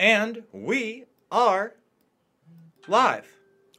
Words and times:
And 0.00 0.44
we 0.50 1.04
are 1.30 1.74
live. 2.88 3.30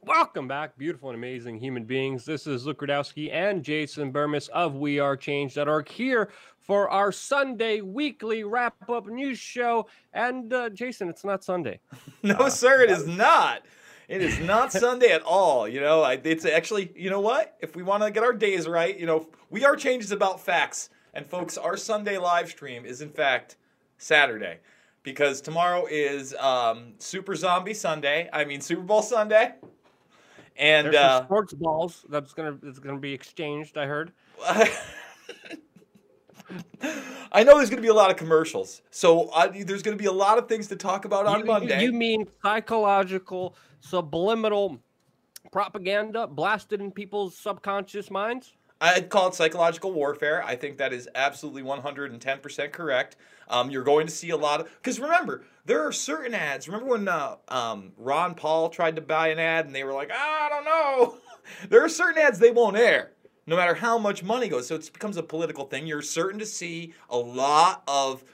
Welcome 0.04 0.46
back, 0.46 0.78
beautiful 0.78 1.08
and 1.08 1.16
amazing 1.16 1.58
human 1.58 1.82
beings. 1.82 2.24
This 2.24 2.46
is 2.46 2.64
Luke 2.64 2.80
Rudowski 2.80 3.32
and 3.32 3.64
Jason 3.64 4.12
Bermas 4.12 4.48
of 4.50 4.76
We 4.76 5.00
Are 5.00 5.16
Change.org 5.16 5.88
here 5.88 6.28
for 6.60 6.88
our 6.90 7.10
Sunday 7.10 7.80
weekly 7.80 8.44
wrap 8.44 8.88
up 8.88 9.08
news 9.08 9.40
show. 9.40 9.88
And 10.12 10.52
uh, 10.52 10.70
Jason, 10.70 11.08
it's 11.08 11.24
not 11.24 11.42
Sunday. 11.42 11.80
no, 12.22 12.36
uh, 12.36 12.50
sir, 12.50 12.82
it 12.82 12.90
is 12.90 13.04
not. 13.04 13.62
It 14.06 14.22
is 14.22 14.38
not 14.38 14.70
Sunday 14.72 15.10
at 15.10 15.22
all. 15.22 15.66
You 15.66 15.80
know, 15.80 16.04
it's 16.04 16.44
actually, 16.44 16.92
you 16.94 17.10
know 17.10 17.20
what? 17.20 17.56
If 17.58 17.74
we 17.74 17.82
want 17.82 18.04
to 18.04 18.12
get 18.12 18.22
our 18.22 18.32
days 18.32 18.68
right, 18.68 18.96
you 18.96 19.06
know, 19.06 19.26
We 19.50 19.64
Are 19.64 19.74
Change 19.74 20.04
is 20.04 20.12
about 20.12 20.38
facts. 20.38 20.88
And 21.14 21.26
folks, 21.26 21.58
our 21.58 21.76
Sunday 21.76 22.16
live 22.16 22.48
stream 22.48 22.86
is 22.86 23.00
in 23.00 23.10
fact 23.10 23.56
Saturday 23.98 24.60
because 25.02 25.40
tomorrow 25.40 25.86
is 25.90 26.34
um, 26.34 26.94
Super 26.98 27.34
Zombie 27.34 27.74
Sunday. 27.74 28.28
I 28.32 28.44
mean 28.44 28.60
Super 28.60 28.82
Bowl 28.82 29.02
Sunday. 29.02 29.54
And 30.56 30.94
uh, 30.94 31.24
sports 31.24 31.54
balls 31.54 32.04
that's 32.08 32.32
gonna 32.34 32.58
that's 32.62 32.78
gonna 32.78 32.98
be 32.98 33.12
exchanged. 33.12 33.78
I 33.78 33.86
heard. 33.86 34.12
I 37.32 37.44
know 37.44 37.56
there's 37.56 37.70
going 37.70 37.78
to 37.78 37.82
be 37.82 37.88
a 37.88 37.94
lot 37.94 38.10
of 38.10 38.16
commercials, 38.16 38.82
so 38.90 39.28
uh, 39.30 39.46
there's 39.46 39.82
going 39.82 39.96
to 39.96 40.02
be 40.02 40.08
a 40.08 40.12
lot 40.12 40.38
of 40.38 40.48
things 40.48 40.66
to 40.68 40.76
talk 40.76 41.04
about 41.04 41.26
on 41.26 41.40
you, 41.40 41.46
Monday. 41.46 41.82
You 41.82 41.92
mean 41.92 42.26
psychological, 42.42 43.56
subliminal 43.80 44.78
propaganda 45.50 46.26
blasted 46.26 46.80
in 46.80 46.90
people's 46.90 47.36
subconscious 47.36 48.10
minds? 48.10 48.54
I'd 48.82 49.10
call 49.10 49.28
it 49.28 49.34
psychological 49.36 49.92
warfare. 49.92 50.42
I 50.42 50.56
think 50.56 50.78
that 50.78 50.92
is 50.92 51.08
absolutely 51.14 51.62
110% 51.62 52.72
correct. 52.72 53.16
Um, 53.48 53.70
you're 53.70 53.84
going 53.84 54.08
to 54.08 54.12
see 54.12 54.30
a 54.30 54.36
lot 54.36 54.60
of 54.60 54.68
because 54.82 54.98
remember 54.98 55.44
there 55.64 55.86
are 55.86 55.92
certain 55.92 56.34
ads. 56.34 56.66
Remember 56.66 56.90
when 56.90 57.06
uh, 57.06 57.36
um, 57.46 57.92
Ron 57.96 58.34
Paul 58.34 58.70
tried 58.70 58.96
to 58.96 59.02
buy 59.02 59.28
an 59.28 59.38
ad 59.38 59.66
and 59.66 59.74
they 59.74 59.84
were 59.84 59.92
like, 59.92 60.10
I 60.12 60.48
don't 60.48 60.64
know. 60.64 61.18
there 61.68 61.84
are 61.84 61.88
certain 61.88 62.20
ads 62.20 62.40
they 62.40 62.50
won't 62.50 62.76
air, 62.76 63.12
no 63.46 63.54
matter 63.54 63.74
how 63.74 63.98
much 63.98 64.24
money 64.24 64.48
goes. 64.48 64.66
So 64.66 64.74
it 64.74 64.92
becomes 64.92 65.16
a 65.16 65.22
political 65.22 65.64
thing. 65.66 65.86
You're 65.86 66.02
certain 66.02 66.40
to 66.40 66.46
see 66.46 66.92
a 67.08 67.16
lot 67.16 67.84
of 67.86 68.24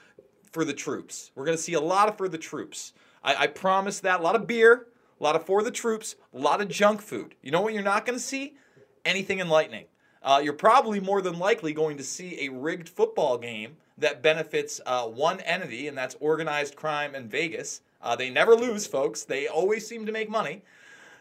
for 0.51 0.65
the 0.65 0.73
troops. 0.73 1.31
We're 1.35 1.45
going 1.45 1.59
to 1.59 1.63
see 1.63 1.75
a 1.75 1.81
lot 1.81 2.09
of 2.09 2.17
for 2.17 2.27
the 2.27 2.39
troops. 2.39 2.95
I, 3.23 3.35
I 3.35 3.47
promise 3.49 4.01
that. 4.01 4.21
A 4.21 4.23
lot 4.23 4.35
of 4.35 4.47
beer, 4.47 4.87
a 5.21 5.23
lot 5.23 5.37
of 5.37 5.45
for 5.45 5.63
the 5.63 5.71
troops, 5.71 6.17
a 6.33 6.39
lot 6.39 6.63
of 6.63 6.69
junk 6.69 7.03
food. 7.03 7.35
You 7.43 7.51
know 7.51 7.61
what 7.61 7.75
you're 7.75 7.83
not 7.83 8.07
going 8.07 8.19
to 8.19 8.25
see? 8.25 8.57
Anything 9.05 9.41
enlightening. 9.41 9.85
Uh, 10.29 10.39
you're 10.45 10.53
probably 10.53 11.01
more 11.01 11.23
than 11.23 11.39
likely 11.39 11.73
going 11.73 11.97
to 11.97 12.05
see 12.05 12.45
a 12.45 12.51
rigged 12.51 12.87
football 12.87 13.39
game 13.39 13.79
that 13.97 14.21
benefits 14.21 14.79
uh, 14.85 15.05
one 15.05 15.41
entity, 15.41 15.89
and 15.89 15.97
that's 15.97 16.17
organized 16.21 16.77
crime 16.77 17.15
in 17.15 17.27
Vegas. 17.27 17.81
Uh, 18.03 18.15
they 18.15 18.29
never 18.29 18.55
lose, 18.55 18.87
folks. 18.87 19.25
They 19.25 19.49
always 19.49 19.87
seem 19.87 20.05
to 20.05 20.13
make 20.13 20.29
money. 20.29 20.61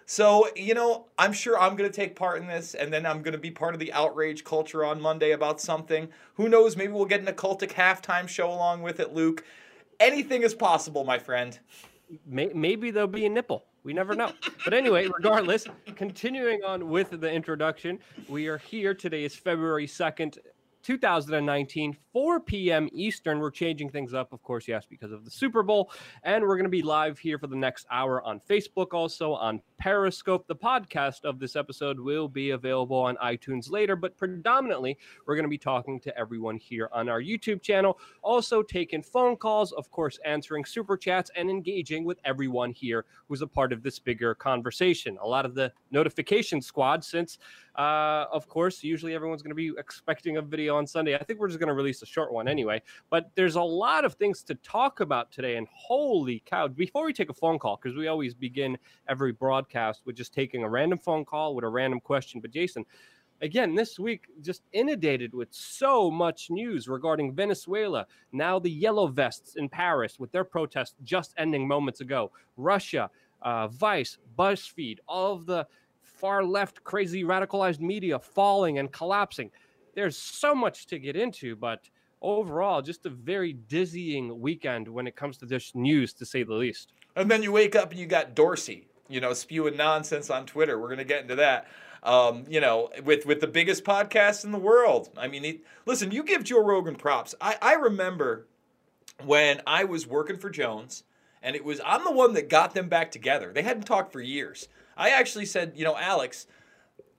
So, 0.05 0.49
you 0.57 0.73
know, 0.73 1.05
I'm 1.17 1.31
sure 1.31 1.57
I'm 1.57 1.77
going 1.77 1.89
to 1.89 1.95
take 1.95 2.17
part 2.17 2.41
in 2.41 2.47
this, 2.47 2.73
and 2.73 2.91
then 2.91 3.05
I'm 3.05 3.21
going 3.21 3.31
to 3.31 3.37
be 3.37 3.49
part 3.49 3.73
of 3.73 3.79
the 3.79 3.93
outrage 3.93 4.43
culture 4.43 4.83
on 4.83 4.99
Monday 4.99 5.31
about 5.31 5.61
something. 5.61 6.09
Who 6.33 6.49
knows? 6.49 6.75
Maybe 6.75 6.91
we'll 6.91 7.05
get 7.05 7.21
an 7.21 7.33
occultic 7.33 7.71
halftime 7.71 8.27
show 8.27 8.51
along 8.51 8.81
with 8.81 8.99
it, 8.99 9.13
Luke. 9.13 9.45
Anything 10.01 10.43
is 10.43 10.53
possible, 10.53 11.05
my 11.05 11.17
friend. 11.17 11.57
Maybe 12.25 12.91
there'll 12.91 13.07
be 13.07 13.25
a 13.25 13.29
nipple. 13.29 13.63
We 13.87 13.93
never 13.93 14.15
know. 14.15 14.33
But 14.65 14.73
anyway, 14.73 15.07
regardless, 15.17 15.65
continuing 15.95 16.61
on 16.61 16.89
with 16.89 17.21
the 17.21 17.31
introduction, 17.31 17.99
we 18.27 18.47
are 18.47 18.57
here. 18.57 18.93
Today 18.93 19.23
is 19.23 19.33
February 19.33 19.87
2nd, 19.87 20.39
2019, 20.87 21.97
4 22.13 22.39
p.m. 22.39 22.87
Eastern. 22.93 23.39
We're 23.39 23.51
changing 23.51 23.89
things 23.89 24.13
up, 24.13 24.31
of 24.31 24.41
course, 24.41 24.69
yes, 24.69 24.85
because 24.89 25.11
of 25.11 25.25
the 25.25 25.29
Super 25.29 25.61
Bowl. 25.61 25.91
And 26.23 26.41
we're 26.41 26.55
going 26.55 26.63
to 26.63 26.69
be 26.69 26.81
live 26.81 27.19
here 27.19 27.37
for 27.37 27.47
the 27.47 27.57
next 27.57 27.85
hour 27.91 28.23
on 28.23 28.39
Facebook, 28.49 28.93
also 28.93 29.33
on 29.33 29.61
Periscope. 29.77 30.47
The 30.47 30.55
podcast 30.55 31.25
of 31.25 31.39
this 31.39 31.57
episode 31.57 31.99
will 31.99 32.29
be 32.29 32.51
available 32.51 32.95
on 32.95 33.17
iTunes 33.17 33.69
later, 33.69 33.97
but 33.97 34.15
predominantly, 34.15 34.97
we're 35.25 35.35
going 35.35 35.43
to 35.43 35.49
be 35.49 35.57
talking 35.57 35.99
to 35.99 36.17
everyone 36.17 36.55
here 36.55 36.89
on 36.93 37.09
our 37.09 37.21
YouTube 37.21 37.61
channel. 37.61 37.99
Also, 38.21 38.63
taking 38.63 39.03
phone 39.03 39.35
calls, 39.35 39.73
of 39.73 39.91
course, 39.91 40.17
answering 40.23 40.63
super 40.63 40.95
chats 40.95 41.29
and 41.35 41.49
engaging 41.49 42.05
with 42.05 42.17
everyone 42.23 42.71
here 42.71 43.03
who's 43.27 43.41
a 43.41 43.47
part 43.47 43.73
of 43.73 43.83
this 43.83 43.99
bigger 43.99 44.33
conversation. 44.33 45.17
A 45.21 45.27
lot 45.27 45.45
of 45.45 45.53
the 45.53 45.69
notification 45.91 46.61
squad, 46.61 47.03
since, 47.03 47.39
uh, 47.77 48.25
of 48.31 48.47
course, 48.47 48.83
usually 48.83 49.13
everyone's 49.13 49.43
going 49.43 49.51
to 49.51 49.55
be 49.55 49.71
expecting 49.77 50.37
a 50.37 50.41
video 50.41 50.75
on 50.75 50.87
Sunday. 50.87 51.15
I 51.15 51.23
think 51.23 51.39
we're 51.39 51.47
just 51.47 51.59
going 51.59 51.67
to 51.67 51.75
release 51.75 52.01
a 52.01 52.07
short 52.07 52.33
one 52.33 52.47
anyway. 52.47 52.81
But 53.11 53.29
there's 53.35 53.55
a 53.55 53.61
lot 53.61 54.03
of 54.03 54.15
things 54.15 54.41
to 54.43 54.55
talk 54.55 54.99
about 54.99 55.31
today. 55.31 55.57
And 55.57 55.67
holy 55.71 56.41
cow, 56.45 56.67
before 56.67 57.05
we 57.05 57.13
take 57.13 57.29
a 57.29 57.35
phone 57.35 57.59
call, 57.59 57.79
because 57.81 57.95
we 57.95 58.07
always 58.07 58.33
begin 58.33 58.79
every 59.07 59.31
broadcast 59.31 60.01
with 60.05 60.15
just 60.15 60.33
taking 60.33 60.63
a 60.63 60.69
random 60.69 60.97
phone 60.97 61.23
call 61.23 61.53
with 61.53 61.65
a 61.65 61.69
random 61.69 61.99
question. 61.99 62.41
But 62.41 62.49
Jason, 62.49 62.83
again, 63.41 63.75
this 63.75 63.99
week 63.99 64.25
just 64.41 64.63
inundated 64.73 65.35
with 65.35 65.49
so 65.51 66.09
much 66.09 66.49
news 66.49 66.87
regarding 66.87 67.35
Venezuela. 67.35 68.07
Now 68.31 68.57
the 68.57 68.71
yellow 68.71 69.05
vests 69.05 69.55
in 69.55 69.69
Paris 69.69 70.17
with 70.19 70.31
their 70.31 70.43
protest 70.43 70.95
just 71.03 71.35
ending 71.37 71.67
moments 71.67 72.01
ago. 72.01 72.31
Russia, 72.57 73.11
uh, 73.43 73.67
Vice, 73.67 74.17
BuzzFeed, 74.35 74.97
all 75.07 75.33
of 75.33 75.45
the 75.45 75.67
far 76.17 76.43
left, 76.43 76.83
crazy, 76.83 77.23
radicalized 77.23 77.79
media 77.79 78.19
falling 78.19 78.77
and 78.79 78.91
collapsing. 78.91 79.51
There's 79.95 80.17
so 80.17 80.53
much 80.53 80.87
to 80.87 80.99
get 80.99 81.15
into, 81.15 81.55
but 81.55 81.89
overall, 82.21 82.81
just 82.81 83.05
a 83.05 83.09
very 83.09 83.53
dizzying 83.53 84.39
weekend 84.39 84.87
when 84.87 85.07
it 85.07 85.15
comes 85.15 85.37
to 85.37 85.45
this 85.45 85.73
news, 85.75 86.13
to 86.13 86.25
say 86.25 86.43
the 86.43 86.53
least. 86.53 86.93
And 87.15 87.29
then 87.31 87.43
you 87.43 87.51
wake 87.51 87.75
up 87.75 87.91
and 87.91 87.99
you 87.99 88.05
got 88.05 88.35
Dorsey, 88.35 88.87
you 89.07 89.21
know, 89.21 89.33
spewing 89.33 89.77
nonsense 89.77 90.29
on 90.29 90.45
Twitter. 90.45 90.79
We're 90.79 90.87
going 90.87 90.99
to 90.99 91.03
get 91.03 91.21
into 91.23 91.35
that. 91.35 91.67
Um, 92.03 92.45
you 92.47 92.61
know, 92.61 92.89
with 93.03 93.25
with 93.25 93.41
the 93.41 93.47
biggest 93.47 93.83
podcast 93.83 94.45
in 94.45 94.51
the 94.51 94.59
world. 94.59 95.09
I 95.17 95.27
mean, 95.27 95.61
listen, 95.85 96.11
you 96.11 96.23
give 96.23 96.43
Joe 96.43 96.63
Rogan 96.63 96.95
props. 96.95 97.33
I, 97.41 97.57
I 97.59 97.73
remember 97.73 98.47
when 99.25 99.61
I 99.65 99.83
was 99.83 100.05
working 100.05 100.37
for 100.37 100.51
Jones, 100.51 101.03
and 101.41 101.55
it 101.55 101.65
was 101.65 101.81
I'm 101.83 102.03
the 102.03 102.11
one 102.11 102.33
that 102.33 102.49
got 102.49 102.75
them 102.75 102.87
back 102.87 103.11
together. 103.11 103.51
They 103.51 103.63
hadn't 103.63 103.83
talked 103.83 104.13
for 104.13 104.21
years. 104.21 104.67
I 104.97 105.09
actually 105.11 105.45
said, 105.45 105.73
you 105.75 105.85
know, 105.85 105.95
Alex, 105.95 106.47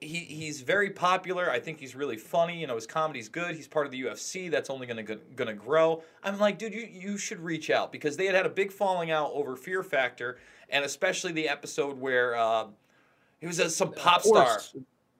he, 0.00 0.18
he's 0.18 0.60
very 0.60 0.90
popular. 0.90 1.50
I 1.50 1.60
think 1.60 1.80
he's 1.80 1.94
really 1.94 2.16
funny. 2.16 2.60
You 2.60 2.66
know, 2.66 2.74
his 2.74 2.86
comedy's 2.86 3.28
good. 3.28 3.56
He's 3.56 3.68
part 3.68 3.86
of 3.86 3.92
the 3.92 4.02
UFC. 4.02 4.50
That's 4.50 4.70
only 4.70 4.86
going 4.86 5.04
to 5.04 5.16
going 5.36 5.48
to 5.48 5.54
grow. 5.54 6.02
I'm 6.22 6.38
like, 6.38 6.58
dude, 6.58 6.74
you, 6.74 6.88
you 6.90 7.18
should 7.18 7.40
reach 7.40 7.70
out 7.70 7.92
because 7.92 8.16
they 8.16 8.26
had 8.26 8.34
had 8.34 8.46
a 8.46 8.50
big 8.50 8.72
falling 8.72 9.10
out 9.10 9.30
over 9.32 9.56
Fear 9.56 9.82
Factor, 9.82 10.38
and 10.68 10.84
especially 10.84 11.32
the 11.32 11.48
episode 11.48 11.98
where 11.98 12.36
uh, 12.36 12.66
he 13.40 13.46
was 13.46 13.58
a, 13.58 13.70
some 13.70 13.92
pop 13.92 14.22
star. 14.22 14.60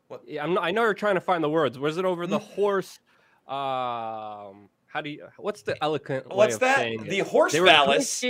What? 0.08 0.22
Yeah, 0.26 0.44
I'm 0.44 0.54
not, 0.54 0.64
I 0.64 0.70
know 0.70 0.82
you're 0.82 0.94
trying 0.94 1.16
to 1.16 1.20
find 1.20 1.42
the 1.42 1.50
words. 1.50 1.78
Was 1.78 1.98
it 1.98 2.04
over 2.04 2.26
the 2.26 2.38
hmm. 2.38 2.54
horse? 2.54 2.98
Um, 3.46 4.68
how 4.86 5.00
do 5.02 5.10
you? 5.10 5.26
What's 5.38 5.62
the 5.62 5.82
eloquent? 5.82 6.32
What's 6.32 6.58
that? 6.58 7.00
The 7.00 7.20
horse 7.20 7.52
they 7.52 7.60
phallus. 7.60 8.24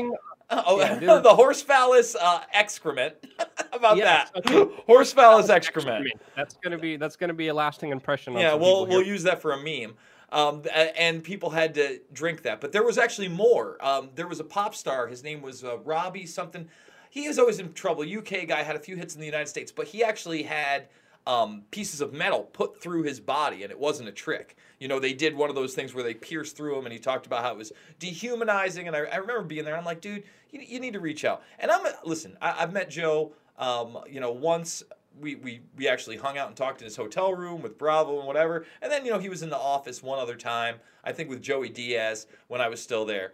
Oh, 0.50 0.80
yeah, 0.80 0.98
the 1.20 1.34
horse 1.34 1.62
phallus 1.62 2.14
uh, 2.14 2.42
excrement. 2.52 3.14
How 3.38 3.76
about 3.76 3.96
yes, 3.96 4.30
that? 4.34 4.46
Okay. 4.46 4.74
Horse 4.86 5.12
phallus 5.12 5.50
excrement. 5.50 6.08
That's 6.36 6.56
gonna 6.64 6.78
be 6.78 6.96
that's 6.96 7.16
gonna 7.16 7.34
be 7.34 7.48
a 7.48 7.54
lasting 7.54 7.90
impression. 7.90 8.32
yeah, 8.34 8.54
we'll 8.54 8.86
we'll 8.86 9.02
use 9.02 9.22
that 9.24 9.42
for 9.42 9.52
a 9.52 9.58
meme. 9.58 9.94
Um, 10.30 10.62
and 10.74 11.24
people 11.24 11.48
had 11.50 11.74
to 11.74 12.00
drink 12.12 12.42
that, 12.42 12.60
but 12.60 12.72
there 12.72 12.82
was 12.82 12.98
actually 12.98 13.28
more. 13.28 13.82
Um, 13.84 14.10
there 14.14 14.26
was 14.26 14.40
a 14.40 14.44
pop 14.44 14.74
star. 14.74 15.06
His 15.06 15.22
name 15.22 15.40
was 15.40 15.64
uh, 15.64 15.78
Robbie 15.78 16.26
something. 16.26 16.68
He 17.10 17.28
was 17.28 17.38
always 17.38 17.58
in 17.58 17.72
trouble. 17.72 18.04
UK 18.04 18.46
guy 18.46 18.62
had 18.62 18.76
a 18.76 18.78
few 18.78 18.96
hits 18.96 19.14
in 19.14 19.20
the 19.20 19.26
United 19.26 19.48
States, 19.48 19.72
but 19.72 19.86
he 19.86 20.04
actually 20.04 20.42
had 20.42 20.88
um, 21.28 21.62
pieces 21.70 22.00
of 22.00 22.14
metal 22.14 22.44
put 22.54 22.80
through 22.80 23.02
his 23.02 23.20
body, 23.20 23.62
and 23.62 23.70
it 23.70 23.78
wasn't 23.78 24.08
a 24.08 24.12
trick. 24.12 24.56
You 24.80 24.88
know, 24.88 24.98
they 24.98 25.12
did 25.12 25.36
one 25.36 25.50
of 25.50 25.54
those 25.54 25.74
things 25.74 25.94
where 25.94 26.02
they 26.02 26.14
pierced 26.14 26.56
through 26.56 26.78
him, 26.78 26.86
and 26.86 26.92
he 26.92 26.98
talked 26.98 27.26
about 27.26 27.44
how 27.44 27.52
it 27.52 27.58
was 27.58 27.70
dehumanizing. 27.98 28.86
And 28.86 28.96
I, 28.96 29.00
I 29.00 29.16
remember 29.16 29.42
being 29.42 29.66
there. 29.66 29.76
I'm 29.76 29.84
like, 29.84 30.00
dude, 30.00 30.24
you, 30.50 30.60
you, 30.66 30.80
need 30.80 30.94
to 30.94 31.00
reach 31.00 31.26
out. 31.26 31.42
And 31.58 31.70
I'm 31.70 31.86
listen. 32.02 32.38
I, 32.40 32.52
have 32.52 32.72
met 32.72 32.88
Joe. 32.88 33.32
Um, 33.58 33.98
you 34.08 34.20
know, 34.20 34.32
once 34.32 34.82
we, 35.20 35.34
we 35.34 35.60
we 35.76 35.86
actually 35.86 36.16
hung 36.16 36.38
out 36.38 36.48
and 36.48 36.56
talked 36.56 36.80
in 36.80 36.86
his 36.86 36.96
hotel 36.96 37.34
room 37.34 37.60
with 37.60 37.76
Bravo 37.76 38.18
and 38.18 38.26
whatever. 38.26 38.64
And 38.80 38.90
then 38.90 39.04
you 39.04 39.10
know 39.10 39.18
he 39.18 39.28
was 39.28 39.42
in 39.42 39.50
the 39.50 39.58
office 39.58 40.02
one 40.02 40.18
other 40.18 40.36
time. 40.36 40.76
I 41.04 41.12
think 41.12 41.28
with 41.28 41.42
Joey 41.42 41.68
Diaz 41.68 42.26
when 42.46 42.62
I 42.62 42.68
was 42.68 42.82
still 42.82 43.04
there. 43.04 43.32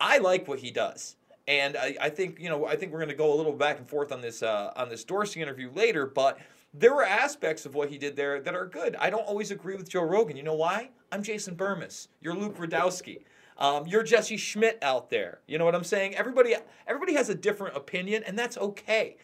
I 0.00 0.18
like 0.18 0.48
what 0.48 0.60
he 0.60 0.70
does. 0.70 1.16
And 1.48 1.76
I, 1.76 1.96
I 2.00 2.10
think 2.10 2.40
you 2.40 2.48
know 2.48 2.66
I 2.66 2.76
think 2.76 2.92
we're 2.92 2.98
going 2.98 3.08
to 3.08 3.14
go 3.14 3.32
a 3.32 3.36
little 3.36 3.52
back 3.52 3.78
and 3.78 3.88
forth 3.88 4.12
on 4.12 4.20
this 4.20 4.42
uh, 4.42 4.72
on 4.76 4.88
this 4.88 5.04
Dorsey 5.04 5.40
interview 5.40 5.70
later, 5.72 6.06
but 6.06 6.38
there 6.74 6.94
were 6.94 7.04
aspects 7.04 7.64
of 7.64 7.74
what 7.74 7.88
he 7.88 7.98
did 7.98 8.16
there 8.16 8.40
that 8.40 8.54
are 8.54 8.66
good. 8.66 8.96
I 8.96 9.10
don't 9.10 9.26
always 9.26 9.50
agree 9.50 9.76
with 9.76 9.88
Joe 9.88 10.02
Rogan. 10.02 10.36
You 10.36 10.42
know 10.42 10.54
why? 10.54 10.90
I'm 11.10 11.22
Jason 11.22 11.56
Bermas. 11.56 12.08
You're 12.20 12.34
Luke 12.34 12.58
Rudowski. 12.58 13.22
Um, 13.58 13.86
you're 13.86 14.02
Jesse 14.02 14.36
Schmidt 14.36 14.78
out 14.82 15.08
there. 15.08 15.40
You 15.46 15.58
know 15.58 15.64
what 15.64 15.74
I'm 15.74 15.84
saying? 15.84 16.14
Everybody, 16.14 16.54
everybody 16.86 17.14
has 17.14 17.30
a 17.30 17.34
different 17.34 17.76
opinion, 17.76 18.22
and 18.26 18.38
that's 18.38 18.58
okay. 18.58 19.16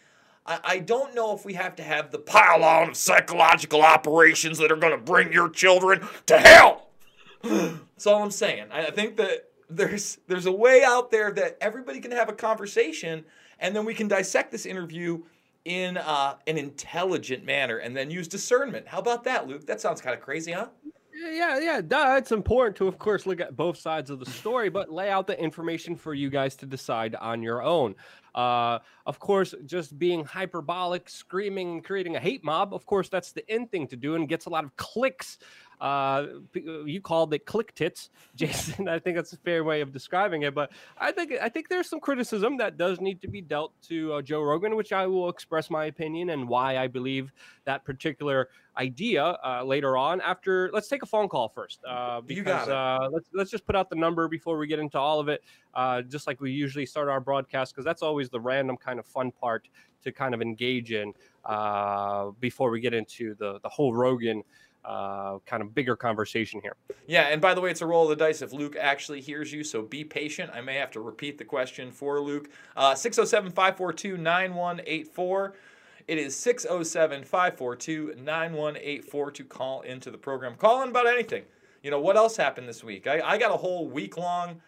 I, 0.45 0.59
I 0.63 0.79
don't 0.79 1.13
know 1.13 1.35
if 1.35 1.45
we 1.45 1.53
have 1.53 1.75
to 1.75 1.83
have 1.83 2.11
the 2.11 2.17
pile 2.17 2.63
on 2.63 2.89
of 2.89 2.97
psychological 2.97 3.81
operations 3.81 4.57
that 4.57 4.71
are 4.71 4.75
going 4.75 4.91
to 4.91 5.03
bring 5.03 5.31
your 5.31 5.49
children 5.49 6.07
to 6.25 6.39
hell. 6.39 6.89
that's 7.43 8.07
all 8.07 8.23
I'm 8.23 8.31
saying. 8.31 8.67
I 8.71 8.89
think 8.89 9.17
that 9.17 9.49
there's 9.69 10.17
there's 10.27 10.45
a 10.45 10.51
way 10.51 10.83
out 10.83 11.11
there 11.11 11.31
that 11.31 11.57
everybody 11.61 11.99
can 11.99 12.11
have 12.11 12.29
a 12.29 12.33
conversation, 12.33 13.25
and 13.59 13.75
then 13.75 13.85
we 13.85 13.93
can 13.93 14.07
dissect 14.07 14.51
this 14.51 14.65
interview 14.65 15.21
in 15.65 15.97
uh, 15.97 16.35
an 16.47 16.57
intelligent 16.57 17.45
manner, 17.45 17.77
and 17.77 17.95
then 17.95 18.11
use 18.11 18.27
discernment. 18.27 18.87
How 18.87 18.99
about 18.99 19.23
that, 19.23 19.47
Luke? 19.47 19.65
That 19.65 19.79
sounds 19.79 20.01
kind 20.01 20.15
of 20.15 20.21
crazy, 20.21 20.51
huh? 20.51 20.67
Yeah, 21.15 21.59
yeah, 21.59 21.81
duh. 21.81 22.15
It's 22.17 22.31
important 22.31 22.75
to, 22.77 22.87
of 22.87 22.97
course, 22.97 23.25
look 23.25 23.39
at 23.39 23.55
both 23.55 23.77
sides 23.77 24.09
of 24.09 24.19
the 24.19 24.25
story, 24.25 24.69
but 24.69 24.91
lay 24.91 25.09
out 25.09 25.27
the 25.27 25.39
information 25.39 25.95
for 25.95 26.13
you 26.13 26.29
guys 26.29 26.55
to 26.57 26.65
decide 26.65 27.15
on 27.15 27.41
your 27.41 27.63
own. 27.63 27.95
Uh, 28.35 28.79
of 29.05 29.19
course, 29.19 29.53
just 29.65 29.97
being 29.99 30.25
hyperbolic, 30.25 31.07
screaming, 31.07 31.81
creating 31.81 32.15
a 32.15 32.19
hate 32.19 32.43
mob, 32.43 32.73
of 32.73 32.85
course, 32.85 33.09
that's 33.09 33.31
the 33.31 33.49
end 33.49 33.71
thing 33.71 33.87
to 33.87 33.95
do 33.95 34.15
and 34.15 34.27
gets 34.27 34.47
a 34.47 34.49
lot 34.49 34.63
of 34.63 34.75
clicks 34.75 35.37
uh, 35.83 36.27
you 36.85 37.01
called 37.01 37.33
it 37.33 37.45
click 37.45 37.75
tits, 37.75 38.09
Jason. 38.35 38.87
I 38.87 38.99
think 38.99 39.17
that's 39.17 39.33
a 39.33 39.37
fair 39.37 39.65
way 39.65 39.81
of 39.81 39.91
describing 39.91 40.43
it. 40.43 40.55
But 40.55 40.71
I 40.97 41.11
think 41.11 41.33
I 41.41 41.49
think 41.49 41.67
there's 41.67 41.89
some 41.89 41.99
criticism 41.99 42.55
that 42.57 42.77
does 42.77 43.01
need 43.01 43.21
to 43.21 43.27
be 43.27 43.41
dealt 43.41 43.73
to 43.89 44.13
uh, 44.13 44.21
Joe 44.21 44.41
Rogan, 44.41 44.77
which 44.77 44.93
I 44.93 45.05
will 45.07 45.27
express 45.27 45.69
my 45.69 45.85
opinion 45.85 46.29
and 46.29 46.47
why 46.47 46.77
I 46.77 46.87
believe 46.87 47.33
that 47.65 47.83
particular 47.83 48.47
idea 48.77 49.37
uh, 49.45 49.63
later 49.65 49.97
on. 49.97 50.21
After 50.21 50.69
let's 50.71 50.87
take 50.87 51.03
a 51.03 51.05
phone 51.05 51.27
call 51.27 51.49
first. 51.49 51.81
Uh, 51.85 52.21
because, 52.21 52.37
you 52.37 52.43
got 52.43 52.67
it. 52.69 52.73
Uh, 52.73 53.09
let's 53.11 53.27
let's 53.33 53.51
just 53.51 53.65
put 53.65 53.75
out 53.75 53.89
the 53.89 53.97
number 53.97 54.29
before 54.29 54.57
we 54.57 54.67
get 54.67 54.79
into 54.79 54.97
all 54.97 55.19
of 55.19 55.27
it. 55.27 55.43
Uh, 55.73 56.01
just 56.01 56.27
like 56.27 56.39
we 56.39 56.51
usually 56.51 56.85
start 56.85 57.09
our 57.09 57.19
broadcast, 57.19 57.73
because 57.73 57.83
that's 57.83 58.01
always 58.01 58.29
the 58.29 58.39
random 58.39 58.77
kind 58.77 58.99
of 58.99 59.05
fun 59.05 59.31
part 59.31 59.67
to 60.05 60.13
kind 60.13 60.33
of 60.33 60.41
engage 60.41 60.93
in 60.93 61.11
uh, 61.43 62.29
before 62.39 62.69
we 62.69 62.79
get 62.79 62.93
into 62.93 63.35
the 63.35 63.59
the 63.63 63.69
whole 63.69 63.93
Rogan 63.93 64.43
uh, 64.85 65.39
kind 65.45 65.61
of 65.61 65.73
bigger 65.73 65.95
conversation 65.95 66.61
here. 66.61 66.75
Yeah, 67.07 67.27
and 67.27 67.41
by 67.41 67.53
the 67.53 67.61
way, 67.61 67.71
it's 67.71 67.81
a 67.81 67.85
roll 67.85 68.03
of 68.03 68.09
the 68.09 68.25
dice 68.25 68.41
if 68.41 68.53
Luke 68.53 68.75
actually 68.79 69.21
hears 69.21 69.51
you, 69.51 69.63
so 69.63 69.81
be 69.81 70.03
patient. 70.03 70.51
I 70.53 70.61
may 70.61 70.75
have 70.75 70.91
to 70.91 70.99
repeat 70.99 71.37
the 71.37 71.45
question 71.45 71.91
for 71.91 72.19
Luke. 72.19 72.49
Uh, 72.75 72.95
607 72.95 73.51
542 73.51 74.17
9184. 74.17 75.53
It 76.07 76.17
is 76.17 76.35
607 76.35 77.23
542 77.23 78.15
9184 78.17 79.31
to 79.31 79.43
call 79.43 79.81
into 79.81 80.11
the 80.11 80.17
program. 80.17 80.55
Call 80.55 80.83
in 80.83 80.89
about 80.89 81.07
anything. 81.07 81.43
You 81.81 81.91
know, 81.91 81.99
what 81.99 82.17
else 82.17 82.37
happened 82.37 82.67
this 82.67 82.83
week? 82.83 83.07
I, 83.07 83.21
I 83.21 83.37
got 83.37 83.53
a 83.53 83.57
whole 83.57 83.87
week 83.89 84.17
long, 84.17 84.61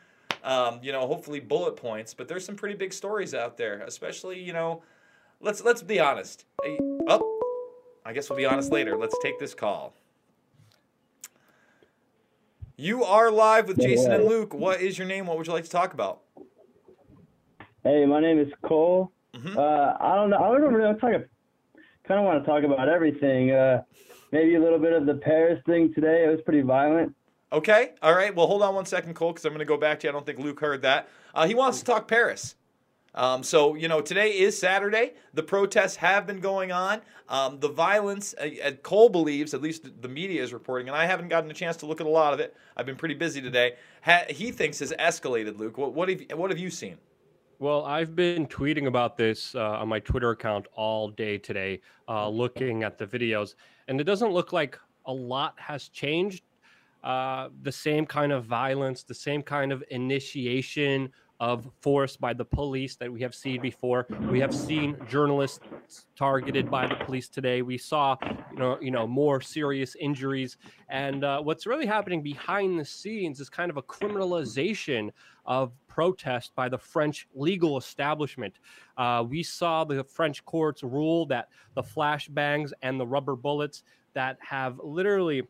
um, 0.43 0.79
you 0.81 0.91
know, 0.91 1.07
hopefully 1.07 1.39
bullet 1.39 1.75
points, 1.75 2.13
but 2.13 2.27
there's 2.27 2.45
some 2.45 2.55
pretty 2.55 2.75
big 2.75 2.93
stories 2.93 3.33
out 3.33 3.57
there, 3.57 3.81
especially, 3.81 4.39
you 4.41 4.53
know, 4.53 4.83
let's 5.39 5.63
let's 5.63 5.81
be 5.81 5.99
honest. 5.99 6.45
Oh, 7.07 7.39
I 8.05 8.13
guess 8.13 8.29
we'll 8.29 8.37
be 8.37 8.45
honest 8.45 8.71
later. 8.71 8.97
Let's 8.97 9.17
take 9.21 9.39
this 9.39 9.53
call. 9.53 9.93
You 12.77 13.05
are 13.05 13.31
live 13.31 13.69
with 13.69 13.79
Jason 13.79 14.11
and 14.11 14.25
Luke. 14.25 14.53
What 14.53 14.81
is 14.81 14.97
your 14.97 15.07
name? 15.07 15.27
What 15.27 15.37
would 15.37 15.47
you 15.47 15.53
like 15.53 15.63
to 15.63 15.69
talk 15.69 15.93
about? 15.93 16.23
Hey, 17.85 18.05
my 18.05 18.19
name 18.19 18.37
is 18.37 18.51
Cole. 18.65 19.13
Mm-hmm. 19.33 19.57
Uh, 19.57 19.93
I 19.97 20.15
don't 20.15 20.29
know. 20.29 20.37
I 20.37 20.57
don't 20.57 20.73
really 20.73 20.93
talk. 20.99 21.11
Kind 22.05 22.19
of 22.19 22.25
want 22.25 22.43
to 22.43 22.49
talk 22.49 22.63
about 22.63 22.89
everything. 22.89 23.51
Uh, 23.51 23.81
maybe 24.33 24.55
a 24.55 24.59
little 24.59 24.79
bit 24.79 24.91
of 24.91 25.05
the 25.05 25.13
Paris 25.13 25.61
thing 25.65 25.93
today. 25.93 26.25
It 26.25 26.29
was 26.29 26.41
pretty 26.43 26.61
violent. 26.61 27.15
Okay. 27.53 27.93
All 28.01 28.13
right. 28.13 28.35
Well, 28.35 28.47
hold 28.47 28.61
on 28.61 28.75
one 28.75 28.85
second, 28.85 29.13
Cole, 29.13 29.31
because 29.31 29.45
I'm 29.45 29.51
going 29.51 29.59
to 29.59 29.65
go 29.65 29.77
back 29.77 30.01
to 30.01 30.07
you. 30.07 30.09
I 30.09 30.13
don't 30.13 30.25
think 30.25 30.39
Luke 30.39 30.59
heard 30.59 30.81
that. 30.81 31.07
Uh, 31.33 31.47
he 31.47 31.55
wants 31.55 31.79
to 31.79 31.85
talk 31.85 32.09
Paris. 32.09 32.55
Um, 33.15 33.43
so, 33.43 33.75
you 33.75 33.87
know, 33.87 34.01
today 34.01 34.31
is 34.37 34.59
Saturday. 34.59 35.13
The 35.33 35.41
protests 35.41 35.95
have 35.95 36.27
been 36.27 36.41
going 36.41 36.73
on. 36.73 37.01
Um, 37.29 37.59
the 37.59 37.69
violence, 37.69 38.35
uh, 38.35 38.71
Cole 38.83 39.09
believes, 39.09 39.53
at 39.53 39.61
least 39.61 40.01
the 40.01 40.09
media 40.09 40.43
is 40.43 40.53
reporting, 40.53 40.89
and 40.89 40.97
I 40.97 41.05
haven't 41.05 41.29
gotten 41.29 41.49
a 41.49 41.53
chance 41.53 41.77
to 41.77 41.85
look 41.85 42.01
at 42.01 42.05
a 42.05 42.09
lot 42.09 42.33
of 42.33 42.39
it. 42.39 42.55
I've 42.75 42.85
been 42.85 42.97
pretty 42.97 43.15
busy 43.15 43.41
today. 43.41 43.75
Ha- 44.03 44.25
he 44.29 44.51
thinks 44.51 44.79
has 44.79 44.93
escalated, 44.99 45.57
Luke. 45.57 45.77
What, 45.77 45.93
what, 45.93 46.09
have, 46.09 46.21
what 46.35 46.51
have 46.51 46.59
you 46.59 46.69
seen? 46.69 46.97
Well, 47.57 47.85
I've 47.85 48.15
been 48.17 48.47
tweeting 48.47 48.85
about 48.85 49.15
this 49.15 49.55
uh, 49.55 49.61
on 49.61 49.87
my 49.87 49.99
Twitter 49.99 50.31
account 50.31 50.67
all 50.73 51.07
day 51.07 51.37
today, 51.37 51.79
uh, 52.09 52.27
looking 52.27 52.83
at 52.83 52.97
the 52.97 53.07
videos, 53.07 53.55
and 53.87 53.99
it 53.99 54.03
doesn't 54.03 54.31
look 54.31 54.51
like 54.51 54.77
a 55.05 55.13
lot 55.13 55.55
has 55.57 55.87
changed. 55.87 56.43
Uh, 57.01 57.49
the 57.61 57.71
same 57.71 58.05
kind 58.05 58.31
of 58.31 58.45
violence, 58.45 59.03
the 59.03 59.13
same 59.13 59.41
kind 59.41 59.71
of 59.71 59.83
initiation 59.91 61.11
of 61.39 61.69
force 61.81 62.15
by 62.15 62.33
the 62.33 62.45
police 62.45 62.95
that 62.95 63.11
we 63.11 63.21
have 63.21 63.35
seen 63.35 63.61
before. 63.61 64.07
We 64.31 64.39
have 64.39 64.53
seen 64.53 64.95
journalists 65.09 65.59
targeted 66.15 66.71
by 66.71 66.87
the 66.87 66.95
police 66.95 67.27
today. 67.27 67.61
We 67.61 67.77
saw, 67.77 68.15
you 68.51 68.57
know, 68.57 68.77
you 68.81 68.91
know, 68.91 69.05
more 69.05 69.41
serious 69.41 69.95
injuries. 69.99 70.57
And 70.89 71.23
uh, 71.23 71.41
what's 71.41 71.65
really 71.65 71.85
happening 71.85 72.21
behind 72.21 72.79
the 72.79 72.85
scenes 72.85 73.39
is 73.39 73.49
kind 73.49 73.69
of 73.69 73.77
a 73.77 73.81
criminalization 73.83 75.09
of 75.45 75.73
protest 75.87 76.55
by 76.55 76.69
the 76.69 76.77
French 76.77 77.27
legal 77.35 77.77
establishment. 77.77 78.55
Uh, 78.97 79.23
we 79.27 79.43
saw 79.43 79.83
the 79.83 80.03
French 80.03 80.43
courts 80.45 80.83
rule 80.83 81.25
that 81.25 81.49
the 81.73 81.83
flashbangs 81.83 82.71
and 82.81 82.99
the 82.99 83.05
rubber 83.05 83.35
bullets 83.35 83.83
that 84.13 84.37
have 84.41 84.79
literally 84.81 85.43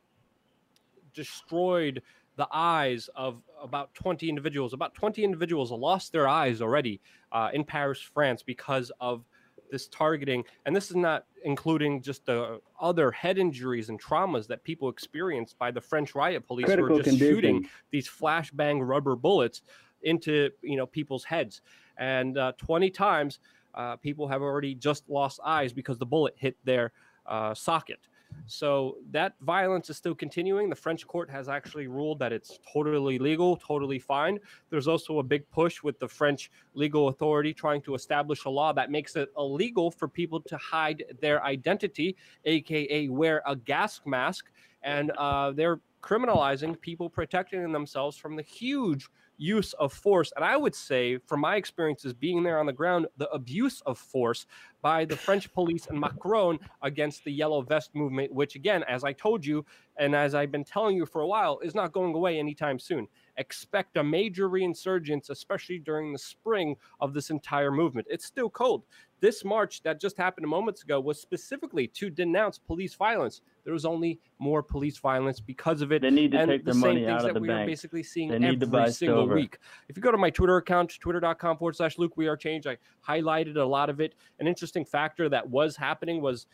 destroyed 1.14 2.02
the 2.38 2.48
eyes 2.52 3.10
of 3.16 3.42
about 3.62 3.94
20 3.94 4.28
individuals. 4.30 4.74
About 4.74 4.94
20 4.94 5.24
individuals 5.24 5.72
lost 5.72 6.12
their 6.12 6.28
eyes 6.28 6.62
already 6.62 7.02
uh, 7.32 7.50
in 7.54 7.64
Paris, 7.64 8.00
France, 8.02 8.44
because 8.44 8.92
of 9.00 9.24
this 9.72 9.88
targeting. 9.88 10.44
And 10.66 10.76
this 10.76 10.90
is 10.90 10.96
not 10.96 11.26
including 11.44 12.02
just 12.02 12.26
the 12.26 12.60
other 12.80 13.12
head 13.12 13.38
injuries 13.38 13.90
and 13.90 14.02
traumas 14.02 14.48
that 14.48 14.64
people 14.64 14.90
experienced 14.90 15.58
by 15.58 15.72
the 15.72 15.82
French 15.82 16.16
riot 16.16 16.46
police 16.46 16.66
Critical 16.66 16.88
who 16.88 16.94
are 16.96 16.98
just 17.04 17.10
condition. 17.10 17.36
shooting 17.36 17.70
these 17.92 18.08
flashbang 18.08 18.86
rubber 18.88 19.16
bullets 19.16 19.62
into 20.04 20.50
you 20.62 20.78
know 20.78 20.86
people's 20.86 21.24
heads. 21.24 21.62
And 21.98 22.38
uh, 22.38 22.52
20 22.58 22.90
times, 22.90 23.40
uh, 23.74 23.96
people 23.98 24.28
have 24.28 24.42
already 24.42 24.76
just 24.76 25.10
lost 25.10 25.40
eyes 25.44 25.74
because 25.74 25.98
the 25.98 26.06
bullet 26.06 26.36
hit 26.38 26.58
their 26.64 26.92
uh, 27.26 27.54
socket. 27.54 28.00
So 28.48 28.98
that 29.12 29.34
violence 29.42 29.90
is 29.90 29.98
still 29.98 30.16
continuing. 30.16 30.70
The 30.70 30.76
French 30.76 31.06
court 31.08 31.30
has 31.30 31.50
actually 31.50 31.88
ruled 31.88 32.20
that 32.20 32.32
it's 32.32 32.60
totally 32.72 33.18
legal, 33.18 33.58
totally 33.58 34.00
fine. 34.00 34.40
There's 34.70 34.88
also 34.88 35.20
a 35.20 35.24
big 35.24 35.50
push 35.50 35.82
with 35.84 36.00
the 36.00 36.08
French 36.08 36.52
legal 36.74 37.08
authority 37.08 37.54
trying 37.54 37.82
to 37.84 37.96
establish 37.96 38.46
a 38.46 38.50
law 38.50 38.74
that 38.74 38.92
makes 38.92 39.16
it 39.16 39.30
illegal 39.38 39.90
for 39.92 40.08
people 40.08 40.40
to 40.42 40.58
hide 40.58 41.04
their 41.22 41.44
identity, 41.44 42.16
aka 42.46 43.08
wear 43.10 43.42
a 43.46 43.56
gas 43.56 44.02
mask. 44.06 44.52
And 44.84 45.12
uh, 45.18 45.52
they're 45.52 45.80
criminalizing 46.04 46.80
people 46.80 47.10
protecting 47.10 47.72
themselves 47.72 48.16
from 48.16 48.36
the 48.36 48.44
huge 48.44 49.10
use 49.38 49.74
of 49.74 49.92
force. 49.92 50.32
And 50.36 50.46
I 50.46 50.56
would 50.56 50.76
say, 50.76 51.18
from 51.26 51.42
my 51.42 51.56
experiences 51.56 52.14
being 52.14 52.44
there 52.44 52.60
on 52.60 52.66
the 52.66 52.74
ground, 52.74 53.08
the 53.18 53.30
abuse 53.32 53.82
of 53.82 53.98
force 53.98 54.46
by 54.86 55.04
the 55.04 55.18
French 55.18 55.52
police 55.52 55.88
and 55.88 56.00
Macron 56.00 56.60
against 56.84 57.24
the 57.24 57.32
yellow 57.32 57.64
vest 57.64 57.96
movement, 57.96 58.32
which, 58.32 58.54
again, 58.54 58.84
as 58.84 59.04
I 59.04 59.14
told 59.14 59.44
you, 59.44 59.66
and 59.98 60.16
as 60.16 60.36
I've 60.36 60.52
been 60.52 60.64
telling 60.64 60.96
you 60.96 61.08
for 61.08 61.22
a 61.22 61.28
while, 61.28 61.58
is 61.64 61.74
not 61.74 61.92
going 61.92 62.14
away 62.14 62.38
anytime 62.38 62.78
soon. 62.78 63.08
Expect 63.38 63.98
a 63.98 64.04
major 64.04 64.48
reinsurgence, 64.48 65.32
especially 65.32 65.80
during 65.80 66.14
the 66.14 66.20
spring 66.20 66.76
of 67.00 67.16
this 67.16 67.32
entire 67.32 67.72
movement. 67.72 68.06
It's 68.12 68.26
still 68.26 68.50
cold. 68.50 68.84
This 69.22 69.46
march 69.46 69.82
that 69.84 70.00
just 70.00 70.18
happened 70.18 70.46
moments 70.48 70.84
ago 70.84 71.00
was 71.00 71.20
specifically 71.20 71.88
to 71.88 72.10
denounce 72.10 72.58
police 72.58 72.94
violence. 72.96 73.42
There 73.64 73.74
was 73.74 73.86
only 73.86 74.20
more 74.40 74.62
police 74.62 74.98
violence 74.98 75.40
because 75.40 75.82
of 75.82 75.92
it. 75.94 76.02
They 76.02 76.10
need 76.10 76.32
to 76.32 76.40
and 76.40 76.52
take 76.52 76.66
the 76.66 76.72
their 76.72 76.74
same 76.74 76.82
money 76.82 77.06
things 77.06 77.12
out 77.12 77.22
of 77.22 77.28
that 77.28 77.34
the 77.36 77.40
we 77.40 77.48
bank. 77.48 77.64
are 77.64 77.66
basically 77.66 78.04
seeing 78.04 78.30
They 78.30 78.40
need 78.40 78.60
to 78.60 78.68
every 78.68 78.92
single 78.92 79.28
week. 79.28 79.58
If 79.88 79.96
you 79.96 80.04
go 80.04 80.12
to 80.12 80.18
my 80.18 80.30
Twitter 80.30 80.58
account, 80.58 80.94
twitter.com 81.00 81.58
forward 81.58 81.76
slash 81.78 81.98
Luke 81.98 82.18
We 82.18 82.28
Are 82.28 82.38
Change, 82.38 82.68
I 82.68 82.78
highlighted 83.08 83.56
a 83.56 83.64
lot 83.64 83.90
of 83.90 84.02
it. 84.02 84.16
An 84.40 84.48
interesting 84.48 84.75
factor 84.84 85.30
that 85.30 85.48
was 85.48 85.76
happening 85.76 86.22
was 86.22 86.48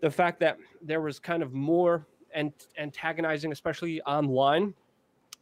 the 0.00 0.10
fact 0.10 0.38
that 0.40 0.58
there 0.82 1.00
was 1.00 1.18
kind 1.18 1.42
of 1.42 1.52
more 1.52 2.06
antagonizing, 2.78 3.52
especially 3.52 4.00
online, 4.02 4.74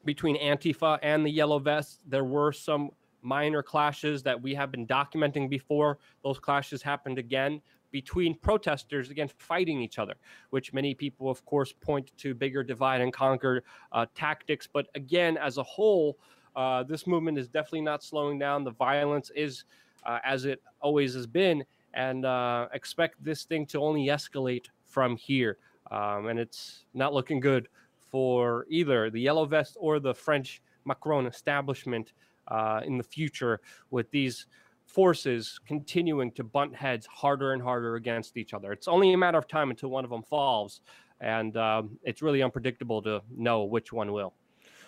between 0.05 0.39
Antifa 0.39 0.99
and 1.03 1.25
the 1.25 1.31
Yellow 1.31 1.59
Vests. 1.59 1.99
There 2.07 2.25
were 2.25 2.53
some 2.53 2.91
minor 3.23 3.63
clashes 3.63 4.23
that 4.23 4.41
we 4.41 4.55
have 4.55 4.71
been 4.71 4.87
documenting 4.87 5.49
before. 5.49 5.99
Those 6.23 6.39
clashes 6.39 6.83
happened 6.83 7.19
again 7.19 7.61
between 7.91 8.37
protesters 8.39 9.11
again 9.11 9.29
fighting 9.39 9.81
each 9.81 9.99
other, 9.99 10.15
which 10.51 10.73
many 10.73 10.95
people, 10.95 11.29
of 11.29 11.45
course, 11.45 11.73
point 11.73 12.11
to 12.19 12.35
bigger 12.35 12.63
divide 12.63 13.01
and 13.01 13.13
conquer 13.13 13.65
uh, 13.93 14.07
tactics. 14.15 14.69
But 14.73 14.87
again, 14.95 15.37
as 15.37 15.59
a 15.59 15.63
whole, 15.63 16.19
uh, 16.55 16.83
this 16.85 17.07
movement 17.07 17.39
is 17.39 17.49
definitely 17.49 17.83
not 17.83 18.03
slowing 18.03 18.39
down. 18.39 18.65
The 18.65 18.71
violence 18.71 19.31
is 19.35 19.65
uh, 20.05 20.19
as 20.25 20.45
it 20.45 20.63
always 20.81 21.15
has 21.15 21.27
been, 21.27 21.65
and 21.95 22.25
uh, 22.25 22.69
expect 22.73 23.23
this 23.23 23.45
thing 23.45 23.67
to 23.67 23.81
only 23.81 24.07
escalate 24.07 24.67
from 24.87 25.17
here. 25.17 25.59
Um, 25.91 26.27
and 26.27 26.39
it's 26.39 26.85
not 26.95 27.13
looking 27.13 27.41
good 27.41 27.69
for 28.11 28.67
either 28.69 29.11
the 29.11 29.21
Yellow 29.21 29.47
Vest 29.47 29.77
or 29.81 30.01
the 30.01 30.15
French 30.15 30.63
Macron 30.85 31.27
establishment 31.27 32.13
uh, 32.49 32.81
in 32.85 32.97
the 32.99 33.05
future 33.05 33.61
with 33.91 34.11
these 34.11 34.47
forces 34.85 35.61
continuing 35.67 36.33
to 36.33 36.43
bunt 36.43 36.75
heads 36.75 37.07
harder 37.07 37.53
and 37.53 37.63
harder 37.63 37.95
against 37.95 38.37
each 38.37 38.53
other. 38.53 38.73
It's 38.73 38.89
only 38.89 39.13
a 39.13 39.17
matter 39.17 39.39
of 39.39 39.47
time 39.47 39.71
until 39.71 39.89
one 39.89 40.05
of 40.05 40.11
them 40.11 40.23
falls, 40.23 40.81
and 41.21 41.57
um, 41.57 41.99
it's 42.03 42.23
really 42.23 42.43
unpredictable 42.43 43.01
to 43.03 43.23
know 43.37 43.65
which 43.65 43.93
one 43.93 44.13
will. 44.13 44.35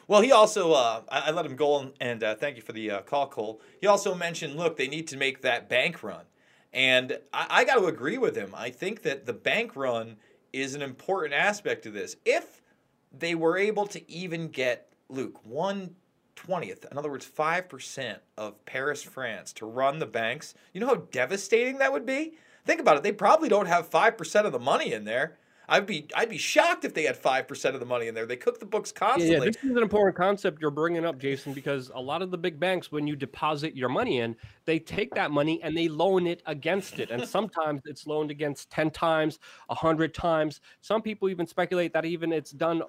Well, 0.08 0.20
he 0.20 0.32
also, 0.32 0.72
uh, 0.72 1.02
I, 1.08 1.28
I, 1.28 1.30
let 1.30 1.46
him 1.46 1.54
go, 1.54 1.92
and 2.00 2.24
uh, 2.24 2.34
thank 2.34 2.56
you 2.56 2.62
for 2.62 2.72
the 2.72 2.90
uh, 2.90 3.00
call, 3.02 3.28
Cole. 3.28 3.60
He 3.80 3.86
also 3.86 4.14
mentioned, 4.14 4.56
look, 4.56 4.76
they 4.76 4.88
need 4.88 5.06
to 5.08 5.16
make 5.16 5.42
that 5.42 5.68
bank 5.68 6.02
run. 6.02 6.24
And 6.72 7.18
I, 7.32 7.46
I 7.50 7.64
got 7.64 7.76
to 7.76 7.86
agree 7.86 8.18
with 8.18 8.36
him. 8.36 8.54
I 8.56 8.70
think 8.70 9.02
that 9.02 9.26
the 9.26 9.32
bank 9.32 9.76
run 9.76 10.16
is 10.52 10.74
an 10.74 10.82
important 10.82 11.34
aspect 11.34 11.86
of 11.86 11.92
this. 11.92 12.16
If 12.24 12.62
they 13.16 13.34
were 13.34 13.58
able 13.58 13.86
to 13.88 14.10
even 14.10 14.48
get, 14.48 14.88
Luke, 15.08 15.44
one 15.44 15.94
twentieth, 16.34 16.86
in 16.90 16.98
other 16.98 17.10
words, 17.10 17.26
5% 17.26 18.16
of 18.36 18.64
Paris, 18.64 19.02
France, 19.02 19.52
to 19.54 19.66
run 19.66 19.98
the 19.98 20.06
banks, 20.06 20.54
you 20.72 20.80
know 20.80 20.88
how 20.88 21.06
devastating 21.10 21.78
that 21.78 21.92
would 21.92 22.06
be? 22.06 22.34
Think 22.64 22.80
about 22.80 22.96
it. 22.96 23.02
They 23.02 23.12
probably 23.12 23.48
don't 23.48 23.66
have 23.66 23.90
5% 23.90 24.44
of 24.44 24.52
the 24.52 24.58
money 24.58 24.92
in 24.92 25.04
there. 25.04 25.36
I'd 25.72 25.86
be 25.86 26.06
I'd 26.14 26.28
be 26.28 26.36
shocked 26.36 26.84
if 26.84 26.92
they 26.92 27.04
had 27.04 27.16
five 27.16 27.48
percent 27.48 27.74
of 27.74 27.80
the 27.80 27.86
money 27.86 28.06
in 28.06 28.14
there. 28.14 28.26
They 28.26 28.36
cook 28.36 28.60
the 28.60 28.66
books 28.66 28.92
constantly. 28.92 29.36
Yeah, 29.36 29.44
this 29.52 29.56
is 29.64 29.70
an 29.70 29.78
important 29.78 30.14
concept 30.14 30.60
you're 30.60 30.70
bringing 30.70 31.06
up, 31.06 31.18
Jason, 31.18 31.54
because 31.54 31.90
a 31.94 32.00
lot 32.00 32.20
of 32.20 32.30
the 32.30 32.36
big 32.36 32.60
banks, 32.60 32.92
when 32.92 33.06
you 33.06 33.16
deposit 33.16 33.74
your 33.74 33.88
money 33.88 34.18
in, 34.18 34.36
they 34.66 34.78
take 34.78 35.14
that 35.14 35.30
money 35.30 35.62
and 35.62 35.74
they 35.74 35.88
loan 35.88 36.26
it 36.26 36.42
against 36.44 36.98
it, 36.98 37.10
and 37.10 37.26
sometimes 37.26 37.80
it's 37.86 38.06
loaned 38.06 38.30
against 38.30 38.68
ten 38.68 38.90
times, 38.90 39.38
a 39.70 39.74
hundred 39.74 40.12
times. 40.12 40.60
Some 40.82 41.00
people 41.00 41.30
even 41.30 41.46
speculate 41.46 41.94
that 41.94 42.04
even 42.04 42.34
it's 42.34 42.50
done 42.50 42.82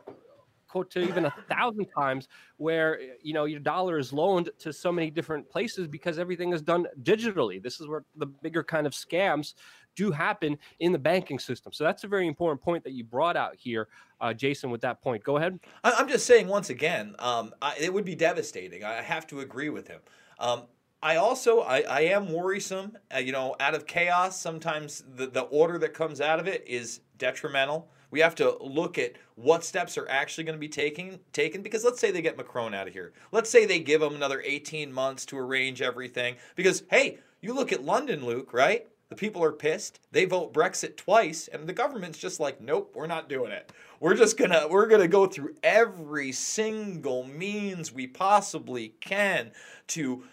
to 0.90 1.02
even 1.02 1.26
a 1.26 1.34
thousand 1.48 1.86
times 1.96 2.28
where 2.58 3.00
you 3.22 3.32
know 3.32 3.46
your 3.46 3.60
dollar 3.60 4.00
is 4.00 4.12
loaned 4.12 4.50
to 4.58 4.74
so 4.74 4.92
many 4.92 5.12
different 5.12 5.48
places 5.48 5.88
because 5.88 6.18
everything 6.18 6.52
is 6.52 6.64
done 6.64 6.88
digitally 7.04 7.62
this 7.62 7.80
is 7.80 7.88
where 7.88 8.04
the 8.16 8.26
bigger 8.26 8.64
kind 8.64 8.88
of 8.88 8.94
scams 8.94 9.54
do 9.96 10.12
happen 10.12 10.58
in 10.80 10.92
the 10.92 11.00
banking 11.00 11.40
system. 11.40 11.74
So 11.74 11.84
that's 11.84 12.04
a 12.04 12.08
very 12.08 12.28
important 12.28 12.62
point 12.62 12.84
that 12.84 12.94
you 12.94 13.04
brought 13.04 13.36
out 13.38 13.56
here, 13.56 13.88
uh, 14.22 14.34
Jason. 14.34 14.70
With 14.70 14.82
that 14.82 15.02
point, 15.02 15.24
go 15.24 15.38
ahead. 15.38 15.60
I'm 15.84 16.08
just 16.08 16.26
saying 16.26 16.48
once 16.48 16.70
again, 16.70 17.16
um, 17.20 17.54
I, 17.62 17.76
it 17.80 17.94
would 17.94 18.06
be 18.06 18.16
devastating. 18.16 18.84
I 18.84 19.02
have 19.02 19.28
to 19.28 19.40
agree 19.40 19.70
with 19.70 19.88
him. 19.88 20.00
Um, 20.40 20.64
I 21.02 21.18
also 21.18 21.60
I, 21.60 21.82
I 21.82 22.00
am 22.02 22.32
worrisome. 22.32 22.98
Uh, 23.14 23.20
you 23.20 23.34
know, 23.34 23.56
out 23.60 23.76
of 23.76 23.86
chaos, 23.86 24.40
sometimes 24.40 25.04
the, 25.16 25.28
the 25.28 25.42
order 25.42 25.78
that 25.80 25.94
comes 25.94 26.22
out 26.22 26.40
of 26.40 26.48
it 26.48 26.64
is 26.66 27.02
detrimental. 27.18 27.90
We 28.10 28.20
have 28.20 28.36
to 28.36 28.58
look 28.62 28.98
at 28.98 29.14
what 29.36 29.64
steps 29.66 29.98
are 29.98 30.08
actually 30.08 30.44
going 30.44 30.56
to 30.56 30.60
be 30.60 30.70
taken 30.70 31.20
taken 31.34 31.62
because 31.62 31.84
let's 31.84 32.00
say 32.00 32.12
they 32.12 32.22
get 32.22 32.38
Macron 32.38 32.74
out 32.74 32.88
of 32.88 32.94
here. 32.94 33.12
Let's 33.32 33.50
say 33.50 33.66
they 33.66 33.80
give 33.80 34.02
him 34.02 34.16
another 34.16 34.42
18 34.46 34.94
months 34.94 35.26
to 35.28 35.38
arrange 35.38 35.82
everything 35.82 36.36
because 36.56 36.84
hey, 36.90 37.18
you 37.42 37.54
look 37.54 37.74
at 37.74 37.84
London, 37.84 38.26
Luke, 38.26 38.54
right? 38.54 38.88
The 39.14 39.20
people 39.20 39.44
are 39.44 39.52
pissed. 39.52 40.00
They 40.12 40.26
vote 40.26 40.56
Brexit 40.56 40.98
twice, 40.98 41.48
and 41.48 41.70
the 41.70 41.74
government's 41.74 42.18
just 42.18 42.40
like, 42.40 42.60
nope, 42.60 42.94
we're 42.96 43.06
not 43.06 43.30
doing 43.30 43.52
it. 43.52 43.72
We're 44.00 44.16
just 44.16 44.38
gonna 44.38 44.68
we're 44.68 44.88
gonna 44.88 45.08
go 45.08 45.28
through 45.28 45.54
every 45.62 46.32
single 46.32 47.24
means 47.24 47.94
we 47.94 48.08
possibly 48.08 48.96
can 49.02 49.52
to 49.90 50.24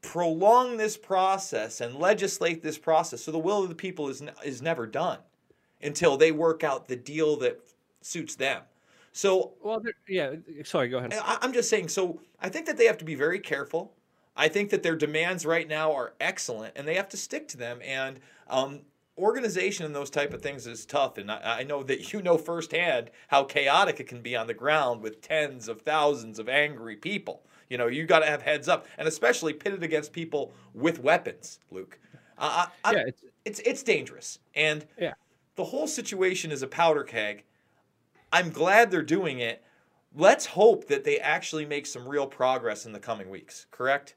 prolong 0.00 0.78
this 0.78 0.96
process 0.96 1.82
and 1.82 1.96
legislate 1.96 2.62
this 2.62 2.78
process 2.78 3.22
so 3.22 3.30
the 3.30 3.38
will 3.38 3.62
of 3.62 3.68
the 3.68 3.74
people 3.74 4.08
is 4.08 4.22
is 4.42 4.62
never 4.62 4.86
done 4.86 5.18
until 5.82 6.16
they 6.16 6.32
work 6.32 6.64
out 6.64 6.88
the 6.88 6.96
deal 6.96 7.36
that 7.36 7.60
suits 8.00 8.36
them. 8.36 8.62
So, 9.12 9.52
well, 9.62 9.82
yeah, 10.08 10.36
sorry, 10.64 10.88
go 10.88 10.96
ahead. 10.96 11.12
I, 11.12 11.36
I'm 11.42 11.52
just 11.52 11.68
saying. 11.68 11.88
So, 11.88 12.22
I 12.40 12.48
think 12.48 12.64
that 12.66 12.78
they 12.78 12.86
have 12.86 12.98
to 12.98 13.04
be 13.04 13.16
very 13.16 13.38
careful 13.38 13.92
I 14.36 14.48
think 14.48 14.70
that 14.70 14.82
their 14.82 14.96
demands 14.96 15.46
right 15.46 15.68
now 15.68 15.92
are 15.92 16.14
excellent, 16.20 16.74
and 16.76 16.86
they 16.88 16.94
have 16.94 17.08
to 17.10 17.16
stick 17.16 17.46
to 17.48 17.56
them. 17.56 17.80
And 17.82 18.18
um, 18.48 18.80
organization 19.16 19.86
and 19.86 19.94
those 19.94 20.10
type 20.10 20.34
of 20.34 20.42
things 20.42 20.66
is 20.66 20.84
tough, 20.84 21.18
and 21.18 21.30
I, 21.30 21.60
I, 21.60 21.62
know 21.62 21.82
that 21.84 22.12
you 22.12 22.20
know 22.20 22.36
firsthand 22.36 23.10
how 23.28 23.44
chaotic 23.44 24.00
it 24.00 24.08
can 24.08 24.22
be 24.22 24.34
on 24.34 24.46
the 24.46 24.54
ground 24.54 25.02
with 25.02 25.20
tens 25.20 25.68
of 25.68 25.82
thousands 25.82 26.38
of 26.38 26.48
angry 26.48 26.96
people. 26.96 27.44
You 27.68 27.78
know, 27.78 27.86
you 27.86 28.06
got 28.06 28.20
to 28.20 28.26
have 28.26 28.42
heads 28.42 28.68
up, 28.68 28.86
and 28.98 29.06
especially 29.06 29.52
pitted 29.52 29.82
against 29.82 30.12
people 30.12 30.52
with 30.74 30.98
weapons, 31.00 31.60
Luke. 31.70 31.98
Uh, 32.36 32.66
I, 32.84 32.92
yeah, 32.92 33.04
it's, 33.06 33.24
it's 33.44 33.60
it's 33.60 33.82
dangerous, 33.84 34.40
and 34.54 34.84
yeah. 34.98 35.14
the 35.54 35.64
whole 35.64 35.86
situation 35.86 36.50
is 36.50 36.62
a 36.62 36.66
powder 36.66 37.04
keg. 37.04 37.44
I'm 38.32 38.50
glad 38.50 38.90
they're 38.90 39.02
doing 39.02 39.38
it. 39.38 39.62
Let's 40.16 40.46
hope 40.46 40.88
that 40.88 41.04
they 41.04 41.18
actually 41.20 41.66
make 41.66 41.86
some 41.86 42.08
real 42.08 42.26
progress 42.26 42.84
in 42.84 42.92
the 42.92 42.98
coming 42.98 43.30
weeks. 43.30 43.66
Correct? 43.70 44.16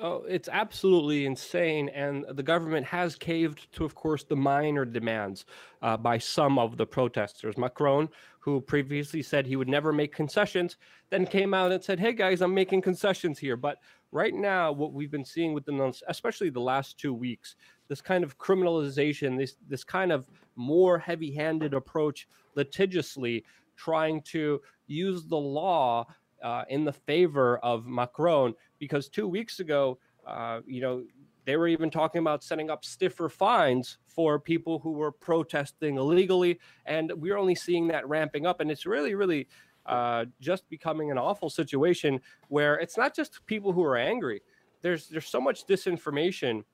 Oh, 0.00 0.24
it's 0.28 0.48
absolutely 0.48 1.24
insane. 1.24 1.88
And 1.90 2.24
the 2.32 2.42
government 2.42 2.84
has 2.86 3.14
caved 3.14 3.72
to, 3.74 3.84
of 3.84 3.94
course, 3.94 4.24
the 4.24 4.34
minor 4.34 4.84
demands 4.84 5.44
uh, 5.82 5.96
by 5.96 6.18
some 6.18 6.58
of 6.58 6.76
the 6.76 6.86
protesters. 6.86 7.56
Macron, 7.56 8.08
who 8.40 8.60
previously 8.60 9.22
said 9.22 9.46
he 9.46 9.54
would 9.54 9.68
never 9.68 9.92
make 9.92 10.12
concessions, 10.12 10.78
then 11.10 11.26
came 11.26 11.54
out 11.54 11.70
and 11.70 11.82
said, 11.82 12.00
hey, 12.00 12.12
guys, 12.12 12.40
I'm 12.42 12.52
making 12.52 12.82
concessions 12.82 13.38
here. 13.38 13.56
But 13.56 13.78
right 14.10 14.34
now, 14.34 14.72
what 14.72 14.92
we've 14.92 15.12
been 15.12 15.24
seeing 15.24 15.54
with 15.54 15.64
the, 15.64 16.02
especially 16.08 16.50
the 16.50 16.60
last 16.60 16.98
two 16.98 17.14
weeks, 17.14 17.54
this 17.86 18.00
kind 18.00 18.24
of 18.24 18.36
criminalization, 18.36 19.38
this, 19.38 19.56
this 19.68 19.84
kind 19.84 20.10
of 20.10 20.26
more 20.56 20.98
heavy 20.98 21.32
handed 21.32 21.72
approach 21.72 22.26
litigiously 22.56 23.44
trying 23.76 24.22
to 24.22 24.60
use 24.88 25.24
the 25.26 25.36
law 25.36 26.06
uh, 26.42 26.64
in 26.68 26.84
the 26.84 26.92
favor 26.92 27.58
of 27.58 27.86
Macron 27.86 28.54
because 28.78 29.08
two 29.08 29.28
weeks 29.28 29.60
ago, 29.60 29.98
uh, 30.26 30.60
you 30.66 30.80
know, 30.80 31.04
they 31.44 31.56
were 31.56 31.68
even 31.68 31.90
talking 31.90 32.20
about 32.20 32.42
setting 32.42 32.70
up 32.70 32.84
stiffer 32.84 33.28
fines 33.28 33.98
for 34.06 34.38
people 34.38 34.78
who 34.78 34.92
were 34.92 35.12
protesting 35.12 35.96
illegally, 35.96 36.58
and 36.86 37.12
we're 37.16 37.36
only 37.36 37.54
seeing 37.54 37.88
that 37.88 38.08
ramping 38.08 38.46
up, 38.46 38.60
and 38.60 38.70
it's 38.70 38.86
really, 38.86 39.14
really 39.14 39.46
uh, 39.86 40.24
just 40.40 40.68
becoming 40.70 41.10
an 41.10 41.18
awful 41.18 41.50
situation 41.50 42.20
where 42.48 42.76
it's 42.76 42.96
not 42.96 43.14
just 43.14 43.44
people 43.46 43.72
who 43.72 43.82
are 43.82 43.96
angry. 43.96 44.40
There's 44.80 45.08
there's 45.08 45.26
so 45.26 45.40
much 45.40 45.66
disinformation, 45.66 46.64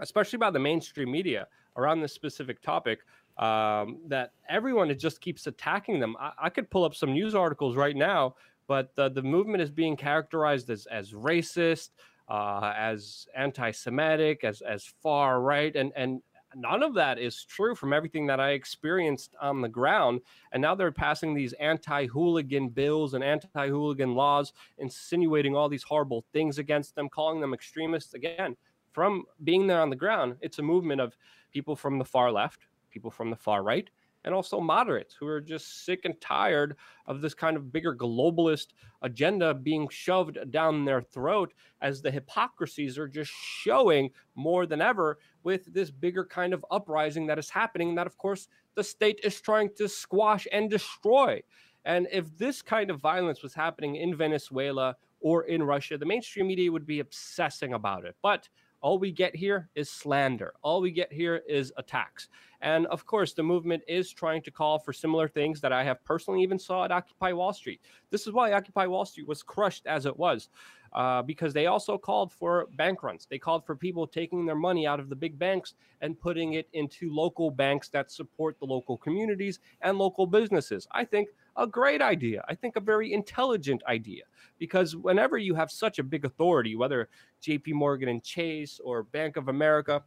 especially 0.00 0.38
by 0.38 0.50
the 0.50 0.60
mainstream 0.60 1.10
media 1.10 1.48
around 1.76 2.00
this 2.00 2.12
specific 2.12 2.62
topic. 2.62 3.00
Um, 3.38 3.98
that 4.08 4.32
everyone 4.48 4.92
just 4.98 5.20
keeps 5.20 5.46
attacking 5.46 6.00
them. 6.00 6.16
I, 6.18 6.32
I 6.42 6.50
could 6.50 6.68
pull 6.70 6.84
up 6.84 6.96
some 6.96 7.12
news 7.12 7.36
articles 7.36 7.76
right 7.76 7.94
now 7.94 8.34
but 8.68 8.94
the, 8.94 9.08
the 9.08 9.22
movement 9.22 9.62
is 9.62 9.70
being 9.72 9.96
characterized 9.96 10.70
as, 10.70 10.86
as 10.86 11.12
racist, 11.12 11.90
uh, 12.28 12.72
as 12.76 13.26
anti-Semitic, 13.34 14.44
as 14.44 14.60
as 14.60 14.84
far 15.02 15.40
right, 15.40 15.74
and 15.74 15.92
and 15.96 16.22
none 16.54 16.82
of 16.82 16.94
that 16.94 17.18
is 17.18 17.44
true 17.44 17.74
from 17.74 17.92
everything 17.92 18.26
that 18.26 18.40
I 18.40 18.50
experienced 18.50 19.34
on 19.40 19.60
the 19.60 19.68
ground. 19.68 20.20
And 20.52 20.62
now 20.62 20.74
they're 20.74 20.90
passing 20.92 21.34
these 21.34 21.52
anti-hooligan 21.54 22.70
bills 22.70 23.14
and 23.14 23.22
anti-hooligan 23.22 24.14
laws, 24.14 24.54
insinuating 24.78 25.54
all 25.54 25.68
these 25.68 25.82
horrible 25.82 26.24
things 26.32 26.58
against 26.58 26.94
them, 26.94 27.10
calling 27.10 27.40
them 27.40 27.52
extremists. 27.52 28.14
Again, 28.14 28.56
from 28.92 29.24
being 29.44 29.66
there 29.66 29.82
on 29.82 29.90
the 29.90 29.96
ground, 29.96 30.36
it's 30.40 30.58
a 30.58 30.62
movement 30.62 31.02
of 31.02 31.16
people 31.52 31.76
from 31.76 31.98
the 31.98 32.04
far 32.04 32.32
left, 32.32 32.66
people 32.90 33.10
from 33.10 33.28
the 33.30 33.36
far 33.36 33.62
right, 33.62 33.90
and 34.24 34.34
also 34.34 34.60
moderates 34.60 35.14
who 35.14 35.26
are 35.26 35.40
just 35.40 35.84
sick 35.84 36.00
and 36.04 36.20
tired 36.20 36.76
of 37.06 37.20
this 37.20 37.34
kind 37.34 37.56
of 37.56 37.72
bigger 37.72 37.94
globalist 37.94 38.68
agenda 39.02 39.54
being 39.54 39.88
shoved 39.88 40.38
down 40.50 40.84
their 40.84 41.00
throat 41.00 41.52
as 41.80 42.02
the 42.02 42.10
hypocrisies 42.10 42.98
are 42.98 43.08
just 43.08 43.30
showing 43.30 44.10
more 44.34 44.66
than 44.66 44.82
ever 44.82 45.18
with 45.44 45.72
this 45.72 45.90
bigger 45.90 46.24
kind 46.24 46.52
of 46.52 46.64
uprising 46.70 47.26
that 47.26 47.38
is 47.38 47.50
happening 47.50 47.94
that 47.94 48.06
of 48.06 48.16
course 48.18 48.48
the 48.74 48.84
state 48.84 49.20
is 49.24 49.40
trying 49.40 49.70
to 49.76 49.88
squash 49.88 50.46
and 50.52 50.70
destroy. 50.70 51.42
And 51.84 52.06
if 52.12 52.36
this 52.36 52.60
kind 52.60 52.90
of 52.90 53.00
violence 53.00 53.42
was 53.42 53.54
happening 53.54 53.96
in 53.96 54.14
Venezuela 54.14 54.96
or 55.20 55.44
in 55.44 55.62
Russia 55.62 55.96
the 55.96 56.06
mainstream 56.06 56.48
media 56.48 56.70
would 56.70 56.86
be 56.86 57.00
obsessing 57.00 57.74
about 57.74 58.04
it. 58.04 58.16
But 58.22 58.48
all 58.80 58.98
we 58.98 59.10
get 59.10 59.34
here 59.34 59.68
is 59.74 59.90
slander. 59.90 60.54
All 60.62 60.80
we 60.80 60.90
get 60.90 61.12
here 61.12 61.42
is 61.48 61.72
attacks. 61.76 62.28
And 62.60 62.86
of 62.86 63.06
course, 63.06 63.34
the 63.34 63.42
movement 63.42 63.82
is 63.86 64.12
trying 64.12 64.42
to 64.42 64.50
call 64.50 64.78
for 64.78 64.92
similar 64.92 65.28
things 65.28 65.60
that 65.60 65.72
I 65.72 65.84
have 65.84 66.04
personally 66.04 66.42
even 66.42 66.58
saw 66.58 66.84
at 66.84 66.92
Occupy 66.92 67.32
Wall 67.32 67.52
Street. 67.52 67.80
This 68.10 68.26
is 68.26 68.32
why 68.32 68.52
Occupy 68.52 68.86
Wall 68.86 69.04
Street 69.04 69.28
was 69.28 69.42
crushed 69.42 69.86
as 69.86 70.06
it 70.06 70.16
was, 70.16 70.48
uh, 70.92 71.22
because 71.22 71.52
they 71.52 71.66
also 71.66 71.96
called 71.96 72.32
for 72.32 72.66
bank 72.76 73.02
runs. 73.02 73.26
They 73.30 73.38
called 73.38 73.64
for 73.64 73.76
people 73.76 74.06
taking 74.06 74.44
their 74.44 74.56
money 74.56 74.86
out 74.86 74.98
of 74.98 75.08
the 75.08 75.16
big 75.16 75.38
banks 75.38 75.74
and 76.00 76.18
putting 76.18 76.54
it 76.54 76.68
into 76.72 77.14
local 77.14 77.50
banks 77.50 77.88
that 77.90 78.10
support 78.10 78.58
the 78.58 78.66
local 78.66 78.96
communities 78.96 79.60
and 79.82 79.96
local 79.96 80.26
businesses. 80.26 80.88
I 80.90 81.04
think 81.04 81.28
a 81.58 81.66
great 81.66 82.00
idea. 82.00 82.44
I 82.48 82.54
think 82.54 82.76
a 82.76 82.80
very 82.80 83.12
intelligent 83.12 83.82
idea 83.86 84.22
because 84.58 84.96
whenever 84.96 85.36
you 85.36 85.54
have 85.54 85.70
such 85.70 85.98
a 85.98 86.02
big 86.02 86.24
authority, 86.24 86.76
whether 86.76 87.08
JP 87.42 87.72
Morgan 87.72 88.08
and 88.08 88.22
Chase 88.22 88.80
or 88.82 89.02
Bank 89.02 89.36
of 89.36 89.48
America, 89.48 90.02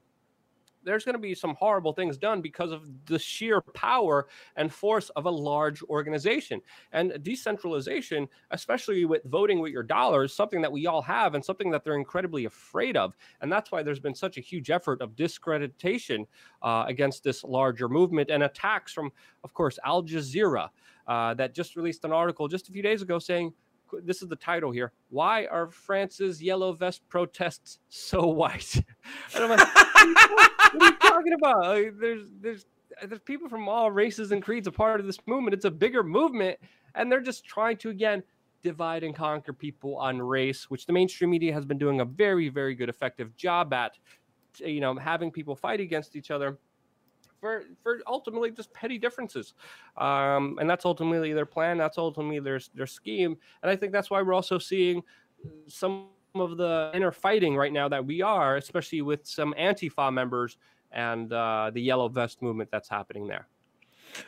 there's 0.83 1.03
going 1.03 1.13
to 1.13 1.19
be 1.19 1.35
some 1.35 1.55
horrible 1.55 1.93
things 1.93 2.17
done 2.17 2.41
because 2.41 2.71
of 2.71 2.83
the 3.05 3.19
sheer 3.19 3.61
power 3.61 4.27
and 4.55 4.71
force 4.71 5.09
of 5.09 5.25
a 5.25 5.29
large 5.29 5.81
organization. 5.83 6.61
And 6.91 7.21
decentralization, 7.23 8.27
especially 8.51 9.05
with 9.05 9.23
voting 9.25 9.59
with 9.59 9.71
your 9.71 9.83
dollars, 9.83 10.33
something 10.33 10.61
that 10.61 10.71
we 10.71 10.87
all 10.87 11.01
have 11.01 11.35
and 11.35 11.43
something 11.43 11.71
that 11.71 11.83
they're 11.83 11.95
incredibly 11.95 12.45
afraid 12.45 12.97
of. 12.97 13.15
And 13.41 13.51
that's 13.51 13.71
why 13.71 13.83
there's 13.83 13.99
been 13.99 14.15
such 14.15 14.37
a 14.37 14.41
huge 14.41 14.69
effort 14.69 15.01
of 15.01 15.15
discreditation 15.15 16.25
uh, 16.61 16.85
against 16.87 17.23
this 17.23 17.43
larger 17.43 17.89
movement 17.89 18.29
and 18.29 18.43
attacks 18.43 18.93
from, 18.93 19.11
of 19.43 19.53
course, 19.53 19.77
Al 19.85 20.03
Jazeera 20.03 20.69
uh, 21.07 21.33
that 21.35 21.53
just 21.53 21.75
released 21.75 22.05
an 22.05 22.11
article 22.11 22.47
just 22.47 22.69
a 22.69 22.71
few 22.71 22.81
days 22.81 23.01
ago 23.01 23.19
saying 23.19 23.53
this 24.03 24.21
is 24.21 24.27
the 24.27 24.35
title 24.35 24.71
here. 24.71 24.91
Why 25.09 25.45
are 25.45 25.69
France's 25.69 26.41
yellow 26.41 26.73
vest 26.73 27.01
protests 27.09 27.79
so 27.89 28.27
white? 28.27 28.75
and 29.35 29.43
I'm 29.43 29.49
like, 29.49 29.67
what 30.73 30.81
are 30.81 30.85
you 30.85 30.97
talking 30.97 31.33
about? 31.33 31.61
Like, 31.61 31.93
there's 31.99 32.23
there's 32.41 32.65
there's 33.05 33.21
people 33.21 33.49
from 33.49 33.67
all 33.67 33.91
races 33.91 34.31
and 34.31 34.43
creeds 34.43 34.67
a 34.67 34.71
part 34.71 34.99
of 34.99 35.05
this 35.05 35.19
movement. 35.25 35.53
It's 35.53 35.65
a 35.65 35.71
bigger 35.71 36.03
movement, 36.03 36.59
and 36.95 37.11
they're 37.11 37.21
just 37.21 37.45
trying 37.45 37.77
to 37.77 37.89
again 37.89 38.23
divide 38.63 39.03
and 39.03 39.15
conquer 39.15 39.53
people 39.53 39.97
on 39.97 40.21
race, 40.21 40.69
which 40.69 40.85
the 40.85 40.93
mainstream 40.93 41.31
media 41.31 41.53
has 41.53 41.65
been 41.65 41.77
doing 41.77 42.01
a 42.01 42.05
very, 42.05 42.49
very 42.49 42.75
good, 42.75 42.89
effective 42.89 43.35
job 43.35 43.73
at. 43.73 43.97
You 44.57 44.81
know, 44.81 44.95
having 44.95 45.31
people 45.31 45.55
fight 45.55 45.79
against 45.79 46.17
each 46.17 46.29
other 46.29 46.57
for 47.41 47.63
for 47.83 47.99
ultimately 48.07 48.51
just 48.51 48.71
petty 48.73 48.97
differences, 48.97 49.53
um, 49.97 50.57
and 50.61 50.69
that's 50.69 50.85
ultimately 50.85 51.33
their 51.33 51.45
plan. 51.45 51.77
That's 51.77 51.97
ultimately 51.97 52.39
their 52.39 52.61
their 52.73 52.87
scheme, 52.87 53.35
and 53.63 53.69
I 53.69 53.75
think 53.75 53.91
that's 53.91 54.09
why 54.09 54.21
we're 54.21 54.33
also 54.33 54.57
seeing 54.59 55.03
some 55.67 56.07
of 56.35 56.55
the 56.55 56.91
inner 56.93 57.11
fighting 57.11 57.57
right 57.57 57.73
now 57.73 57.89
that 57.89 58.05
we 58.05 58.21
are, 58.21 58.55
especially 58.55 59.01
with 59.01 59.25
some 59.25 59.53
Antifa 59.59 60.13
members 60.13 60.57
and 60.91 61.33
uh, 61.33 61.71
the 61.73 61.81
yellow 61.81 62.07
vest 62.07 62.41
movement 62.41 62.69
that's 62.71 62.87
happening 62.87 63.27
there. 63.27 63.47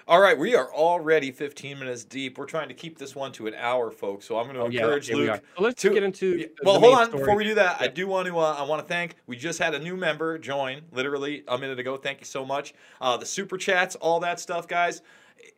All 0.07 0.19
right, 0.19 0.37
we 0.37 0.55
are 0.55 0.73
already 0.73 1.31
15 1.31 1.79
minutes 1.79 2.03
deep. 2.03 2.37
We're 2.37 2.45
trying 2.45 2.67
to 2.67 2.73
keep 2.73 2.97
this 2.97 3.15
one 3.15 3.31
to 3.33 3.47
an 3.47 3.53
hour, 3.55 3.91
folks. 3.91 4.25
So 4.25 4.37
I'm 4.37 4.45
going 4.45 4.55
to 4.55 4.61
oh, 4.61 4.65
encourage 4.65 5.09
yeah, 5.09 5.15
Luke. 5.15 5.43
So 5.57 5.63
let's 5.63 5.81
to, 5.81 5.89
get 5.89 6.03
into. 6.03 6.49
Well, 6.63 6.79
hold 6.79 6.95
on. 6.95 7.07
Story. 7.07 7.19
Before 7.19 7.35
we 7.35 7.43
do 7.43 7.55
that, 7.55 7.81
I 7.81 7.87
do 7.87 8.07
want 8.07 8.27
to. 8.27 8.37
Uh, 8.37 8.55
I 8.57 8.63
want 8.63 8.81
to 8.81 8.87
thank. 8.87 9.15
We 9.27 9.35
just 9.35 9.59
had 9.59 9.73
a 9.73 9.79
new 9.79 9.95
member 9.95 10.37
join, 10.37 10.81
literally 10.91 11.43
a 11.47 11.57
minute 11.57 11.79
ago. 11.79 11.97
Thank 11.97 12.19
you 12.19 12.25
so 12.25 12.45
much. 12.45 12.73
Uh, 13.01 13.17
the 13.17 13.25
super 13.25 13.57
chats, 13.57 13.95
all 13.95 14.19
that 14.21 14.39
stuff, 14.39 14.67
guys 14.67 15.01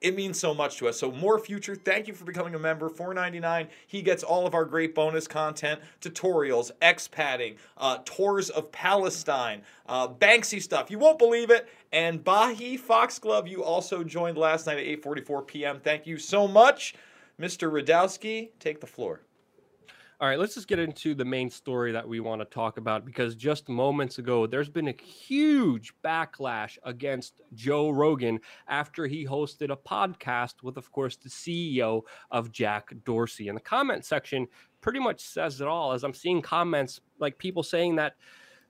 it 0.02 0.16
means 0.16 0.40
so 0.40 0.54
much 0.54 0.78
to 0.78 0.88
us. 0.88 1.00
So 1.00 1.12
more 1.12 1.40
future. 1.40 1.76
Thank 1.76 2.08
you 2.08 2.14
for 2.14 2.26
becoming 2.26 2.56
a 2.56 2.60
member. 2.60 2.90
Four 2.90 3.14
ninety 3.14 3.40
nine. 3.40 3.68
He 3.88 4.02
gets 4.02 4.24
all 4.24 4.46
of 4.46 4.54
our 4.54 4.66
great 4.66 4.96
bonus 4.96 5.28
content, 5.28 5.82
tutorials, 6.02 6.72
expatting, 6.82 7.58
uh, 7.78 8.00
tours 8.06 8.50
of 8.50 8.72
Palestine, 8.72 9.62
uh, 9.88 10.08
Banksy 10.08 10.62
stuff. 10.62 10.92
You 10.92 11.00
won't 11.00 11.20
believe 11.20 11.50
it. 11.50 11.68
And 11.92 12.24
Bahi 12.24 12.78
Foxglove, 12.78 13.48
you 13.48 13.64
also 13.64 14.04
joined 14.04 14.38
last 14.38 14.68
night 14.68 14.78
at 14.78 14.84
eight 14.84 15.04
forty 15.04 15.22
four 15.22 15.42
p.m. 15.42 15.80
Thank 15.80 16.06
you 16.08 16.18
so 16.18 16.48
much, 16.48 16.96
Mr. 17.40 17.72
Rudowski. 17.72 18.50
Take 18.60 18.82
the 18.82 18.88
floor. 18.88 19.22
All 20.26 20.32
right, 20.32 20.40
let's 20.40 20.56
just 20.56 20.68
get 20.68 20.80
into 20.80 21.14
the 21.14 21.24
main 21.24 21.52
story 21.52 21.92
that 21.92 22.08
we 22.08 22.20
want 22.20 22.42
to 22.42 22.46
talk 22.46 22.78
about 22.78 23.06
because 23.06 23.36
just 23.36 23.70
moments 23.70 24.18
ago, 24.18 24.48
there's 24.48 24.70
been 24.70 24.88
a 24.88 25.04
huge 25.04 25.94
backlash 26.04 26.80
against 26.84 27.42
Joe 27.54 27.92
Rogan 27.92 28.40
after 28.68 29.06
he 29.06 29.24
hosted 29.24 29.72
a 29.72 29.78
podcast 29.78 30.64
with, 30.64 30.78
of 30.78 30.92
course, 30.92 31.16
the 31.16 31.30
CEO 31.30 32.02
of 32.32 32.52
Jack 32.52 32.92
Dorsey. 33.04 33.50
And 33.50 33.56
the 33.56 33.62
comment 33.62 34.04
section 34.04 34.48
pretty 34.82 35.00
much 35.00 35.22
says 35.22 35.62
it 35.62 35.68
all 35.68 35.92
as 35.92 36.04
I'm 36.04 36.16
seeing 36.16 36.42
comments 36.42 37.02
like 37.20 37.38
people 37.38 37.62
saying 37.62 37.98
that 37.98 38.16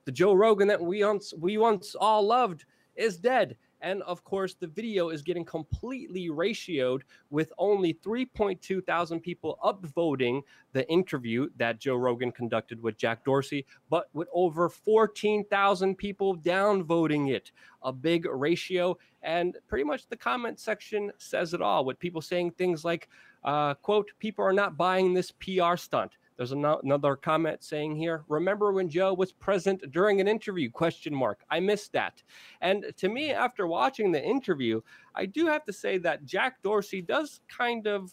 the 0.04 0.12
Joe 0.12 0.34
Rogan 0.34 0.68
that 0.68 0.82
we 0.82 1.02
once 1.02 1.32
we 1.40 1.56
once 1.56 1.94
all 1.94 2.26
loved 2.26 2.66
is 2.96 3.16
dead 3.16 3.56
and 3.86 4.02
of 4.02 4.24
course, 4.24 4.54
the 4.54 4.66
video 4.66 5.10
is 5.10 5.22
getting 5.22 5.44
completely 5.44 6.28
ratioed 6.28 7.02
with 7.30 7.52
only 7.56 7.94
3.2 7.94 8.84
thousand 8.84 9.20
people 9.20 9.60
upvoting 9.62 10.42
the 10.72 10.88
interview 10.90 11.48
that 11.56 11.78
Joe 11.78 11.94
Rogan 11.94 12.32
conducted 12.32 12.82
with 12.82 12.96
Jack 12.96 13.24
Dorsey, 13.24 13.64
but 13.88 14.08
with 14.12 14.26
over 14.34 14.68
14,000 14.68 15.94
people 15.94 16.36
downvoting 16.36 17.30
it. 17.30 17.52
A 17.82 17.92
big 17.92 18.26
ratio. 18.26 18.98
And 19.22 19.56
pretty 19.68 19.84
much 19.84 20.08
the 20.08 20.16
comment 20.16 20.58
section 20.58 21.12
says 21.18 21.54
it 21.54 21.62
all 21.62 21.84
with 21.84 22.00
people 22.00 22.20
saying 22.20 22.52
things 22.52 22.84
like, 22.84 23.08
uh, 23.44 23.74
quote, 23.74 24.10
people 24.18 24.44
are 24.44 24.52
not 24.52 24.76
buying 24.76 25.14
this 25.14 25.30
PR 25.30 25.76
stunt. 25.76 26.16
There's 26.36 26.52
another 26.52 27.16
comment 27.16 27.64
saying 27.64 27.96
here, 27.96 28.24
remember 28.28 28.72
when 28.72 28.88
Joe 28.88 29.14
was 29.14 29.32
present 29.32 29.90
during 29.90 30.20
an 30.20 30.28
interview? 30.28 30.70
Question 30.70 31.14
mark. 31.14 31.40
I 31.50 31.60
missed 31.60 31.92
that. 31.92 32.22
And 32.60 32.92
to 32.98 33.08
me, 33.08 33.30
after 33.30 33.66
watching 33.66 34.12
the 34.12 34.22
interview, 34.22 34.82
I 35.14 35.26
do 35.26 35.46
have 35.46 35.64
to 35.64 35.72
say 35.72 35.96
that 35.98 36.26
Jack 36.26 36.62
Dorsey 36.62 37.00
does 37.00 37.40
kind 37.48 37.86
of 37.86 38.12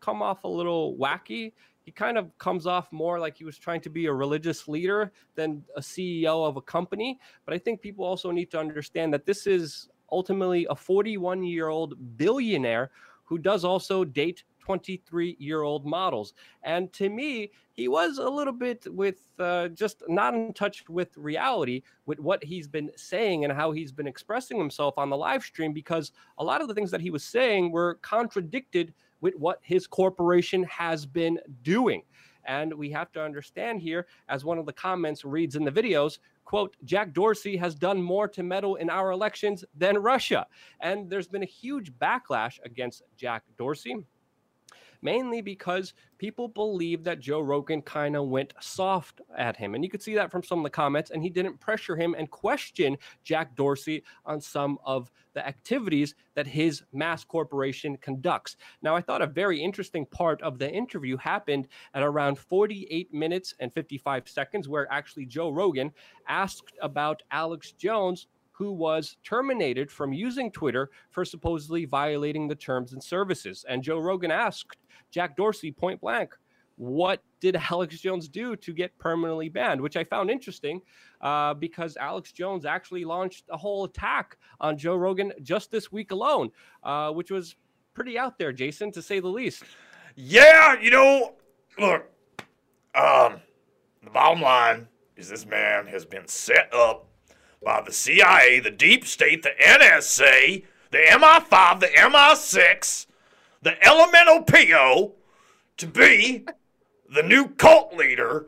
come 0.00 0.20
off 0.20 0.44
a 0.44 0.48
little 0.48 0.96
wacky. 0.96 1.52
He 1.84 1.92
kind 1.92 2.18
of 2.18 2.36
comes 2.38 2.66
off 2.66 2.90
more 2.90 3.20
like 3.20 3.36
he 3.36 3.44
was 3.44 3.58
trying 3.58 3.82
to 3.82 3.90
be 3.90 4.06
a 4.06 4.12
religious 4.12 4.66
leader 4.66 5.12
than 5.36 5.62
a 5.76 5.80
CEO 5.80 6.46
of 6.48 6.56
a 6.56 6.62
company. 6.62 7.20
But 7.44 7.54
I 7.54 7.58
think 7.58 7.80
people 7.80 8.04
also 8.04 8.30
need 8.30 8.50
to 8.50 8.58
understand 8.58 9.14
that 9.14 9.26
this 9.26 9.46
is 9.46 9.88
ultimately 10.10 10.66
a 10.70 10.74
41 10.74 11.44
year 11.44 11.68
old 11.68 12.16
billionaire 12.16 12.90
who 13.24 13.38
does 13.38 13.64
also 13.64 14.04
date 14.04 14.44
23 14.64 15.36
year 15.38 15.62
old 15.62 15.84
models. 15.84 16.32
And 16.62 16.92
to 16.94 17.08
me, 17.08 17.50
he 17.72 17.88
was 17.88 18.18
a 18.18 18.28
little 18.28 18.52
bit 18.52 18.86
with 18.92 19.16
uh, 19.38 19.68
just 19.68 20.02
not 20.08 20.34
in 20.34 20.52
touch 20.54 20.88
with 20.88 21.16
reality 21.16 21.82
with 22.06 22.18
what 22.18 22.42
he's 22.42 22.66
been 22.66 22.90
saying 22.96 23.44
and 23.44 23.52
how 23.52 23.72
he's 23.72 23.92
been 23.92 24.06
expressing 24.06 24.58
himself 24.58 24.96
on 24.96 25.10
the 25.10 25.16
live 25.16 25.42
stream 25.42 25.72
because 25.72 26.12
a 26.38 26.44
lot 26.44 26.62
of 26.62 26.68
the 26.68 26.74
things 26.74 26.90
that 26.90 27.00
he 27.00 27.10
was 27.10 27.24
saying 27.24 27.72
were 27.72 27.96
contradicted 27.96 28.94
with 29.20 29.34
what 29.36 29.58
his 29.62 29.86
corporation 29.86 30.64
has 30.64 31.04
been 31.04 31.38
doing. 31.62 32.02
And 32.46 32.74
we 32.74 32.90
have 32.90 33.10
to 33.12 33.22
understand 33.22 33.80
here, 33.80 34.06
as 34.28 34.44
one 34.44 34.58
of 34.58 34.66
the 34.66 34.72
comments 34.72 35.24
reads 35.24 35.56
in 35.56 35.64
the 35.64 35.72
videos, 35.72 36.18
quote, 36.44 36.76
Jack 36.84 37.14
Dorsey 37.14 37.56
has 37.56 37.74
done 37.74 38.02
more 38.02 38.28
to 38.28 38.42
meddle 38.42 38.76
in 38.76 38.90
our 38.90 39.10
elections 39.10 39.64
than 39.74 39.96
Russia. 39.96 40.46
And 40.80 41.08
there's 41.08 41.26
been 41.26 41.42
a 41.42 41.46
huge 41.46 41.92
backlash 41.92 42.58
against 42.64 43.02
Jack 43.16 43.44
Dorsey 43.56 44.04
mainly 45.04 45.40
because 45.40 45.92
people 46.18 46.48
believe 46.48 47.04
that 47.04 47.20
Joe 47.20 47.40
Rogan 47.40 47.82
kind 47.82 48.16
of 48.16 48.28
went 48.28 48.54
soft 48.58 49.20
at 49.36 49.56
him. 49.56 49.74
And 49.74 49.84
you 49.84 49.90
could 49.90 50.02
see 50.02 50.14
that 50.14 50.30
from 50.30 50.42
some 50.42 50.58
of 50.58 50.64
the 50.64 50.70
comments, 50.70 51.10
and 51.10 51.22
he 51.22 51.30
didn't 51.30 51.60
pressure 51.60 51.94
him 51.94 52.16
and 52.18 52.28
question 52.30 52.96
Jack 53.22 53.54
Dorsey 53.54 54.02
on 54.24 54.40
some 54.40 54.78
of 54.84 55.12
the 55.34 55.46
activities 55.46 56.14
that 56.34 56.46
his 56.46 56.82
mass 56.92 57.22
corporation 57.22 57.96
conducts. 57.98 58.56
Now, 58.82 58.96
I 58.96 59.02
thought 59.02 59.22
a 59.22 59.26
very 59.26 59.60
interesting 59.60 60.06
part 60.06 60.40
of 60.42 60.58
the 60.58 60.70
interview 60.70 61.16
happened 61.18 61.68
at 61.92 62.02
around 62.02 62.38
48 62.38 63.12
minutes 63.12 63.54
and 63.60 63.72
55 63.74 64.28
seconds, 64.28 64.68
where 64.68 64.90
actually 64.90 65.26
Joe 65.26 65.50
Rogan 65.50 65.92
asked 66.26 66.72
about 66.80 67.22
Alex 67.30 67.72
Jones 67.72 68.26
who 68.54 68.70
was 68.70 69.16
terminated 69.24 69.90
from 69.90 70.12
using 70.12 70.50
Twitter 70.50 70.90
for 71.10 71.24
supposedly 71.24 71.84
violating 71.84 72.46
the 72.46 72.54
terms 72.54 72.92
and 72.92 73.02
services. 73.02 73.64
And 73.68 73.82
Joe 73.82 73.98
Rogan 73.98 74.30
asked 74.30 74.76
Jack 75.10 75.36
Dorsey 75.36 75.72
point 75.72 76.00
blank, 76.00 76.34
what 76.76 77.22
did 77.40 77.56
Alex 77.70 77.98
Jones 77.98 78.28
do 78.28 78.54
to 78.56 78.72
get 78.72 78.96
permanently 78.98 79.48
banned? 79.48 79.80
Which 79.80 79.96
I 79.96 80.04
found 80.04 80.30
interesting 80.30 80.80
uh, 81.20 81.54
because 81.54 81.96
Alex 81.96 82.30
Jones 82.30 82.64
actually 82.64 83.04
launched 83.04 83.44
a 83.50 83.56
whole 83.56 83.84
attack 83.84 84.38
on 84.60 84.78
Joe 84.78 84.96
Rogan 84.96 85.32
just 85.42 85.70
this 85.72 85.90
week 85.90 86.12
alone, 86.12 86.50
uh, 86.84 87.10
which 87.10 87.32
was 87.32 87.56
pretty 87.92 88.16
out 88.16 88.38
there, 88.38 88.52
Jason, 88.52 88.92
to 88.92 89.02
say 89.02 89.20
the 89.20 89.28
least. 89.28 89.64
Yeah, 90.14 90.80
you 90.80 90.90
know, 90.90 91.34
look, 91.76 92.08
um, 92.94 93.40
the 94.02 94.10
bottom 94.12 94.42
line 94.42 94.88
is 95.16 95.28
this 95.28 95.44
man 95.44 95.86
has 95.88 96.04
been 96.04 96.26
set 96.28 96.72
up 96.72 97.08
by 97.64 97.80
the 97.80 97.92
CIA, 97.92 98.60
the 98.60 98.70
deep 98.70 99.06
state, 99.06 99.42
the 99.42 99.52
NSA, 99.60 100.64
the 100.90 100.98
MI5, 100.98 101.80
the 101.80 101.86
MI6, 101.86 103.06
the 103.62 103.82
elemental 103.84 104.42
PO 104.42 105.12
to 105.78 105.86
be 105.86 106.46
the 107.12 107.22
new 107.22 107.48
cult 107.48 107.94
leader 107.94 108.46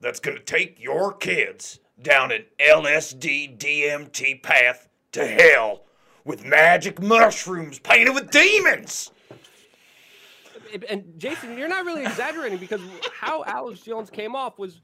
that's 0.00 0.20
going 0.20 0.36
to 0.36 0.42
take 0.42 0.82
your 0.82 1.12
kids 1.12 1.78
down 2.02 2.32
an 2.32 2.44
LSD 2.58 3.58
DMT 3.58 4.42
path 4.42 4.88
to 5.12 5.26
hell 5.26 5.82
with 6.24 6.44
magic 6.44 7.00
mushrooms 7.00 7.78
painted 7.78 8.14
with 8.14 8.30
demons. 8.30 9.10
And 10.88 11.04
Jason, 11.18 11.58
you're 11.58 11.68
not 11.68 11.84
really 11.84 12.02
exaggerating 12.02 12.58
because 12.58 12.80
how 13.12 13.44
Alex 13.44 13.80
Jones 13.80 14.08
came 14.08 14.36
off 14.36 14.58
was 14.58 14.80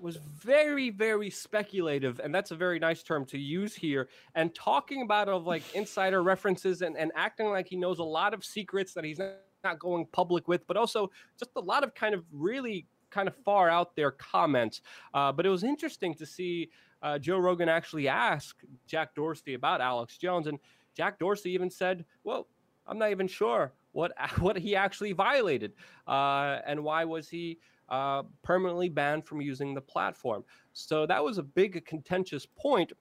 was 0.00 0.16
very 0.16 0.90
very 0.90 1.30
speculative 1.30 2.20
and 2.22 2.34
that's 2.34 2.50
a 2.50 2.56
very 2.56 2.78
nice 2.78 3.02
term 3.02 3.24
to 3.24 3.38
use 3.38 3.74
here 3.74 4.08
and 4.34 4.54
talking 4.54 5.02
about 5.02 5.28
of 5.28 5.46
like 5.46 5.62
insider 5.74 6.22
references 6.22 6.82
and, 6.82 6.96
and 6.96 7.10
acting 7.14 7.48
like 7.48 7.66
he 7.68 7.76
knows 7.76 7.98
a 7.98 8.04
lot 8.04 8.34
of 8.34 8.44
secrets 8.44 8.92
that 8.94 9.04
he's 9.04 9.18
not 9.18 9.78
going 9.78 10.06
public 10.12 10.48
with 10.48 10.66
but 10.66 10.76
also 10.76 11.10
just 11.38 11.50
a 11.56 11.60
lot 11.60 11.82
of 11.82 11.94
kind 11.94 12.14
of 12.14 12.24
really 12.32 12.86
kind 13.10 13.26
of 13.26 13.34
far 13.36 13.70
out 13.70 13.96
there 13.96 14.10
comments. 14.10 14.82
Uh, 15.14 15.32
but 15.32 15.46
it 15.46 15.48
was 15.48 15.64
interesting 15.64 16.14
to 16.14 16.26
see 16.26 16.70
uh, 17.02 17.18
joe 17.18 17.38
rogan 17.38 17.68
actually 17.68 18.08
ask 18.08 18.56
jack 18.86 19.14
dorsey 19.14 19.54
about 19.54 19.80
alex 19.80 20.18
jones 20.18 20.46
and 20.46 20.58
jack 20.96 21.18
dorsey 21.18 21.50
even 21.50 21.70
said 21.70 22.04
well 22.24 22.48
i'm 22.86 22.98
not 22.98 23.10
even 23.10 23.28
sure 23.28 23.72
what 23.92 24.12
what 24.38 24.56
he 24.56 24.76
actually 24.76 25.12
violated. 25.12 25.72
Uh, 26.06 26.58
and 26.66 26.82
why 26.82 27.04
was 27.04 27.28
he 27.28 27.58
uh, 27.88 28.22
permanently 28.42 28.88
banned 28.88 29.26
from 29.26 29.40
using 29.40 29.74
the 29.74 29.80
platform. 29.80 30.44
So 30.72 31.06
that 31.06 31.22
was 31.22 31.38
a 31.38 31.42
big 31.42 31.84
contentious 31.84 32.46
point. 32.46 32.92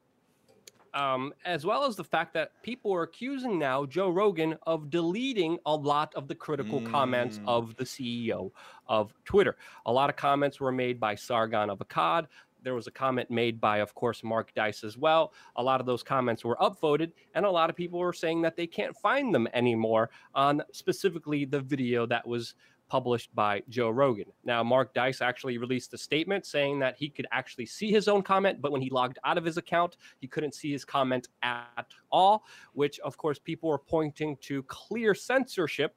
um, 0.93 1.33
as 1.45 1.65
well 1.65 1.83
as 1.85 1.95
the 1.95 2.03
fact 2.03 2.33
that 2.33 2.51
people 2.63 2.93
are 2.93 3.03
accusing 3.03 3.59
now 3.59 3.85
Joe 3.85 4.09
Rogan 4.09 4.57
of 4.65 4.89
deleting 4.89 5.59
a 5.65 5.75
lot 5.75 6.13
of 6.15 6.27
the 6.27 6.35
critical 6.35 6.81
mm. 6.81 6.89
comments 6.89 7.39
of 7.45 7.75
the 7.75 7.83
CEO 7.83 8.51
of 8.87 9.13
Twitter. 9.25 9.57
A 9.85 9.91
lot 9.91 10.09
of 10.09 10.15
comments 10.15 10.59
were 10.59 10.71
made 10.71 10.99
by 10.99 11.13
Sargon 11.13 11.69
of 11.69 11.79
Akkad. 11.79 12.25
There 12.63 12.73
was 12.73 12.87
a 12.87 12.91
comment 12.91 13.29
made 13.29 13.61
by, 13.61 13.77
of 13.77 13.93
course, 13.93 14.23
Mark 14.23 14.53
Dice 14.55 14.83
as 14.83 14.97
well. 14.97 15.33
A 15.57 15.63
lot 15.63 15.79
of 15.79 15.85
those 15.85 16.03
comments 16.03 16.43
were 16.43 16.57
upvoted, 16.57 17.11
and 17.35 17.45
a 17.45 17.49
lot 17.49 17.69
of 17.69 17.75
people 17.75 17.99
were 17.99 18.13
saying 18.13 18.41
that 18.41 18.57
they 18.57 18.67
can't 18.67 18.95
find 18.97 19.33
them 19.33 19.47
anymore 19.53 20.09
on 20.33 20.63
specifically 20.71 21.45
the 21.45 21.61
video 21.61 22.05
that 22.07 22.27
was 22.27 22.55
published 22.87 23.33
by 23.35 23.61
Joe 23.69 23.89
Rogan. 23.89 24.31
Now, 24.43 24.63
Mark 24.63 24.93
Dice 24.93 25.21
actually 25.21 25.57
released 25.57 25.93
a 25.93 25.97
statement 25.97 26.45
saying 26.45 26.79
that 26.79 26.95
he 26.97 27.09
could 27.09 27.27
actually 27.31 27.65
see 27.65 27.91
his 27.91 28.07
own 28.07 28.21
comment, 28.21 28.61
but 28.61 28.71
when 28.71 28.81
he 28.81 28.89
logged 28.89 29.19
out 29.23 29.37
of 29.37 29.45
his 29.45 29.57
account, 29.57 29.97
he 30.19 30.27
couldn't 30.27 30.55
see 30.55 30.71
his 30.71 30.85
comment 30.85 31.27
at 31.43 31.87
all, 32.11 32.43
which, 32.73 32.99
of 32.99 33.17
course, 33.17 33.39
people 33.39 33.69
were 33.69 33.77
pointing 33.77 34.37
to 34.41 34.63
clear 34.63 35.13
censorship. 35.13 35.95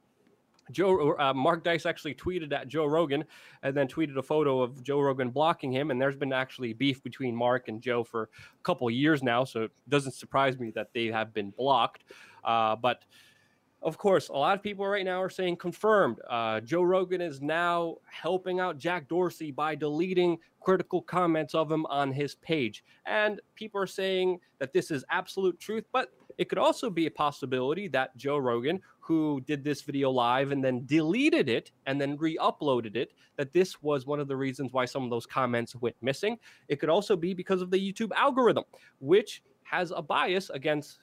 Joe 0.71 1.17
uh, 1.19 1.35
Mark 1.35 1.65
Dice 1.65 1.85
actually 1.85 2.15
tweeted 2.15 2.53
at 2.53 2.69
Joe 2.69 2.87
Rogan 2.87 3.25
and 3.63 3.77
then 3.77 3.89
tweeted 3.89 4.17
a 4.17 4.23
photo 4.23 4.63
of 4.63 4.83
Joe 4.83 5.01
Rogan 5.01 5.31
blocking 5.31 5.73
him. 5.73 5.91
And 5.91 6.01
there's 6.01 6.17
been 6.17 6.33
actually 6.33 6.73
beef 6.73 7.03
between 7.03 7.35
Mark 7.35 7.67
and 7.67 7.81
Joe 7.83 8.05
for 8.05 8.25
a 8.25 8.63
couple 8.63 8.89
years 8.89 9.23
now, 9.23 9.45
so 9.45 9.65
it 9.65 9.73
doesn't 9.89 10.13
surprise 10.13 10.59
me 10.59 10.71
that 10.77 10.91
they 10.95 11.07
have 11.07 11.35
been 11.35 11.51
blocked. 11.51 12.05
Uh, 12.45 12.77
but 12.77 13.05
of 13.83 13.97
course, 13.97 14.29
a 14.29 14.33
lot 14.33 14.57
of 14.57 14.63
people 14.63 14.87
right 14.87 15.05
now 15.05 15.23
are 15.23 15.31
saying 15.31 15.57
confirmed. 15.57 16.19
Uh, 16.29 16.61
Joe 16.61 16.83
Rogan 16.83 17.21
is 17.21 17.41
now 17.41 17.97
helping 18.11 18.61
out 18.61 18.79
Jack 18.79 19.09
Dorsey 19.09 19.51
by 19.51 19.75
deleting 19.75 20.39
critical 20.61 21.01
comments 21.01 21.55
of 21.55 21.73
him 21.73 21.87
on 21.87 22.13
his 22.13 22.35
page. 22.35 22.85
And 23.07 23.41
people 23.55 23.81
are 23.81 23.87
saying 23.87 24.41
that 24.59 24.75
this 24.75 24.91
is 24.91 25.03
absolute 25.11 25.59
truth, 25.59 25.85
but 25.93 26.13
it 26.37 26.49
could 26.51 26.59
also 26.59 26.91
be 26.91 27.07
a 27.07 27.11
possibility 27.11 27.89
that 27.89 28.15
Joe 28.17 28.37
Rogan, 28.37 28.81
who 29.01 29.41
did 29.47 29.65
this 29.65 29.81
video 29.81 30.11
live 30.11 30.53
and 30.53 30.63
then 30.63 30.85
deleted 30.85 31.49
it 31.49 31.73
and 31.87 31.99
then 31.99 32.17
re 32.19 32.37
uploaded 32.37 32.97
it, 32.97 33.13
that 33.37 33.53
this 33.55 33.83
was 33.83 34.07
one 34.07 34.21
of 34.21 34.29
the 34.29 34.37
reasons 34.37 34.73
why 34.73 34.85
some 34.85 35.05
of 35.05 35.11
those 35.11 35.27
comments 35.27 35.75
went 35.75 35.97
missing. 36.03 36.39
It 36.69 36.77
could 36.81 36.91
also 36.91 37.17
be 37.17 37.33
because 37.33 37.63
of 37.63 37.71
the 37.71 37.79
YouTube 37.79 38.11
algorithm, 38.15 38.65
which 38.99 39.43
has 39.63 39.93
a 39.95 40.03
bias 40.03 40.51
against 40.51 40.99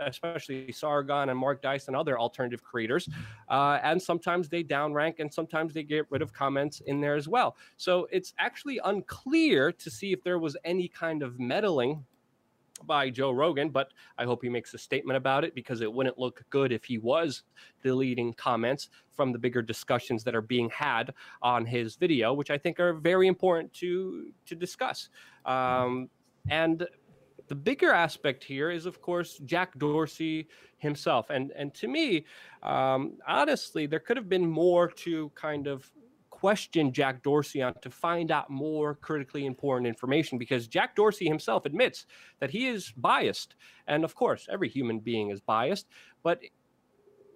especially 0.00 0.72
Sargon 0.72 1.28
and 1.28 1.38
Mark 1.38 1.62
Dice 1.62 1.88
and 1.88 1.96
other 1.96 2.18
alternative 2.18 2.62
creators. 2.62 3.08
Uh, 3.48 3.78
and 3.82 4.00
sometimes 4.00 4.48
they 4.48 4.62
downrank 4.62 5.20
and 5.20 5.32
sometimes 5.32 5.72
they 5.74 5.82
get 5.82 6.06
rid 6.10 6.22
of 6.22 6.32
comments 6.32 6.80
in 6.86 7.00
there 7.00 7.14
as 7.14 7.28
well. 7.28 7.56
So 7.76 8.06
it's 8.10 8.34
actually 8.38 8.80
unclear 8.84 9.72
to 9.72 9.90
see 9.90 10.12
if 10.12 10.22
there 10.22 10.38
was 10.38 10.56
any 10.64 10.88
kind 10.88 11.22
of 11.22 11.38
meddling 11.38 12.04
by 12.84 13.10
Joe 13.10 13.30
Rogan, 13.30 13.70
but 13.70 13.92
I 14.18 14.24
hope 14.24 14.42
he 14.42 14.48
makes 14.48 14.74
a 14.74 14.78
statement 14.78 15.16
about 15.16 15.44
it 15.44 15.54
because 15.54 15.80
it 15.80 15.92
wouldn't 15.92 16.18
look 16.18 16.44
good 16.50 16.72
if 16.72 16.84
he 16.84 16.98
was 16.98 17.42
deleting 17.82 18.34
comments 18.34 18.90
from 19.12 19.32
the 19.32 19.38
bigger 19.38 19.62
discussions 19.62 20.22
that 20.24 20.34
are 20.34 20.42
being 20.42 20.68
had 20.70 21.14
on 21.42 21.64
his 21.64 21.96
video, 21.96 22.34
which 22.34 22.50
I 22.50 22.58
think 22.58 22.78
are 22.78 22.92
very 22.92 23.28
important 23.28 23.72
to 23.74 24.30
to 24.46 24.54
discuss. 24.54 25.08
Um, 25.44 26.10
and 26.48 26.86
the 27.48 27.54
bigger 27.54 27.92
aspect 27.92 28.44
here 28.44 28.70
is, 28.70 28.86
of 28.86 29.00
course, 29.00 29.38
Jack 29.44 29.78
Dorsey 29.78 30.48
himself. 30.78 31.30
And 31.30 31.52
and 31.52 31.72
to 31.74 31.88
me, 31.88 32.24
um, 32.62 33.14
honestly, 33.26 33.86
there 33.86 34.00
could 34.00 34.16
have 34.16 34.28
been 34.28 34.46
more 34.46 34.88
to 34.88 35.30
kind 35.34 35.66
of 35.66 35.90
question 36.30 36.92
Jack 36.92 37.22
Dorsey 37.22 37.62
on 37.62 37.72
to 37.80 37.88
find 37.88 38.30
out 38.30 38.50
more 38.50 38.94
critically 38.94 39.46
important 39.46 39.86
information 39.86 40.36
because 40.36 40.68
Jack 40.68 40.94
Dorsey 40.94 41.26
himself 41.26 41.64
admits 41.64 42.04
that 42.40 42.50
he 42.50 42.66
is 42.66 42.92
biased. 42.96 43.56
And 43.86 44.04
of 44.04 44.14
course, 44.14 44.46
every 44.50 44.68
human 44.68 44.98
being 44.98 45.30
is 45.30 45.40
biased, 45.40 45.86
but 46.22 46.40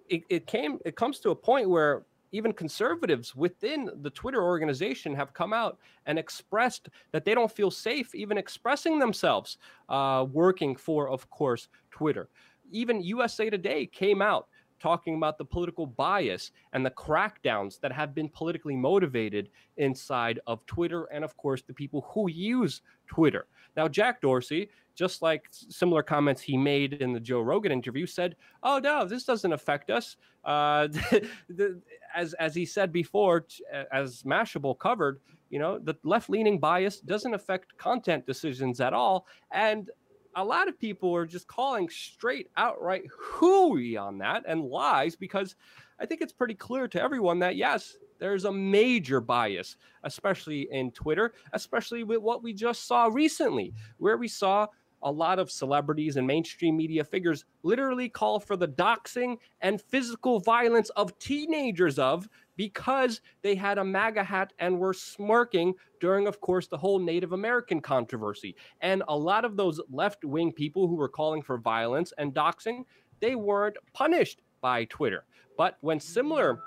it, 0.07 0.21
it 0.29 0.45
came 0.45 0.77
it 0.85 0.95
comes 0.95 1.19
to 1.21 1.31
a 1.31 1.35
point 1.35 1.69
where 1.69 2.03
even 2.31 2.53
conservatives 2.53 3.35
within 3.35 3.89
the 4.01 4.09
Twitter 4.09 4.43
organization 4.43 5.13
have 5.15 5.33
come 5.33 5.53
out 5.53 5.79
and 6.05 6.17
expressed 6.17 6.89
that 7.11 7.25
they 7.25 7.35
don't 7.35 7.51
feel 7.51 7.71
safe 7.71 8.13
even 8.15 8.37
expressing 8.37 8.99
themselves 8.99 9.57
uh, 9.89 10.25
working 10.31 10.75
for, 10.75 11.09
of 11.09 11.29
course, 11.29 11.67
Twitter. 11.91 12.29
Even 12.71 13.01
USA 13.01 13.49
Today 13.49 13.85
came 13.85 14.21
out 14.21 14.47
talking 14.81 15.15
about 15.15 15.37
the 15.37 15.45
political 15.45 15.85
bias 15.85 16.51
and 16.73 16.85
the 16.85 16.91
crackdowns 16.91 17.79
that 17.79 17.91
have 17.91 18.15
been 18.15 18.27
politically 18.27 18.75
motivated 18.75 19.49
inside 19.77 20.39
of 20.47 20.65
Twitter 20.65 21.05
and, 21.13 21.23
of 21.23 21.37
course, 21.37 21.61
the 21.61 21.73
people 21.73 22.07
who 22.09 22.29
use 22.29 22.81
Twitter. 23.07 23.45
Now, 23.75 23.87
Jack 23.87 24.21
Dorsey, 24.21 24.69
just 24.95 25.21
like 25.21 25.47
similar 25.51 26.03
comments 26.03 26.41
he 26.41 26.57
made 26.57 26.93
in 26.93 27.13
the 27.13 27.19
Joe 27.19 27.41
Rogan 27.41 27.71
interview, 27.71 28.05
said, 28.05 28.35
"Oh 28.63 28.79
no, 28.79 29.05
this 29.05 29.23
doesn't 29.23 29.53
affect 29.53 29.89
us." 29.89 30.17
Uh, 30.43 30.87
the, 31.49 31.81
as 32.15 32.33
as 32.35 32.53
he 32.55 32.65
said 32.65 32.91
before, 32.91 33.45
as 33.91 34.23
Mashable 34.23 34.77
covered, 34.77 35.21
you 35.49 35.59
know, 35.59 35.79
the 35.79 35.95
left-leaning 36.03 36.59
bias 36.59 36.99
doesn't 36.99 37.33
affect 37.33 37.77
content 37.77 38.25
decisions 38.25 38.81
at 38.81 38.93
all, 38.93 39.27
and 39.51 39.89
a 40.35 40.43
lot 40.43 40.67
of 40.67 40.79
people 40.79 41.13
are 41.15 41.25
just 41.25 41.47
calling 41.47 41.89
straight 41.89 42.47
outright 42.57 43.03
hooey 43.19 43.97
on 43.97 44.17
that 44.19 44.43
and 44.47 44.63
lies 44.63 45.15
because 45.15 45.55
I 45.99 46.05
think 46.05 46.21
it's 46.21 46.33
pretty 46.33 46.53
clear 46.55 46.87
to 46.87 47.01
everyone 47.01 47.39
that 47.39 47.55
yes, 47.55 47.97
there's 48.21 48.45
a 48.45 48.51
major 48.51 49.19
bias, 49.19 49.77
especially 50.03 50.67
in 50.71 50.91
Twitter, 50.91 51.33
especially 51.53 52.03
with 52.03 52.19
what 52.19 52.43
we 52.43 52.53
just 52.53 52.87
saw 52.87 53.09
recently, 53.11 53.73
where 53.97 54.15
we 54.15 54.27
saw 54.27 54.67
a 55.01 55.11
lot 55.11 55.39
of 55.39 55.49
celebrities 55.49 56.17
and 56.17 56.27
mainstream 56.27 56.77
media 56.77 57.03
figures 57.03 57.45
literally 57.63 58.07
call 58.07 58.39
for 58.39 58.55
the 58.55 58.67
doxing 58.67 59.37
and 59.61 59.81
physical 59.81 60.39
violence 60.39 60.91
of 60.91 61.17
teenagers 61.17 61.97
of 61.97 62.29
because 62.55 63.21
they 63.41 63.55
had 63.55 63.79
a 63.79 63.83
MAGA 63.83 64.23
hat 64.23 64.53
and 64.59 64.77
were 64.77 64.93
smirking 64.93 65.73
during, 65.99 66.27
of 66.27 66.39
course, 66.41 66.67
the 66.67 66.77
whole 66.77 66.99
Native 66.99 67.31
American 67.31 67.81
controversy. 67.81 68.55
And 68.81 69.01
a 69.07 69.17
lot 69.17 69.45
of 69.45 69.57
those 69.57 69.81
left 69.89 70.23
wing 70.23 70.51
people 70.51 70.87
who 70.87 70.95
were 70.95 71.09
calling 71.09 71.41
for 71.41 71.57
violence 71.57 72.13
and 72.19 72.35
doxing, 72.35 72.83
they 73.19 73.33
weren't 73.33 73.77
punished 73.93 74.41
by 74.61 74.85
Twitter. 74.85 75.25
But 75.57 75.77
when 75.81 75.99
similar 75.99 76.59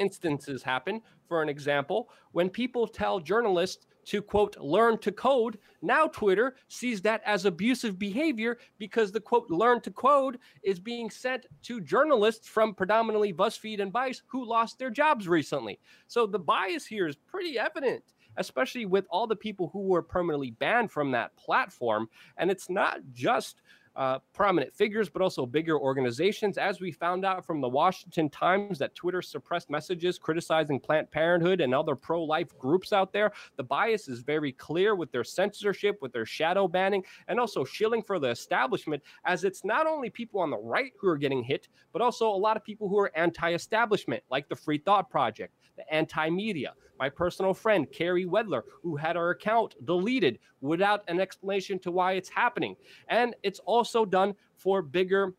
instances 0.00 0.62
happen, 0.62 1.00
for 1.28 1.42
an 1.42 1.48
example, 1.48 2.08
when 2.32 2.50
people 2.50 2.88
tell 2.88 3.20
journalists 3.20 3.86
to 4.06 4.22
quote 4.22 4.56
learn 4.58 4.96
to 4.98 5.12
code 5.12 5.58
now 5.82 6.06
twitter 6.06 6.56
sees 6.68 7.02
that 7.02 7.20
as 7.26 7.44
abusive 7.44 7.98
behavior 7.98 8.58
because 8.78 9.12
the 9.12 9.20
quote 9.20 9.48
learn 9.50 9.78
to 9.78 9.90
code 9.90 10.38
is 10.62 10.80
being 10.80 11.10
sent 11.10 11.44
to 11.62 11.82
journalists 11.82 12.48
from 12.48 12.74
predominantly 12.74 13.32
buzzfeed 13.32 13.80
and 13.80 13.92
vice 13.92 14.22
who 14.26 14.44
lost 14.44 14.78
their 14.78 14.90
jobs 14.90 15.28
recently. 15.28 15.78
So 16.08 16.26
the 16.26 16.38
bias 16.38 16.86
here 16.86 17.06
is 17.06 17.16
pretty 17.16 17.58
evident 17.58 18.02
especially 18.36 18.86
with 18.86 19.06
all 19.10 19.26
the 19.26 19.36
people 19.36 19.68
who 19.72 19.80
were 19.80 20.02
permanently 20.02 20.52
banned 20.52 20.90
from 20.90 21.10
that 21.10 21.36
platform. 21.36 22.08
And 22.36 22.50
it's 22.50 22.70
not 22.70 23.00
just 23.12 23.60
uh, 24.00 24.18
prominent 24.32 24.74
figures, 24.74 25.10
but 25.10 25.20
also 25.20 25.44
bigger 25.44 25.78
organizations. 25.78 26.56
As 26.56 26.80
we 26.80 26.90
found 26.90 27.22
out 27.22 27.44
from 27.44 27.60
the 27.60 27.68
Washington 27.68 28.30
Times 28.30 28.78
that 28.78 28.94
Twitter 28.94 29.20
suppressed 29.20 29.68
messages 29.68 30.18
criticizing 30.18 30.80
Planned 30.80 31.10
Parenthood 31.10 31.60
and 31.60 31.74
other 31.74 31.94
pro 31.94 32.24
life 32.24 32.56
groups 32.56 32.94
out 32.94 33.12
there, 33.12 33.30
the 33.58 33.62
bias 33.62 34.08
is 34.08 34.20
very 34.20 34.52
clear 34.52 34.94
with 34.94 35.12
their 35.12 35.22
censorship, 35.22 35.98
with 36.00 36.14
their 36.14 36.24
shadow 36.24 36.66
banning, 36.66 37.04
and 37.28 37.38
also 37.38 37.62
shilling 37.62 38.02
for 38.02 38.18
the 38.18 38.30
establishment, 38.30 39.02
as 39.26 39.44
it's 39.44 39.66
not 39.66 39.86
only 39.86 40.08
people 40.08 40.40
on 40.40 40.48
the 40.48 40.56
right 40.56 40.92
who 40.98 41.06
are 41.06 41.18
getting 41.18 41.42
hit, 41.42 41.68
but 41.92 42.00
also 42.00 42.26
a 42.26 42.30
lot 42.30 42.56
of 42.56 42.64
people 42.64 42.88
who 42.88 42.98
are 42.98 43.12
anti 43.14 43.52
establishment, 43.52 44.22
like 44.30 44.48
the 44.48 44.56
Free 44.56 44.78
Thought 44.78 45.10
Project, 45.10 45.54
the 45.76 45.92
anti 45.92 46.30
media 46.30 46.72
my 47.00 47.08
personal 47.08 47.54
friend, 47.54 47.90
Carrie 47.90 48.26
Wedler, 48.26 48.60
who 48.82 48.94
had 48.94 49.16
her 49.16 49.30
account 49.30 49.74
deleted 49.86 50.38
without 50.60 51.02
an 51.08 51.20
explanation 51.20 51.78
to 51.80 51.90
why 51.90 52.12
it's 52.12 52.28
happening. 52.28 52.76
And 53.08 53.34
it's 53.42 53.60
also 53.60 54.04
done 54.04 54.34
for 54.56 54.82
bigger 54.82 55.34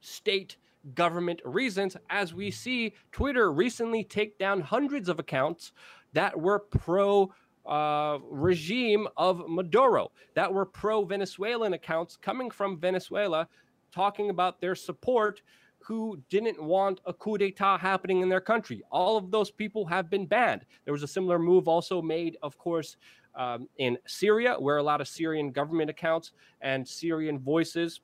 state 0.00 0.56
government 0.94 1.40
reasons, 1.44 1.96
as 2.10 2.32
we 2.32 2.50
see 2.50 2.94
Twitter 3.12 3.52
recently 3.52 4.04
take 4.04 4.38
down 4.38 4.60
hundreds 4.60 5.08
of 5.08 5.18
accounts 5.18 5.72
that 6.12 6.38
were 6.38 6.58
pro. 6.58 7.32
Uh, 7.68 8.20
regime 8.30 9.08
of 9.16 9.42
Maduro 9.48 10.12
that 10.36 10.54
were 10.54 10.64
pro 10.64 11.04
Venezuelan 11.04 11.72
accounts 11.72 12.16
coming 12.16 12.48
from 12.48 12.78
Venezuela 12.78 13.48
talking 13.90 14.30
about 14.30 14.60
their 14.60 14.76
support 14.76 15.42
who 15.80 16.20
didn't 16.30 16.62
want 16.62 17.00
a 17.06 17.12
coup 17.12 17.38
d'etat 17.38 17.78
happening 17.78 18.20
in 18.20 18.28
their 18.28 18.40
country. 18.40 18.82
All 18.90 19.16
of 19.16 19.30
those 19.30 19.50
people 19.50 19.86
have 19.86 20.10
been 20.10 20.26
banned. 20.26 20.64
There 20.84 20.92
was 20.92 21.02
a 21.02 21.08
similar 21.08 21.38
move 21.38 21.68
also 21.68 22.02
made, 22.02 22.36
of 22.42 22.58
course, 22.58 22.96
um, 23.36 23.68
in 23.78 23.98
Syria, 24.06 24.56
where 24.58 24.78
a 24.78 24.82
lot 24.82 25.00
of 25.00 25.08
Syrian 25.08 25.50
government 25.50 25.90
accounts 25.90 26.32
and 26.60 26.86
Syrian 26.86 27.38
voices, 27.38 28.00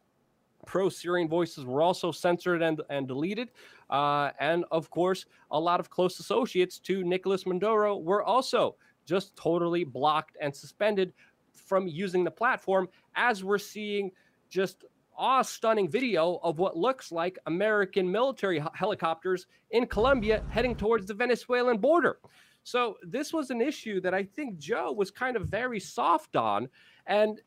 pro 0.66 0.88
Syrian 0.88 1.28
voices, 1.28 1.64
were 1.64 1.82
also 1.82 2.12
censored 2.12 2.62
and, 2.62 2.80
and 2.90 3.08
deleted. 3.08 3.50
Uh, 3.90 4.30
and 4.40 4.64
of 4.70 4.90
course, 4.90 5.26
a 5.50 5.58
lot 5.58 5.80
of 5.80 5.90
close 5.90 6.20
associates 6.20 6.78
to 6.80 7.02
Nicolas 7.02 7.46
Maduro 7.46 7.96
were 7.96 8.22
also 8.22 8.76
just 9.04 9.34
totally 9.36 9.84
blocked 9.84 10.36
and 10.40 10.54
suspended 10.54 11.12
from 11.52 11.88
using 11.88 12.24
the 12.24 12.30
platform, 12.30 12.88
as 13.16 13.42
we're 13.42 13.58
seeing 13.58 14.10
just 14.48 14.84
awe 15.16 15.42
stunning 15.42 15.88
video 15.88 16.40
of 16.42 16.58
what 16.58 16.76
looks 16.76 17.12
like 17.12 17.38
American 17.46 18.10
military 18.10 18.62
helicopters 18.74 19.46
in 19.70 19.86
Colombia 19.86 20.42
heading 20.48 20.74
towards 20.74 21.06
the 21.06 21.14
Venezuelan 21.14 21.78
border. 21.78 22.18
So 22.64 22.96
this 23.02 23.32
was 23.32 23.50
an 23.50 23.60
issue 23.60 24.00
that 24.00 24.14
I 24.14 24.24
think 24.24 24.58
Joe 24.58 24.92
was 24.92 25.10
kind 25.10 25.36
of 25.36 25.48
very 25.48 25.80
soft 25.80 26.36
on. 26.36 26.68
And 27.06 27.40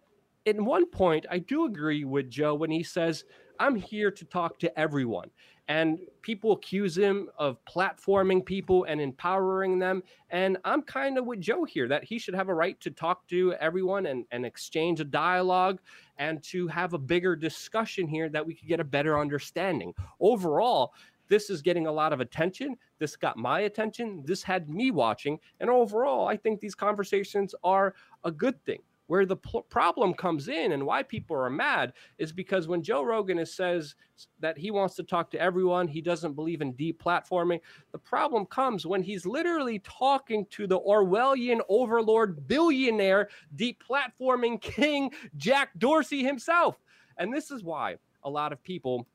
in 0.45 0.65
one 0.65 0.85
point, 0.85 1.25
I 1.29 1.39
do 1.39 1.65
agree 1.65 2.03
with 2.03 2.29
Joe 2.29 2.53
when 2.55 2.71
he 2.71 2.83
says, 2.83 3.25
I'm 3.59 3.75
here 3.75 4.11
to 4.11 4.25
talk 4.25 4.59
to 4.59 4.79
everyone. 4.79 5.29
And 5.67 5.99
people 6.21 6.51
accuse 6.51 6.95
him 6.95 7.29
of 7.39 7.57
platforming 7.65 8.45
people 8.45 8.83
and 8.83 9.01
empowering 9.01 9.79
them. 9.79 10.03
And 10.29 10.57
I'm 10.63 10.83
kind 10.83 11.17
of 11.17 11.25
with 11.25 11.41
Joe 11.41 11.63
here 11.63 11.87
that 11.87 12.03
he 12.03 12.19
should 12.19 12.35
have 12.35 12.49
a 12.49 12.53
right 12.53 12.79
to 12.81 12.91
talk 12.91 13.27
to 13.29 13.53
everyone 13.53 14.05
and, 14.05 14.25
and 14.29 14.45
exchange 14.45 14.99
a 14.99 15.05
dialogue 15.05 15.79
and 16.17 16.43
to 16.43 16.67
have 16.67 16.93
a 16.93 16.99
bigger 16.99 17.35
discussion 17.35 18.07
here 18.07 18.29
that 18.29 18.45
we 18.45 18.53
could 18.53 18.67
get 18.67 18.79
a 18.79 18.83
better 18.83 19.17
understanding. 19.17 19.93
Overall, 20.19 20.93
this 21.27 21.49
is 21.49 21.61
getting 21.61 21.87
a 21.87 21.91
lot 21.91 22.13
of 22.13 22.19
attention. 22.19 22.75
This 22.99 23.15
got 23.15 23.37
my 23.37 23.61
attention. 23.61 24.23
This 24.25 24.43
had 24.43 24.69
me 24.69 24.91
watching. 24.91 25.39
And 25.59 25.69
overall, 25.69 26.27
I 26.27 26.37
think 26.37 26.59
these 26.59 26.75
conversations 26.75 27.55
are 27.63 27.95
a 28.23 28.31
good 28.31 28.63
thing. 28.65 28.79
Where 29.07 29.27
the 29.27 29.35
pl- 29.35 29.61
problem 29.61 30.15
comes 30.15 30.47
in 30.47 30.71
and 30.71 30.83
why 30.83 31.03
people 31.03 31.37
are 31.37 31.47
mad 31.47 31.93
is 32.17 32.33
because 32.33 32.67
when 32.67 32.81
Joe 32.81 33.03
Rogan 33.03 33.37
is, 33.37 33.53
says 33.53 33.93
that 34.39 34.57
he 34.57 34.71
wants 34.71 34.95
to 34.95 35.03
talk 35.03 35.29
to 35.31 35.39
everyone, 35.39 35.87
he 35.87 36.01
doesn't 36.01 36.33
believe 36.33 36.61
in 36.61 36.73
deplatforming. 36.73 37.59
The 37.91 37.99
problem 37.99 38.47
comes 38.47 38.87
when 38.87 39.03
he's 39.03 39.27
literally 39.27 39.77
talking 39.79 40.47
to 40.49 40.65
the 40.65 40.79
Orwellian 40.79 41.59
overlord 41.69 42.47
billionaire 42.47 43.29
deplatforming 43.55 44.59
king 44.59 45.11
Jack 45.37 45.69
Dorsey 45.77 46.23
himself. 46.23 46.81
And 47.17 47.31
this 47.31 47.51
is 47.51 47.63
why 47.63 47.97
a 48.23 48.29
lot 48.29 48.51
of 48.51 48.63
people 48.63 49.05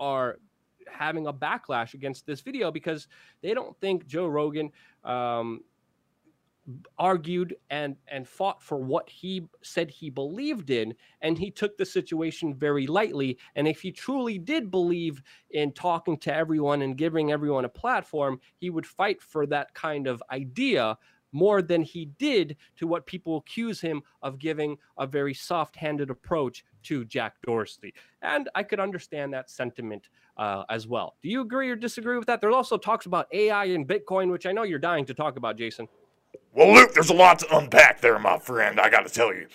are 0.00 0.38
having 0.90 1.26
a 1.26 1.32
backlash 1.32 1.94
against 1.94 2.26
this 2.26 2.40
video 2.40 2.70
because 2.70 3.08
they 3.42 3.54
don't 3.54 3.78
think 3.80 4.06
Joe 4.06 4.26
Rogan 4.26 4.70
um, 5.04 5.60
argued 6.98 7.56
and 7.70 7.96
and 8.08 8.28
fought 8.28 8.62
for 8.62 8.78
what 8.78 9.08
he 9.08 9.48
said 9.62 9.90
he 9.90 10.10
believed 10.10 10.70
in 10.70 10.94
and 11.22 11.38
he 11.38 11.50
took 11.50 11.76
the 11.76 11.86
situation 11.86 12.54
very 12.54 12.86
lightly. 12.86 13.38
And 13.54 13.66
if 13.66 13.80
he 13.80 13.92
truly 13.92 14.38
did 14.38 14.70
believe 14.70 15.22
in 15.50 15.72
talking 15.72 16.18
to 16.18 16.34
everyone 16.34 16.82
and 16.82 16.96
giving 16.96 17.32
everyone 17.32 17.64
a 17.64 17.70
platform 17.70 18.40
he 18.56 18.70
would 18.70 18.86
fight 18.86 19.22
for 19.22 19.46
that 19.46 19.74
kind 19.74 20.06
of 20.06 20.22
idea 20.30 20.96
more 21.32 21.62
than 21.62 21.82
he 21.82 22.06
did 22.18 22.56
to 22.76 22.86
what 22.86 23.06
people 23.06 23.36
accuse 23.36 23.80
him 23.80 24.02
of 24.22 24.38
giving 24.38 24.76
a 24.98 25.06
very 25.06 25.34
soft 25.34 25.76
handed 25.76 26.10
approach 26.10 26.64
to 26.84 27.04
Jack 27.04 27.34
Dorsey. 27.42 27.94
And 28.22 28.48
I 28.54 28.62
could 28.62 28.80
understand 28.80 29.32
that 29.32 29.50
sentiment 29.50 30.08
uh, 30.36 30.64
as 30.68 30.86
well. 30.86 31.16
Do 31.22 31.28
you 31.28 31.40
agree 31.42 31.70
or 31.70 31.76
disagree 31.76 32.16
with 32.16 32.26
that? 32.26 32.40
There's 32.40 32.54
also 32.54 32.78
talks 32.78 33.06
about 33.06 33.28
AI 33.32 33.66
and 33.66 33.86
Bitcoin, 33.86 34.30
which 34.30 34.46
I 34.46 34.52
know 34.52 34.62
you're 34.62 34.78
dying 34.78 35.04
to 35.06 35.14
talk 35.14 35.36
about, 35.36 35.56
Jason. 35.56 35.88
Well, 36.52 36.72
Luke, 36.72 36.94
there's 36.94 37.10
a 37.10 37.14
lot 37.14 37.38
to 37.40 37.56
unpack 37.56 38.00
there, 38.00 38.18
my 38.18 38.38
friend. 38.38 38.80
I 38.80 38.90
got 38.90 39.06
to 39.06 39.12
tell 39.12 39.32
you. 39.32 39.46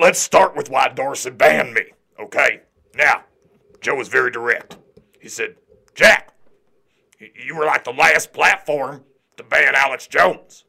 Let's 0.00 0.18
start 0.18 0.54
with 0.56 0.68
why 0.68 0.88
Dorsey 0.88 1.30
banned 1.30 1.74
me, 1.74 1.92
okay? 2.20 2.62
Now, 2.94 3.24
Joe 3.80 3.94
was 3.94 4.08
very 4.08 4.30
direct. 4.30 4.76
He 5.20 5.28
said, 5.28 5.56
Jack, 5.94 6.34
you 7.20 7.56
were 7.56 7.64
like 7.64 7.84
the 7.84 7.92
last 7.92 8.32
platform 8.32 9.04
to 9.36 9.44
ban 9.44 9.74
Alex 9.74 10.06
Jones. 10.06 10.64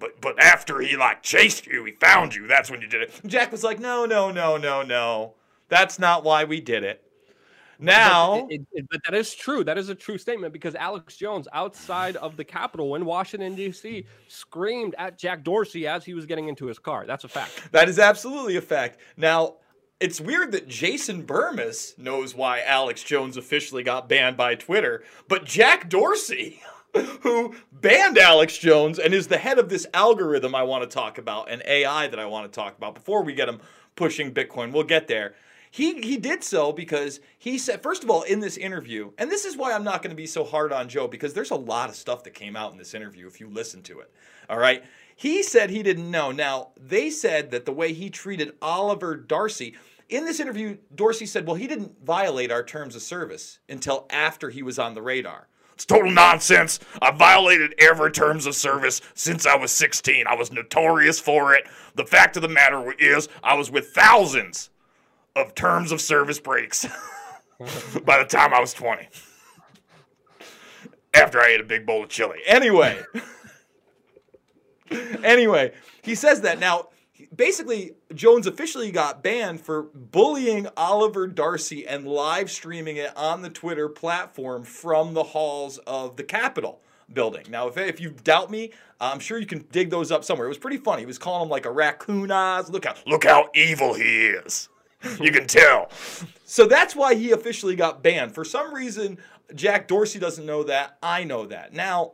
But 0.00 0.20
but 0.20 0.42
after 0.42 0.80
he 0.80 0.96
like 0.96 1.22
chased 1.22 1.66
you, 1.66 1.84
he 1.84 1.92
found 1.92 2.34
you. 2.34 2.48
That's 2.48 2.70
when 2.70 2.80
you 2.80 2.88
did 2.88 3.02
it. 3.02 3.20
Jack 3.26 3.52
was 3.52 3.62
like, 3.62 3.78
no, 3.78 4.06
no, 4.06 4.32
no, 4.32 4.56
no, 4.56 4.82
no. 4.82 5.34
That's 5.68 6.00
not 6.00 6.24
why 6.24 6.44
we 6.44 6.60
did 6.60 6.82
it. 6.82 7.04
Now, 7.78 8.42
but, 8.42 8.52
it, 8.52 8.60
it, 8.72 8.86
but, 8.90 9.00
that 9.06 9.16
is 9.16 9.34
true. 9.34 9.64
That 9.64 9.78
is 9.78 9.88
a 9.88 9.94
true 9.94 10.18
statement 10.18 10.52
because 10.52 10.74
Alex 10.74 11.16
Jones, 11.16 11.48
outside 11.52 12.16
of 12.16 12.36
the 12.36 12.44
Capitol 12.44 12.94
in 12.94 13.06
Washington 13.06 13.54
D.C., 13.54 14.04
screamed 14.28 14.94
at 14.98 15.16
Jack 15.16 15.44
Dorsey 15.44 15.86
as 15.86 16.04
he 16.04 16.12
was 16.12 16.26
getting 16.26 16.48
into 16.48 16.66
his 16.66 16.78
car. 16.78 17.06
That's 17.06 17.24
a 17.24 17.28
fact. 17.28 17.72
That 17.72 17.88
is 17.88 17.98
absolutely 17.98 18.56
a 18.56 18.60
fact. 18.60 18.98
Now, 19.16 19.56
it's 19.98 20.20
weird 20.20 20.52
that 20.52 20.68
Jason 20.68 21.24
Bermas 21.24 21.98
knows 21.98 22.34
why 22.34 22.60
Alex 22.60 23.02
Jones 23.02 23.38
officially 23.38 23.82
got 23.82 24.08
banned 24.08 24.36
by 24.36 24.56
Twitter, 24.56 25.02
but 25.28 25.44
Jack 25.44 25.88
Dorsey. 25.88 26.62
who 27.22 27.54
banned 27.72 28.18
Alex 28.18 28.58
Jones 28.58 28.98
and 28.98 29.14
is 29.14 29.28
the 29.28 29.38
head 29.38 29.58
of 29.58 29.68
this 29.68 29.86
algorithm 29.94 30.54
I 30.54 30.62
want 30.62 30.82
to 30.82 30.94
talk 30.94 31.18
about, 31.18 31.50
an 31.50 31.62
AI 31.66 32.08
that 32.08 32.18
I 32.18 32.26
want 32.26 32.50
to 32.50 32.56
talk 32.56 32.76
about 32.76 32.94
before 32.94 33.22
we 33.22 33.34
get 33.34 33.48
him 33.48 33.60
pushing 33.96 34.32
Bitcoin. 34.32 34.72
We'll 34.72 34.84
get 34.84 35.08
there. 35.08 35.34
He 35.72 36.00
he 36.00 36.16
did 36.16 36.42
so 36.42 36.72
because 36.72 37.20
he 37.38 37.56
said 37.56 37.80
first 37.80 38.02
of 38.02 38.10
all 38.10 38.22
in 38.22 38.40
this 38.40 38.56
interview, 38.56 39.12
and 39.18 39.30
this 39.30 39.44
is 39.44 39.56
why 39.56 39.72
I'm 39.72 39.84
not 39.84 40.02
going 40.02 40.10
to 40.10 40.16
be 40.16 40.26
so 40.26 40.42
hard 40.42 40.72
on 40.72 40.88
Joe 40.88 41.06
because 41.06 41.32
there's 41.32 41.52
a 41.52 41.56
lot 41.56 41.88
of 41.88 41.94
stuff 41.94 42.24
that 42.24 42.34
came 42.34 42.56
out 42.56 42.72
in 42.72 42.78
this 42.78 42.92
interview 42.92 43.28
if 43.28 43.40
you 43.40 43.48
listen 43.48 43.82
to 43.82 44.00
it. 44.00 44.12
All 44.48 44.58
right. 44.58 44.82
He 45.14 45.42
said 45.42 45.70
he 45.70 45.82
didn't 45.82 46.10
know. 46.10 46.32
Now, 46.32 46.70
they 46.76 47.10
said 47.10 47.50
that 47.52 47.66
the 47.66 47.72
way 47.72 47.92
he 47.92 48.10
treated 48.10 48.54
Oliver 48.62 49.14
Darcy, 49.14 49.76
in 50.08 50.24
this 50.24 50.40
interview, 50.40 50.78
Dorsey 50.94 51.26
said, 51.26 51.46
well, 51.46 51.56
he 51.56 51.66
didn't 51.66 52.04
violate 52.04 52.50
our 52.50 52.64
terms 52.64 52.96
of 52.96 53.02
service 53.02 53.60
until 53.68 54.06
after 54.10 54.50
he 54.50 54.62
was 54.62 54.78
on 54.78 54.94
the 54.94 55.02
radar. 55.02 55.46
It's 55.80 55.86
total 55.86 56.10
nonsense. 56.10 56.78
I 57.00 57.10
violated 57.10 57.74
every 57.78 58.12
terms 58.12 58.44
of 58.44 58.54
service 58.54 59.00
since 59.14 59.46
I 59.46 59.56
was 59.56 59.72
16. 59.72 60.26
I 60.26 60.34
was 60.34 60.52
notorious 60.52 61.18
for 61.18 61.54
it. 61.54 61.64
The 61.94 62.04
fact 62.04 62.36
of 62.36 62.42
the 62.42 62.48
matter 62.48 62.92
is, 62.98 63.30
I 63.42 63.54
was 63.54 63.70
with 63.70 63.88
thousands 63.88 64.68
of 65.34 65.54
terms 65.54 65.90
of 65.90 66.02
service 66.02 66.38
breaks 66.38 66.86
by 68.04 68.18
the 68.18 68.26
time 68.28 68.52
I 68.52 68.60
was 68.60 68.74
20. 68.74 69.08
After 71.14 71.40
I 71.40 71.52
ate 71.52 71.60
a 71.60 71.64
big 71.64 71.86
bowl 71.86 72.04
of 72.04 72.10
chili. 72.10 72.40
Anyway. 72.46 73.00
anyway, 75.24 75.72
he 76.02 76.14
says 76.14 76.42
that. 76.42 76.58
Now, 76.58 76.88
basically, 77.34 77.92
Jones 78.14 78.46
officially 78.46 78.90
got 78.90 79.22
banned 79.22 79.60
for 79.60 79.82
bullying 79.82 80.68
Oliver 80.76 81.26
Darcy 81.26 81.86
and 81.86 82.06
live 82.06 82.50
streaming 82.50 82.96
it 82.96 83.16
on 83.16 83.42
the 83.42 83.50
Twitter 83.50 83.88
platform 83.88 84.62
from 84.62 85.14
the 85.14 85.22
halls 85.22 85.78
of 85.78 86.16
the 86.16 86.24
Capitol 86.24 86.80
building. 87.12 87.44
Now, 87.48 87.68
if, 87.68 87.76
if 87.76 88.00
you 88.00 88.10
doubt 88.10 88.50
me, 88.50 88.70
I'm 89.00 89.20
sure 89.20 89.38
you 89.38 89.46
can 89.46 89.64
dig 89.70 89.90
those 89.90 90.12
up 90.12 90.24
somewhere. 90.24 90.46
It 90.46 90.50
was 90.50 90.58
pretty 90.58 90.76
funny. 90.76 91.02
He 91.02 91.06
was 91.06 91.18
calling 91.18 91.44
him 91.44 91.48
like 91.48 91.66
a 91.66 91.70
raccoon 91.70 92.30
eyes. 92.30 92.68
Look 92.70 92.84
how 92.84 92.94
look 93.06 93.24
how 93.24 93.48
evil 93.54 93.94
he 93.94 94.26
is. 94.26 94.68
You 95.18 95.32
can 95.32 95.46
tell. 95.46 95.88
so 96.44 96.66
that's 96.66 96.94
why 96.94 97.14
he 97.14 97.30
officially 97.30 97.74
got 97.74 98.02
banned. 98.02 98.34
For 98.34 98.44
some 98.44 98.74
reason, 98.74 99.16
Jack 99.54 99.88
Dorsey 99.88 100.18
doesn't 100.18 100.44
know 100.44 100.62
that. 100.64 100.98
I 101.02 101.24
know 101.24 101.46
that. 101.46 101.72
Now, 101.72 102.12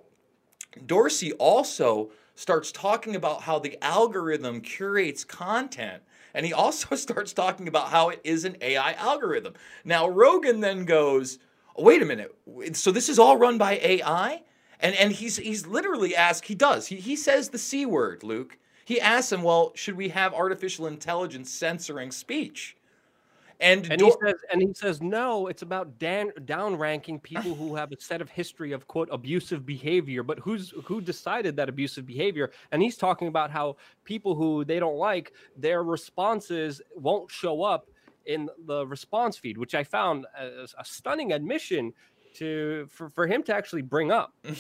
Dorsey 0.87 1.33
also 1.33 2.13
starts 2.37 2.71
talking 2.71 3.17
about 3.17 3.43
how 3.43 3.59
the 3.59 3.83
algorithm 3.83 4.61
curates 4.61 5.25
content. 5.25 6.03
And 6.33 6.47
he 6.47 6.53
also 6.53 6.95
starts 6.97 7.33
talking 7.33 7.67
about 7.67 7.89
how 7.89 8.11
it 8.11 8.21
is 8.23 8.45
an 8.45 8.57
AI 8.61 8.93
algorithm. 8.93 9.55
Now, 9.85 10.07
Rogan 10.09 10.61
then 10.61 10.85
goes, 10.85 11.39
wait 11.77 12.03
a 12.03 12.05
minute. 12.05 12.35
So 12.75 12.93
this 12.93 13.09
is 13.09 13.19
all 13.19 13.37
run 13.37 13.59
by 13.59 13.81
AI? 13.83 14.43
And, 14.79 14.95
and 14.95 15.13
he's, 15.13 15.39
he's 15.39 15.67
literally 15.67 16.15
asked, 16.15 16.45
he 16.45 16.55
does. 16.55 16.87
He, 16.87 16.97
he 16.97 17.17
says 17.17 17.49
the 17.49 17.59
C 17.59 17.87
word, 17.87 18.23
Luke. 18.23 18.59
He 18.85 19.01
asks 19.01 19.33
him, 19.33 19.43
well, 19.43 19.73
should 19.75 19.97
we 19.97 20.11
have 20.11 20.33
artificial 20.33 20.87
intelligence 20.87 21.51
censoring 21.51 22.13
speech? 22.13 22.77
And, 23.61 23.91
and 23.91 24.01
he 24.01 24.11
says, 24.11 24.35
and 24.53 24.61
he 24.61 24.75
says, 24.75 25.01
no, 25.01 25.47
it's 25.47 25.63
about 25.63 25.99
dan- 25.99 26.33
down 26.45 26.77
ranking 26.77 27.19
people 27.19 27.55
who 27.55 27.75
have 27.75 27.91
a 27.91 28.01
set 28.01 28.21
of 28.21 28.29
history 28.29 28.73
of 28.73 28.87
quote 28.87 29.09
abusive 29.11 29.65
behavior. 29.65 30.23
But 30.23 30.39
who's 30.39 30.75
who 30.85 31.01
decided 31.01 31.57
that 31.57 31.69
abusive 31.69 32.07
behavior? 32.07 32.51
And 32.71 32.83
he's 32.83 32.97
talking 32.97 33.29
about 33.29 33.51
how 33.51 33.77
people 34.05 34.35
who 34.35 34.65
they 34.65 34.79
don't 34.79 34.99
like, 34.99 35.33
their 35.57 35.83
responses 35.83 36.83
won't 36.95 37.31
show 37.31 37.63
up 37.63 37.89
in 38.27 38.49
the 38.67 38.87
response 38.87 39.39
feed, 39.39 39.57
which 39.57 39.75
I 39.75 39.85
found 39.85 40.27
a, 40.39 40.67
a 40.79 40.85
stunning 40.85 41.33
admission 41.33 41.95
to 42.35 42.87
for, 42.91 43.09
for 43.11 43.27
him 43.27 43.43
to 43.45 43.55
actually 43.55 43.83
bring 43.83 44.13
up. 44.13 44.35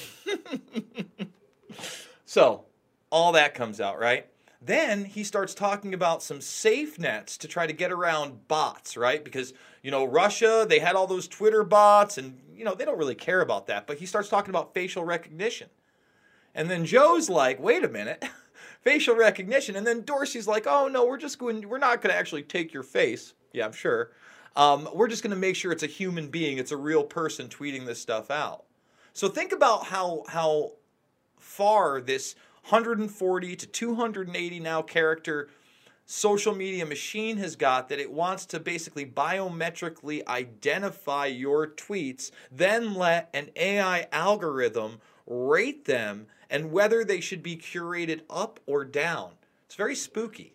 so 2.24 2.64
all 3.10 3.32
that 3.32 3.54
comes 3.54 3.80
out, 3.80 3.98
right? 3.98 4.26
Then 4.66 5.04
he 5.04 5.22
starts 5.22 5.54
talking 5.54 5.94
about 5.94 6.24
some 6.24 6.40
safe 6.40 6.98
nets 6.98 7.38
to 7.38 7.46
try 7.46 7.68
to 7.68 7.72
get 7.72 7.92
around 7.92 8.48
bots, 8.48 8.96
right? 8.96 9.24
Because, 9.24 9.54
you 9.80 9.92
know, 9.92 10.04
Russia, 10.04 10.66
they 10.68 10.80
had 10.80 10.96
all 10.96 11.06
those 11.06 11.28
Twitter 11.28 11.62
bots 11.62 12.18
and, 12.18 12.40
you 12.52 12.64
know, 12.64 12.74
they 12.74 12.84
don't 12.84 12.98
really 12.98 13.14
care 13.14 13.40
about 13.40 13.68
that. 13.68 13.86
But 13.86 13.98
he 13.98 14.06
starts 14.06 14.28
talking 14.28 14.50
about 14.50 14.74
facial 14.74 15.04
recognition. 15.04 15.68
And 16.52 16.68
then 16.68 16.84
Joe's 16.84 17.30
like, 17.30 17.60
wait 17.60 17.84
a 17.84 17.88
minute, 17.88 18.24
facial 18.80 19.14
recognition. 19.14 19.76
And 19.76 19.86
then 19.86 20.00
Dorsey's 20.00 20.48
like, 20.48 20.66
oh, 20.66 20.88
no, 20.88 21.06
we're 21.06 21.16
just 21.16 21.38
going, 21.38 21.68
we're 21.68 21.78
not 21.78 22.02
going 22.02 22.12
to 22.12 22.18
actually 22.18 22.42
take 22.42 22.72
your 22.72 22.82
face. 22.82 23.34
Yeah, 23.52 23.66
I'm 23.66 23.72
sure. 23.72 24.10
Um, 24.56 24.88
we're 24.92 25.06
just 25.06 25.22
going 25.22 25.30
to 25.30 25.36
make 25.36 25.54
sure 25.54 25.70
it's 25.70 25.84
a 25.84 25.86
human 25.86 26.26
being, 26.26 26.58
it's 26.58 26.72
a 26.72 26.76
real 26.76 27.04
person 27.04 27.48
tweeting 27.48 27.86
this 27.86 28.00
stuff 28.00 28.32
out. 28.32 28.64
So 29.12 29.28
think 29.28 29.52
about 29.52 29.86
how, 29.86 30.24
how 30.26 30.72
far 31.38 32.00
this 32.00 32.34
140 32.68 33.54
to 33.54 33.66
280 33.66 34.58
now 34.58 34.82
character 34.82 35.48
social 36.04 36.52
media 36.52 36.84
machine 36.84 37.36
has 37.36 37.54
got 37.54 37.88
that 37.88 38.00
it 38.00 38.10
wants 38.10 38.44
to 38.46 38.58
basically 38.58 39.06
biometrically 39.06 40.26
identify 40.26 41.26
your 41.26 41.68
tweets, 41.68 42.32
then 42.50 42.94
let 42.94 43.30
an 43.32 43.50
AI 43.54 44.08
algorithm 44.10 45.00
rate 45.28 45.84
them 45.84 46.26
and 46.50 46.72
whether 46.72 47.04
they 47.04 47.20
should 47.20 47.42
be 47.42 47.56
curated 47.56 48.22
up 48.28 48.58
or 48.66 48.84
down. 48.84 49.30
It's 49.66 49.76
very 49.76 49.94
spooky. 49.94 50.52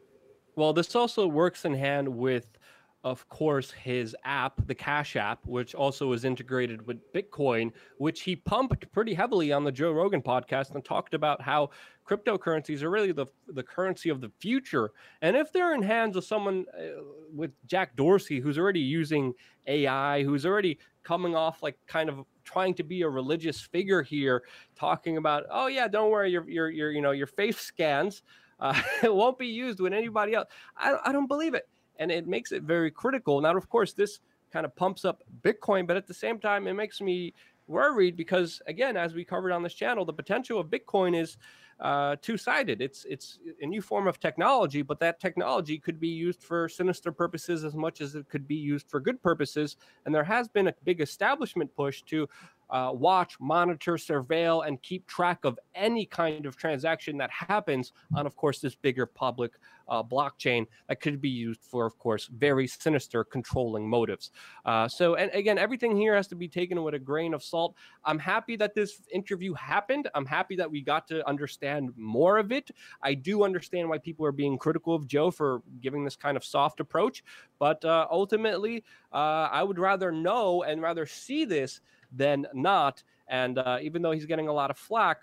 Well, 0.57 0.73
this 0.73 0.93
also 0.95 1.27
works 1.27 1.63
in 1.63 1.75
hand 1.75 2.09
with 2.09 2.57
of 3.03 3.27
course, 3.29 3.71
his 3.71 4.15
app, 4.25 4.65
the 4.67 4.75
Cash 4.75 5.15
App, 5.15 5.39
which 5.45 5.73
also 5.73 6.11
is 6.13 6.23
integrated 6.23 6.85
with 6.85 7.11
Bitcoin, 7.13 7.71
which 7.97 8.21
he 8.21 8.35
pumped 8.35 8.91
pretty 8.91 9.13
heavily 9.13 9.51
on 9.51 9.63
the 9.63 9.71
Joe 9.71 9.91
Rogan 9.91 10.21
podcast 10.21 10.75
and 10.75 10.85
talked 10.85 11.13
about 11.13 11.41
how 11.41 11.71
cryptocurrencies 12.07 12.83
are 12.83 12.91
really 12.91 13.11
the, 13.11 13.25
the 13.47 13.63
currency 13.63 14.09
of 14.09 14.21
the 14.21 14.29
future. 14.39 14.91
And 15.21 15.35
if 15.35 15.51
they're 15.51 15.73
in 15.73 15.81
hands 15.81 16.15
of 16.15 16.23
someone 16.23 16.65
uh, 16.77 17.01
with 17.33 17.51
Jack 17.65 17.95
Dorsey, 17.95 18.39
who's 18.39 18.59
already 18.59 18.81
using 18.81 19.33
AI, 19.65 20.23
who's 20.23 20.45
already 20.45 20.77
coming 21.03 21.35
off 21.35 21.63
like 21.63 21.77
kind 21.87 22.07
of 22.07 22.25
trying 22.43 22.75
to 22.75 22.83
be 22.83 23.01
a 23.01 23.09
religious 23.09 23.61
figure 23.61 24.03
here, 24.03 24.43
talking 24.75 25.17
about, 25.17 25.45
oh 25.49 25.67
yeah, 25.67 25.87
don't 25.87 26.11
worry, 26.11 26.29
your 26.31 26.47
your 26.47 26.69
your 26.69 26.91
you 26.91 27.01
know 27.01 27.11
your 27.11 27.27
face 27.27 27.57
scans 27.57 28.21
uh, 28.61 28.79
it 29.03 29.13
won't 29.13 29.37
be 29.37 29.47
used 29.47 29.79
with 29.79 29.91
anybody 29.91 30.35
else. 30.35 30.47
I, 30.77 30.95
I 31.05 31.11
don't 31.11 31.27
believe 31.27 31.53
it 31.53 31.67
and 31.97 32.11
it 32.11 32.27
makes 32.27 32.51
it 32.51 32.63
very 32.63 32.91
critical. 32.91 33.41
Now, 33.41 33.55
of 33.55 33.69
course, 33.69 33.93
this 33.93 34.19
kind 34.51 34.65
of 34.65 34.75
pumps 34.75 35.05
up 35.05 35.23
Bitcoin, 35.41 35.87
but 35.87 35.97
at 35.97 36.07
the 36.07 36.13
same 36.13 36.39
time, 36.39 36.67
it 36.67 36.73
makes 36.73 37.01
me 37.01 37.33
worried 37.67 38.17
because, 38.17 38.61
again, 38.67 38.97
as 38.97 39.13
we 39.13 39.23
covered 39.23 39.51
on 39.51 39.63
this 39.63 39.73
channel, 39.73 40.05
the 40.05 40.13
potential 40.13 40.59
of 40.59 40.67
Bitcoin 40.67 41.19
is 41.19 41.37
uh, 41.81 42.15
two-sided. 42.21 42.81
It's 42.81 43.05
it's 43.05 43.39
a 43.61 43.65
new 43.65 43.81
form 43.81 44.07
of 44.07 44.19
technology, 44.19 44.81
but 44.83 44.99
that 44.99 45.19
technology 45.19 45.77
could 45.79 45.99
be 45.99 46.07
used 46.07 46.43
for 46.43 46.69
sinister 46.69 47.11
purposes 47.11 47.63
as 47.63 47.75
much 47.75 48.01
as 48.01 48.15
it 48.15 48.29
could 48.29 48.47
be 48.47 48.55
used 48.55 48.89
for 48.89 48.99
good 48.99 49.21
purposes. 49.21 49.77
And 50.05 50.13
there 50.13 50.23
has 50.23 50.47
been 50.47 50.67
a 50.67 50.75
big 50.83 51.01
establishment 51.01 51.75
push 51.75 52.03
to 52.03 52.29
uh, 52.71 52.91
watch, 52.93 53.35
monitor, 53.39 53.93
surveil, 53.93 54.65
and 54.65 54.81
keep 54.81 55.05
track 55.05 55.39
of 55.43 55.59
any 55.75 56.05
kind 56.05 56.45
of 56.45 56.55
transaction 56.55 57.17
that 57.17 57.29
happens 57.29 57.91
on, 58.15 58.25
of 58.25 58.35
course, 58.37 58.59
this 58.59 58.75
bigger 58.75 59.05
public 59.05 59.51
uh, 59.89 60.01
blockchain 60.01 60.65
that 60.87 61.01
could 61.01 61.19
be 61.19 61.29
used 61.29 61.61
for, 61.61 61.85
of 61.85 61.97
course, 61.99 62.29
very 62.33 62.65
sinister 62.65 63.25
controlling 63.25 63.87
motives. 63.87 64.31
Uh, 64.65 64.87
so, 64.87 65.15
and 65.15 65.29
again, 65.33 65.57
everything 65.57 65.93
here 65.97 66.15
has 66.15 66.27
to 66.27 66.35
be 66.35 66.47
taken 66.47 66.81
with 66.81 66.93
a 66.93 66.99
grain 66.99 67.33
of 67.33 67.43
salt. 67.43 67.75
I'm 68.05 68.19
happy 68.19 68.55
that 68.55 68.73
this 68.73 69.01
interview 69.11 69.53
happened. 69.53 70.09
I'm 70.15 70.25
happy 70.25 70.55
that 70.55 70.71
we 70.71 70.81
got 70.81 71.09
to 71.09 71.27
understand 71.27 71.70
more 71.95 72.37
of 72.37 72.51
it. 72.51 72.71
I 73.01 73.13
do 73.13 73.43
understand 73.43 73.89
why 73.89 73.97
people 73.97 74.25
are 74.25 74.31
being 74.31 74.57
critical 74.57 74.95
of 74.95 75.07
Joe 75.07 75.31
for 75.31 75.61
giving 75.81 76.03
this 76.03 76.15
kind 76.15 76.37
of 76.37 76.43
soft 76.43 76.79
approach, 76.79 77.23
but 77.59 77.83
uh, 77.85 78.07
ultimately, 78.11 78.83
uh, 79.13 79.49
I 79.51 79.63
would 79.63 79.79
rather 79.79 80.11
know 80.11 80.63
and 80.63 80.81
rather 80.81 81.05
see 81.05 81.45
this 81.45 81.81
than 82.11 82.47
not. 82.53 83.03
And 83.27 83.57
uh, 83.57 83.77
even 83.81 84.01
though 84.01 84.11
he's 84.11 84.25
getting 84.25 84.47
a 84.47 84.53
lot 84.53 84.71
of 84.71 84.77
flack, 84.77 85.21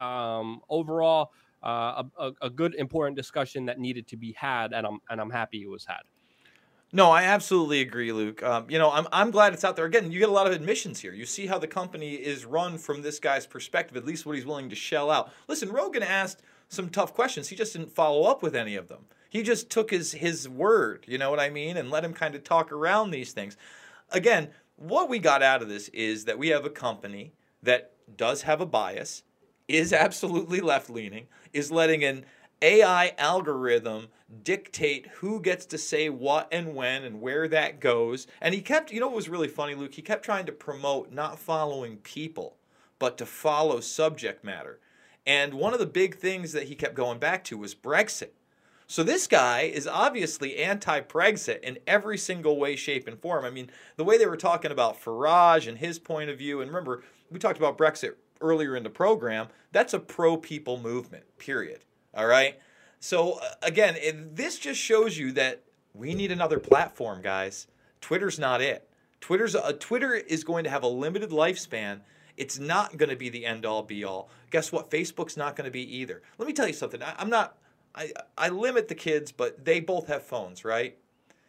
um, 0.00 0.60
overall, 0.68 1.32
uh, 1.62 2.04
a, 2.18 2.32
a, 2.42 2.50
good 2.50 2.74
important 2.76 3.16
discussion 3.16 3.66
that 3.66 3.80
needed 3.80 4.06
to 4.06 4.16
be 4.16 4.32
had, 4.32 4.72
and 4.72 4.86
I'm 4.86 5.00
and 5.10 5.20
I'm 5.20 5.30
happy 5.30 5.62
it 5.62 5.68
was 5.68 5.84
had. 5.84 6.02
No, 6.90 7.10
I 7.10 7.24
absolutely 7.24 7.82
agree, 7.82 8.12
Luke. 8.12 8.42
Um, 8.42 8.66
you 8.70 8.78
know, 8.78 8.90
I'm, 8.90 9.06
I'm 9.12 9.30
glad 9.30 9.52
it's 9.52 9.64
out 9.64 9.76
there. 9.76 9.84
Again, 9.84 10.10
you 10.10 10.18
get 10.18 10.30
a 10.30 10.32
lot 10.32 10.46
of 10.46 10.54
admissions 10.54 11.00
here. 11.00 11.12
You 11.12 11.26
see 11.26 11.46
how 11.46 11.58
the 11.58 11.66
company 11.66 12.14
is 12.14 12.46
run 12.46 12.78
from 12.78 13.02
this 13.02 13.20
guy's 13.20 13.46
perspective, 13.46 13.96
at 13.96 14.06
least 14.06 14.24
what 14.24 14.36
he's 14.36 14.46
willing 14.46 14.70
to 14.70 14.74
shell 14.74 15.10
out. 15.10 15.30
Listen, 15.48 15.70
Rogan 15.70 16.02
asked 16.02 16.42
some 16.68 16.88
tough 16.88 17.12
questions. 17.12 17.48
He 17.48 17.56
just 17.56 17.74
didn't 17.74 17.92
follow 17.92 18.24
up 18.24 18.42
with 18.42 18.56
any 18.56 18.74
of 18.74 18.88
them. 18.88 19.04
He 19.28 19.42
just 19.42 19.68
took 19.68 19.90
his 19.90 20.12
his 20.12 20.48
word, 20.48 21.04
you 21.06 21.18
know 21.18 21.30
what 21.30 21.40
I 21.40 21.50
mean, 21.50 21.76
and 21.76 21.90
let 21.90 22.04
him 22.04 22.14
kind 22.14 22.34
of 22.34 22.44
talk 22.44 22.72
around 22.72 23.10
these 23.10 23.32
things. 23.32 23.58
Again, 24.10 24.48
what 24.76 25.10
we 25.10 25.18
got 25.18 25.42
out 25.42 25.60
of 25.60 25.68
this 25.68 25.88
is 25.88 26.24
that 26.24 26.38
we 26.38 26.48
have 26.48 26.64
a 26.64 26.70
company 26.70 27.34
that 27.62 27.92
does 28.16 28.42
have 28.42 28.62
a 28.62 28.66
bias, 28.66 29.24
is 29.66 29.92
absolutely 29.92 30.60
left 30.62 30.88
leaning, 30.88 31.26
is 31.52 31.70
letting 31.70 32.02
an 32.04 32.24
AI 32.60 33.14
algorithm 33.18 34.08
dictate 34.42 35.06
who 35.18 35.40
gets 35.40 35.64
to 35.66 35.78
say 35.78 36.08
what 36.08 36.48
and 36.52 36.74
when 36.74 37.04
and 37.04 37.20
where 37.20 37.48
that 37.48 37.80
goes. 37.80 38.26
And 38.40 38.54
he 38.54 38.60
kept, 38.60 38.92
you 38.92 39.00
know 39.00 39.06
what 39.06 39.16
was 39.16 39.28
really 39.28 39.48
funny, 39.48 39.74
Luke? 39.74 39.94
He 39.94 40.02
kept 40.02 40.24
trying 40.24 40.46
to 40.46 40.52
promote 40.52 41.12
not 41.12 41.38
following 41.38 41.98
people, 41.98 42.56
but 42.98 43.16
to 43.18 43.26
follow 43.26 43.80
subject 43.80 44.44
matter. 44.44 44.80
And 45.26 45.54
one 45.54 45.72
of 45.72 45.78
the 45.78 45.86
big 45.86 46.16
things 46.16 46.52
that 46.52 46.64
he 46.64 46.74
kept 46.74 46.94
going 46.94 47.18
back 47.18 47.44
to 47.44 47.58
was 47.58 47.74
Brexit. 47.74 48.30
So 48.86 49.02
this 49.02 49.26
guy 49.26 49.62
is 49.62 49.86
obviously 49.86 50.56
anti-Brexit 50.56 51.60
in 51.60 51.78
every 51.86 52.16
single 52.16 52.58
way, 52.58 52.74
shape, 52.74 53.06
and 53.06 53.20
form. 53.20 53.44
I 53.44 53.50
mean, 53.50 53.70
the 53.96 54.04
way 54.04 54.16
they 54.16 54.26
were 54.26 54.38
talking 54.38 54.70
about 54.72 55.00
Farage 55.00 55.68
and 55.68 55.76
his 55.76 55.98
point 55.98 56.30
of 56.30 56.38
view, 56.38 56.62
and 56.62 56.70
remember, 56.70 57.02
we 57.30 57.38
talked 57.38 57.58
about 57.58 57.76
Brexit 57.76 58.14
earlier 58.40 58.74
in 58.76 58.84
the 58.84 58.90
program. 58.90 59.48
That's 59.72 59.92
a 59.92 59.98
pro-people 59.98 60.80
movement. 60.80 61.24
Period. 61.36 61.84
All 62.18 62.26
right. 62.26 62.58
So 62.98 63.34
uh, 63.34 63.50
again, 63.62 63.94
it, 63.96 64.34
this 64.34 64.58
just 64.58 64.80
shows 64.80 65.16
you 65.16 65.30
that 65.32 65.62
we 65.94 66.16
need 66.16 66.32
another 66.32 66.58
platform, 66.58 67.22
guys. 67.22 67.68
Twitter's 68.00 68.40
not 68.40 68.60
it. 68.60 68.88
Twitter's 69.20 69.54
uh, 69.54 69.72
Twitter 69.78 70.14
is 70.14 70.42
going 70.42 70.64
to 70.64 70.70
have 70.70 70.82
a 70.82 70.88
limited 70.88 71.30
lifespan. 71.30 72.00
It's 72.36 72.58
not 72.58 72.96
going 72.96 73.10
to 73.10 73.16
be 73.16 73.28
the 73.28 73.46
end 73.46 73.64
all 73.64 73.84
be 73.84 74.02
all. 74.02 74.30
Guess 74.50 74.72
what? 74.72 74.90
Facebook's 74.90 75.36
not 75.36 75.54
going 75.54 75.66
to 75.66 75.70
be 75.70 75.96
either. 75.96 76.22
Let 76.38 76.48
me 76.48 76.52
tell 76.52 76.66
you 76.66 76.72
something. 76.72 77.00
I, 77.04 77.14
I'm 77.18 77.30
not 77.30 77.56
I, 77.94 78.12
I 78.36 78.48
limit 78.48 78.88
the 78.88 78.96
kids, 78.96 79.30
but 79.30 79.64
they 79.64 79.78
both 79.78 80.08
have 80.08 80.24
phones, 80.24 80.64
right? 80.64 80.96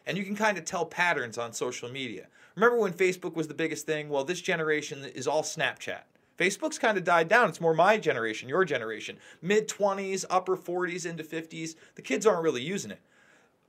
And 0.05 0.19
you 0.19 0.23
can 0.23 0.36
kind 0.36 0.60
of 0.60 0.65
tell 0.65 0.86
patterns 0.86 1.39
on 1.39 1.51
social 1.51 1.89
media. 1.89 2.27
Remember 2.55 2.77
when 2.77 2.93
Facebook 2.93 3.36
was 3.36 3.47
the 3.47 3.55
biggest 3.55 3.88
thing? 3.88 4.08
Well, 4.08 4.23
this 4.23 4.41
generation 4.41 5.03
is 5.15 5.27
all 5.27 5.41
Snapchat. 5.41 6.01
Facebook's 6.39 6.80
kind 6.80 6.97
of 6.97 7.04
died 7.04 7.28
down. 7.28 7.49
It's 7.49 7.60
more 7.60 7.73
my 7.73 7.97
generation, 7.97 8.47
your 8.47 8.63
generation. 8.63 9.17
Mid 9.41 9.67
20s, 9.67 10.23
upper 10.30 10.56
40s 10.56 11.06
into 11.06 11.23
50s. 11.23 11.75
The 11.95 12.02
kids 12.02 12.25
aren't 12.25 12.43
really 12.43 12.62
using 12.62 12.91
it. 12.91 13.02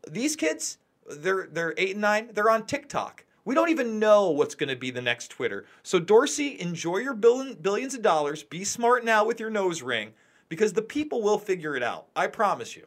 These 0.09 0.37
kids, 0.37 0.79
they're 1.11 1.49
they're 1.51 1.75
8 1.77 1.93
and 1.93 2.01
9, 2.01 2.31
they're 2.33 2.51
on 2.51 2.67
TikTok. 2.67 3.25
We 3.45 3.55
don't 3.55 3.71
even 3.71 3.99
know 3.99 4.31
what's 4.31 4.55
going 4.55 4.69
to 4.69 4.77
be 4.77 4.91
the 4.91 5.03
next 5.03 5.29
Twitter. 5.29 5.65
So 5.83 5.99
Dorsey, 5.99 6.61
enjoy 6.61 6.99
your 6.99 7.15
billion, 7.15 7.55
billions 7.55 7.95
of 7.95 8.03
dollars. 8.03 8.43
Be 8.43 8.65
smart 8.65 9.05
now 9.05 9.25
with 9.25 9.41
your 9.41 9.51
nose 9.51 9.83
ring 9.83 10.13
because 10.49 10.75
the 10.75 10.83
people 10.83 11.23
will 11.23 11.39
figure 11.39 11.75
it 11.75 11.83
out. 11.83 12.07
I 12.15 12.29
promise 12.29 12.77
you. 12.77 12.87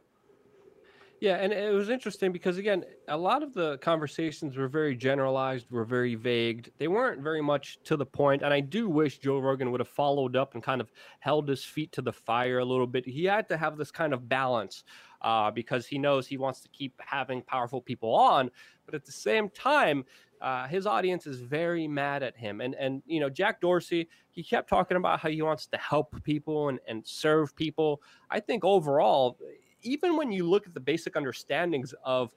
Yeah, 1.23 1.35
and 1.35 1.53
it 1.53 1.73
was 1.73 1.87
interesting 1.87 2.33
because 2.33 2.57
again, 2.57 2.83
a 3.07 3.15
lot 3.15 3.43
of 3.43 3.53
the 3.53 3.77
conversations 3.77 4.57
were 4.57 4.67
very 4.67 4.93
generalized, 4.93 5.71
were 5.71 5.85
very 5.85 6.15
vague. 6.15 6.69
They 6.79 6.89
weren't 6.89 7.21
very 7.21 7.41
much 7.41 7.77
to 7.85 7.95
the 7.95 8.05
point, 8.05 8.41
and 8.41 8.53
I 8.53 8.59
do 8.59 8.89
wish 8.89 9.19
Joe 9.19 9.39
Rogan 9.39 9.71
would 9.71 9.79
have 9.79 9.87
followed 9.87 10.35
up 10.35 10.53
and 10.53 10.61
kind 10.61 10.81
of 10.81 10.91
held 11.21 11.47
his 11.47 11.63
feet 11.63 11.93
to 11.93 12.01
the 12.01 12.11
fire 12.11 12.59
a 12.59 12.65
little 12.65 12.87
bit. 12.87 13.07
He 13.07 13.23
had 13.23 13.47
to 13.47 13.55
have 13.55 13.77
this 13.77 13.89
kind 13.89 14.13
of 14.13 14.27
balance 14.27 14.83
uh, 15.21 15.49
because 15.49 15.87
he 15.87 15.97
knows 15.97 16.27
he 16.27 16.35
wants 16.35 16.59
to 16.59 16.67
keep 16.67 16.99
having 16.99 17.41
powerful 17.41 17.79
people 17.79 18.13
on, 18.13 18.51
but 18.85 18.93
at 18.93 19.05
the 19.05 19.13
same 19.13 19.49
time, 19.49 20.03
uh, 20.41 20.67
his 20.67 20.85
audience 20.85 21.25
is 21.25 21.39
very 21.39 21.87
mad 21.87 22.21
at 22.21 22.35
him. 22.35 22.59
And 22.59 22.75
and 22.75 23.01
you 23.05 23.21
know, 23.21 23.29
Jack 23.29 23.61
Dorsey, 23.61 24.09
he 24.29 24.43
kept 24.43 24.67
talking 24.67 24.97
about 24.97 25.21
how 25.21 25.29
he 25.29 25.41
wants 25.41 25.67
to 25.67 25.77
help 25.77 26.21
people 26.23 26.67
and, 26.67 26.79
and 26.85 27.07
serve 27.07 27.55
people. 27.55 28.01
I 28.29 28.41
think 28.41 28.65
overall, 28.65 29.37
even 29.83 30.15
when 30.15 30.31
you 30.31 30.49
look 30.49 30.65
at 30.65 30.73
the 30.73 30.79
basic 30.79 31.15
understandings 31.15 31.93
of 32.03 32.31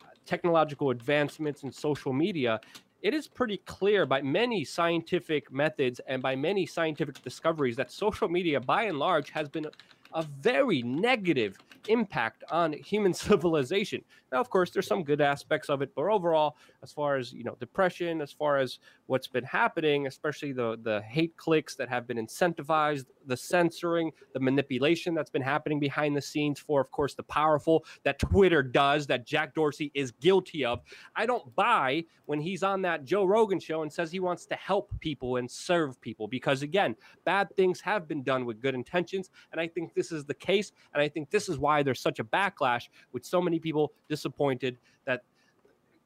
uh, 0.00 0.06
technological 0.26 0.90
advancements 0.90 1.62
in 1.62 1.72
social 1.72 2.12
media, 2.12 2.60
it 3.02 3.14
is 3.14 3.26
pretty 3.26 3.56
clear 3.66 4.06
by 4.06 4.22
many 4.22 4.64
scientific 4.64 5.52
methods 5.52 6.00
and 6.06 6.22
by 6.22 6.36
many 6.36 6.64
scientific 6.64 7.20
discoveries 7.22 7.76
that 7.76 7.90
social 7.90 8.28
media, 8.28 8.60
by 8.60 8.84
and 8.84 8.98
large, 8.98 9.30
has 9.30 9.48
been 9.48 9.66
a 10.14 10.22
very 10.40 10.82
negative 10.82 11.58
impact 11.88 12.44
on 12.50 12.72
human 12.72 13.12
civilization. 13.26 14.02
Now, 14.32 14.40
of 14.40 14.48
course, 14.48 14.70
there's 14.70 14.86
some 14.86 15.04
good 15.04 15.20
aspects 15.20 15.68
of 15.68 15.82
it, 15.82 15.90
but 15.94 16.06
overall, 16.06 16.56
as 16.82 16.90
far 16.90 17.18
as 17.18 17.34
you 17.34 17.44
know, 17.44 17.54
depression, 17.60 18.22
as 18.22 18.32
far 18.32 18.56
as 18.56 18.78
what's 19.06 19.28
been 19.28 19.44
happening, 19.44 20.06
especially 20.06 20.52
the 20.52 20.78
the 20.82 21.02
hate 21.02 21.36
clicks 21.36 21.74
that 21.76 21.88
have 21.90 22.06
been 22.06 22.16
incentivized, 22.16 23.04
the 23.26 23.36
censoring, 23.36 24.10
the 24.32 24.40
manipulation 24.40 25.14
that's 25.14 25.28
been 25.28 25.42
happening 25.42 25.78
behind 25.78 26.16
the 26.16 26.22
scenes 26.22 26.58
for, 26.58 26.80
of 26.80 26.90
course, 26.90 27.14
the 27.14 27.22
powerful 27.22 27.84
that 28.04 28.18
Twitter 28.18 28.62
does, 28.62 29.06
that 29.06 29.26
Jack 29.26 29.54
Dorsey 29.54 29.90
is 29.94 30.12
guilty 30.12 30.64
of. 30.64 30.80
I 31.14 31.26
don't 31.26 31.54
buy 31.54 32.04
when 32.24 32.40
he's 32.40 32.62
on 32.62 32.80
that 32.82 33.04
Joe 33.04 33.26
Rogan 33.26 33.60
show 33.60 33.82
and 33.82 33.92
says 33.92 34.10
he 34.10 34.20
wants 34.20 34.46
to 34.46 34.54
help 34.54 34.92
people 35.00 35.36
and 35.36 35.50
serve 35.50 36.00
people 36.00 36.26
because, 36.26 36.62
again, 36.62 36.96
bad 37.26 37.54
things 37.54 37.82
have 37.82 38.08
been 38.08 38.22
done 38.22 38.46
with 38.46 38.62
good 38.62 38.74
intentions, 38.74 39.28
and 39.52 39.60
I 39.60 39.68
think 39.68 39.92
this 39.92 40.10
is 40.10 40.24
the 40.24 40.34
case, 40.34 40.72
and 40.94 41.02
I 41.02 41.08
think 41.08 41.30
this 41.30 41.50
is 41.50 41.58
why 41.58 41.82
there's 41.82 42.00
such 42.00 42.18
a 42.18 42.24
backlash 42.24 42.88
with 43.12 43.26
so 43.26 43.42
many 43.42 43.58
people 43.58 43.92
disappointed 44.22 44.78
that 45.04 45.24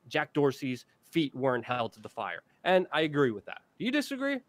Jack 0.08 0.32
Dorsey's 0.32 0.86
feet 1.10 1.34
weren't 1.34 1.64
held 1.64 1.92
to 1.92 2.00
the 2.00 2.08
fire. 2.08 2.42
And 2.64 2.86
I 2.92 3.02
agree 3.02 3.30
with 3.30 3.44
that. 3.46 3.58
Do 3.78 3.84
you 3.84 3.90
disagree? 3.90 4.40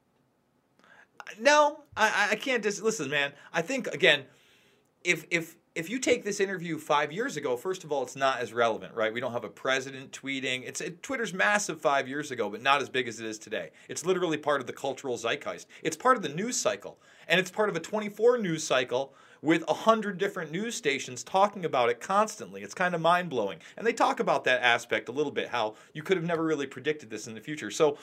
No, 1.39 1.81
I, 1.95 2.29
I 2.31 2.35
can't 2.35 2.63
just 2.63 2.81
listen, 2.81 3.09
man. 3.09 3.33
I 3.51 3.61
think 3.61 3.87
again, 3.87 4.23
if 5.03 5.25
if 5.29 5.55
if 5.75 5.89
you 5.89 5.99
take 5.99 6.23
this 6.23 6.39
interview 6.39 6.77
five 6.77 7.11
years 7.11 7.37
ago, 7.37 7.57
first 7.57 7.83
of 7.83 7.91
all, 7.91 8.01
it's 8.01 8.15
not 8.15 8.39
as 8.39 8.53
relevant, 8.53 8.95
right? 8.95 9.13
We 9.13 9.19
don't 9.19 9.33
have 9.33 9.43
a 9.43 9.49
president 9.49 10.11
tweeting. 10.11 10.63
It's 10.65 10.79
it, 10.79 11.03
Twitter's 11.03 11.33
massive 11.33 11.81
five 11.81 12.07
years 12.07 12.31
ago, 12.31 12.49
but 12.49 12.61
not 12.61 12.81
as 12.81 12.89
big 12.89 13.07
as 13.07 13.19
it 13.19 13.25
is 13.25 13.37
today. 13.37 13.71
It's 13.89 14.05
literally 14.05 14.37
part 14.37 14.61
of 14.61 14.67
the 14.67 14.73
cultural 14.73 15.17
zeitgeist. 15.17 15.65
It's 15.83 15.97
part 15.97 16.17
of 16.17 16.23
the 16.23 16.29
news 16.29 16.55
cycle, 16.55 16.97
and 17.27 17.39
it's 17.39 17.51
part 17.51 17.67
of 17.69 17.75
a 17.75 17.79
24 17.79 18.37
news 18.37 18.63
cycle 18.63 19.13
with 19.41 19.63
a 19.67 19.73
hundred 19.73 20.17
different 20.17 20.51
news 20.51 20.75
stations 20.75 21.23
talking 21.23 21.65
about 21.65 21.89
it 21.89 21.99
constantly. 21.99 22.61
It's 22.63 22.73
kind 22.73 22.95
of 22.95 23.01
mind 23.01 23.29
blowing, 23.29 23.59
and 23.77 23.85
they 23.85 23.93
talk 23.93 24.19
about 24.19 24.43
that 24.45 24.61
aspect 24.61 25.09
a 25.09 25.11
little 25.11 25.31
bit. 25.31 25.49
How 25.49 25.75
you 25.93 26.03
could 26.03 26.17
have 26.17 26.25
never 26.25 26.43
really 26.43 26.67
predicted 26.67 27.09
this 27.09 27.27
in 27.27 27.35
the 27.35 27.41
future. 27.41 27.71
So, 27.71 27.97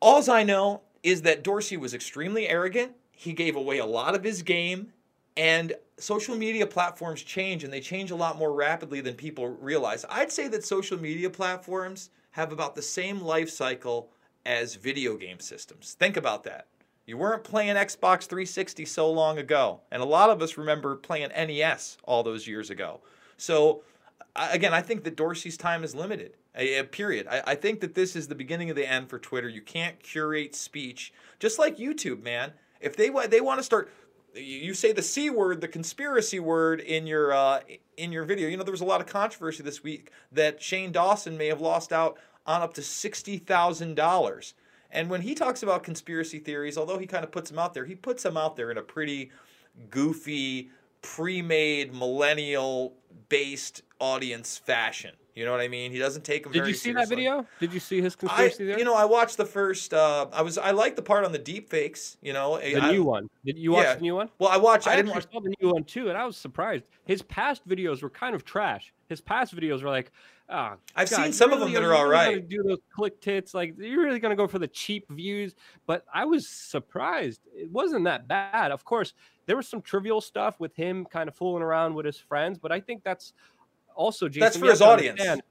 alls 0.00 0.28
I 0.28 0.42
know 0.42 0.82
is 1.02 1.22
that 1.22 1.42
Dorsey 1.42 1.76
was 1.76 1.94
extremely 1.94 2.48
arrogant. 2.48 2.92
He 3.12 3.32
gave 3.32 3.56
away 3.56 3.78
a 3.78 3.86
lot 3.86 4.14
of 4.14 4.22
his 4.22 4.42
game 4.42 4.92
and 5.36 5.72
social 5.98 6.36
media 6.36 6.66
platforms 6.66 7.22
change 7.22 7.64
and 7.64 7.72
they 7.72 7.80
change 7.80 8.10
a 8.10 8.16
lot 8.16 8.36
more 8.36 8.52
rapidly 8.52 9.00
than 9.00 9.14
people 9.14 9.48
realize. 9.48 10.04
I'd 10.10 10.32
say 10.32 10.48
that 10.48 10.64
social 10.64 10.98
media 10.98 11.30
platforms 11.30 12.10
have 12.32 12.52
about 12.52 12.74
the 12.74 12.82
same 12.82 13.20
life 13.20 13.48
cycle 13.48 14.10
as 14.44 14.74
video 14.74 15.16
game 15.16 15.40
systems. 15.40 15.94
Think 15.98 16.16
about 16.16 16.44
that. 16.44 16.66
You 17.08 17.16
weren't 17.16 17.42
playing 17.42 17.76
Xbox 17.76 18.26
360 18.26 18.84
so 18.84 19.10
long 19.10 19.38
ago, 19.38 19.80
and 19.90 20.02
a 20.02 20.04
lot 20.04 20.28
of 20.28 20.42
us 20.42 20.58
remember 20.58 20.94
playing 20.94 21.30
NES 21.30 21.96
all 22.04 22.22
those 22.22 22.46
years 22.46 22.68
ago. 22.68 23.00
So, 23.38 23.82
again, 24.36 24.74
I 24.74 24.82
think 24.82 25.04
that 25.04 25.16
Dorsey's 25.16 25.56
time 25.56 25.84
is 25.84 25.94
limited. 25.94 26.34
Period. 26.90 27.26
I, 27.26 27.54
think 27.54 27.80
that 27.80 27.94
this 27.94 28.14
is 28.14 28.28
the 28.28 28.34
beginning 28.34 28.68
of 28.68 28.76
the 28.76 28.86
end 28.86 29.08
for 29.08 29.18
Twitter. 29.18 29.48
You 29.48 29.62
can't 29.62 29.98
curate 30.02 30.54
speech, 30.54 31.14
just 31.38 31.58
like 31.58 31.78
YouTube, 31.78 32.22
man. 32.22 32.52
If 32.78 32.94
they 32.94 33.08
they 33.28 33.40
want 33.40 33.58
to 33.58 33.64
start 33.64 33.90
you 34.34 34.74
say 34.74 34.92
the 34.92 35.02
c 35.02 35.30
word, 35.30 35.62
the 35.62 35.68
conspiracy 35.68 36.40
word 36.40 36.80
in 36.80 37.06
your 37.06 37.32
uh, 37.32 37.60
in 37.96 38.12
your 38.12 38.24
video. 38.24 38.48
You 38.48 38.58
know, 38.58 38.64
there 38.64 38.72
was 38.72 38.82
a 38.82 38.86
lot 38.86 39.00
of 39.00 39.06
controversy 39.06 39.62
this 39.62 39.82
week 39.82 40.10
that 40.32 40.62
Shane 40.62 40.92
Dawson 40.92 41.38
may 41.38 41.46
have 41.46 41.60
lost 41.60 41.90
out 41.90 42.18
on 42.44 42.60
up 42.60 42.74
to 42.74 42.82
sixty 42.82 43.38
thousand 43.38 43.94
dollars. 43.94 44.52
And 44.90 45.10
when 45.10 45.20
he 45.20 45.34
talks 45.34 45.62
about 45.62 45.82
conspiracy 45.82 46.38
theories, 46.38 46.78
although 46.78 46.98
he 46.98 47.06
kind 47.06 47.24
of 47.24 47.30
puts 47.30 47.50
them 47.50 47.58
out 47.58 47.74
there, 47.74 47.84
he 47.84 47.94
puts 47.94 48.22
them 48.22 48.36
out 48.36 48.56
there 48.56 48.70
in 48.70 48.78
a 48.78 48.82
pretty 48.82 49.30
goofy, 49.90 50.70
pre-made, 51.02 51.94
millennial-based 51.94 53.82
audience 54.00 54.58
fashion. 54.58 55.14
You 55.34 55.44
know 55.44 55.52
what 55.52 55.60
I 55.60 55.68
mean? 55.68 55.92
He 55.92 55.98
doesn't 55.98 56.24
take 56.24 56.42
them. 56.42 56.52
Did 56.52 56.66
you 56.66 56.74
see 56.74 56.90
seriously. 56.90 57.04
that 57.04 57.08
video? 57.08 57.46
Did 57.60 57.72
you 57.72 57.78
see 57.78 58.00
his 58.00 58.16
conspiracy 58.16 58.64
I, 58.64 58.66
there? 58.66 58.78
You 58.80 58.84
know, 58.84 58.96
I 58.96 59.04
watched 59.04 59.36
the 59.36 59.46
first. 59.46 59.94
Uh, 59.94 60.26
I 60.32 60.42
was 60.42 60.58
I 60.58 60.72
like 60.72 60.96
the 60.96 61.02
part 61.02 61.24
on 61.24 61.30
the 61.30 61.38
deep 61.38 61.70
fakes. 61.70 62.16
You 62.20 62.32
know, 62.32 62.58
the 62.58 62.80
I, 62.80 62.90
new 62.90 63.04
one. 63.04 63.30
Did 63.44 63.56
you 63.56 63.70
watch 63.70 63.84
yeah. 63.84 63.94
the 63.94 64.00
new 64.00 64.16
one? 64.16 64.30
Well, 64.40 64.50
I 64.50 64.56
watched. 64.56 64.88
I, 64.88 64.94
I, 64.94 64.96
didn't 64.96 65.12
watch. 65.12 65.26
saw 65.32 65.38
the 65.38 65.54
new 65.60 65.70
one 65.70 65.84
too, 65.84 66.08
and 66.08 66.18
I 66.18 66.26
was 66.26 66.36
surprised. 66.36 66.82
His 67.04 67.22
past 67.22 67.68
videos 67.68 68.02
were 68.02 68.10
kind 68.10 68.34
of 68.34 68.44
trash. 68.44 68.92
His 69.08 69.20
past 69.20 69.54
videos 69.56 69.82
were 69.82 69.88
like, 69.90 70.12
ah, 70.50 70.76
I've 70.94 71.10
God, 71.10 71.24
seen 71.24 71.32
some 71.32 71.52
of 71.52 71.60
them 71.60 71.72
that 71.72 71.82
are 71.82 71.94
all 71.94 72.04
really 72.04 72.12
right. 72.12 72.34
gonna 72.36 72.40
Do 72.48 72.62
those 72.62 72.78
click 72.94 73.20
tits? 73.20 73.54
Like 73.54 73.74
you're 73.78 74.04
really 74.04 74.20
gonna 74.20 74.36
go 74.36 74.46
for 74.46 74.58
the 74.58 74.68
cheap 74.68 75.06
views? 75.10 75.54
But 75.86 76.04
I 76.12 76.24
was 76.24 76.48
surprised. 76.48 77.40
It 77.54 77.70
wasn't 77.70 78.04
that 78.04 78.28
bad. 78.28 78.70
Of 78.70 78.84
course, 78.84 79.14
there 79.46 79.56
was 79.56 79.66
some 79.68 79.82
trivial 79.82 80.20
stuff 80.20 80.60
with 80.60 80.74
him 80.74 81.04
kind 81.06 81.28
of 81.28 81.34
fooling 81.34 81.62
around 81.62 81.94
with 81.94 82.06
his 82.06 82.18
friends, 82.18 82.58
but 82.58 82.70
I 82.72 82.80
think 82.80 83.02
that's 83.02 83.32
also 83.94 84.28
Jason. 84.28 84.40
That's 84.40 84.56
for 84.56 84.66
his 84.66 84.82
audience. 84.82 85.20
understand- 85.20 85.42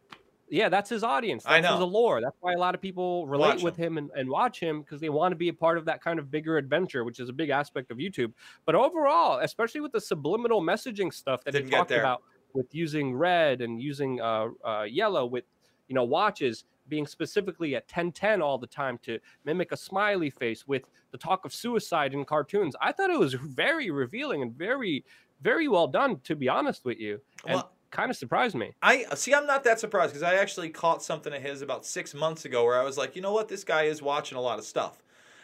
Yeah, 0.50 0.70
that's 0.70 0.90
his 0.90 1.04
audience. 1.04 1.44
That's 1.44 1.56
I 1.56 1.60
know. 1.60 1.74
his 1.74 1.82
allure. 1.82 2.22
That's 2.22 2.38
why 2.40 2.54
a 2.54 2.58
lot 2.58 2.74
of 2.74 2.80
people 2.80 3.28
relate 3.28 3.56
Watch 3.56 3.64
with 3.64 3.76
him 3.76 3.98
and, 3.98 4.10
and 4.16 4.30
watch 4.30 4.62
him 4.62 4.80
because 4.82 5.02
they 5.02 5.10
want 5.10 5.34
to 5.34 5.36
be 5.36 5.50
a 5.50 5.54
part 5.54 5.78
of 5.78 5.84
that 5.86 6.02
kind 6.02 6.20
of 6.20 6.32
bigger 6.32 6.58
adventure, 6.58 7.04
which 7.04 7.20
is 7.20 7.28
a 7.28 7.34
big 7.34 7.50
aspect 7.50 7.92
of 7.92 7.98
YouTube. 7.98 8.32
But 8.66 8.74
overall, 8.76 9.40
especially 9.40 9.82
with 9.82 9.92
the 9.92 10.00
subliminal 10.00 10.62
messaging 10.62 11.14
stuff 11.14 11.44
that 11.44 11.52
Didn't 11.52 11.66
he 11.66 11.72
get 11.72 11.78
talked 11.80 11.90
there. 11.90 12.00
about 12.00 12.24
with 12.58 12.74
using 12.74 13.16
red 13.16 13.62
and 13.62 13.82
using 13.82 14.20
uh, 14.20 14.48
uh, 14.66 14.84
yellow 14.84 15.26
with 15.26 15.46
you 15.88 15.96
know 15.96 16.04
watches 16.04 16.66
being 16.90 17.06
specifically 17.06 17.76
at 17.76 17.84
1010 17.84 18.42
all 18.42 18.58
the 18.58 18.68
time 18.68 18.98
to 19.04 19.20
mimic 19.46 19.72
a 19.72 19.78
smiley 19.78 20.30
face 20.30 20.68
with 20.68 20.84
the 21.12 21.18
talk 21.18 21.46
of 21.46 21.54
suicide 21.54 22.14
in 22.14 22.24
cartoons. 22.26 22.76
I 22.82 22.94
thought 22.94 23.10
it 23.10 23.20
was 23.20 23.34
very 23.34 23.92
revealing 23.92 24.42
and 24.42 24.54
very 24.54 25.06
very 25.42 25.68
well 25.68 25.88
done 25.88 26.20
to 26.22 26.36
be 26.36 26.50
honest 26.50 26.84
with 26.84 27.00
you. 27.00 27.22
And 27.46 27.56
Well- 27.56 27.72
kind 27.90 28.12
of 28.12 28.18
surprised 28.18 28.54
me. 28.56 28.74
I 28.82 29.06
see. 29.16 29.34
I'm 29.34 29.46
not 29.48 29.64
that 29.64 29.80
surprised 29.80 30.12
because 30.12 30.24
I 30.24 30.36
actually 30.36 30.70
caught 30.70 31.02
something 31.02 31.34
of 31.34 31.42
his 31.42 31.62
about 31.62 31.86
six 31.86 32.14
months 32.14 32.44
ago 32.44 32.66
where 32.66 32.78
I 32.78 32.84
was 32.84 32.98
like, 32.98 33.16
you 33.16 33.22
know 33.22 33.32
what, 33.32 33.48
this 33.48 33.64
guy 33.64 33.84
is 33.84 34.02
watching 34.02 34.38
a 34.38 34.42
lot 34.42 34.60
of 34.60 34.66
stuff. 34.66 34.98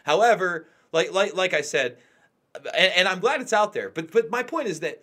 However, 0.04 0.68
like 0.92 1.10
like 1.12 1.34
like 1.34 1.54
I 1.54 1.62
said, 1.62 1.96
and, 2.54 2.92
and 2.96 3.08
I'm 3.08 3.18
glad 3.20 3.40
it's 3.40 3.52
out 3.52 3.72
there. 3.72 3.88
But 3.88 4.10
but 4.12 4.30
my 4.30 4.42
point 4.42 4.68
is 4.68 4.80
that, 4.80 5.02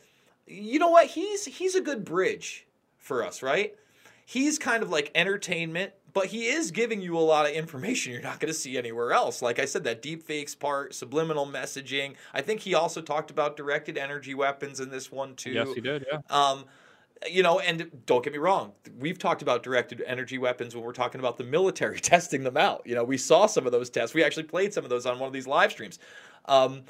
you 0.52 0.80
know 0.80 0.90
what, 0.90 1.08
he's 1.08 1.46
he's 1.46 1.76
a 1.76 1.82
good 1.82 2.04
bridge 2.04 2.68
for 2.98 3.24
us, 3.24 3.42
right? 3.42 3.76
He's 4.26 4.58
kind 4.60 4.84
of 4.84 4.90
like 4.90 5.12
entertainment, 5.16 5.94
but 6.14 6.28
he 6.28 6.48
is 6.48 6.72
giving 6.72 7.02
you 7.02 7.18
a 7.18 7.20
lot 7.20 7.46
of 7.46 7.52
information 7.54 8.14
you're 8.14 8.22
not 8.22 8.40
going 8.40 8.52
to 8.52 8.58
see 8.58 8.78
anywhere 8.78 9.12
else. 9.12 9.42
Like 9.42 9.60
I 9.60 9.66
said, 9.66 9.84
that 9.86 10.02
deep 10.02 10.24
fakes 10.24 10.56
part, 10.56 10.94
subliminal 10.94 11.46
messaging. 11.46 12.16
I 12.34 12.42
think 12.42 12.62
he 12.62 12.74
also 12.74 13.02
talked 13.02 13.32
about 13.32 13.58
directed 13.58 13.98
energy 13.98 14.34
weapons 14.34 14.80
in 14.80 14.90
this 14.90 15.12
one 15.12 15.36
too. 15.36 15.52
Yes, 15.52 15.74
he 15.74 15.82
did. 15.82 16.06
Yeah. 16.12 16.20
Um, 16.30 16.66
you 17.30 17.44
know, 17.44 17.60
and 17.60 17.92
don't 18.06 18.24
get 18.24 18.34
me 18.34 18.40
wrong, 18.40 18.72
we've 18.98 19.20
talked 19.20 19.42
about 19.42 19.64
directed 19.64 20.02
energy 20.08 20.38
weapons 20.38 20.76
when 20.76 20.84
we're 20.84 20.94
talking 20.94 21.20
about 21.20 21.38
the 21.38 21.44
military 21.44 22.00
testing 22.02 22.44
them 22.44 22.58
out. 22.58 22.82
You 22.86 22.96
know, 22.96 23.04
we 23.04 23.18
saw 23.18 23.46
some 23.46 23.66
of 23.66 23.72
those 23.72 23.90
tests. 23.90 24.14
We 24.14 24.24
actually 24.24 24.44
played 24.44 24.74
some 24.74 24.84
of 24.84 24.90
those 24.90 25.06
on 25.06 25.20
one 25.20 25.28
of 25.28 25.34
these 25.34 25.48
live 25.48 25.72
streams. 25.72 26.00
Um, 26.46 26.84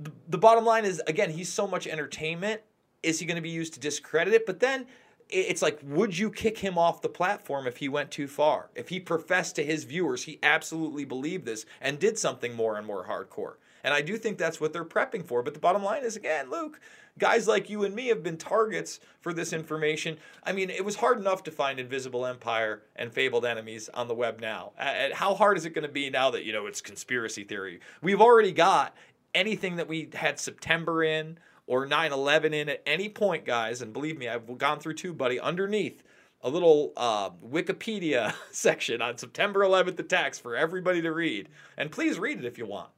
the, 0.00 0.10
the 0.28 0.38
bottom 0.38 0.64
line 0.64 0.84
is, 0.84 1.00
again, 1.06 1.30
he's 1.30 1.52
so 1.52 1.66
much 1.66 1.86
entertainment. 1.86 2.62
Is 3.02 3.18
he 3.20 3.26
going 3.26 3.36
to 3.36 3.42
be 3.42 3.50
used 3.50 3.74
to 3.74 3.80
discredit 3.80 4.34
it? 4.34 4.46
But 4.46 4.60
then 4.60 4.86
it's 5.28 5.62
like, 5.62 5.80
would 5.82 6.16
you 6.16 6.30
kick 6.30 6.58
him 6.58 6.78
off 6.78 7.02
the 7.02 7.08
platform 7.08 7.66
if 7.66 7.78
he 7.78 7.88
went 7.88 8.10
too 8.10 8.28
far? 8.28 8.70
If 8.74 8.88
he 8.88 9.00
professed 9.00 9.56
to 9.56 9.64
his 9.64 9.84
viewers 9.84 10.24
he 10.24 10.38
absolutely 10.42 11.04
believed 11.04 11.44
this 11.44 11.66
and 11.80 11.98
did 11.98 12.18
something 12.18 12.54
more 12.54 12.76
and 12.76 12.86
more 12.86 13.06
hardcore? 13.06 13.54
And 13.82 13.94
I 13.94 14.02
do 14.02 14.16
think 14.16 14.36
that's 14.36 14.60
what 14.60 14.72
they're 14.72 14.84
prepping 14.84 15.24
for. 15.24 15.42
But 15.42 15.54
the 15.54 15.60
bottom 15.60 15.82
line 15.82 16.04
is, 16.04 16.16
again, 16.16 16.50
Luke, 16.50 16.80
guys 17.18 17.46
like 17.46 17.70
you 17.70 17.84
and 17.84 17.94
me 17.94 18.08
have 18.08 18.22
been 18.22 18.36
targets 18.36 18.98
for 19.20 19.32
this 19.32 19.52
information. 19.52 20.16
I 20.42 20.52
mean, 20.52 20.70
it 20.70 20.84
was 20.84 20.96
hard 20.96 21.18
enough 21.18 21.44
to 21.44 21.52
find 21.52 21.78
Invisible 21.78 22.26
Empire 22.26 22.82
and 22.96 23.12
Fabled 23.12 23.44
Enemies 23.44 23.88
on 23.94 24.08
the 24.08 24.14
web 24.14 24.40
now. 24.40 24.72
Uh, 24.78 25.10
how 25.12 25.34
hard 25.34 25.56
is 25.56 25.64
it 25.64 25.70
going 25.70 25.86
to 25.86 25.92
be 25.92 26.10
now 26.10 26.30
that, 26.30 26.44
you 26.44 26.52
know, 26.52 26.66
it's 26.66 26.80
conspiracy 26.80 27.44
theory? 27.44 27.80
We've 28.02 28.20
already 28.20 28.52
got 28.52 28.96
anything 29.34 29.76
that 29.76 29.86
we 29.86 30.08
had 30.14 30.40
September 30.40 31.04
in 31.04 31.38
or 31.66 31.86
9 31.86 32.12
11 32.12 32.54
in 32.54 32.68
at 32.68 32.82
any 32.86 33.08
point, 33.08 33.44
guys. 33.44 33.82
And 33.82 33.92
believe 33.92 34.18
me, 34.18 34.28
I've 34.28 34.58
gone 34.58 34.78
through 34.78 34.94
two, 34.94 35.12
buddy, 35.12 35.40
underneath 35.40 36.02
a 36.42 36.50
little 36.50 36.92
uh, 36.96 37.30
Wikipedia 37.44 38.34
section 38.52 39.02
on 39.02 39.18
September 39.18 39.60
11th 39.60 39.98
attacks 39.98 40.38
for 40.38 40.56
everybody 40.56 41.02
to 41.02 41.12
read. 41.12 41.48
And 41.76 41.90
please 41.90 42.18
read 42.18 42.38
it 42.38 42.44
if 42.44 42.58
you 42.58 42.66
want. 42.66 42.90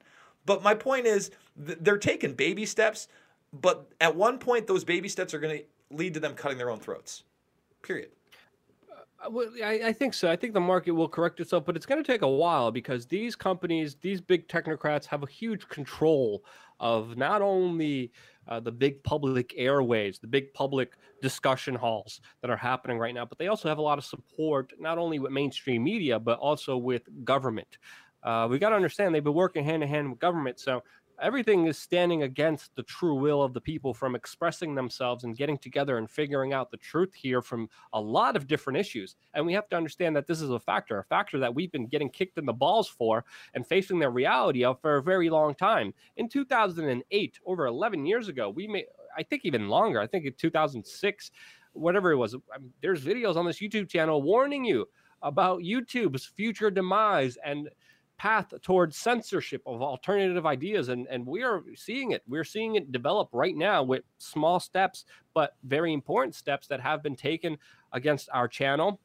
But 0.45 0.63
my 0.63 0.75
point 0.75 1.07
is, 1.07 1.31
th- 1.65 1.79
they're 1.81 1.99
taking 1.99 2.35
baby 2.35 2.67
steps, 2.67 3.09
but 3.53 3.91
at 4.01 4.17
one 4.17 4.39
point, 4.39 4.67
those 4.67 4.85
baby 4.85 5.09
steps 5.09 5.35
are 5.35 5.39
going 5.39 5.59
to 5.59 5.65
lead 5.95 6.15
to 6.15 6.21
them 6.21 6.35
cutting 6.35 6.59
their 6.59 6.71
own 6.71 6.81
throats. 6.81 7.25
Period. 7.83 8.11
Uh, 9.25 9.31
Well, 9.31 9.49
I, 9.63 9.81
I 9.87 9.93
think 9.93 10.15
so. 10.15 10.31
I 10.31 10.37
think 10.37 10.55
the 10.55 10.61
market 10.61 10.93
will 10.93 11.09
correct 11.09 11.41
itself, 11.41 11.65
but 11.65 11.77
it's 11.77 11.87
going 11.87 12.03
to 12.03 12.07
take 12.13 12.23
a 12.23 12.29
while 12.29 12.71
because 12.71 13.07
these 13.07 13.37
companies, 13.37 13.97
these 14.01 14.21
big 14.21 14.49
technocrats, 14.49 15.07
have 15.07 15.23
a 15.23 15.29
huge 15.29 15.69
control 15.69 16.45
of 16.81 17.17
not 17.17 17.43
only 17.43 18.13
uh, 18.49 18.61
the 18.61 18.73
big 18.73 19.03
public 19.03 19.55
airways, 19.57 20.19
the 20.19 20.27
big 20.27 20.53
public 20.55 20.95
discussion 21.21 21.75
halls 21.75 22.21
that 22.41 22.51
are 22.51 22.57
happening 22.57 22.99
right 22.99 23.15
now, 23.15 23.25
but 23.25 23.39
they 23.39 23.49
also 23.49 23.69
have 23.69 23.79
a 23.79 23.83
lot 23.83 23.99
of 23.99 24.05
support 24.05 24.73
not 24.79 24.99
only 24.99 25.19
with 25.19 25.33
mainstream 25.33 25.83
media 25.85 26.19
but 26.19 26.39
also 26.39 26.77
with 26.77 27.03
government. 27.25 27.79
Uh, 28.23 28.49
we 28.51 28.59
got 28.59 28.71
to 28.71 28.77
understand 28.77 29.15
they've 29.15 29.23
been 29.23 29.35
working 29.35 29.65
hand 29.65 29.83
in 29.83 29.89
hand 29.89 30.11
with 30.11 30.19
government, 30.19 30.59
so 30.59 30.83
everything 31.21 31.67
is 31.67 31.79
standing 31.79 32.23
against 32.23 32.75
the 32.77 32.83
true 32.83 33.15
will 33.15 33.43
of 33.43 33.55
the 33.55 33.61
people 33.61 33.93
from 33.93 34.15
expressing 34.15 34.75
themselves 34.75 35.25
and 35.25 35.37
getting 35.37 35.59
together 35.59 35.99
and 35.99 36.11
figuring 36.11 36.53
out 36.53 36.71
the 36.71 36.77
truth 36.77 37.15
here 37.15 37.43
from 37.43 37.69
a 37.93 38.01
lot 38.01 38.37
of 38.37 38.47
different 38.47 38.79
issues. 38.79 39.17
And 39.35 39.45
we 39.45 39.53
have 39.53 39.69
to 39.71 39.77
understand 39.77 40.17
that 40.17 40.27
this 40.27 40.41
is 40.41 40.51
a 40.51 40.59
factor, 40.59 40.99
a 40.99 41.05
factor 41.05 41.39
that 41.39 41.55
we've 41.55 41.73
been 41.73 41.87
getting 41.87 42.11
kicked 42.11 42.39
in 42.39 42.47
the 42.47 42.53
balls 42.53 42.89
for 42.89 43.25
and 43.55 43.67
facing 43.67 43.99
the 43.99 44.09
reality 44.09 44.65
of 44.65 44.81
for 44.81 44.97
a 44.97 45.03
very 45.03 45.31
long 45.31 45.55
time. 45.55 45.93
In 46.17 46.29
2008, 46.29 47.41
over 47.47 47.67
11 47.67 48.07
years 48.07 48.29
ago, 48.29 48.51
we 48.51 48.67
made, 48.67 48.87
I 49.17 49.23
think 49.23 49.45
even 49.45 49.69
longer, 49.69 50.01
I 50.01 50.07
think 50.07 50.25
in 50.25 50.35
2006, 50.35 51.31
whatever 51.73 52.13
it 52.13 52.17
was, 52.17 52.35
I 52.35 52.59
mean, 52.59 52.73
there's 52.81 53.05
videos 53.05 53.37
on 53.37 53.47
this 53.47 53.61
YouTube 53.61 53.89
channel 53.89 54.23
warning 54.23 54.65
you 54.65 54.87
about 55.23 55.61
YouTube's 55.61 56.25
future 56.25 56.71
demise 56.71 57.37
and 57.45 57.69
path 58.19 58.53
towards 58.63 58.97
censorship 58.97 59.63
of 59.65 59.81
alternative 59.81 60.45
ideas 60.45 60.89
and 60.89 61.07
and 61.09 61.25
we 61.25 61.43
are 61.43 61.63
seeing 61.75 62.11
it 62.11 62.23
we're 62.29 62.45
seeing 62.45 62.75
it 62.75 62.91
develop 62.93 63.29
right 63.33 63.57
now 63.57 63.83
with 63.83 64.03
small 64.19 64.59
steps 64.59 65.05
but 65.35 65.57
very 65.65 65.93
important 65.93 66.35
steps 66.35 66.67
that 66.67 66.81
have 66.81 67.03
been 67.03 67.17
taken 67.17 67.57
against 67.93 68.29
our 68.33 68.49
channel 68.49 69.01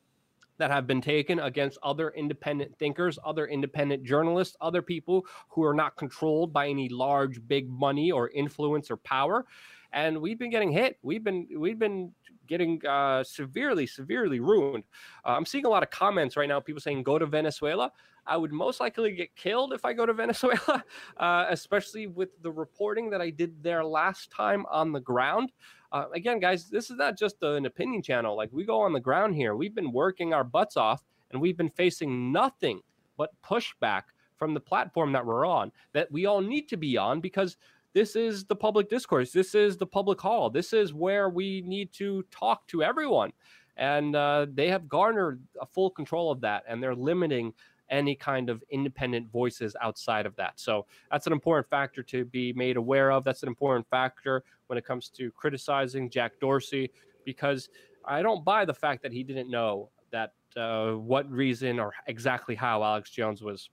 that 0.58 0.72
have 0.72 0.86
been 0.86 1.02
taken 1.02 1.40
against 1.40 1.78
other 1.84 2.10
independent 2.12 2.76
thinkers 2.80 3.20
other 3.24 3.46
independent 3.48 4.04
journalists 4.04 4.58
other 4.62 4.82
people 4.82 5.26
who 5.48 5.64
are 5.64 5.74
not 5.76 5.96
controlled 5.96 6.52
by 6.52 6.68
any 6.68 6.90
large 6.90 7.46
big 7.48 7.70
money 7.70 8.12
or 8.12 8.30
influence 8.30 8.90
or 8.90 8.98
power 8.98 9.46
and 9.94 10.20
we've 10.20 10.40
been 10.40 10.50
getting 10.50 10.72
hit. 10.72 10.98
We've 11.04 11.24
been 11.24 11.48
we've 11.56 11.80
been 11.80 12.12
getting 12.48 12.86
uh, 12.86 13.24
severely, 13.24 13.88
severely 13.88 14.40
ruined. 14.40 14.84
Uh, 15.24 15.30
I'm 15.30 15.46
seeing 15.46 15.66
a 15.66 15.70
lot 15.70 15.84
of 15.84 15.92
comments 15.92 16.36
right 16.36 16.50
now. 16.50 16.60
People 16.60 16.82
saying 16.82 17.04
go 17.04 17.18
to 17.18 17.26
Venezuela. 17.26 17.92
I 18.26 18.38
would 18.38 18.52
most 18.52 18.80
likely 18.80 19.12
get 19.12 19.36
killed 19.36 19.74
if 19.74 19.86
I 19.86 19.94
go 19.94 20.06
to 20.06 20.14
Venezuela, 20.14 20.84
uh, 21.18 21.46
especially 21.50 22.08
with 22.08 22.30
the 22.42 22.52
reporting 22.52 23.10
that 23.10 23.22
I 23.22 23.30
did 23.30 23.62
there 23.62 23.84
last 23.84 24.32
time 24.32 24.66
on 24.72 24.92
the 24.92 25.00
ground. 25.00 25.52
Uh, 25.92 26.06
again, 26.14 26.40
guys, 26.40 26.70
this 26.70 26.90
is 26.90 26.98
not 26.98 27.18
just 27.18 27.42
an 27.44 27.66
opinion 27.66 28.02
channel. 28.02 28.36
Like 28.36 28.50
we 28.52 28.66
go 28.66 28.82
on 28.82 28.94
the 28.94 29.00
ground 29.00 29.36
here. 29.36 29.56
We've 29.56 29.76
been 29.76 29.92
working 29.92 30.34
our 30.34 30.44
butts 30.44 30.78
off, 30.78 31.04
and 31.32 31.42
we've 31.42 31.58
been 31.58 31.70
facing 31.70 32.32
nothing 32.32 32.82
but 33.18 33.30
pushback 33.44 34.04
from 34.38 34.54
the 34.54 34.60
platform 34.60 35.12
that 35.14 35.26
we're 35.26 35.46
on 35.46 35.72
that 35.94 36.12
we 36.12 36.26
all 36.26 36.42
need 36.42 36.68
to 36.70 36.78
be 36.78 36.98
on 36.98 37.22
because 37.22 37.58
this 37.94 38.16
is 38.16 38.44
the 38.46 38.56
public 38.56 38.90
discourse. 38.90 39.32
This 39.32 39.54
is 39.54 39.78
the 39.78 39.86
public 39.86 40.20
hall. 40.20 40.50
This 40.50 40.74
is 40.74 40.94
where 40.94 41.30
we 41.30 41.62
need 41.62 41.94
to 41.94 42.24
talk 42.32 42.68
to 42.68 42.84
everyone. 42.84 43.32
And 43.78 44.16
uh, 44.16 44.48
they 44.52 44.70
have 44.70 44.90
garnered 44.90 45.42
a 45.62 45.66
full 45.66 45.90
control 45.90 46.32
of 46.32 46.42
that, 46.42 46.64
and 46.68 46.82
they're 46.82 46.96
limiting 46.96 47.54
any 47.90 48.16
kind 48.16 48.50
of 48.50 48.64
independent 48.70 49.32
voices 49.32 49.76
outside 49.82 50.26
of 50.26 50.36
that. 50.36 50.54
So 50.60 50.86
that's 51.12 51.28
an 51.28 51.34
important 51.34 51.70
factor 51.70 52.04
to 52.04 52.26
be 52.26 52.54
made 52.54 52.78
aware 52.78 53.12
of. 53.12 53.24
That's 53.24 53.44
an 53.44 53.50
important 53.50 53.88
factor 53.90 54.44
when 54.68 54.78
it 54.78 54.86
comes 54.86 55.10
to 55.10 55.32
criticizing 55.32 56.10
Jack 56.10 56.40
Dorsey, 56.40 56.92
because 57.26 57.70
I 58.06 58.22
don't 58.22 58.44
buy 58.44 58.66
the 58.66 58.74
fact 58.74 59.04
that 59.04 59.12
he 59.12 59.24
didn't 59.24 59.50
know 59.50 59.90
that 60.12 60.34
uh, 60.56 60.92
what 60.94 61.30
reason 61.30 61.80
or 61.80 61.94
exactly 62.08 62.56
how 62.56 62.84
Alex 62.84 63.10
Jones 63.10 63.42
was 63.42 63.70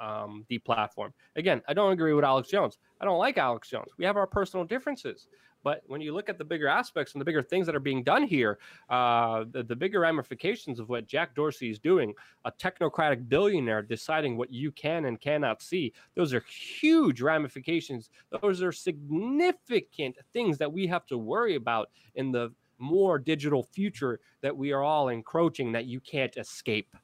um, 0.00 0.44
deplatformed. 0.50 1.12
Again, 1.36 1.62
I 1.68 1.74
don't 1.74 1.92
agree 1.92 2.12
with 2.12 2.24
Alex 2.24 2.48
Jones. 2.48 2.78
I 3.00 3.04
don't 3.04 3.18
like 3.18 3.38
Alex 3.38 3.68
Jones. 3.68 3.90
We 3.98 4.04
have 4.04 4.16
our 4.16 4.26
personal 4.26 4.64
differences. 4.64 5.28
But 5.64 5.82
when 5.86 6.00
you 6.00 6.14
look 6.14 6.28
at 6.28 6.38
the 6.38 6.44
bigger 6.44 6.68
aspects 6.68 7.14
and 7.14 7.20
the 7.20 7.24
bigger 7.24 7.42
things 7.42 7.66
that 7.66 7.74
are 7.74 7.80
being 7.80 8.04
done 8.04 8.22
here, 8.22 8.58
uh, 8.90 9.44
the, 9.50 9.64
the 9.64 9.74
bigger 9.74 10.00
ramifications 10.00 10.78
of 10.78 10.90
what 10.90 11.06
Jack 11.06 11.34
Dorsey 11.34 11.70
is 11.70 11.78
doing, 11.78 12.14
a 12.44 12.52
technocratic 12.52 13.28
billionaire 13.28 13.82
deciding 13.82 14.36
what 14.36 14.52
you 14.52 14.70
can 14.70 15.06
and 15.06 15.20
cannot 15.20 15.62
see, 15.62 15.92
those 16.14 16.34
are 16.34 16.44
huge 16.80 17.20
ramifications. 17.22 18.10
Those 18.42 18.62
are 18.62 18.72
significant 18.72 20.18
things 20.32 20.58
that 20.58 20.72
we 20.72 20.86
have 20.86 21.06
to 21.06 21.18
worry 21.18 21.56
about 21.56 21.90
in 22.14 22.30
the 22.30 22.52
more 22.78 23.18
digital 23.18 23.62
future 23.62 24.20
that 24.42 24.56
we 24.56 24.72
are 24.72 24.82
all 24.82 25.08
encroaching 25.08 25.72
that 25.72 25.86
you 25.86 26.00
can't 26.00 26.36
escape. 26.36 26.94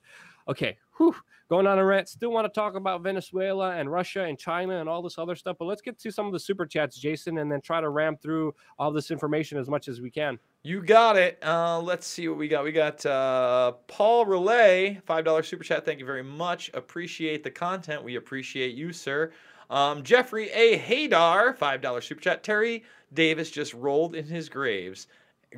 Okay, 0.49 0.77
whew, 0.97 1.15
going 1.51 1.67
on 1.67 1.81
a 1.81 1.85
rant. 1.85 2.09
Still 2.09 2.31
want 2.31 2.47
to 2.47 2.49
talk 2.49 2.77
about 2.77 3.03
Venezuela 3.03 3.73
and 3.73 3.91
Russia 3.91 4.23
and 4.23 4.39
China 4.39 4.81
and 4.81 4.89
all 4.89 5.03
this 5.03 5.19
other 5.19 5.35
stuff, 5.35 5.57
but 5.59 5.65
let's 5.65 5.83
get 5.83 5.99
to 5.99 6.11
some 6.13 6.27
of 6.27 6.33
the 6.33 6.39
super 6.39 6.65
chats, 6.65 6.97
Jason, 6.97 7.39
and 7.39 7.51
then 7.51 7.61
try 7.61 7.81
to 7.81 7.89
ram 7.91 8.17
through 8.17 8.55
all 8.79 8.93
this 8.93 9.11
information 9.11 9.59
as 9.59 9.69
much 9.69 9.89
as 9.89 10.01
we 10.01 10.11
can. 10.11 10.39
You 10.63 10.81
got 10.81 11.17
it. 11.17 11.39
Uh, 11.43 11.81
let's 11.81 12.07
see 12.07 12.29
what 12.29 12.39
we 12.39 12.47
got. 12.47 12.63
We 12.63 12.71
got 12.71 13.05
uh, 13.05 13.73
Paul 13.89 14.27
Relay, 14.27 15.01
$5 15.09 15.45
super 15.45 15.65
chat. 15.65 15.85
Thank 15.85 15.99
you 15.99 16.07
very 16.07 16.23
much. 16.23 16.71
Appreciate 16.73 17.43
the 17.43 17.51
content. 17.51 18.05
We 18.05 18.15
appreciate 18.15 18.77
you, 18.77 18.93
sir. 18.93 19.33
Um, 19.71 20.05
Jeffrey 20.05 20.51
A. 20.51 20.79
Haydar, 20.79 21.59
$5 21.59 22.03
super 22.03 22.21
chat. 22.21 22.45
Terry 22.45 22.85
Davis 23.13 23.51
just 23.51 23.75
rolled 23.75 24.15
in 24.15 24.25
his 24.25 24.49
graves 24.49 25.09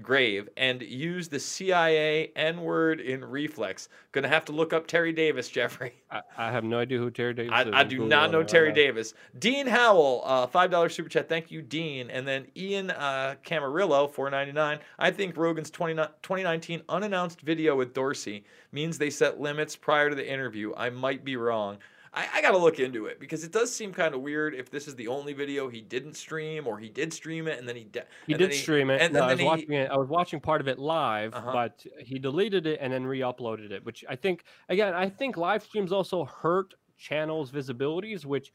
grave 0.01 0.49
and 0.57 0.81
use 0.81 1.29
the 1.29 1.39
CIA 1.39 2.33
N 2.35 2.63
word 2.63 3.01
in 3.01 3.25
reflex. 3.25 3.89
Gonna 4.13 4.29
have 4.29 4.45
to 4.47 4.53
look 4.53 4.73
up 4.73 4.87
Terry 4.87 5.13
Davis, 5.13 5.49
Jeffrey. 5.49 5.93
I, 6.11 6.23
I 6.39 6.51
have 6.51 6.65
no 6.65 6.79
idea 6.79 6.99
who 6.99 7.11
Terry 7.11 7.35
Davis 7.35 7.53
I, 7.53 7.63
is. 7.63 7.71
I 7.73 7.85
do 7.85 8.07
not 8.07 8.31
know 8.31 8.43
Terry 8.43 8.73
Davis. 8.73 9.15
Dean 9.39 9.67
Howell, 9.67 10.23
uh, 10.25 10.47
five 10.47 10.71
dollars 10.71 10.95
super 10.95 11.09
chat. 11.09 11.29
Thank 11.29 11.51
you, 11.51 11.61
Dean. 11.61 12.11
And 12.11 12.27
then 12.27 12.47
Ian 12.57 12.91
uh, 12.91 13.35
Camarillo, 13.45 14.11
four 14.11 14.31
ninety 14.31 14.53
nine. 14.53 14.79
I 14.99 15.11
think 15.11 15.37
Rogan's 15.37 15.71
20, 15.71 15.95
2019 15.95 16.83
unannounced 16.89 17.41
video 17.41 17.77
with 17.77 17.93
Dorsey 17.93 18.45
means 18.73 18.99
they 18.99 19.11
set 19.11 19.41
limits 19.41 19.77
prior 19.77 20.09
to 20.09 20.17
the 20.17 20.29
interview. 20.29 20.73
I 20.77 20.91
might 20.91 21.25
be 21.25 21.37
wrong. 21.37 21.79
I, 22.15 22.29
I 22.35 22.43
got 22.43 22.51
to 22.51 22.59
look 22.59 22.79
into 22.79 23.07
it 23.07 23.19
because 23.19 23.43
it 23.43 23.53
does 23.53 23.75
seem 23.75 23.93
kind 23.93 24.15
of 24.15 24.21
weird 24.21 24.55
if 24.55 24.71
this 24.71 24.87
is 24.87 24.95
the 24.97 25.09
only 25.09 25.33
video 25.33 25.69
he 25.69 25.81
didn't 25.81 26.15
stream 26.15 26.67
or 26.67 26.79
he 26.79 26.89
did 26.89 27.13
stream 27.13 27.49
it 27.49 27.59
and 27.59 27.67
then 27.67 27.77
he 27.77 27.85
de- 27.85 28.05
he 28.27 28.35
did 28.35 28.51
he, 28.53 28.57
stream 28.59 28.91
it. 28.91 29.01
And, 29.01 29.15
no, 29.15 29.23
and 29.23 29.31
I 29.31 29.33
was 29.33 29.41
he, 29.41 29.47
watching 29.47 29.73
it. 29.73 29.91
I 29.91 29.97
was 29.97 30.09
watching 30.09 30.41
part 30.41 30.61
of 30.61 30.69
it 30.69 30.79
live, 30.79 31.35
Uh-huh. 31.35 31.53
but 31.53 31.87
he 31.99 32.19
deleted 32.19 32.67
it 32.67 32.79
and 32.83 32.93
then 32.93 33.07
re-uploaded 33.07 33.71
it, 33.71 33.85
which 33.85 34.05
I 34.09 34.17
think 34.17 34.45
again, 34.69 34.93
I 34.95 35.09
think 35.09 35.37
live 35.37 35.63
streams 35.63 35.93
also 35.93 36.25
hurt 36.25 36.75
channels 36.99 37.51
visibilities 37.51 38.25
which 38.25 38.53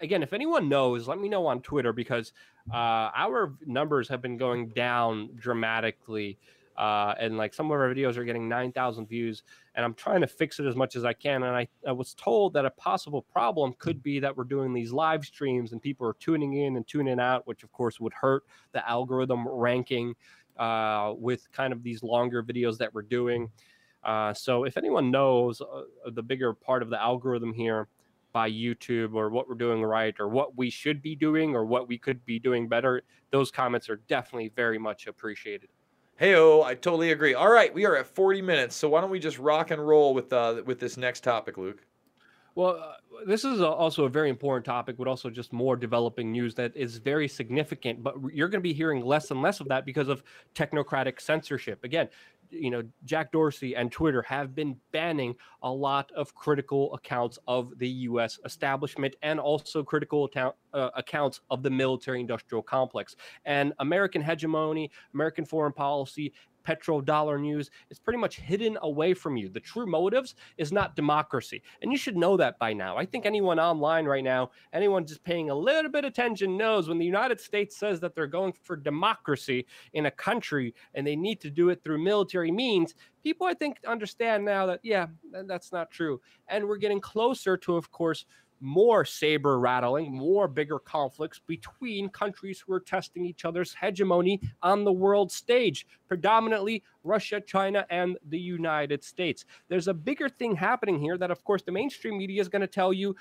again 0.00 0.22
if 0.22 0.32
anyone 0.32 0.70
knows 0.70 1.06
let 1.06 1.18
me 1.18 1.28
know 1.28 1.44
on 1.46 1.60
twitter 1.60 1.92
because 1.92 2.32
uh, 2.72 3.10
our 3.14 3.52
numbers 3.66 4.08
have 4.08 4.22
been 4.22 4.38
going 4.38 4.68
down 4.68 5.28
dramatically 5.36 6.38
uh, 6.78 7.14
and 7.20 7.36
like 7.36 7.52
some 7.52 7.66
of 7.66 7.72
our 7.72 7.92
videos 7.94 8.16
are 8.16 8.24
getting 8.24 8.48
9000 8.48 9.06
views 9.06 9.42
and 9.80 9.86
i'm 9.86 9.94
trying 9.94 10.20
to 10.20 10.26
fix 10.26 10.60
it 10.60 10.66
as 10.66 10.76
much 10.76 10.94
as 10.94 11.06
i 11.06 11.12
can 11.14 11.42
and 11.42 11.56
I, 11.56 11.66
I 11.88 11.92
was 11.92 12.12
told 12.12 12.52
that 12.52 12.66
a 12.66 12.70
possible 12.72 13.22
problem 13.22 13.72
could 13.78 14.02
be 14.02 14.20
that 14.20 14.36
we're 14.36 14.44
doing 14.44 14.74
these 14.74 14.92
live 14.92 15.24
streams 15.24 15.72
and 15.72 15.80
people 15.80 16.06
are 16.06 16.16
tuning 16.20 16.52
in 16.52 16.76
and 16.76 16.86
tuning 16.86 17.18
out 17.18 17.46
which 17.46 17.62
of 17.62 17.72
course 17.72 17.98
would 17.98 18.12
hurt 18.12 18.44
the 18.72 18.86
algorithm 18.86 19.48
ranking 19.48 20.14
uh, 20.58 21.14
with 21.16 21.50
kind 21.52 21.72
of 21.72 21.82
these 21.82 22.02
longer 22.02 22.42
videos 22.42 22.76
that 22.76 22.92
we're 22.92 23.00
doing 23.00 23.48
uh, 24.04 24.34
so 24.34 24.64
if 24.64 24.76
anyone 24.76 25.10
knows 25.10 25.62
uh, 25.62 25.82
the 26.12 26.22
bigger 26.22 26.52
part 26.52 26.82
of 26.82 26.90
the 26.90 27.00
algorithm 27.00 27.54
here 27.54 27.88
by 28.32 28.50
YouTube 28.50 29.14
or 29.14 29.28
what 29.28 29.48
we're 29.48 29.56
doing 29.56 29.82
right 29.82 30.14
or 30.20 30.28
what 30.28 30.56
we 30.56 30.70
should 30.70 31.02
be 31.02 31.16
doing 31.16 31.54
or 31.54 31.64
what 31.64 31.88
we 31.88 31.98
could 31.98 32.24
be 32.24 32.38
doing 32.38 32.68
better, 32.68 33.02
those 33.30 33.50
comments 33.50 33.88
are 33.88 33.96
definitely 34.08 34.52
very 34.54 34.78
much 34.78 35.06
appreciated. 35.06 35.68
Hey, 36.20 36.34
oh, 36.34 36.60
I 36.62 36.74
totally 36.74 37.12
agree. 37.12 37.32
All 37.32 37.50
right, 37.50 37.72
we 37.72 37.86
are 37.86 37.96
at 37.96 38.06
40 38.06 38.42
minutes, 38.42 38.76
so 38.76 38.90
why 38.90 39.00
don't 39.00 39.08
we 39.08 39.18
just 39.18 39.38
rock 39.38 39.70
and 39.70 39.84
roll 39.84 40.12
with 40.12 40.30
uh, 40.34 40.62
with 40.66 40.78
this 40.78 40.98
next 40.98 41.24
topic, 41.24 41.56
Luke? 41.56 41.82
Well, 42.60 42.76
uh, 42.78 43.24
this 43.26 43.46
is 43.46 43.62
also 43.62 44.04
a 44.04 44.10
very 44.10 44.28
important 44.28 44.66
topic, 44.66 44.98
but 44.98 45.08
also 45.08 45.30
just 45.30 45.50
more 45.50 45.76
developing 45.76 46.30
news 46.30 46.54
that 46.56 46.76
is 46.76 46.98
very 46.98 47.26
significant. 47.26 48.02
But 48.02 48.16
you're 48.34 48.48
going 48.48 48.60
to 48.60 48.68
be 48.68 48.74
hearing 48.74 49.02
less 49.02 49.30
and 49.30 49.40
less 49.40 49.60
of 49.60 49.68
that 49.68 49.86
because 49.86 50.08
of 50.08 50.22
technocratic 50.54 51.22
censorship. 51.22 51.82
Again, 51.84 52.10
you 52.50 52.70
know, 52.70 52.82
Jack 53.06 53.32
Dorsey 53.32 53.76
and 53.76 53.90
Twitter 53.90 54.20
have 54.20 54.54
been 54.54 54.76
banning 54.92 55.36
a 55.62 55.72
lot 55.72 56.12
of 56.14 56.34
critical 56.34 56.92
accounts 56.92 57.38
of 57.48 57.78
the 57.78 57.88
U.S. 57.88 58.38
establishment 58.44 59.16
and 59.22 59.40
also 59.40 59.82
critical 59.82 60.26
account, 60.26 60.54
uh, 60.74 60.90
accounts 60.94 61.40
of 61.48 61.62
the 61.62 61.70
military-industrial 61.70 62.62
complex 62.64 63.16
and 63.46 63.72
American 63.78 64.20
hegemony, 64.20 64.90
American 65.14 65.46
foreign 65.46 65.72
policy, 65.72 66.34
petrodollar 66.64 67.40
news 67.40 67.70
is 67.90 67.98
pretty 67.98 68.18
much 68.18 68.36
hidden 68.36 68.78
away 68.82 69.14
from 69.14 69.36
you. 69.36 69.48
The 69.48 69.60
true 69.60 69.86
motives 69.86 70.34
is 70.58 70.72
not 70.72 70.96
democracy. 70.96 71.62
And 71.82 71.92
you 71.92 71.98
should 71.98 72.16
know 72.16 72.36
that 72.36 72.58
by 72.58 72.72
now. 72.72 72.96
I 72.96 73.04
think 73.04 73.26
anyone 73.26 73.58
online 73.58 74.06
right 74.06 74.24
now, 74.24 74.50
anyone 74.72 75.06
just 75.06 75.24
paying 75.24 75.50
a 75.50 75.54
little 75.54 75.90
bit 75.90 76.04
attention 76.04 76.56
knows 76.56 76.88
when 76.88 76.98
the 76.98 77.04
United 77.04 77.40
States 77.40 77.76
says 77.76 78.00
that 78.00 78.14
they're 78.14 78.26
going 78.26 78.52
for 78.62 78.76
democracy 78.76 79.66
in 79.92 80.06
a 80.06 80.10
country 80.10 80.74
and 80.94 81.06
they 81.06 81.16
need 81.16 81.40
to 81.40 81.50
do 81.50 81.68
it 81.68 81.82
through 81.82 82.02
military 82.02 82.50
means, 82.50 82.94
people 83.22 83.46
I 83.46 83.54
think 83.54 83.78
understand 83.86 84.44
now 84.44 84.66
that 84.66 84.80
yeah, 84.82 85.06
that's 85.46 85.72
not 85.72 85.90
true. 85.90 86.20
And 86.48 86.66
we're 86.66 86.76
getting 86.76 87.00
closer 87.00 87.56
to 87.58 87.76
of 87.76 87.90
course 87.90 88.24
more 88.60 89.04
saber 89.04 89.58
rattling, 89.58 90.12
more 90.12 90.46
bigger 90.46 90.78
conflicts 90.78 91.40
between 91.46 92.08
countries 92.10 92.62
who 92.64 92.72
are 92.72 92.80
testing 92.80 93.24
each 93.24 93.44
other's 93.44 93.74
hegemony 93.74 94.40
on 94.62 94.84
the 94.84 94.92
world 94.92 95.32
stage, 95.32 95.86
predominantly 96.08 96.82
Russia, 97.02 97.40
China, 97.40 97.86
and 97.90 98.18
the 98.28 98.38
United 98.38 99.02
States. 99.02 99.44
There's 99.68 99.88
a 99.88 99.94
bigger 99.94 100.28
thing 100.28 100.54
happening 100.54 101.00
here 101.00 101.16
that, 101.18 101.30
of 101.30 101.42
course, 101.44 101.62
the 101.62 101.72
mainstream 101.72 102.18
media 102.18 102.40
is 102.40 102.48
going 102.48 102.60
to 102.60 102.66
tell 102.66 102.92
you 102.92 103.16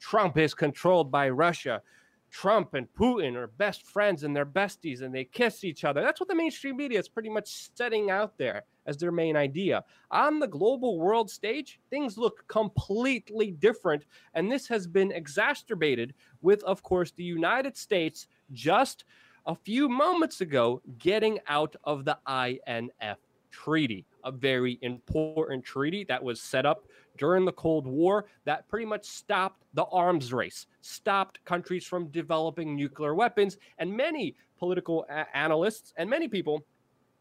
Trump 0.00 0.38
is 0.38 0.54
controlled 0.54 1.10
by 1.10 1.28
Russia. 1.28 1.82
Trump 2.30 2.74
and 2.74 2.86
Putin 2.92 3.34
are 3.34 3.46
best 3.46 3.86
friends 3.86 4.22
and 4.22 4.34
they're 4.34 4.46
besties 4.46 5.02
and 5.02 5.14
they 5.14 5.24
kiss 5.24 5.64
each 5.64 5.84
other. 5.84 6.02
That's 6.02 6.20
what 6.20 6.28
the 6.28 6.34
mainstream 6.34 6.76
media 6.76 6.98
is 6.98 7.08
pretty 7.08 7.28
much 7.28 7.70
setting 7.74 8.10
out 8.10 8.36
there 8.38 8.64
as 8.86 8.96
their 8.96 9.12
main 9.12 9.36
idea. 9.36 9.84
On 10.10 10.38
the 10.38 10.46
global 10.46 10.98
world 10.98 11.30
stage, 11.30 11.80
things 11.90 12.18
look 12.18 12.46
completely 12.48 13.50
different. 13.52 14.04
And 14.34 14.50
this 14.50 14.66
has 14.68 14.86
been 14.86 15.12
exacerbated 15.12 16.14
with, 16.42 16.62
of 16.64 16.82
course, 16.82 17.12
the 17.12 17.24
United 17.24 17.76
States 17.76 18.28
just 18.52 19.04
a 19.46 19.54
few 19.54 19.88
moments 19.88 20.40
ago 20.40 20.82
getting 20.98 21.38
out 21.48 21.74
of 21.84 22.04
the 22.04 22.18
INF 22.28 23.18
treaty, 23.50 24.04
a 24.24 24.30
very 24.30 24.78
important 24.82 25.64
treaty 25.64 26.04
that 26.04 26.22
was 26.22 26.40
set 26.40 26.66
up 26.66 26.86
during 27.18 27.44
the 27.44 27.52
Cold 27.52 27.86
War 27.86 28.26
that 28.44 28.68
pretty 28.68 28.86
much 28.86 29.04
stopped 29.04 29.64
the 29.74 29.84
arms 29.84 30.32
race, 30.32 30.66
stopped 30.80 31.44
countries 31.44 31.84
from 31.84 32.08
developing 32.08 32.74
nuclear 32.74 33.14
weapons. 33.14 33.58
And 33.78 33.94
many 33.94 34.36
political 34.58 35.04
a- 35.10 35.36
analysts 35.36 35.92
and 35.96 36.08
many 36.08 36.28
people 36.28 36.64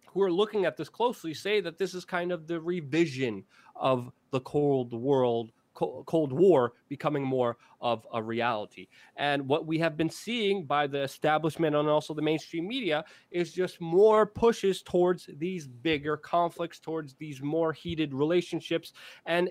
who 0.07 0.21
are 0.21 0.31
looking 0.31 0.65
at 0.65 0.77
this 0.77 0.89
closely 0.89 1.33
say 1.33 1.61
that 1.61 1.77
this 1.77 1.93
is 1.93 2.05
kind 2.05 2.31
of 2.31 2.47
the 2.47 2.59
revision 2.59 3.43
of 3.75 4.11
the 4.31 4.39
Cold 4.41 4.93
World 4.93 5.51
Cold 5.77 6.33
War 6.33 6.73
becoming 6.89 7.23
more 7.23 7.57
of 7.81 8.07
a 8.11 8.21
reality. 8.21 8.87
And 9.15 9.47
what 9.47 9.67
we 9.67 9.77
have 9.79 9.95
been 9.95 10.09
seeing 10.09 10.65
by 10.65 10.87
the 10.87 11.03
establishment 11.03 11.75
and 11.75 11.87
also 11.87 12.15
the 12.15 12.21
mainstream 12.21 12.67
media 12.67 13.05
is 13.29 13.53
just 13.53 13.79
more 13.79 14.25
pushes 14.25 14.81
towards 14.81 15.29
these 15.37 15.67
bigger 15.67 16.17
conflicts, 16.17 16.79
towards 16.79 17.13
these 17.13 17.41
more 17.43 17.73
heated 17.73 18.13
relationships. 18.13 18.93
And 19.27 19.49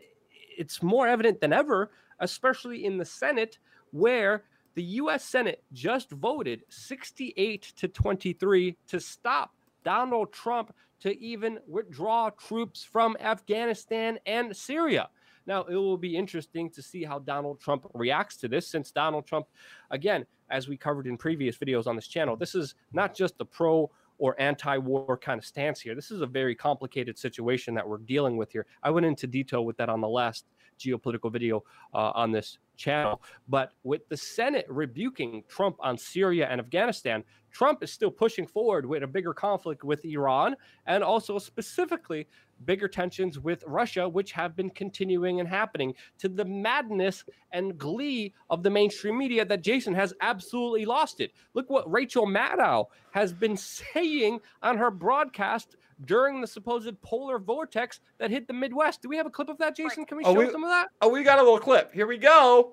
it's 0.56 0.82
more 0.82 1.06
evident 1.06 1.40
than 1.40 1.52
ever, 1.52 1.90
especially 2.20 2.84
in 2.84 2.98
the 2.98 3.04
Senate, 3.04 3.58
where 3.90 4.44
the 4.74 4.82
US 4.82 5.24
Senate 5.24 5.62
just 5.72 6.10
voted 6.10 6.62
68 6.68 7.72
to 7.76 7.88
23 7.88 8.76
to 8.88 9.00
stop 9.00 9.54
Donald 9.84 10.32
Trump 10.32 10.74
to 11.00 11.18
even 11.18 11.58
withdraw 11.66 12.30
troops 12.30 12.84
from 12.84 13.16
Afghanistan 13.20 14.18
and 14.26 14.54
Syria. 14.56 15.08
Now, 15.46 15.62
it 15.62 15.76
will 15.76 15.96
be 15.96 16.16
interesting 16.16 16.70
to 16.70 16.82
see 16.82 17.04
how 17.04 17.20
Donald 17.20 17.60
Trump 17.60 17.86
reacts 17.94 18.36
to 18.38 18.48
this, 18.48 18.66
since 18.66 18.90
Donald 18.90 19.26
Trump, 19.26 19.46
again, 19.90 20.26
as 20.50 20.68
we 20.68 20.76
covered 20.76 21.06
in 21.06 21.16
previous 21.16 21.56
videos 21.56 21.86
on 21.86 21.96
this 21.96 22.08
channel, 22.08 22.36
this 22.36 22.54
is 22.54 22.74
not 22.92 23.14
just 23.14 23.38
the 23.38 23.44
pro 23.44 23.90
or 24.18 24.40
anti 24.40 24.78
war 24.78 25.16
kind 25.16 25.38
of 25.38 25.44
stance 25.44 25.80
here. 25.80 25.94
This 25.94 26.10
is 26.10 26.20
a 26.20 26.26
very 26.26 26.54
complicated 26.54 27.18
situation 27.18 27.74
that 27.74 27.86
we're 27.86 27.98
dealing 27.98 28.36
with 28.36 28.50
here. 28.50 28.66
I 28.82 28.90
went 28.90 29.06
into 29.06 29.26
detail 29.26 29.64
with 29.64 29.76
that 29.78 29.88
on 29.88 30.00
the 30.00 30.08
last 30.08 30.46
geopolitical 30.78 31.32
video 31.32 31.64
uh, 31.94 32.12
on 32.14 32.32
this 32.32 32.58
channel. 32.76 33.22
But 33.48 33.72
with 33.82 34.08
the 34.08 34.16
Senate 34.16 34.66
rebuking 34.68 35.42
Trump 35.48 35.76
on 35.80 35.96
Syria 35.96 36.48
and 36.50 36.60
Afghanistan, 36.60 37.24
Trump 37.56 37.82
is 37.82 37.90
still 37.90 38.10
pushing 38.10 38.46
forward 38.46 38.84
with 38.84 39.02
a 39.02 39.06
bigger 39.06 39.32
conflict 39.32 39.82
with 39.82 40.04
Iran 40.04 40.56
and 40.84 41.02
also 41.02 41.38
specifically 41.38 42.28
bigger 42.66 42.86
tensions 42.86 43.38
with 43.38 43.64
Russia, 43.66 44.06
which 44.06 44.32
have 44.32 44.54
been 44.54 44.68
continuing 44.68 45.40
and 45.40 45.48
happening 45.48 45.94
to 46.18 46.28
the 46.28 46.44
madness 46.44 47.24
and 47.52 47.78
glee 47.78 48.34
of 48.50 48.62
the 48.62 48.68
mainstream 48.68 49.16
media 49.16 49.42
that 49.42 49.62
Jason 49.62 49.94
has 49.94 50.12
absolutely 50.20 50.84
lost 50.84 51.18
it. 51.22 51.32
Look 51.54 51.70
what 51.70 51.90
Rachel 51.90 52.26
Maddow 52.26 52.88
has 53.12 53.32
been 53.32 53.56
saying 53.56 54.40
on 54.62 54.76
her 54.76 54.90
broadcast 54.90 55.76
during 56.04 56.42
the 56.42 56.46
supposed 56.46 57.00
polar 57.00 57.38
vortex 57.38 58.00
that 58.18 58.30
hit 58.30 58.46
the 58.46 58.52
Midwest. 58.52 59.00
Do 59.00 59.08
we 59.08 59.16
have 59.16 59.24
a 59.24 59.30
clip 59.30 59.48
of 59.48 59.56
that, 59.58 59.74
Jason? 59.74 60.04
Can 60.04 60.18
we 60.18 60.24
oh, 60.24 60.34
show 60.34 60.40
we, 60.40 60.50
some 60.50 60.62
of 60.62 60.68
that? 60.68 60.88
Oh, 61.00 61.08
we 61.08 61.22
got 61.22 61.38
a 61.38 61.42
little 61.42 61.58
clip. 61.58 61.90
Here 61.94 62.06
we 62.06 62.18
go. 62.18 62.72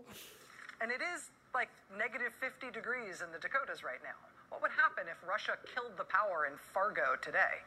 And 0.81 0.91
it 0.91 0.99
is 1.15 1.31
like 1.53 1.69
negative 1.97 2.33
50 2.41 2.69
degrees 2.71 3.21
in 3.21 3.31
the 3.31 3.39
Dakotas 3.39 3.81
right 3.81 4.03
now. 4.03 4.32
What 4.53 4.61
would 4.61 4.77
happen 4.77 5.09
if 5.09 5.17
Russia 5.27 5.57
killed 5.73 5.97
the 5.97 6.05
power 6.05 6.45
in 6.45 6.53
Fargo 6.73 7.17
today? 7.19 7.65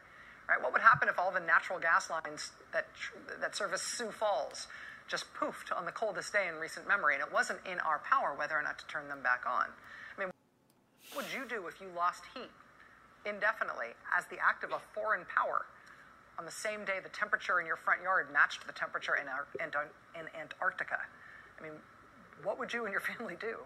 Right? 0.49 0.63
What 0.63 0.73
would 0.73 0.83
happen 0.83 1.09
if 1.09 1.19
all 1.19 1.33
the 1.33 1.43
natural 1.43 1.81
gas 1.81 2.09
lines 2.09 2.53
that 2.73 2.87
that 3.41 3.57
service 3.57 3.83
Sioux 3.83 4.13
Falls 4.13 4.69
just 5.09 5.27
poofed 5.35 5.77
on 5.77 5.85
the 5.85 5.91
coldest 5.91 6.33
day 6.33 6.47
in 6.47 6.55
recent 6.63 6.87
memory, 6.87 7.15
and 7.15 7.23
it 7.27 7.33
wasn't 7.33 7.59
in 7.67 7.81
our 7.81 7.99
power 8.09 8.35
whether 8.39 8.55
or 8.55 8.63
not 8.63 8.79
to 8.79 8.87
turn 8.87 9.09
them 9.09 9.19
back 9.21 9.43
on? 9.47 9.67
I 10.17 10.21
mean, 10.21 10.31
what 11.11 11.25
would 11.25 11.35
you 11.35 11.43
do 11.49 11.67
if 11.67 11.81
you 11.81 11.89
lost 11.97 12.23
heat 12.35 12.55
indefinitely 13.27 13.99
as 14.17 14.25
the 14.31 14.39
act 14.39 14.63
of 14.63 14.71
a 14.71 14.79
foreign 14.95 15.27
power 15.27 15.67
on 16.39 16.45
the 16.45 16.55
same 16.55 16.85
day 16.85 17.03
the 17.03 17.11
temperature 17.11 17.59
in 17.59 17.67
your 17.67 17.77
front 17.77 18.01
yard 18.01 18.29
matched 18.33 18.65
the 18.65 18.73
temperature 18.73 19.19
in, 19.19 19.27
in 19.59 20.27
Antarctica? 20.39 21.03
I 21.59 21.63
mean, 21.65 21.73
what 22.45 22.61
would 22.61 22.73
you 22.73 22.85
and 22.85 22.93
your 22.93 23.03
family 23.19 23.35
do? 23.41 23.59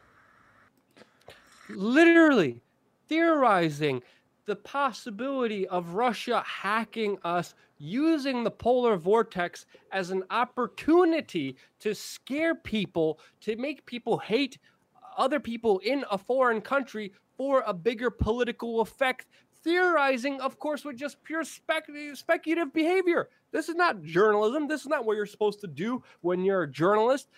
Literally 1.69 2.63
theorizing 3.11 4.01
the 4.47 4.57
possibility 4.57 5.67
of 5.69 5.95
Russia 5.95 6.43
hacking 6.47 7.19
us 7.25 7.55
using 7.79 8.45
the 8.45 8.51
polar 8.51 8.97
vortex 8.97 9.67
as 9.93 10.11
an 10.11 10.23
opportunity 10.31 11.57
to 11.81 11.95
scare 11.95 12.55
people, 12.55 13.19
to 13.41 13.57
make 13.57 13.85
people 13.85 14.17
hate 14.19 14.59
other 15.19 15.41
people 15.41 15.81
in 15.81 16.05
a 16.11 16.17
foreign 16.17 16.61
country 16.61 17.13
for 17.37 17.65
a 17.67 17.75
bigger 17.75 18.11
political 18.11 18.81
effect. 18.81 19.27
Theorizing, 19.65 20.41
of 20.41 20.59
course, 20.59 20.85
with 20.85 20.97
just 20.97 21.23
pure 21.25 21.45
spec- 21.45 21.91
speculative 22.15 22.73
behavior. 22.73 23.29
This 23.51 23.69
is 23.69 23.75
not 23.75 24.03
journalism. 24.03 24.69
This 24.69 24.83
is 24.83 24.87
not 24.87 25.05
what 25.05 25.17
you're 25.17 25.27
supposed 25.27 25.61
to 25.63 25.67
do 25.67 26.03
when 26.21 26.45
you're 26.45 26.63
a 26.63 26.71
journalist 26.71 27.29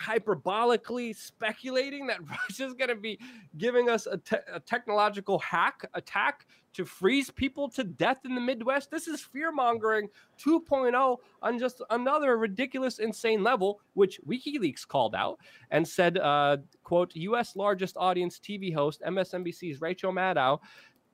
hyperbolically 0.00 1.14
speculating 1.14 2.06
that 2.06 2.20
Russia's 2.48 2.74
going 2.74 2.88
to 2.88 2.96
be 2.96 3.18
giving 3.56 3.88
us 3.88 4.06
a, 4.06 4.18
te- 4.18 4.36
a, 4.52 4.60
technological 4.60 5.38
hack 5.38 5.88
attack 5.94 6.46
to 6.74 6.84
freeze 6.84 7.30
people 7.30 7.68
to 7.70 7.84
death 7.84 8.18
in 8.24 8.34
the 8.34 8.40
Midwest. 8.40 8.90
This 8.90 9.08
is 9.08 9.20
fear 9.20 9.50
mongering 9.50 10.08
2.0 10.44 11.16
on 11.42 11.58
just 11.58 11.82
another 11.90 12.36
ridiculous, 12.36 12.98
insane 12.98 13.42
level, 13.42 13.80
which 13.94 14.20
WikiLeaks 14.28 14.86
called 14.86 15.14
out 15.14 15.40
and 15.70 15.86
said, 15.86 16.18
uh, 16.18 16.58
"quote 16.84 17.14
U.S. 17.14 17.56
largest 17.56 17.96
audience 17.96 18.38
TV 18.38 18.74
host 18.74 19.02
MSNBC's 19.06 19.80
Rachel 19.80 20.12
Maddow." 20.12 20.60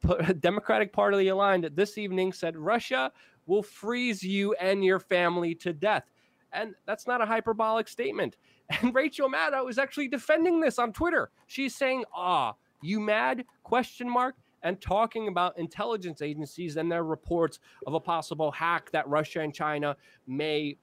Democratic 0.40 0.92
Party 0.92 1.28
aligned 1.28 1.70
this 1.74 1.96
evening 1.96 2.32
said 2.32 2.56
Russia 2.56 3.12
will 3.46 3.62
freeze 3.62 4.22
you 4.22 4.54
and 4.54 4.84
your 4.84 4.98
family 4.98 5.54
to 5.56 5.72
death. 5.72 6.10
And 6.52 6.74
that's 6.86 7.06
not 7.06 7.22
a 7.22 7.26
hyperbolic 7.26 7.88
statement. 7.88 8.36
And 8.80 8.94
Rachel 8.94 9.28
Maddow 9.28 9.68
is 9.68 9.78
actually 9.78 10.08
defending 10.08 10.60
this 10.60 10.78
on 10.78 10.92
Twitter. 10.92 11.30
She's 11.46 11.74
saying, 11.74 12.04
"Ah, 12.14 12.54
you 12.80 13.00
mad?" 13.00 13.44
question 13.62 14.08
mark 14.08 14.36
and 14.62 14.80
talking 14.80 15.28
about 15.28 15.58
intelligence 15.58 16.22
agencies 16.22 16.76
and 16.76 16.90
their 16.90 17.04
reports 17.04 17.58
of 17.86 17.94
a 17.94 18.00
possible 18.00 18.50
hack 18.50 18.90
that 18.92 19.08
Russia 19.08 19.40
and 19.40 19.52
China 19.52 19.96
may 20.26 20.76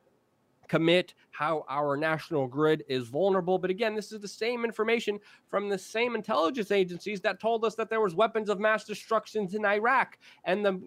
commit, 0.67 1.15
how 1.31 1.65
our 1.67 1.97
national 1.97 2.47
grid 2.47 2.83
is 2.87 3.07
vulnerable. 3.07 3.57
But 3.57 3.71
again, 3.71 3.95
this 3.95 4.11
is 4.11 4.19
the 4.19 4.27
same 4.27 4.63
information 4.63 5.19
from 5.49 5.67
the 5.67 5.77
same 5.77 6.15
intelligence 6.15 6.71
agencies 6.71 7.19
that 7.21 7.39
told 7.39 7.65
us 7.65 7.75
that 7.75 7.89
there 7.89 8.01
was 8.01 8.13
weapons 8.13 8.49
of 8.49 8.59
mass 8.59 8.85
destructions 8.85 9.55
in 9.55 9.65
Iraq 9.65 10.19
and 10.45 10.63
the 10.63 10.79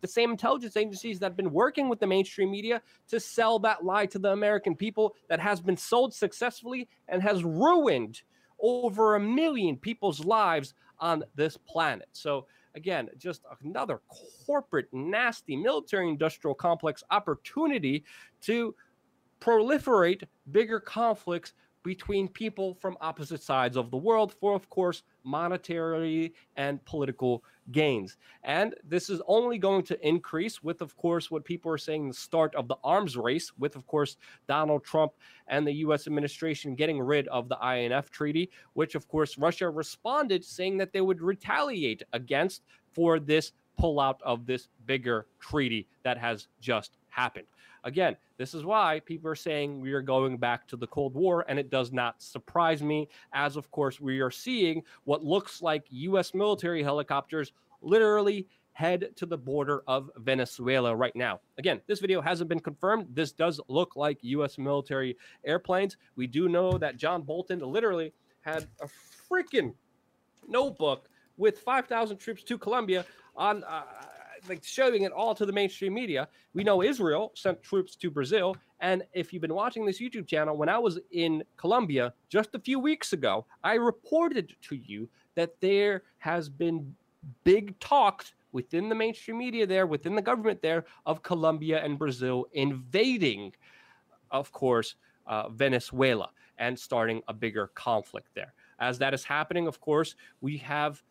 the 0.00 0.08
same 0.08 0.30
intelligence 0.30 0.76
agencies 0.76 1.18
that 1.18 1.26
have 1.26 1.36
been 1.36 1.52
working 1.52 1.88
with 1.88 2.00
the 2.00 2.06
mainstream 2.06 2.50
media 2.50 2.80
to 3.08 3.20
sell 3.20 3.58
that 3.60 3.84
lie 3.84 4.06
to 4.06 4.18
the 4.18 4.32
American 4.32 4.74
people 4.74 5.14
that 5.28 5.40
has 5.40 5.60
been 5.60 5.76
sold 5.76 6.14
successfully 6.14 6.88
and 7.08 7.22
has 7.22 7.44
ruined 7.44 8.22
over 8.60 9.14
a 9.16 9.20
million 9.20 9.76
people's 9.76 10.24
lives 10.24 10.74
on 10.98 11.24
this 11.34 11.56
planet. 11.56 12.08
So, 12.12 12.46
again, 12.74 13.08
just 13.18 13.42
another 13.64 14.00
corporate, 14.46 14.88
nasty 14.92 15.56
military 15.56 16.08
industrial 16.08 16.54
complex 16.54 17.02
opportunity 17.10 18.04
to 18.42 18.74
proliferate 19.40 20.24
bigger 20.50 20.78
conflicts 20.78 21.54
between 21.82 22.28
people 22.28 22.74
from 22.74 22.96
opposite 23.00 23.42
sides 23.42 23.76
of 23.76 23.90
the 23.90 23.96
world 23.96 24.34
for, 24.38 24.54
of 24.54 24.68
course, 24.68 25.02
monetary 25.24 26.34
and 26.56 26.84
political 26.84 27.42
gains. 27.72 28.16
And 28.44 28.74
this 28.84 29.10
is 29.10 29.20
only 29.26 29.58
going 29.58 29.82
to 29.84 30.06
increase 30.06 30.62
with, 30.62 30.80
of 30.80 30.96
course, 30.96 31.30
what 31.30 31.44
people 31.44 31.70
are 31.70 31.78
saying 31.78 32.08
the 32.08 32.14
start 32.14 32.54
of 32.54 32.68
the 32.68 32.76
arms 32.82 33.16
race, 33.16 33.52
with, 33.58 33.76
of 33.76 33.86
course, 33.86 34.16
Donald 34.48 34.84
Trump 34.84 35.12
and 35.48 35.66
the 35.66 35.74
U.S. 35.74 36.06
administration 36.06 36.74
getting 36.74 37.00
rid 37.00 37.28
of 37.28 37.48
the 37.48 37.58
INF 37.62 38.10
treaty, 38.10 38.50
which, 38.74 38.94
of 38.94 39.08
course, 39.08 39.38
Russia 39.38 39.68
responded 39.68 40.44
saying 40.44 40.78
that 40.78 40.92
they 40.92 41.00
would 41.00 41.20
retaliate 41.20 42.02
against 42.12 42.62
for 42.92 43.18
this 43.20 43.52
pullout 43.80 44.20
of 44.22 44.46
this 44.46 44.68
bigger 44.86 45.26
treaty 45.38 45.86
that 46.02 46.18
has 46.18 46.48
just 46.60 46.98
happened. 47.08 47.46
Again, 47.84 48.16
this 48.36 48.54
is 48.54 48.64
why 48.64 49.00
people 49.04 49.30
are 49.30 49.36
saying 49.36 49.80
we 49.80 49.92
are 49.92 50.02
going 50.02 50.36
back 50.36 50.66
to 50.68 50.76
the 50.76 50.86
Cold 50.86 51.14
War, 51.14 51.44
and 51.48 51.58
it 51.58 51.70
does 51.70 51.92
not 51.92 52.22
surprise 52.22 52.82
me, 52.82 53.08
as 53.32 53.56
of 53.56 53.70
course 53.70 54.00
we 54.00 54.20
are 54.20 54.30
seeing 54.30 54.82
what 55.04 55.24
looks 55.24 55.62
like 55.62 55.84
U.S. 55.90 56.34
military 56.34 56.82
helicopters 56.82 57.52
literally 57.82 58.46
head 58.72 59.10
to 59.16 59.26
the 59.26 59.36
border 59.36 59.82
of 59.86 60.10
Venezuela 60.18 60.94
right 60.94 61.14
now. 61.14 61.40
Again, 61.58 61.80
this 61.86 62.00
video 62.00 62.20
hasn't 62.20 62.48
been 62.48 62.60
confirmed. 62.60 63.06
This 63.12 63.32
does 63.32 63.60
look 63.68 63.96
like 63.96 64.18
U.S. 64.22 64.58
military 64.58 65.16
airplanes. 65.44 65.96
We 66.16 66.26
do 66.26 66.48
know 66.48 66.78
that 66.78 66.96
John 66.96 67.22
Bolton 67.22 67.60
literally 67.60 68.12
had 68.42 68.66
a 68.80 68.88
freaking 69.30 69.74
notebook 70.48 71.08
with 71.36 71.58
5,000 71.58 72.16
troops 72.18 72.42
to 72.44 72.58
Colombia 72.58 73.04
on. 73.36 73.64
Uh, 73.64 73.82
like 74.48 74.64
showing 74.64 75.02
it 75.02 75.12
all 75.12 75.34
to 75.34 75.46
the 75.46 75.52
mainstream 75.52 75.94
media. 75.94 76.28
We 76.54 76.64
know 76.64 76.82
Israel 76.82 77.32
sent 77.34 77.62
troops 77.62 77.96
to 77.96 78.10
Brazil, 78.10 78.56
and 78.80 79.02
if 79.12 79.32
you've 79.32 79.42
been 79.42 79.54
watching 79.54 79.84
this 79.84 80.00
YouTube 80.00 80.26
channel, 80.26 80.56
when 80.56 80.68
I 80.68 80.78
was 80.78 80.98
in 81.12 81.42
Colombia 81.56 82.14
just 82.28 82.54
a 82.54 82.58
few 82.58 82.78
weeks 82.78 83.12
ago, 83.12 83.46
I 83.62 83.74
reported 83.74 84.54
to 84.62 84.76
you 84.76 85.08
that 85.34 85.60
there 85.60 86.02
has 86.18 86.48
been 86.48 86.94
big 87.44 87.78
talks 87.80 88.34
within 88.52 88.88
the 88.88 88.94
mainstream 88.94 89.38
media 89.38 89.66
there, 89.66 89.86
within 89.86 90.14
the 90.14 90.22
government 90.22 90.60
there, 90.62 90.84
of 91.06 91.22
Colombia 91.22 91.82
and 91.84 91.98
Brazil 91.98 92.46
invading, 92.52 93.52
of 94.30 94.50
course, 94.52 94.96
uh, 95.26 95.48
Venezuela 95.50 96.30
and 96.58 96.78
starting 96.78 97.22
a 97.28 97.32
bigger 97.32 97.68
conflict 97.74 98.28
there. 98.34 98.52
As 98.80 98.98
that 98.98 99.14
is 99.14 99.24
happening, 99.24 99.66
of 99.66 99.80
course, 99.80 100.16
we 100.40 100.56
have 100.58 101.02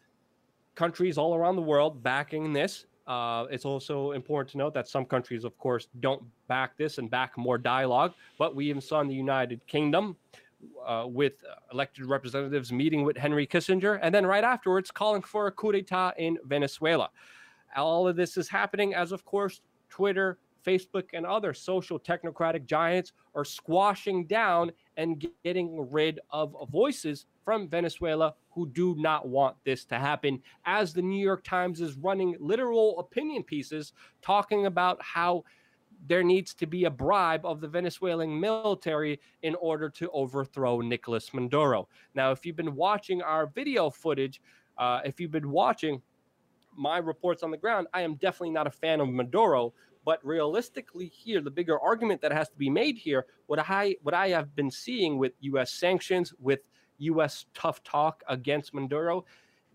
countries 0.75 1.17
all 1.17 1.35
around 1.35 1.55
the 1.55 1.61
world 1.61 2.01
backing 2.03 2.53
this 2.53 2.85
Uh, 3.09 3.47
it's 3.49 3.65
also 3.65 4.11
important 4.11 4.51
to 4.51 4.57
note 4.59 4.71
that 4.75 4.87
some 4.87 5.03
countries, 5.03 5.43
of 5.43 5.57
course, 5.57 5.87
don't 5.99 6.21
back 6.47 6.77
this 6.77 6.99
and 6.99 7.09
back 7.09 7.35
more 7.37 7.57
dialogue. 7.57 8.13
But 8.37 8.55
we 8.55 8.69
even 8.69 8.81
saw 8.81 9.01
in 9.01 9.07
the 9.07 9.15
United 9.15 9.65
Kingdom 9.65 10.15
uh, 10.85 11.05
with 11.07 11.33
elected 11.73 12.05
representatives 12.05 12.71
meeting 12.71 13.03
with 13.03 13.17
Henry 13.17 13.47
Kissinger, 13.47 13.97
and 14.03 14.13
then 14.13 14.27
right 14.27 14.43
afterwards 14.43 14.91
calling 14.91 15.23
for 15.23 15.47
a 15.47 15.51
coup 15.51 15.71
d'etat 15.71 16.13
in 16.19 16.37
Venezuela. 16.45 17.09
All 17.75 18.07
of 18.07 18.15
this 18.15 18.37
is 18.37 18.47
happening 18.47 18.93
as, 18.93 19.11
of 19.11 19.25
course, 19.25 19.61
Twitter, 19.89 20.37
Facebook, 20.63 21.05
and 21.13 21.25
other 21.25 21.51
social 21.53 21.99
technocratic 21.99 22.67
giants 22.67 23.13
are 23.33 23.45
squashing 23.45 24.25
down 24.25 24.71
and 24.97 25.25
getting 25.43 25.89
rid 25.89 26.19
of 26.29 26.55
voices 26.71 27.25
from 27.43 27.67
Venezuela 27.67 28.35
who 28.59 28.67
do 28.67 28.93
not 28.97 29.25
want 29.25 29.55
this 29.63 29.85
to 29.85 29.97
happen. 29.97 30.41
As 30.65 30.93
the 30.93 31.01
New 31.01 31.23
York 31.23 31.45
Times 31.45 31.79
is 31.79 31.95
running 31.95 32.35
literal 32.41 32.99
opinion 32.99 33.41
pieces 33.41 33.93
talking 34.21 34.65
about 34.65 35.01
how 35.01 35.45
there 36.07 36.23
needs 36.23 36.53
to 36.55 36.67
be 36.67 36.83
a 36.83 36.89
bribe 36.89 37.45
of 37.45 37.61
the 37.61 37.69
Venezuelan 37.69 38.37
military 38.37 39.21
in 39.43 39.55
order 39.55 39.89
to 39.89 40.09
overthrow 40.09 40.81
Nicolas 40.81 41.33
Maduro. 41.33 41.87
Now, 42.15 42.31
if 42.31 42.45
you've 42.45 42.57
been 42.57 42.75
watching 42.75 43.21
our 43.21 43.47
video 43.47 43.89
footage, 43.89 44.41
uh, 44.77 44.99
if 45.05 45.21
you've 45.21 45.31
been 45.31 45.51
watching 45.51 46.01
my 46.75 46.97
reports 46.97 47.43
on 47.43 47.51
the 47.51 47.57
ground, 47.57 47.87
I 47.93 48.01
am 48.01 48.15
definitely 48.15 48.51
not 48.51 48.67
a 48.67 48.71
fan 48.71 48.99
of 48.99 49.07
Maduro. 49.07 49.73
But 50.03 50.25
realistically, 50.25 51.07
here 51.07 51.39
the 51.39 51.51
bigger 51.51 51.79
argument 51.79 52.21
that 52.21 52.33
has 52.33 52.49
to 52.49 52.57
be 52.57 52.69
made 52.69 52.97
here, 52.97 53.25
what 53.47 53.59
I 53.59 53.95
what 54.01 54.13
I 54.13 54.29
have 54.29 54.53
been 54.55 54.71
seeing 54.71 55.17
with 55.17 55.33
U.S. 55.41 55.71
sanctions, 55.71 56.33
with 56.39 56.68
U.S. 56.99 57.45
tough 57.53 57.83
talk 57.83 58.23
against 58.27 58.73
Maduro, 58.73 59.25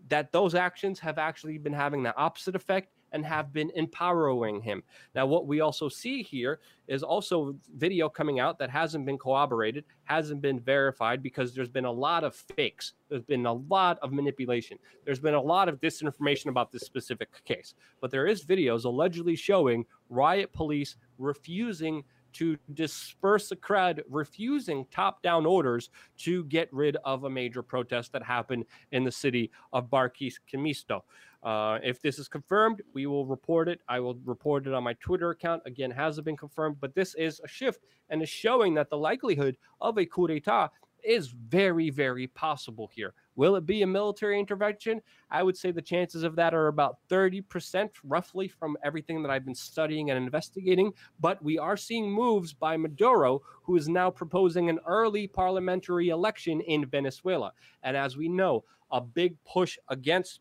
that 0.09 0.31
those 0.31 0.55
actions 0.55 0.99
have 0.99 1.17
actually 1.17 1.57
been 1.57 1.73
having 1.73 2.03
the 2.03 2.15
opposite 2.15 2.55
effect 2.55 2.89
and 3.11 3.25
have 3.25 3.53
been 3.53 3.71
empowering 3.75 4.61
him. 4.61 4.83
Now, 5.15 5.25
what 5.25 5.47
we 5.47 5.61
also 5.61 5.87
see 5.87 6.21
here 6.21 6.59
is 6.89 7.01
also 7.01 7.55
video 7.77 8.09
coming 8.09 8.41
out 8.41 8.59
that 8.59 8.69
hasn't 8.69 9.05
been 9.05 9.17
corroborated, 9.17 9.85
hasn't 10.03 10.41
been 10.41 10.59
verified 10.59 11.23
because 11.23 11.55
there's 11.55 11.69
been 11.69 11.85
a 11.85 11.91
lot 11.91 12.25
of 12.25 12.35
fakes. 12.35 12.93
There's 13.07 13.23
been 13.23 13.45
a 13.45 13.53
lot 13.53 13.99
of 14.01 14.11
manipulation. 14.11 14.77
There's 15.05 15.19
been 15.19 15.33
a 15.33 15.41
lot 15.41 15.69
of 15.69 15.79
disinformation 15.79 16.47
about 16.47 16.73
this 16.73 16.81
specific 16.83 17.29
case. 17.45 17.73
But 18.01 18.11
there 18.11 18.27
is 18.27 18.43
videos 18.43 18.83
allegedly 18.83 19.37
showing 19.37 19.85
riot 20.09 20.51
police 20.51 20.97
refusing 21.17 22.03
to 22.35 22.57
disperse 22.73 23.51
a 23.51 23.55
crowd, 23.55 24.03
refusing 24.09 24.85
top 24.91 25.21
down 25.21 25.45
orders 25.45 25.89
to 26.17 26.43
get 26.45 26.71
rid 26.73 26.97
of 27.05 27.23
a 27.23 27.29
major 27.29 27.61
protest 27.61 28.11
that 28.13 28.23
happened 28.23 28.65
in 28.91 29.03
the 29.03 29.11
city 29.11 29.51
of 29.73 29.89
Barquisimeto. 29.89 31.01
Uh, 31.43 31.77
if 31.83 32.01
this 32.01 32.17
is 32.17 32.27
confirmed, 32.27 32.81
we 32.93 33.05
will 33.05 33.25
report 33.25 33.69
it. 33.69 33.79
I 33.87 33.99
will 33.99 34.15
report 34.25 34.65
it 34.65 34.73
on 34.73 34.83
my 34.83 34.93
Twitter 34.93 35.29
account. 35.29 35.61
Again, 35.65 35.91
hasn't 35.91 36.25
been 36.25 36.35
confirmed, 36.35 36.77
but 36.81 36.95
this 36.95 37.13
is 37.15 37.39
a 37.43 37.47
shift 37.47 37.81
and 38.09 38.21
is 38.21 38.29
showing 38.29 38.73
that 38.73 38.89
the 38.89 38.97
likelihood 38.97 39.55
of 39.79 39.97
a 39.99 40.05
coup 40.05 40.27
d'etat 40.27 40.69
is 41.05 41.27
very, 41.27 41.89
very 41.89 42.27
possible 42.27 42.89
here. 42.93 43.13
Will 43.35 43.55
it 43.55 43.65
be 43.65 43.81
a 43.81 43.87
military 43.87 44.39
intervention? 44.39 45.01
I 45.29 45.43
would 45.43 45.57
say 45.57 45.71
the 45.71 45.81
chances 45.81 46.23
of 46.23 46.35
that 46.37 46.53
are 46.53 46.67
about 46.67 46.97
30% 47.09 47.89
roughly 48.03 48.47
from 48.47 48.77
everything 48.83 49.21
that 49.21 49.31
I've 49.31 49.45
been 49.45 49.55
studying 49.55 50.09
and 50.09 50.17
investigating. 50.17 50.91
But 51.19 51.43
we 51.43 51.57
are 51.57 51.77
seeing 51.77 52.09
moves 52.09 52.53
by 52.53 52.77
Maduro, 52.77 53.41
who 53.63 53.75
is 53.75 53.89
now 53.89 54.09
proposing 54.09 54.69
an 54.69 54.79
early 54.87 55.27
parliamentary 55.27 56.09
election 56.09 56.61
in 56.61 56.85
Venezuela. 56.85 57.51
And 57.83 57.97
as 57.97 58.15
we 58.15 58.29
know, 58.29 58.63
a 58.91 59.01
big 59.01 59.35
push 59.43 59.77
against 59.89 60.39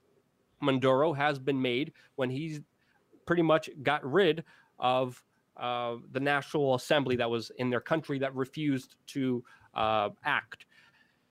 Maduro 0.60 1.12
has 1.12 1.38
been 1.38 1.60
made 1.60 1.92
when 2.16 2.30
he's 2.30 2.60
pretty 3.26 3.42
much 3.42 3.70
got 3.82 4.04
rid 4.04 4.44
of 4.78 5.22
uh, 5.56 5.96
the 6.12 6.20
National 6.20 6.74
Assembly 6.74 7.16
that 7.16 7.30
was 7.30 7.50
in 7.58 7.70
their 7.70 7.80
country 7.80 8.18
that 8.18 8.34
refused 8.34 8.96
to 9.06 9.44
uh, 9.74 10.10
act. 10.24 10.66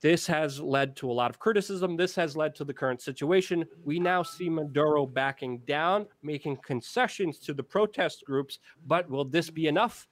This 0.00 0.26
has 0.26 0.60
led 0.60 0.96
to 0.96 1.10
a 1.10 1.14
lot 1.14 1.30
of 1.30 1.38
criticism. 1.38 1.96
This 1.96 2.14
has 2.16 2.36
led 2.36 2.54
to 2.56 2.64
the 2.64 2.74
current 2.74 3.00
situation. 3.00 3.64
We 3.84 3.98
now 3.98 4.22
see 4.22 4.50
Maduro 4.50 5.06
backing 5.06 5.60
down, 5.60 6.06
making 6.22 6.58
concessions 6.58 7.38
to 7.38 7.54
the 7.54 7.62
protest 7.62 8.22
groups. 8.26 8.58
But 8.86 9.08
will 9.08 9.24
this 9.24 9.48
be 9.48 9.66
enough? 9.66 10.06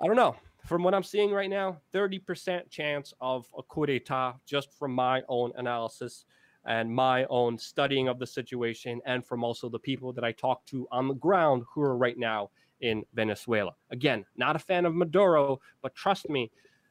I 0.00 0.06
don't 0.06 0.16
know. 0.16 0.36
From 0.64 0.82
what 0.82 0.94
I'm 0.94 1.02
seeing 1.02 1.30
right 1.30 1.50
now, 1.50 1.76
30% 1.92 2.70
chance 2.70 3.12
of 3.20 3.46
a 3.56 3.62
coup 3.62 3.84
d'etat, 3.86 4.36
just 4.46 4.72
from 4.72 4.92
my 4.92 5.22
own 5.28 5.52
analysis 5.56 6.24
and 6.64 6.90
my 6.90 7.26
own 7.26 7.58
studying 7.58 8.08
of 8.08 8.18
the 8.18 8.26
situation, 8.26 9.00
and 9.06 9.24
from 9.24 9.44
also 9.44 9.68
the 9.68 9.78
people 9.78 10.12
that 10.14 10.24
I 10.24 10.32
talk 10.32 10.64
to 10.66 10.88
on 10.90 11.06
the 11.06 11.14
ground 11.14 11.64
who 11.72 11.82
are 11.82 11.96
right 11.96 12.18
now 12.18 12.50
in 12.80 13.04
Venezuela. 13.14 13.72
Again, 13.90 14.24
not 14.36 14.56
a 14.56 14.58
fan 14.58 14.86
of 14.86 14.94
Maduro, 14.94 15.60
but 15.82 15.94
trust 15.94 16.28
me, 16.28 16.50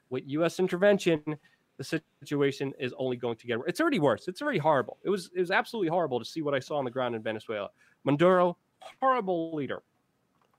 with 0.09 0.23
U.S. 0.27 0.59
intervention, 0.59 1.21
the 1.77 2.01
situation 2.23 2.73
is 2.79 2.93
only 2.97 3.17
going 3.17 3.35
to 3.37 3.47
get 3.47 3.59
worse. 3.59 3.67
It's 3.67 3.81
already 3.81 3.99
worse. 3.99 4.27
It's 4.27 4.41
already 4.41 4.59
horrible. 4.59 4.97
It 5.03 5.09
was 5.09 5.29
it 5.35 5.39
was 5.39 5.51
absolutely 5.51 5.89
horrible 5.89 6.19
to 6.19 6.25
see 6.25 6.41
what 6.41 6.53
I 6.53 6.59
saw 6.59 6.77
on 6.77 6.85
the 6.85 6.91
ground 6.91 7.15
in 7.15 7.21
Venezuela. 7.21 7.69
Maduro, 8.03 8.57
horrible 9.01 9.53
leader, 9.53 9.83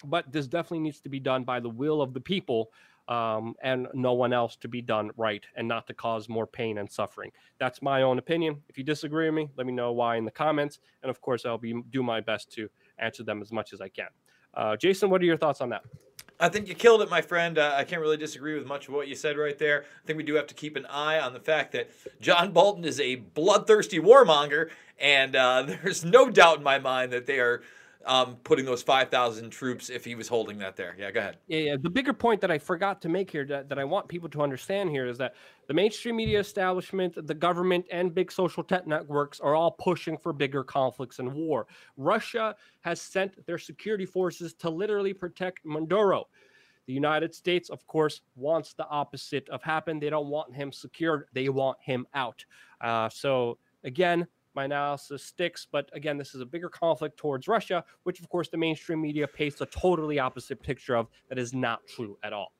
but 0.05 0.31
this 0.31 0.47
definitely 0.47 0.81
needs 0.81 1.01
to 1.01 1.09
be 1.09 1.21
done 1.21 1.45
by 1.45 1.61
the 1.61 1.71
will 1.71 2.03
of 2.03 2.13
the 2.13 2.21
people 2.21 2.71
um, 3.09 3.55
and 3.63 3.87
no 3.95 4.15
one 4.15 4.33
else 4.33 4.57
to 4.57 4.69
be 4.69 4.83
done 4.83 5.11
right 5.17 5.45
and 5.57 5.67
not 5.67 5.87
to 5.87 5.95
cause 5.95 6.29
more 6.29 6.47
pain 6.47 6.79
and 6.79 6.91
suffering. 6.91 7.31
That's 7.59 7.81
my 7.81 8.03
own 8.03 8.19
opinion. 8.19 8.63
If 8.69 8.77
you 8.77 8.85
disagree 8.85 9.27
with 9.27 9.35
me, 9.35 9.49
let 9.57 9.67
me 9.67 9.73
know 9.73 9.93
why 9.93 10.17
in 10.17 10.25
the 10.25 10.31
comments, 10.31 10.81
and 11.03 11.11
of 11.11 11.21
course 11.21 11.47
I'll 11.47 11.59
be 11.59 11.83
do 11.91 12.03
my 12.03 12.21
best 12.21 12.53
to 12.55 12.69
answer 12.99 13.23
them 13.23 13.41
as 13.43 13.53
much 13.53 13.73
as 13.73 13.81
I 13.81 13.89
can. 13.89 14.09
Uh, 14.55 14.77
Jason, 14.77 15.11
what 15.11 15.21
are 15.21 15.25
your 15.25 15.37
thoughts 15.37 15.61
on 15.61 15.69
that? 15.71 15.83
I 16.39 16.51
think 16.51 16.69
you 16.69 16.75
killed 16.75 17.01
it, 17.01 17.09
my 17.09 17.23
friend. 17.23 17.59
Uh, 17.59 17.75
I 17.77 17.85
can't 17.85 18.01
really 18.01 18.19
disagree 18.19 18.55
with 18.55 18.67
much 18.67 18.89
of 18.89 18.95
what 18.95 19.09
you 19.09 19.15
said 19.15 19.39
right 19.39 19.59
there. 19.59 19.85
I 19.85 20.07
think 20.07 20.19
we 20.19 20.23
do 20.23 20.35
have 20.35 20.47
to 20.49 20.55
keep 20.55 20.77
an 20.77 20.85
eye 20.87 21.19
on 21.19 21.33
the 21.33 21.41
fact 21.41 21.73
that 21.73 21.91
John 22.21 22.53
Bolton 22.53 22.85
is 22.85 23.01
a 23.01 23.17
bloodthirsty 23.17 23.99
warmonger, 23.99 24.69
and 24.99 25.35
uh, 25.35 25.63
there's 25.67 26.05
no 26.05 26.31
doubt 26.31 26.59
in 26.59 26.63
my 26.63 26.79
mind 26.79 27.13
that 27.13 27.27
they 27.27 27.39
are 27.39 27.63
um, 28.07 28.37
putting 28.45 28.65
those 28.65 28.83
5,000 28.83 29.51
troops 29.51 29.91
if 29.91 30.05
he 30.05 30.15
was 30.15 30.29
holding 30.29 30.59
that 30.59 30.77
there. 30.77 30.95
Yeah, 30.99 31.11
go 31.11 31.21
ahead. 31.21 31.39
Yeah, 31.49 31.59
yeah. 31.59 31.77
The 31.81 31.91
bigger 31.91 32.13
point 32.13 32.41
that 32.41 32.51
I 32.51 32.59
forgot 32.59 33.03
to 33.03 33.09
make 33.09 33.31
here 33.31 33.45
that, 33.47 33.69
that 33.69 33.79
I 33.79 33.85
want 33.85 34.09
people 34.09 34.29
to 34.31 34.43
understand 34.43 34.91
here 34.91 35.07
is 35.07 35.19
that 35.19 35.35
the 35.67 35.75
mainstream 35.75 36.17
media 36.17 36.39
establishment, 36.39 37.27
the 37.27 37.35
government, 37.35 37.85
and 37.91 38.15
big 38.15 38.31
social 38.31 38.63
tech 38.63 38.87
networks 38.87 39.41
are 39.41 39.55
all 39.55 39.73
pushing 39.73 40.17
for 40.17 40.33
bigger 40.33 40.63
conflicts 40.63 41.19
and 41.19 41.33
war. 41.33 41.67
Russia 41.97 42.55
has 42.83 43.01
sent 43.01 43.45
their 43.47 43.59
security 43.59 44.07
forces 44.07 44.55
to 44.55 44.71
literally 44.71 45.13
protect 45.13 45.61
Maduro. 45.65 46.29
The 46.87 46.93
United 46.93 47.35
States, 47.35 47.69
of 47.69 47.85
course, 47.89 48.21
wants 48.37 48.73
the 48.75 48.87
opposite 48.89 49.49
of 49.49 49.63
happen. 49.63 49.99
They 49.99 50.11
don't 50.11 50.29
want 50.29 50.55
him 50.55 50.71
secured. 50.71 51.27
They 51.33 51.49
want 51.49 51.79
him 51.81 52.07
out. 52.15 52.45
Uh, 52.81 53.09
so 53.09 53.59
again, 53.83 54.29
my 54.57 54.65
analysis 54.65 55.23
sticks. 55.23 55.67
But 55.71 55.89
again, 55.93 56.17
this 56.17 56.35
is 56.35 56.41
a 56.41 56.47
bigger 56.47 56.69
conflict 56.69 57.17
towards 57.19 57.47
Russia, 57.47 57.85
which 58.03 58.21
of 58.21 58.29
course 58.29 58.49
the 58.49 58.57
mainstream 58.57 59.01
media 59.01 59.29
paints 59.29 59.61
a 59.61 59.67
totally 59.67 60.19
opposite 60.19 60.63
picture 60.63 60.97
of 60.97 61.07
that 61.29 61.39
is 61.39 61.55
not 61.55 61.81
true 61.87 62.19
at 62.25 62.33
all. 62.33 62.53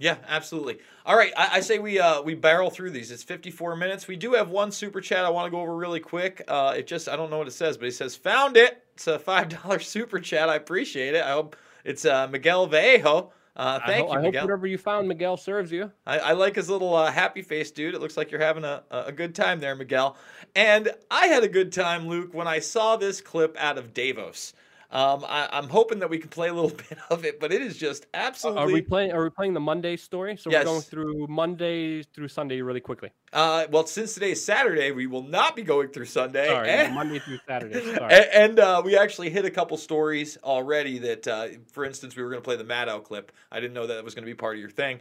Yeah, 0.00 0.16
absolutely. 0.26 0.78
All 1.06 1.16
right, 1.16 1.32
I, 1.36 1.50
I, 1.52 1.60
say 1.60 1.78
we 1.78 2.00
uh, 2.00 2.20
we 2.20 2.34
barrel 2.34 2.68
through 2.68 2.90
these. 2.90 3.12
It's 3.12 3.22
54 3.22 3.76
minutes. 3.76 4.08
We 4.08 4.16
do 4.16 4.32
have 4.32 4.50
one 4.50 4.72
super 4.72 5.00
chat 5.00 5.24
I 5.24 5.30
want 5.30 5.46
to 5.46 5.50
go 5.52 5.60
over 5.60 5.76
really 5.76 6.00
quick. 6.00 6.42
Uh, 6.48 6.74
it 6.76 6.88
just 6.88 7.08
I 7.08 7.14
don't 7.14 7.30
know 7.30 7.38
what 7.38 7.46
it 7.46 7.52
says, 7.52 7.76
but 7.76 7.86
it 7.86 7.92
says 7.92 8.16
found 8.16 8.56
it. 8.56 8.82
It's 8.94 9.06
a 9.06 9.20
five 9.20 9.50
dollar 9.50 9.78
super 9.80 10.18
chat. 10.18 10.48
I 10.48 10.56
appreciate 10.56 11.14
it. 11.14 11.22
I 11.22 11.30
hope 11.30 11.56
it's 11.84 12.04
uh, 12.04 12.26
Miguel 12.26 12.66
Vallejo. 12.66 13.32
Uh, 13.56 13.78
thank 13.86 14.08
I 14.10 14.12
you, 14.12 14.18
I 14.18 14.22
Miguel. 14.22 14.40
hope 14.40 14.48
whatever 14.50 14.66
you 14.66 14.78
found, 14.78 15.06
Miguel, 15.08 15.36
serves 15.36 15.70
you. 15.70 15.92
I, 16.06 16.18
I 16.18 16.32
like 16.32 16.56
his 16.56 16.68
little 16.68 16.94
uh, 16.94 17.10
happy 17.12 17.42
face, 17.42 17.70
dude. 17.70 17.94
It 17.94 18.00
looks 18.00 18.16
like 18.16 18.30
you're 18.32 18.40
having 18.40 18.64
a, 18.64 18.82
a 18.90 19.12
good 19.12 19.34
time 19.34 19.60
there, 19.60 19.76
Miguel. 19.76 20.16
And 20.56 20.90
I 21.10 21.26
had 21.28 21.44
a 21.44 21.48
good 21.48 21.72
time, 21.72 22.08
Luke, 22.08 22.34
when 22.34 22.48
I 22.48 22.58
saw 22.58 22.96
this 22.96 23.20
clip 23.20 23.56
out 23.58 23.78
of 23.78 23.94
Davos. 23.94 24.54
Um, 24.94 25.24
I, 25.28 25.58
am 25.58 25.68
hoping 25.68 25.98
that 25.98 26.08
we 26.08 26.18
can 26.18 26.30
play 26.30 26.48
a 26.48 26.54
little 26.54 26.70
bit 26.88 26.98
of 27.10 27.24
it, 27.24 27.40
but 27.40 27.52
it 27.52 27.60
is 27.60 27.76
just 27.76 28.06
absolutely. 28.14 28.62
Are 28.62 28.72
we 28.72 28.80
playing? 28.80 29.10
Are 29.10 29.24
we 29.24 29.30
playing 29.30 29.52
the 29.52 29.60
Monday 29.60 29.96
story? 29.96 30.36
So 30.36 30.50
yes. 30.50 30.60
we're 30.60 30.70
going 30.70 30.82
through 30.82 31.26
Monday 31.28 32.04
through 32.04 32.28
Sunday 32.28 32.62
really 32.62 32.80
quickly. 32.80 33.10
Uh, 33.32 33.66
well, 33.72 33.86
since 33.86 34.14
today 34.14 34.30
is 34.30 34.44
Saturday, 34.44 34.92
we 34.92 35.08
will 35.08 35.24
not 35.24 35.56
be 35.56 35.62
going 35.62 35.88
through 35.88 36.04
Sunday. 36.04 36.46
Sorry, 36.46 36.70
and, 36.70 36.94
Monday 36.94 37.18
through 37.18 37.40
Saturday. 37.48 37.82
Sorry. 37.94 38.14
And, 38.14 38.24
and 38.32 38.58
uh, 38.60 38.82
we 38.84 38.96
actually 38.96 39.30
hit 39.30 39.44
a 39.44 39.50
couple 39.50 39.76
stories 39.76 40.38
already. 40.44 41.00
That, 41.00 41.26
uh, 41.26 41.48
for 41.72 41.84
instance, 41.84 42.14
we 42.14 42.22
were 42.22 42.30
going 42.30 42.40
to 42.40 42.44
play 42.44 42.56
the 42.56 42.64
Maddow 42.64 43.02
clip. 43.02 43.32
I 43.50 43.58
didn't 43.58 43.74
know 43.74 43.88
that 43.88 44.04
was 44.04 44.14
going 44.14 44.24
to 44.24 44.30
be 44.30 44.36
part 44.36 44.54
of 44.54 44.60
your 44.60 44.70
thing. 44.70 45.00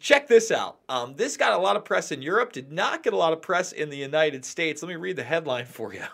Check 0.00 0.28
this 0.28 0.50
out. 0.50 0.80
Um, 0.90 1.14
this 1.16 1.38
got 1.38 1.54
a 1.54 1.58
lot 1.58 1.76
of 1.76 1.84
press 1.86 2.12
in 2.12 2.20
Europe. 2.20 2.52
Did 2.52 2.70
not 2.70 3.02
get 3.02 3.14
a 3.14 3.16
lot 3.16 3.32
of 3.32 3.40
press 3.40 3.72
in 3.72 3.88
the 3.88 3.96
United 3.96 4.44
States. 4.44 4.82
Let 4.82 4.88
me 4.90 4.96
read 4.96 5.16
the 5.16 5.24
headline 5.24 5.64
for 5.64 5.94
you. 5.94 6.04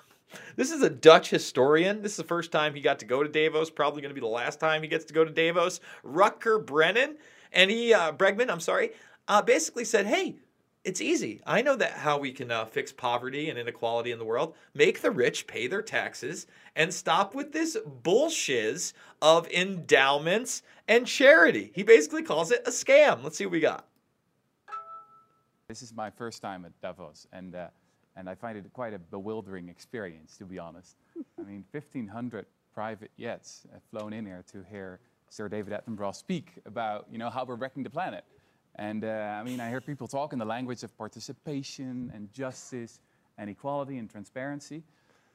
This 0.56 0.70
is 0.70 0.82
a 0.82 0.90
Dutch 0.90 1.30
historian. 1.30 2.02
This 2.02 2.12
is 2.12 2.18
the 2.18 2.24
first 2.24 2.52
time 2.52 2.74
he 2.74 2.80
got 2.80 2.98
to 2.98 3.06
go 3.06 3.22
to 3.22 3.28
Davos. 3.28 3.70
Probably 3.70 4.02
going 4.02 4.10
to 4.10 4.14
be 4.14 4.20
the 4.20 4.26
last 4.26 4.60
time 4.60 4.82
he 4.82 4.88
gets 4.88 5.04
to 5.06 5.14
go 5.14 5.24
to 5.24 5.30
Davos. 5.30 5.80
Rutger 6.04 6.64
Brennan 6.64 7.16
and 7.52 7.70
he 7.70 7.94
uh, 7.94 8.12
Bregman, 8.12 8.50
I'm 8.50 8.60
sorry, 8.60 8.90
uh, 9.26 9.42
basically 9.42 9.84
said, 9.84 10.06
"Hey, 10.06 10.36
It's 10.84 11.00
easy. 11.00 11.40
I 11.46 11.60
know 11.60 11.76
that 11.76 11.92
how 11.92 12.18
we 12.18 12.32
can 12.32 12.50
uh, 12.50 12.64
fix 12.64 12.92
poverty 12.92 13.50
and 13.50 13.58
inequality 13.58 14.10
in 14.10 14.18
the 14.18 14.24
world. 14.24 14.54
Make 14.74 15.00
the 15.02 15.10
rich 15.10 15.46
pay 15.46 15.66
their 15.66 15.82
taxes 15.82 16.46
and 16.76 16.92
stop 16.94 17.34
with 17.34 17.52
this 17.52 17.76
bullshiz 18.02 18.92
of 19.20 19.48
endowments 19.50 20.62
and 20.86 21.06
charity. 21.06 21.72
He 21.74 21.82
basically 21.82 22.22
calls 22.22 22.50
it 22.52 22.62
a 22.66 22.70
scam. 22.70 23.22
Let's 23.22 23.36
see 23.36 23.44
what 23.44 23.52
we 23.52 23.60
got. 23.60 23.86
This 25.68 25.82
is 25.82 25.92
my 25.92 26.08
first 26.10 26.40
time 26.40 26.64
at 26.64 26.72
Davos, 26.80 27.26
and 27.32 27.54
uh, 27.54 27.68
and 28.18 28.28
I 28.28 28.34
find 28.34 28.58
it 28.58 28.64
quite 28.72 28.92
a 28.92 28.98
bewildering 28.98 29.68
experience, 29.68 30.36
to 30.38 30.44
be 30.44 30.58
honest. 30.58 30.96
I 31.38 31.42
mean, 31.42 31.64
1,500 31.70 32.46
private 32.74 33.12
jets 33.18 33.64
have 33.72 33.82
flown 33.90 34.12
in 34.12 34.26
here 34.26 34.44
to 34.52 34.64
hear 34.68 34.98
Sir 35.30 35.48
David 35.48 35.72
Attenborough 35.72 36.14
speak 36.14 36.54
about, 36.66 37.06
you 37.10 37.18
know, 37.18 37.30
how 37.30 37.44
we're 37.44 37.54
wrecking 37.54 37.84
the 37.84 37.90
planet. 37.90 38.24
And 38.74 39.04
uh, 39.04 39.38
I 39.40 39.44
mean, 39.44 39.60
I 39.60 39.68
hear 39.68 39.80
people 39.80 40.08
talk 40.08 40.32
in 40.32 40.38
the 40.40 40.44
language 40.44 40.82
of 40.82 40.96
participation 40.98 42.10
and 42.12 42.32
justice 42.32 43.00
and 43.38 43.48
equality 43.48 43.98
and 43.98 44.10
transparency. 44.10 44.82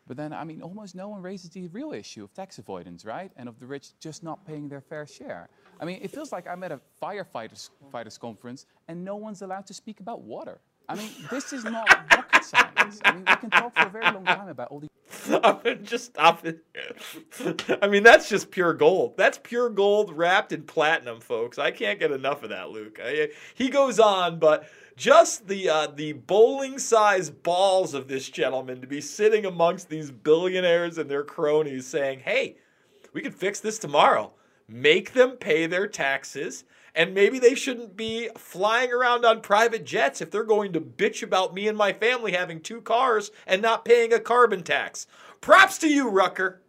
But 0.05 0.17
then, 0.17 0.33
I 0.33 0.43
mean, 0.43 0.61
almost 0.61 0.93
no 0.93 1.07
one 1.07 1.21
raises 1.21 1.49
the 1.49 1.69
real 1.69 1.93
issue 1.93 2.25
of 2.25 2.33
tax 2.33 2.57
avoidance, 2.57 3.05
right? 3.05 3.31
And 3.37 3.47
of 3.47 3.59
the 3.61 3.65
rich 3.65 3.97
just 4.01 4.23
not 4.23 4.45
paying 4.45 4.67
their 4.67 4.81
fair 4.81 5.07
share. 5.07 5.47
I 5.79 5.85
mean, 5.85 5.99
it 6.01 6.11
feels 6.11 6.33
like 6.33 6.47
I'm 6.47 6.61
at 6.63 6.73
a 6.73 6.81
firefighters 7.01 7.69
fighters 7.91 8.17
conference 8.17 8.65
and 8.89 9.05
no 9.05 9.15
one's 9.15 9.41
allowed 9.41 9.67
to 9.67 9.73
speak 9.73 10.01
about 10.01 10.21
water. 10.21 10.59
I 10.89 10.95
mean, 10.95 11.09
this 11.31 11.53
is 11.53 11.63
not 11.63 11.89
rocket 12.11 12.43
science. 12.43 12.99
I 13.05 13.13
mean, 13.13 13.23
we 13.25 13.35
can 13.37 13.49
talk 13.49 13.73
for 13.75 13.87
a 13.87 13.89
very 13.89 14.05
long 14.05 14.25
time 14.25 14.49
about 14.49 14.69
all 14.69 14.79
these. 14.79 14.89
Just 15.83 16.05
stop 16.05 16.45
it. 16.45 16.59
I 17.81 17.87
mean, 17.87 18.03
that's 18.03 18.27
just 18.27 18.51
pure 18.51 18.73
gold. 18.73 19.15
That's 19.15 19.37
pure 19.41 19.69
gold 19.69 20.11
wrapped 20.11 20.51
in 20.51 20.63
platinum, 20.63 21.21
folks. 21.21 21.57
I 21.57 21.71
can't 21.71 21.99
get 21.99 22.11
enough 22.11 22.43
of 22.43 22.49
that, 22.49 22.71
Luke. 22.71 22.99
I, 23.01 23.29
he 23.53 23.69
goes 23.69 23.99
on, 23.99 24.39
but 24.39 24.67
just 24.95 25.47
the 25.47 25.69
uh, 25.69 25.87
the 25.87 26.13
bowling 26.13 26.79
sized 26.79 27.43
balls 27.43 27.93
of 27.93 28.07
this 28.07 28.29
gentleman 28.29 28.81
to 28.81 28.87
be 28.87 29.01
sitting 29.01 29.45
amongst 29.45 29.89
these 29.89 30.11
billionaires 30.11 30.97
and 30.97 31.09
their 31.09 31.23
cronies 31.23 31.87
saying, 31.87 32.19
"Hey, 32.19 32.57
we 33.13 33.21
could 33.21 33.35
fix 33.35 33.59
this 33.59 33.79
tomorrow. 33.79 34.33
Make 34.67 35.13
them 35.13 35.31
pay 35.31 35.67
their 35.67 35.87
taxes." 35.87 36.65
And 36.95 37.13
maybe 37.13 37.39
they 37.39 37.55
shouldn't 37.55 37.97
be 37.97 38.29
flying 38.37 38.91
around 38.91 39.25
on 39.25 39.41
private 39.41 39.83
jets 39.83 40.21
if 40.21 40.29
they're 40.29 40.43
going 40.43 40.73
to 40.73 40.81
bitch 40.81 41.23
about 41.23 41.53
me 41.53 41.67
and 41.67 41.77
my 41.77 41.91
family 41.91 42.33
having 42.33 42.61
two 42.61 42.81
cars 42.81 43.31
and 43.47 43.61
not 43.61 43.83
paying 43.83 44.13
a 44.13 44.19
carbon 44.19 44.61
tax. 44.61 45.07
Props 45.41 45.79
to 45.79 45.87
you, 45.87 46.09
Rucker. 46.09 46.61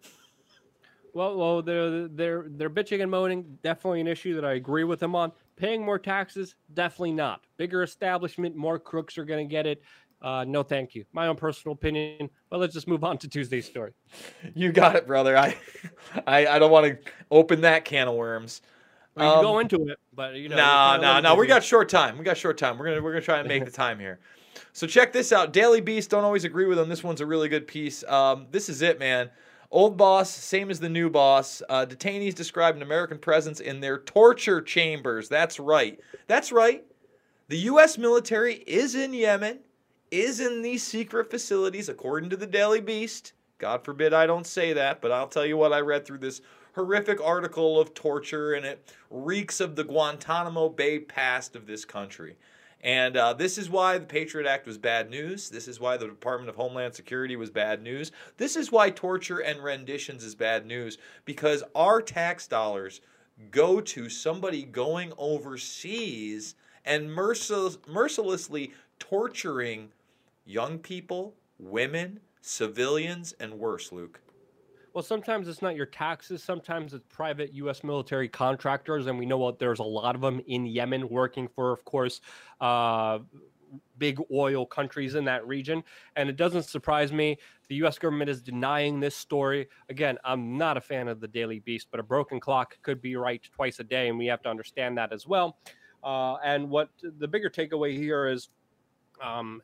Well, 1.12 1.37
well, 1.37 1.62
they're 1.62 2.09
they're 2.09 2.47
they're 2.49 2.70
bitching 2.70 3.01
and 3.01 3.11
moaning. 3.11 3.59
Definitely 3.62 4.01
an 4.01 4.09
issue 4.09 4.35
that 4.35 4.45
I 4.45 4.55
agree 4.55 4.83
with 4.83 4.99
them 4.99 5.14
on. 5.14 5.31
Paying 5.57 5.85
more 5.85 5.99
taxes, 5.99 6.57
definitely 6.72 7.12
not. 7.12 7.43
Bigger 7.57 7.85
establishment, 7.85 8.57
more 8.57 8.81
crooks 8.81 9.16
are 9.16 9.25
going 9.25 9.47
to 9.47 9.51
get 9.51 9.66
it. 9.66 9.83
Uh, 10.20 10.43
no, 10.43 10.62
thank 10.62 10.95
you. 10.95 11.05
My 11.12 11.27
own 11.27 11.37
personal 11.37 11.75
opinion. 11.75 12.31
But 12.49 12.59
let's 12.59 12.72
just 12.72 12.89
move 12.89 13.05
on 13.05 13.18
to 13.18 13.29
Tuesday's 13.29 13.66
story. 13.66 13.93
You 14.55 14.72
got 14.72 14.95
it, 14.95 15.07
brother. 15.07 15.37
I, 15.37 15.57
I, 16.27 16.47
I 16.47 16.59
don't 16.59 16.70
want 16.70 16.87
to 16.87 17.11
open 17.31 17.62
that 17.62 17.85
can 17.85 18.09
of 18.09 18.14
worms. 18.14 18.62
We 19.17 19.23
can 19.23 19.43
go 19.43 19.59
into 19.61 19.89
it, 19.89 19.99
but 20.12 20.35
you 20.35 20.49
know. 20.49 20.57
No, 20.57 20.99
no, 21.01 21.21
no. 21.21 21.35
We 21.37 21.47
got 21.47 21.62
short 21.62 21.89
time. 21.89 22.19
We 22.19 22.25
got 22.25 22.37
short 22.37 22.59
time. 22.59 22.79
We're 22.79 22.87
gonna 22.87 23.03
we're 23.03 23.12
gonna 23.12 23.25
try 23.25 23.39
and 23.39 23.49
make 23.49 23.65
the 23.65 23.71
time 23.71 24.01
here. 24.01 24.19
So 24.73 24.89
check 24.89 25.12
this 25.12 25.33
out. 25.33 25.53
Daily 25.53 25.81
Beast. 25.81 26.11
Don't 26.11 26.25
always 26.25 26.45
agree 26.45 26.67
with 26.67 26.79
them. 26.79 26.89
This 26.89 27.05
one's 27.05 27.21
a 27.21 27.27
really 27.27 27.49
good 27.49 27.69
piece. 27.69 28.03
Um, 28.05 28.47
this 28.51 28.69
is 28.69 28.83
it, 28.83 28.99
man. 28.99 29.31
Old 29.71 29.97
boss, 29.97 30.31
same 30.31 30.71
as 30.71 30.81
the 30.81 30.89
new 30.89 31.11
boss. 31.11 31.62
Uh, 31.69 31.87
detainees 31.87 32.35
describe 32.35 32.77
an 32.77 32.83
American 32.83 33.19
presence 33.19 33.61
in 33.61 33.81
their 33.81 33.99
torture 33.99 34.61
chambers. 34.61 35.29
That's 35.29 35.59
right. 35.59 35.99
That's 36.27 36.53
right. 36.53 36.85
The 37.49 37.59
U.S. 37.59 37.99
military 37.99 38.55
is 38.55 38.95
in 38.95 39.12
Yemen, 39.12 39.61
is 40.11 40.41
in 40.41 40.62
these 40.62 40.83
secret 40.83 41.31
facilities, 41.31 41.89
according 41.89 42.31
to 42.31 42.37
the 42.37 42.47
Daily 42.47 42.81
Beast. 42.81 43.33
God 43.59 43.85
forbid 43.85 44.12
I 44.12 44.27
don't 44.27 44.47
say 44.47 44.73
that, 44.73 45.01
but 45.01 45.12
I'll 45.12 45.29
tell 45.29 45.47
you 45.47 45.57
what 45.57 45.73
I 45.73 45.81
read 45.81 46.05
through 46.05 46.19
this 46.19 46.41
horrific 46.75 47.20
article 47.22 47.81
of 47.81 47.95
torture, 47.95 48.55
and 48.55 48.66
it 48.66 48.93
reeks 49.11 49.61
of 49.61 49.77
the 49.77 49.85
Guantanamo 49.85 50.68
Bay 50.68 50.99
past 50.99 51.57
of 51.57 51.66
this 51.66 51.85
country. 51.85 52.37
And 52.85 53.16
uh, 53.16 53.33
this 53.33 53.57
is 53.57 53.70
why 53.70 53.97
the 53.97 54.05
Patriot 54.05 54.47
Act 54.47 54.66
was 54.66 54.77
bad 54.77 55.09
news. 55.09 55.49
This 55.49 55.68
is 55.68 55.81
why 55.81 55.97
the 55.97 56.07
Department 56.07 56.51
of 56.51 56.57
Homeland 56.57 56.95
Security 56.95 57.35
was 57.35 57.49
bad 57.49 57.83
news. 57.83 58.12
This 58.37 58.57
is 58.57 58.70
why 58.70 58.91
torture 58.91 59.39
and 59.39 59.64
renditions 59.64 60.22
is 60.22 60.35
bad 60.35 60.66
news 60.66 60.99
because 61.25 61.62
our 61.75 62.03
tax 62.03 62.47
dollars 62.47 63.01
go 63.51 63.81
to 63.81 64.11
somebody 64.11 64.64
going 64.64 65.14
overseas 65.16 66.57
and 66.85 67.09
mercil- 67.09 67.79
mercilessly 67.89 68.75
torturing 68.99 69.91
young 70.45 70.79
people, 70.79 71.35
women, 71.59 72.20
civilians, 72.43 73.33
and 73.41 73.55
worse, 73.55 73.93
Luke. 73.93 74.20
Well, 74.95 75.03
sometimes 75.03 75.49
it's 75.49 75.61
not 75.61 75.74
your 75.74 75.86
taxes. 75.86 76.40
Sometimes 76.40 76.95
it's 76.95 77.05
private 77.09 77.53
U.S. 77.55 77.82
military 77.82 78.28
contractors, 78.28 79.09
and 79.09 79.18
we 79.18 79.26
know 79.26 79.38
what 79.38 79.59
there's 79.59 79.80
a 79.80 79.84
lot 79.84 80.14
of 80.14 80.20
them 80.20 80.40
in 80.47 80.66
Yemen 80.66 81.09
working 81.09 81.49
for, 81.49 81.72
of 81.72 81.84
course, 81.84 82.20
uh, 82.61 83.18
big 83.99 84.20
oil 84.32 84.64
countries 84.64 85.16
in 85.16 85.24
that 85.24 85.45
region. 85.49 85.82
And 86.14 86.28
it 86.28 86.36
doesn't 86.36 86.62
surprise 86.62 87.12
me. 87.12 87.38
The 87.68 87.74
U.S. 87.76 87.99
government 87.99 88.30
is 88.30 88.40
denying 88.40 89.01
this 89.01 89.16
story. 89.16 89.68
Again, 89.88 90.16
I'm 90.22 90.57
not 90.57 90.76
a 90.76 90.80
fan 90.80 91.09
of 91.09 91.18
the 91.20 91.26
Daily 91.26 91.59
Beast, 91.59 91.88
but 91.90 91.99
a 91.99 92.05
broken 92.05 92.38
clock 92.38 92.78
could 92.82 93.03
be 93.03 93.16
right 93.16 93.42
twice 93.53 93.80
a 93.80 93.84
day, 93.84 94.09
and 94.09 94.16
we 94.16 94.26
have 94.26 94.42
to 94.42 94.49
understand 94.49 94.97
that 94.99 95.12
as 95.12 95.26
well. 95.26 95.59
Uh, 96.05 96.36
and 96.45 96.70
what 96.70 96.90
the 97.18 97.26
bigger 97.26 97.51
takeaway 97.51 97.97
here 97.97 98.28
is, 98.28 98.49
um, 99.20 99.61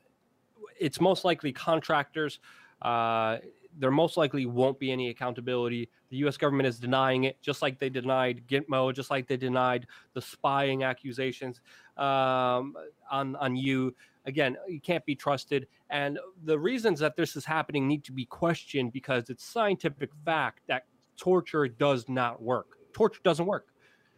it's 0.76 1.00
most 1.00 1.24
likely 1.24 1.52
contractors. 1.52 2.40
Uh, 2.82 3.36
there 3.78 3.90
most 3.90 4.16
likely 4.16 4.46
won't 4.46 4.78
be 4.78 4.90
any 4.90 5.10
accountability. 5.10 5.88
The 6.10 6.16
U.S. 6.18 6.36
government 6.36 6.66
is 6.66 6.78
denying 6.78 7.24
it, 7.24 7.40
just 7.40 7.62
like 7.62 7.78
they 7.78 7.88
denied 7.88 8.42
Gitmo, 8.48 8.94
just 8.94 9.10
like 9.10 9.26
they 9.26 9.36
denied 9.36 9.86
the 10.14 10.20
spying 10.20 10.82
accusations 10.82 11.60
um, 11.96 12.74
on 13.10 13.36
on 13.36 13.56
you. 13.56 13.94
Again, 14.26 14.56
you 14.68 14.80
can't 14.80 15.04
be 15.06 15.14
trusted, 15.14 15.66
and 15.88 16.18
the 16.44 16.58
reasons 16.58 17.00
that 17.00 17.16
this 17.16 17.36
is 17.36 17.44
happening 17.44 17.88
need 17.88 18.04
to 18.04 18.12
be 18.12 18.26
questioned 18.26 18.92
because 18.92 19.30
it's 19.30 19.44
scientific 19.44 20.10
fact 20.24 20.60
that 20.66 20.84
torture 21.16 21.68
does 21.68 22.08
not 22.08 22.42
work. 22.42 22.78
Torture 22.92 23.20
doesn't 23.24 23.46
work, 23.46 23.68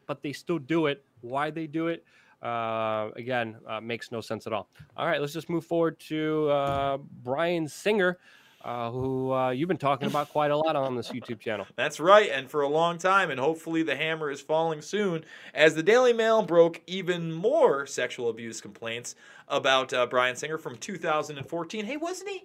but 0.06 0.22
they 0.22 0.32
still 0.32 0.58
do 0.58 0.86
it. 0.86 1.04
Why 1.20 1.50
they 1.50 1.66
do 1.66 1.86
it? 1.86 2.04
Uh, 2.42 3.10
again, 3.14 3.56
uh, 3.68 3.80
makes 3.80 4.10
no 4.10 4.20
sense 4.20 4.48
at 4.48 4.52
all. 4.52 4.68
All 4.96 5.06
right, 5.06 5.20
let's 5.20 5.32
just 5.32 5.48
move 5.48 5.64
forward 5.64 6.00
to 6.00 6.50
uh, 6.50 6.98
Bryan 7.22 7.68
Singer 7.68 8.18
uh, 8.64 8.90
who 8.90 9.32
uh, 9.32 9.50
you've 9.50 9.68
been 9.68 9.76
talking 9.76 10.08
about 10.08 10.30
quite 10.30 10.50
a 10.50 10.56
lot 10.56 10.76
on 10.76 10.96
this 10.96 11.10
YouTube 11.10 11.40
channel. 11.40 11.66
That's 11.76 11.98
right, 11.98 12.30
and 12.30 12.50
for 12.50 12.62
a 12.62 12.68
long 12.68 12.98
time, 12.98 13.30
and 13.30 13.40
hopefully 13.40 13.82
the 13.82 13.96
hammer 13.96 14.30
is 14.30 14.40
falling 14.40 14.82
soon, 14.82 15.24
as 15.54 15.74
the 15.74 15.82
Daily 15.82 16.12
Mail 16.12 16.42
broke 16.42 16.80
even 16.86 17.32
more 17.32 17.86
sexual 17.86 18.28
abuse 18.28 18.60
complaints 18.60 19.14
about 19.48 19.92
uh, 19.92 20.06
Bryan 20.06 20.36
Singer 20.36 20.58
from 20.58 20.76
2014. 20.76 21.84
Hey, 21.84 21.96
wasn't 21.96 22.30
he? 22.30 22.44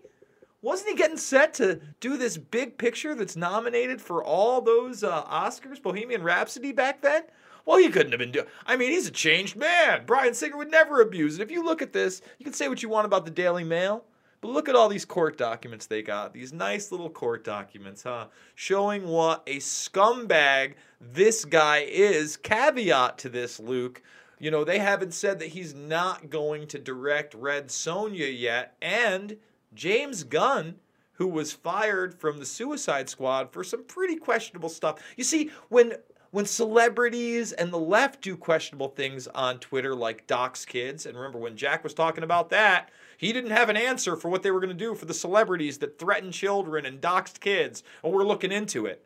Wasn't 0.61 0.89
he 0.89 0.95
getting 0.95 1.17
set 1.17 1.53
to 1.55 1.79
do 1.99 2.17
this 2.17 2.37
big 2.37 2.77
picture 2.77 3.13
that's 3.13 3.35
nominated 3.35 4.01
for 4.01 4.23
all 4.23 4.59
those 4.59 5.03
uh, 5.03 5.23
Oscars, 5.23 5.81
Bohemian 5.81 6.23
Rhapsody, 6.23 6.71
back 6.71 7.01
then? 7.01 7.23
Well, 7.65 7.77
he 7.77 7.89
couldn't 7.89 8.13
have 8.13 8.19
been 8.19 8.31
doing. 8.31 8.47
I 8.65 8.75
mean, 8.75 8.91
he's 8.91 9.07
a 9.07 9.11
changed 9.11 9.55
man. 9.55 10.05
Bryan 10.05 10.33
Singer 10.33 10.57
would 10.57 10.71
never 10.71 11.01
abuse 11.01 11.37
it. 11.37 11.43
If 11.43 11.51
you 11.51 11.63
look 11.63 11.81
at 11.81 11.93
this, 11.93 12.21
you 12.39 12.43
can 12.43 12.53
say 12.53 12.69
what 12.69 12.81
you 12.81 12.89
want 12.89 13.05
about 13.05 13.25
the 13.25 13.31
Daily 13.31 13.63
Mail. 13.63 14.03
Look 14.47 14.69
at 14.69 14.75
all 14.75 14.87
these 14.87 15.03
court 15.03 15.37
documents 15.37 15.85
they 15.85 16.01
got. 16.01 16.33
These 16.33 16.53
nice 16.53 16.89
little 16.91 17.09
court 17.09 17.43
documents, 17.43 18.03
huh? 18.03 18.27
Showing 18.55 19.05
what 19.07 19.43
a 19.45 19.57
scumbag 19.57 20.75
this 21.01 21.43
guy 21.43 21.79
is. 21.79 22.37
Caveat 22.37 23.17
to 23.19 23.29
this, 23.29 23.59
Luke. 23.59 24.01
You 24.39 24.49
know, 24.49 24.63
they 24.63 24.79
haven't 24.79 25.13
said 25.13 25.39
that 25.39 25.49
he's 25.49 25.73
not 25.73 26.29
going 26.29 26.67
to 26.67 26.79
direct 26.79 27.33
Red 27.33 27.67
Sonja 27.67 28.33
yet. 28.39 28.77
And 28.81 29.37
James 29.73 30.23
Gunn, 30.23 30.75
who 31.13 31.27
was 31.27 31.51
fired 31.51 32.13
from 32.13 32.39
the 32.39 32.45
Suicide 32.45 33.09
Squad 33.09 33.51
for 33.51 33.65
some 33.65 33.83
pretty 33.83 34.15
questionable 34.15 34.69
stuff. 34.69 35.03
You 35.17 35.25
see, 35.25 35.51
when 35.67 35.93
when 36.31 36.45
celebrities 36.45 37.51
and 37.53 37.71
the 37.71 37.79
left 37.79 38.21
do 38.21 38.37
questionable 38.37 38.89
things 38.89 39.27
on 39.27 39.59
Twitter, 39.59 39.95
like 39.95 40.27
dox 40.27 40.65
kids, 40.65 41.05
and 41.05 41.17
remember 41.17 41.39
when 41.39 41.57
Jack 41.57 41.83
was 41.83 41.93
talking 41.93 42.23
about 42.23 42.49
that, 42.49 42.91
he 43.17 43.33
didn't 43.33 43.51
have 43.51 43.69
an 43.69 43.77
answer 43.77 44.15
for 44.15 44.29
what 44.29 44.43
they 44.43 44.51
were 44.51 44.59
going 44.59 44.69
to 44.69 44.75
do 44.75 44.95
for 44.95 45.05
the 45.05 45.13
celebrities 45.13 45.79
that 45.79 45.99
threatened 45.99 46.33
children 46.33 46.85
and 46.85 47.01
doxed 47.01 47.39
kids, 47.39 47.83
and 48.03 48.13
we're 48.13 48.23
looking 48.23 48.51
into 48.51 48.85
it. 48.85 49.03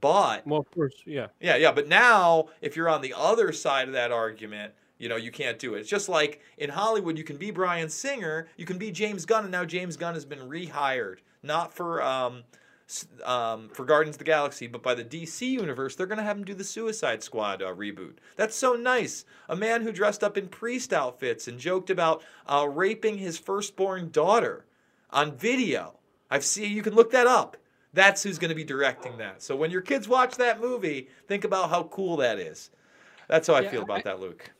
But 0.00 0.46
well, 0.46 0.60
of 0.60 0.70
course, 0.70 0.94
yeah, 1.04 1.26
yeah, 1.40 1.56
yeah. 1.56 1.72
But 1.72 1.88
now, 1.88 2.46
if 2.62 2.76
you're 2.76 2.88
on 2.88 3.02
the 3.02 3.14
other 3.16 3.52
side 3.52 3.88
of 3.88 3.94
that 3.94 4.12
argument, 4.12 4.72
you 4.98 5.08
know 5.08 5.16
you 5.16 5.32
can't 5.32 5.58
do 5.58 5.74
it. 5.74 5.80
It's 5.80 5.88
just 5.88 6.08
like 6.08 6.40
in 6.56 6.70
Hollywood, 6.70 7.18
you 7.18 7.24
can 7.24 7.36
be 7.36 7.50
Bryan 7.50 7.88
Singer, 7.88 8.48
you 8.56 8.64
can 8.64 8.78
be 8.78 8.92
James 8.92 9.26
Gunn, 9.26 9.44
and 9.44 9.52
now 9.52 9.64
James 9.64 9.96
Gunn 9.96 10.14
has 10.14 10.24
been 10.24 10.48
rehired, 10.48 11.16
not 11.42 11.74
for 11.74 12.02
um, 12.02 12.44
um, 13.24 13.68
for 13.72 13.84
Guardians 13.84 14.14
of 14.16 14.18
the 14.18 14.24
Galaxy, 14.24 14.66
but 14.66 14.82
by 14.82 14.94
the 14.94 15.04
DC 15.04 15.42
universe, 15.48 15.94
they're 15.94 16.06
going 16.06 16.18
to 16.18 16.24
have 16.24 16.36
him 16.36 16.44
do 16.44 16.54
the 16.54 16.64
Suicide 16.64 17.22
Squad 17.22 17.62
uh, 17.62 17.74
reboot. 17.74 18.14
That's 18.36 18.56
so 18.56 18.74
nice. 18.74 19.24
A 19.48 19.56
man 19.56 19.82
who 19.82 19.92
dressed 19.92 20.24
up 20.24 20.36
in 20.36 20.48
priest 20.48 20.92
outfits 20.92 21.46
and 21.48 21.58
joked 21.58 21.90
about 21.90 22.22
uh, 22.46 22.66
raping 22.68 23.18
his 23.18 23.38
firstborn 23.38 24.10
daughter 24.10 24.64
on 25.10 25.36
video. 25.36 25.94
I've 26.30 26.44
seen. 26.44 26.72
You 26.72 26.82
can 26.82 26.94
look 26.94 27.10
that 27.12 27.26
up. 27.26 27.56
That's 27.92 28.22
who's 28.22 28.38
going 28.38 28.50
to 28.50 28.54
be 28.54 28.64
directing 28.64 29.18
that. 29.18 29.42
So 29.42 29.56
when 29.56 29.70
your 29.72 29.80
kids 29.80 30.06
watch 30.06 30.36
that 30.36 30.60
movie, 30.60 31.08
think 31.26 31.44
about 31.44 31.70
how 31.70 31.84
cool 31.84 32.16
that 32.18 32.38
is. 32.38 32.70
That's 33.28 33.48
how 33.48 33.54
I 33.54 33.62
Yeah, 33.62 33.70
feel 33.70 33.82
about 33.82 33.98
I- 33.98 34.02
that, 34.02 34.20
Luke. 34.20 34.50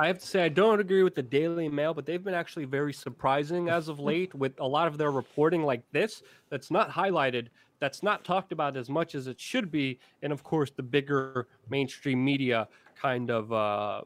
I 0.00 0.06
have 0.06 0.20
to 0.20 0.26
say 0.26 0.44
I 0.44 0.48
don't 0.48 0.78
agree 0.78 1.02
with 1.02 1.16
the 1.16 1.24
Daily 1.24 1.68
Mail, 1.68 1.92
but 1.92 2.06
they've 2.06 2.22
been 2.22 2.32
actually 2.32 2.66
very 2.66 2.92
surprising 2.92 3.68
as 3.68 3.88
of 3.88 3.98
late 4.10 4.32
with 4.32 4.52
a 4.60 4.66
lot 4.66 4.86
of 4.86 4.96
their 4.96 5.10
reporting 5.10 5.64
like 5.64 5.82
this 5.90 6.22
that's 6.50 6.70
not 6.70 6.88
highlighted, 6.88 7.48
that's 7.80 8.02
not 8.02 8.24
talked 8.24 8.52
about 8.52 8.76
as 8.76 8.88
much 8.88 9.14
as 9.14 9.26
it 9.26 9.40
should 9.40 9.70
be, 9.70 9.98
and 10.22 10.32
of 10.32 10.42
course 10.42 10.70
the 10.70 10.82
bigger 10.82 11.48
mainstream 11.68 12.24
media 12.24 12.68
kind 13.00 13.30
of 13.30 13.52
uh, 13.52 14.02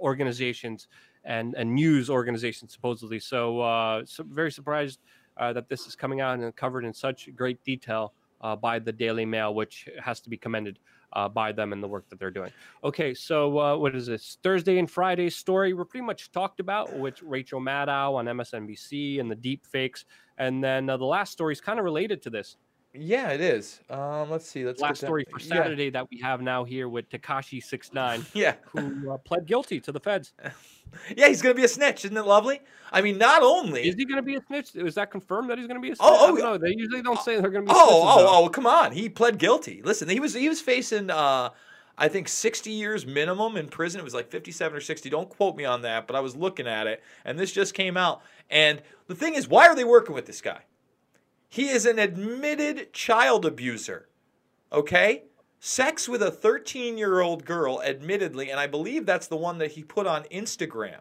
organizations 0.00 0.88
and 1.24 1.54
and 1.54 1.74
news 1.74 2.10
organizations 2.10 2.72
supposedly. 2.72 3.18
So, 3.18 3.60
uh, 3.60 4.02
so 4.04 4.24
very 4.24 4.52
surprised 4.52 5.00
uh, 5.36 5.52
that 5.54 5.68
this 5.68 5.86
is 5.86 5.96
coming 5.96 6.20
out 6.20 6.38
and 6.38 6.54
covered 6.54 6.84
in 6.84 6.92
such 6.92 7.28
great 7.34 7.62
detail 7.64 8.12
uh, 8.40 8.54
by 8.54 8.78
the 8.78 8.92
Daily 8.92 9.24
Mail, 9.24 9.54
which 9.54 9.88
has 10.02 10.20
to 10.20 10.30
be 10.30 10.36
commended 10.36 10.78
uh, 11.14 11.28
by 11.28 11.52
them 11.52 11.72
and 11.72 11.82
the 11.82 11.88
work 11.88 12.08
that 12.10 12.18
they're 12.18 12.30
doing. 12.30 12.50
Okay, 12.82 13.14
so 13.14 13.58
uh, 13.58 13.76
what 13.76 13.94
is 13.94 14.06
this? 14.06 14.38
Thursday 14.42 14.78
and 14.78 14.90
Friday 14.90 15.30
story 15.30 15.72
we're 15.72 15.84
pretty 15.84 16.04
much 16.04 16.30
talked 16.32 16.60
about 16.60 16.96
with 16.98 17.22
Rachel 17.22 17.60
Maddow 17.60 18.14
on 18.14 18.26
MSNBC 18.26 19.20
and 19.20 19.30
the 19.30 19.36
deep 19.36 19.64
fakes, 19.64 20.04
and 20.38 20.62
then 20.62 20.86
the 20.86 20.98
last 20.98 21.32
story 21.32 21.52
is 21.52 21.60
kind 21.60 21.78
of 21.78 21.84
related 21.84 22.20
to 22.22 22.30
this. 22.30 22.56
Yeah, 22.94 23.30
it 23.30 23.40
is. 23.40 23.80
Um, 23.90 24.30
let's 24.30 24.48
see. 24.48 24.64
Let's 24.64 24.80
last 24.80 24.98
story 24.98 25.26
for 25.28 25.40
yeah. 25.40 25.56
Saturday 25.56 25.90
that 25.90 26.08
we 26.10 26.20
have 26.20 26.40
now 26.40 26.62
here 26.62 26.88
with 26.88 27.10
Tekashi 27.10 27.62
Six 27.62 27.92
Nine, 27.92 28.24
Yeah. 28.34 28.54
who 28.66 29.10
uh, 29.10 29.18
pled 29.18 29.46
guilty 29.46 29.80
to 29.80 29.92
the 29.92 30.00
feds. 30.00 30.32
Yeah, 31.16 31.26
he's 31.26 31.42
going 31.42 31.56
to 31.56 31.60
be 31.60 31.64
a 31.64 31.68
snitch. 31.68 32.04
Isn't 32.04 32.16
it 32.16 32.24
lovely? 32.24 32.60
I 32.92 33.02
mean, 33.02 33.18
not 33.18 33.42
only. 33.42 33.88
Is 33.88 33.96
he 33.96 34.04
going 34.04 34.14
to 34.18 34.22
be 34.22 34.36
a 34.36 34.40
snitch? 34.46 34.76
Is 34.76 34.94
that 34.94 35.10
confirmed 35.10 35.50
that 35.50 35.58
he's 35.58 35.66
going 35.66 35.80
to 35.80 35.84
be 35.84 35.90
a 35.90 35.96
snitch? 35.96 36.08
Oh, 36.08 36.32
oh, 36.32 36.36
don't. 36.36 36.60
They 36.62 36.70
usually 36.76 37.02
don't 37.02 37.18
say 37.20 37.40
they're 37.40 37.50
going 37.50 37.66
to 37.66 37.72
be. 37.72 37.76
Oh, 37.76 38.04
snitches, 38.04 38.24
oh, 38.28 38.44
oh, 38.44 38.48
come 38.48 38.64
on. 38.64 38.92
He 38.92 39.08
pled 39.08 39.38
guilty. 39.38 39.82
Listen, 39.82 40.08
he 40.08 40.20
was 40.20 40.34
he 40.34 40.48
was 40.48 40.60
facing 40.60 41.10
uh 41.10 41.50
I 41.98 42.06
think 42.06 42.28
60 42.28 42.70
years 42.70 43.06
minimum 43.06 43.56
in 43.56 43.66
prison. 43.66 44.00
It 44.00 44.04
was 44.04 44.14
like 44.14 44.30
57 44.30 44.76
or 44.76 44.80
60. 44.80 45.10
Don't 45.10 45.28
quote 45.28 45.56
me 45.56 45.64
on 45.64 45.82
that, 45.82 46.06
but 46.06 46.14
I 46.14 46.20
was 46.20 46.36
looking 46.36 46.68
at 46.68 46.86
it 46.86 47.02
and 47.24 47.36
this 47.38 47.50
just 47.50 47.74
came 47.74 47.96
out. 47.96 48.22
And 48.48 48.80
the 49.08 49.16
thing 49.16 49.34
is, 49.34 49.48
why 49.48 49.66
are 49.66 49.74
they 49.74 49.84
working 49.84 50.14
with 50.14 50.26
this 50.26 50.40
guy? 50.40 50.60
He 51.54 51.68
is 51.68 51.86
an 51.86 52.00
admitted 52.00 52.92
child 52.92 53.46
abuser. 53.46 54.08
Okay? 54.72 55.22
Sex 55.60 56.08
with 56.08 56.20
a 56.20 56.32
13-year-old 56.32 57.44
girl 57.44 57.80
admittedly, 57.80 58.50
and 58.50 58.58
I 58.58 58.66
believe 58.66 59.06
that's 59.06 59.28
the 59.28 59.36
one 59.36 59.58
that 59.58 59.70
he 59.70 59.84
put 59.84 60.08
on 60.08 60.24
Instagram. 60.24 60.98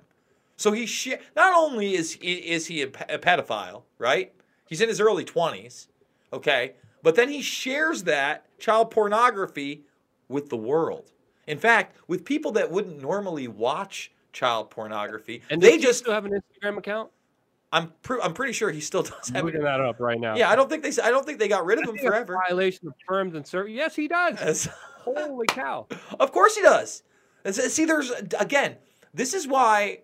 So 0.56 0.72
he 0.72 0.86
sh- 0.86 1.16
not 1.36 1.56
only 1.58 1.96
is 1.96 2.20
is 2.22 2.68
he 2.68 2.84
a, 2.84 2.86
a 2.86 3.18
pedophile, 3.18 3.82
right? 3.98 4.32
He's 4.68 4.80
in 4.80 4.90
his 4.90 5.02
early 5.02 5.26
20s, 5.26 5.88
okay? 6.32 6.74
But 7.02 7.16
then 7.16 7.30
he 7.30 7.42
shares 7.42 8.04
that 8.04 8.46
child 8.60 8.92
pornography 8.92 9.86
with 10.28 10.50
the 10.50 10.58
world. 10.58 11.12
In 11.48 11.58
fact, 11.58 11.98
with 12.08 12.26
people 12.26 12.52
that 12.52 12.70
wouldn't 12.70 13.02
normally 13.02 13.48
watch 13.48 14.12
child 14.34 14.70
pornography, 14.70 15.42
And 15.50 15.60
they 15.60 15.80
just 15.80 15.98
still 15.98 16.14
have 16.14 16.26
an 16.26 16.40
Instagram 16.40 16.78
account. 16.78 17.10
I'm 17.74 17.92
pr- 18.04 18.22
I'm 18.22 18.34
pretty 18.34 18.54
sure 18.54 18.70
he 18.70 18.80
still 18.80 19.02
does 19.04 19.30
have 19.30 19.44
looking 19.44 19.64
that 19.64 19.82
up 19.82 20.00
right 20.00 20.20
now. 20.20 20.36
Yeah, 20.36 20.50
I 20.50 20.56
don't 20.56 20.70
think 20.70 20.84
they 20.84 21.02
I 21.02 21.10
don't 21.10 21.26
think 21.26 21.40
they 21.40 21.48
got 21.48 21.66
rid 21.66 21.80
of 21.80 21.90
him 21.90 21.98
forever. 21.98 22.40
Violation 22.48 22.88
of 22.88 22.94
terms 23.10 23.34
and 23.36 23.46
service. 23.46 23.74
Yes, 23.74 23.96
he 23.96 24.08
does. 24.08 24.38
Yes. 24.40 24.70
Holy 25.04 25.48
cow! 25.48 25.88
Of 26.20 26.32
course 26.32 26.56
he 26.56 26.62
does. 26.62 27.04
See, 27.52 27.84
there's 27.84 28.12
again. 28.40 28.78
This 29.14 29.34
is 29.34 29.48
why 29.48 30.00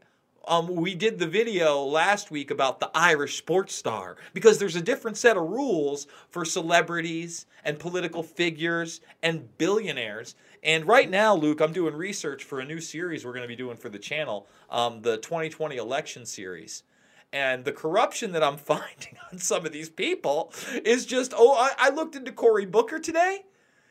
um, 0.47 0.76
we 0.76 0.93
did 0.93 1.20
the 1.20 1.28
video 1.28 1.84
last 1.84 2.32
week 2.32 2.51
about 2.51 2.80
the 2.80 2.91
Irish 2.93 3.38
sports 3.38 3.74
star 3.74 4.17
because 4.34 4.59
there's 4.59 4.76
a 4.76 4.82
different 4.82 5.15
set 5.15 5.38
of 5.38 5.43
rules 5.43 6.07
for 6.30 6.43
celebrities 6.43 7.45
and 7.63 7.80
political 7.80 8.24
figures 8.24 9.01
and 9.24 9.57
billionaires. 9.57 10.36
And 10.63 10.86
right 10.86 11.09
now, 11.09 11.34
Luke, 11.34 11.61
I'm 11.61 11.72
doing 11.72 11.95
research 11.95 12.43
for 12.43 12.59
a 12.59 12.65
new 12.65 12.82
series 12.82 13.26
we're 13.26 13.32
going 13.32 13.43
to 13.43 13.47
be 13.47 13.55
doing 13.55 13.78
for 13.78 13.89
the 13.89 13.99
channel, 13.99 14.47
um, 14.70 15.01
the 15.01 15.17
2020 15.17 15.78
election 15.78 16.26
series. 16.26 16.84
And 17.32 17.65
the 17.65 17.71
corruption 17.71 18.32
that 18.32 18.43
I'm 18.43 18.57
finding 18.71 19.17
on 19.32 19.39
some 19.39 19.65
of 19.65 19.71
these 19.71 19.89
people 19.89 20.51
is 20.84 21.05
just, 21.05 21.34
oh, 21.36 21.53
I, 21.53 21.71
I 21.77 21.89
looked 21.89 22.15
into 22.15 22.32
Cory 22.32 22.65
Booker 22.65 22.99
today. 22.99 23.45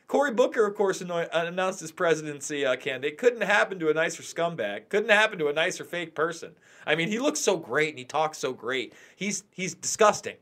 Cory 0.07 0.31
Booker, 0.31 0.65
of 0.65 0.75
course, 0.75 1.01
anno- 1.01 1.27
announced 1.31 1.81
his 1.81 1.91
presidency 1.91 2.65
uh, 2.65 2.75
candidate. 2.75 3.19
Couldn't 3.19 3.43
happen 3.43 3.77
to 3.79 3.89
a 3.89 3.93
nicer 3.93 4.23
scumbag. 4.23 4.89
Couldn't 4.89 5.11
happen 5.11 5.37
to 5.37 5.49
a 5.49 5.53
nicer 5.53 5.83
fake 5.83 6.15
person. 6.15 6.53
I 6.85 6.95
mean, 6.95 7.09
he 7.09 7.19
looks 7.19 7.39
so 7.39 7.57
great 7.57 7.89
and 7.89 7.99
he 7.99 8.05
talks 8.05 8.39
so 8.39 8.51
great. 8.51 8.93
He's 9.15 9.43
he's 9.51 9.75
disgusting. 9.75 10.37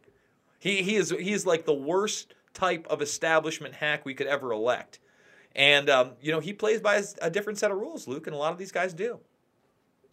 He 0.57 0.83
he 0.83 0.95
is 0.95 1.09
he 1.09 1.33
is 1.33 1.45
like 1.45 1.65
the 1.65 1.73
worst 1.73 2.33
type 2.53 2.87
of 2.89 3.01
establishment 3.01 3.75
hack 3.75 4.05
we 4.05 4.13
could 4.13 4.27
ever 4.27 4.53
elect. 4.53 4.99
And 5.53 5.89
um, 5.89 6.11
you 6.21 6.31
know, 6.31 6.39
he 6.39 6.53
plays 6.53 6.79
by 6.79 7.03
a 7.21 7.29
different 7.29 7.59
set 7.59 7.69
of 7.69 7.77
rules, 7.77 8.07
Luke, 8.07 8.25
and 8.25 8.35
a 8.35 8.39
lot 8.39 8.53
of 8.53 8.57
these 8.57 8.71
guys 8.71 8.93
do. 8.93 9.19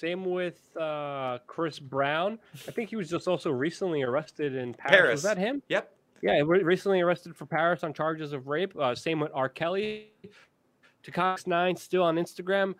Same 0.04 0.26
with 0.26 0.76
uh, 0.76 1.38
Chris 1.46 1.78
Brown. 1.78 2.38
I 2.68 2.72
think 2.72 2.90
he 2.90 2.96
was 2.96 3.08
just 3.08 3.26
also 3.26 3.50
recently 3.50 4.02
arrested 4.02 4.54
in 4.54 4.74
Paris. 4.74 4.96
Paris. 4.98 5.12
Was 5.12 5.22
that 5.22 5.38
him? 5.38 5.62
Yep. 5.70 5.96
Yeah, 6.20 6.42
re- 6.44 6.62
recently 6.62 7.00
arrested 7.00 7.34
for 7.34 7.46
Paris 7.46 7.82
on 7.82 7.94
charges 7.94 8.34
of 8.34 8.46
rape. 8.46 8.76
Uh, 8.78 8.94
same 8.94 9.18
with 9.18 9.30
R. 9.32 9.48
Kelly. 9.48 10.10
Tekashi 11.02 11.46
Nine 11.46 11.74
still 11.74 12.02
on 12.02 12.16
Instagram. 12.16 12.74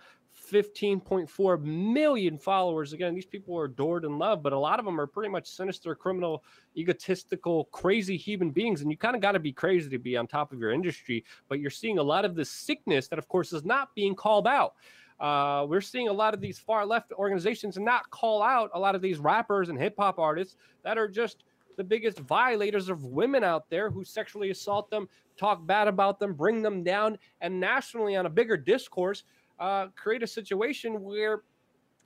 15.4 0.52 1.62
million 1.62 2.36
followers. 2.36 2.92
Again, 2.92 3.14
these 3.14 3.24
people 3.24 3.56
are 3.58 3.64
adored 3.64 4.04
and 4.04 4.18
loved, 4.18 4.42
but 4.42 4.52
a 4.52 4.58
lot 4.58 4.78
of 4.78 4.84
them 4.84 5.00
are 5.00 5.06
pretty 5.06 5.30
much 5.30 5.46
sinister, 5.46 5.94
criminal, 5.94 6.44
egotistical, 6.76 7.64
crazy 7.72 8.18
human 8.18 8.50
beings. 8.50 8.82
And 8.82 8.90
you 8.90 8.98
kind 8.98 9.16
of 9.16 9.22
got 9.22 9.32
to 9.32 9.38
be 9.38 9.52
crazy 9.52 9.88
to 9.88 9.98
be 9.98 10.18
on 10.18 10.26
top 10.26 10.52
of 10.52 10.58
your 10.58 10.72
industry. 10.72 11.24
But 11.48 11.58
you're 11.58 11.70
seeing 11.70 11.96
a 11.96 12.02
lot 12.02 12.26
of 12.26 12.34
this 12.34 12.50
sickness 12.50 13.08
that, 13.08 13.18
of 13.18 13.28
course, 13.28 13.54
is 13.54 13.64
not 13.64 13.94
being 13.94 14.14
called 14.14 14.46
out. 14.46 14.74
Uh, 15.20 15.64
we're 15.68 15.80
seeing 15.80 16.08
a 16.08 16.12
lot 16.12 16.34
of 16.34 16.40
these 16.40 16.58
far 16.58 16.84
left 16.84 17.12
organizations 17.12 17.78
not 17.78 18.10
call 18.10 18.42
out 18.42 18.70
a 18.74 18.78
lot 18.78 18.94
of 18.94 19.02
these 19.02 19.18
rappers 19.18 19.68
and 19.68 19.78
hip 19.78 19.94
hop 19.98 20.18
artists 20.18 20.56
that 20.82 20.98
are 20.98 21.08
just 21.08 21.44
the 21.76 21.84
biggest 21.84 22.18
violators 22.20 22.88
of 22.88 23.04
women 23.04 23.44
out 23.44 23.68
there 23.70 23.90
who 23.90 24.04
sexually 24.04 24.50
assault 24.50 24.90
them, 24.90 25.08
talk 25.36 25.64
bad 25.66 25.88
about 25.88 26.18
them, 26.18 26.34
bring 26.34 26.62
them 26.62 26.82
down, 26.82 27.18
and 27.40 27.58
nationally 27.58 28.16
on 28.16 28.26
a 28.26 28.30
bigger 28.30 28.56
discourse, 28.56 29.24
uh, 29.58 29.86
create 29.96 30.22
a 30.22 30.26
situation 30.26 31.02
where 31.02 31.42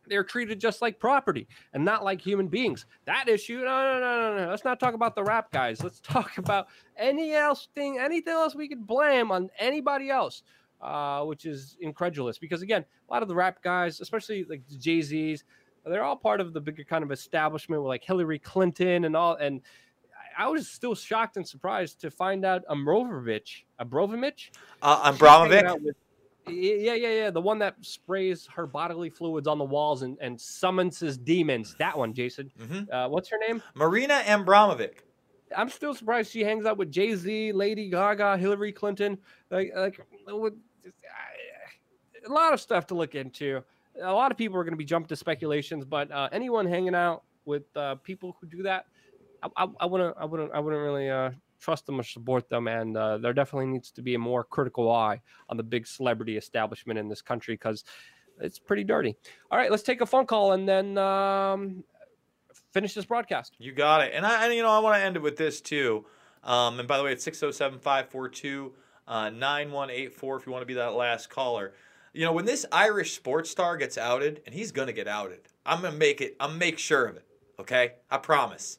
they're 0.06 0.24
treated 0.24 0.58
just 0.58 0.80
like 0.80 0.98
property 0.98 1.46
and 1.74 1.84
not 1.84 2.02
like 2.02 2.20
human 2.20 2.48
beings. 2.48 2.86
That 3.04 3.28
issue, 3.28 3.58
no, 3.58 3.64
no, 3.64 4.00
no, 4.00 4.20
no, 4.20 4.44
no. 4.44 4.50
Let's 4.50 4.64
not 4.64 4.80
talk 4.80 4.94
about 4.94 5.14
the 5.14 5.22
rap 5.22 5.50
guys. 5.50 5.82
Let's 5.82 6.00
talk 6.00 6.38
about 6.38 6.68
any 6.96 7.34
else 7.34 7.68
thing, 7.74 7.98
anything 7.98 8.32
else 8.32 8.54
we 8.54 8.68
could 8.68 8.86
blame 8.86 9.30
on 9.30 9.50
anybody 9.58 10.10
else, 10.10 10.42
uh, 10.80 11.24
which 11.24 11.44
is 11.46 11.76
incredulous. 11.80 12.38
Because 12.38 12.62
again, 12.62 12.84
a 13.08 13.12
lot 13.12 13.22
of 13.22 13.28
the 13.28 13.34
rap 13.34 13.62
guys, 13.62 14.00
especially 14.00 14.44
like 14.44 14.62
the 14.68 14.76
Jay 14.76 15.00
Z's, 15.02 15.44
they're 15.86 16.04
all 16.04 16.16
part 16.16 16.40
of 16.40 16.52
the 16.52 16.60
bigger 16.60 16.84
kind 16.84 17.02
of 17.02 17.10
establishment 17.10 17.80
with 17.82 17.88
like 17.88 18.04
Hillary 18.04 18.38
Clinton 18.38 19.04
and 19.04 19.16
all. 19.16 19.34
And 19.36 19.60
I 20.36 20.48
was 20.48 20.68
still 20.68 20.94
shocked 20.94 21.36
and 21.36 21.48
surprised 21.48 22.00
to 22.02 22.10
find 22.10 22.44
out 22.44 22.62
Amrovovich, 22.70 23.62
Abrovimich, 23.80 24.50
Uh, 24.82 25.12
She's 25.12 25.20
hanging 25.20 25.64
Abramovic. 25.64 25.82
with- 25.82 25.96
yeah, 26.50 26.94
yeah, 26.94 27.08
yeah. 27.12 27.30
The 27.30 27.40
one 27.42 27.58
that 27.58 27.74
sprays 27.82 28.48
her 28.54 28.66
bodily 28.66 29.10
fluids 29.10 29.46
on 29.46 29.58
the 29.58 29.64
walls 29.64 30.00
and, 30.02 30.16
and 30.20 30.40
summons 30.40 30.98
his 30.98 31.18
demons. 31.18 31.74
That 31.78 31.98
one, 31.98 32.14
Jason. 32.14 32.50
Mhm. 32.58 32.90
Uh, 32.90 33.08
what's 33.10 33.28
her 33.28 33.36
name? 33.38 33.62
Marina 33.74 34.22
Abramovic. 34.24 35.00
I'm 35.54 35.68
still 35.68 35.92
surprised 35.94 36.30
she 36.32 36.44
hangs 36.44 36.64
out 36.64 36.78
with 36.78 36.90
Jay 36.90 37.14
Z, 37.16 37.52
Lady 37.52 37.90
Gaga, 37.90 38.38
Hillary 38.38 38.72
Clinton. 38.72 39.18
Like, 39.50 39.72
like 39.76 40.00
with, 40.88 42.30
a 42.30 42.32
lot 42.32 42.52
of 42.52 42.60
stuff 42.60 42.86
to 42.88 42.94
look 42.94 43.14
into. 43.14 43.62
A 44.00 44.12
lot 44.12 44.30
of 44.30 44.38
people 44.38 44.58
are 44.58 44.64
going 44.64 44.72
to 44.72 44.78
be 44.78 44.84
jumped 44.84 45.08
to 45.08 45.16
speculations, 45.16 45.84
but 45.84 46.10
uh, 46.10 46.28
anyone 46.32 46.66
hanging 46.66 46.94
out 46.94 47.22
with 47.44 47.64
uh, 47.76 47.96
people 47.96 48.36
who 48.40 48.46
do 48.46 48.62
that, 48.62 48.86
I, 49.42 49.48
I, 49.56 49.66
I 49.80 49.86
wouldn't, 49.86 50.16
I 50.18 50.24
wouldn't, 50.24 50.52
I 50.52 50.60
wouldn't 50.60 50.82
really 50.82 51.10
uh, 51.10 51.30
trust 51.60 51.86
them 51.86 51.98
or 51.98 52.02
support 52.02 52.48
them. 52.48 52.68
And 52.68 52.96
uh, 52.96 53.18
there 53.18 53.32
definitely 53.32 53.66
needs 53.66 53.90
to 53.92 54.02
be 54.02 54.14
a 54.14 54.18
more 54.18 54.44
critical 54.44 54.90
eye 54.90 55.20
on 55.48 55.56
the 55.56 55.62
big 55.62 55.86
celebrity 55.86 56.36
establishment 56.36 56.98
in 56.98 57.08
this 57.08 57.22
country 57.22 57.54
because 57.54 57.84
it's 58.40 58.58
pretty 58.58 58.84
dirty. 58.84 59.16
All 59.50 59.58
right, 59.58 59.70
let's 59.70 59.82
take 59.82 60.00
a 60.00 60.06
phone 60.06 60.26
call 60.26 60.52
and 60.52 60.68
then 60.68 60.96
um, 60.98 61.84
finish 62.72 62.94
this 62.94 63.04
broadcast. 63.04 63.56
You 63.58 63.72
got 63.72 64.02
it. 64.02 64.12
And 64.14 64.24
I, 64.24 64.52
you 64.52 64.62
know, 64.62 64.70
I 64.70 64.78
want 64.78 64.96
to 64.96 65.02
end 65.02 65.16
it 65.16 65.22
with 65.22 65.36
this 65.36 65.60
too. 65.60 66.06
Um, 66.44 66.78
and 66.78 66.86
by 66.86 66.96
the 66.98 67.04
way, 67.04 67.12
it's 67.12 67.24
607 67.24 67.80
542 67.80 68.72
9184 69.08 70.36
if 70.36 70.46
you 70.46 70.52
want 70.52 70.62
to 70.62 70.66
be 70.66 70.74
that 70.74 70.94
last 70.94 71.30
caller. 71.30 71.72
You 72.12 72.24
know, 72.24 72.32
when 72.32 72.44
this 72.44 72.66
Irish 72.72 73.14
sports 73.14 73.50
star 73.50 73.76
gets 73.76 73.98
outed, 73.98 74.42
and 74.46 74.54
he's 74.54 74.72
going 74.72 74.86
to 74.86 74.92
get 74.92 75.08
outed, 75.08 75.40
I'm 75.64 75.80
going 75.80 75.92
to 75.92 75.98
make 75.98 76.20
it, 76.20 76.36
I'm 76.40 76.58
make 76.58 76.78
sure 76.78 77.06
of 77.06 77.16
it. 77.16 77.26
Okay? 77.60 77.94
I 78.10 78.18
promise. 78.18 78.78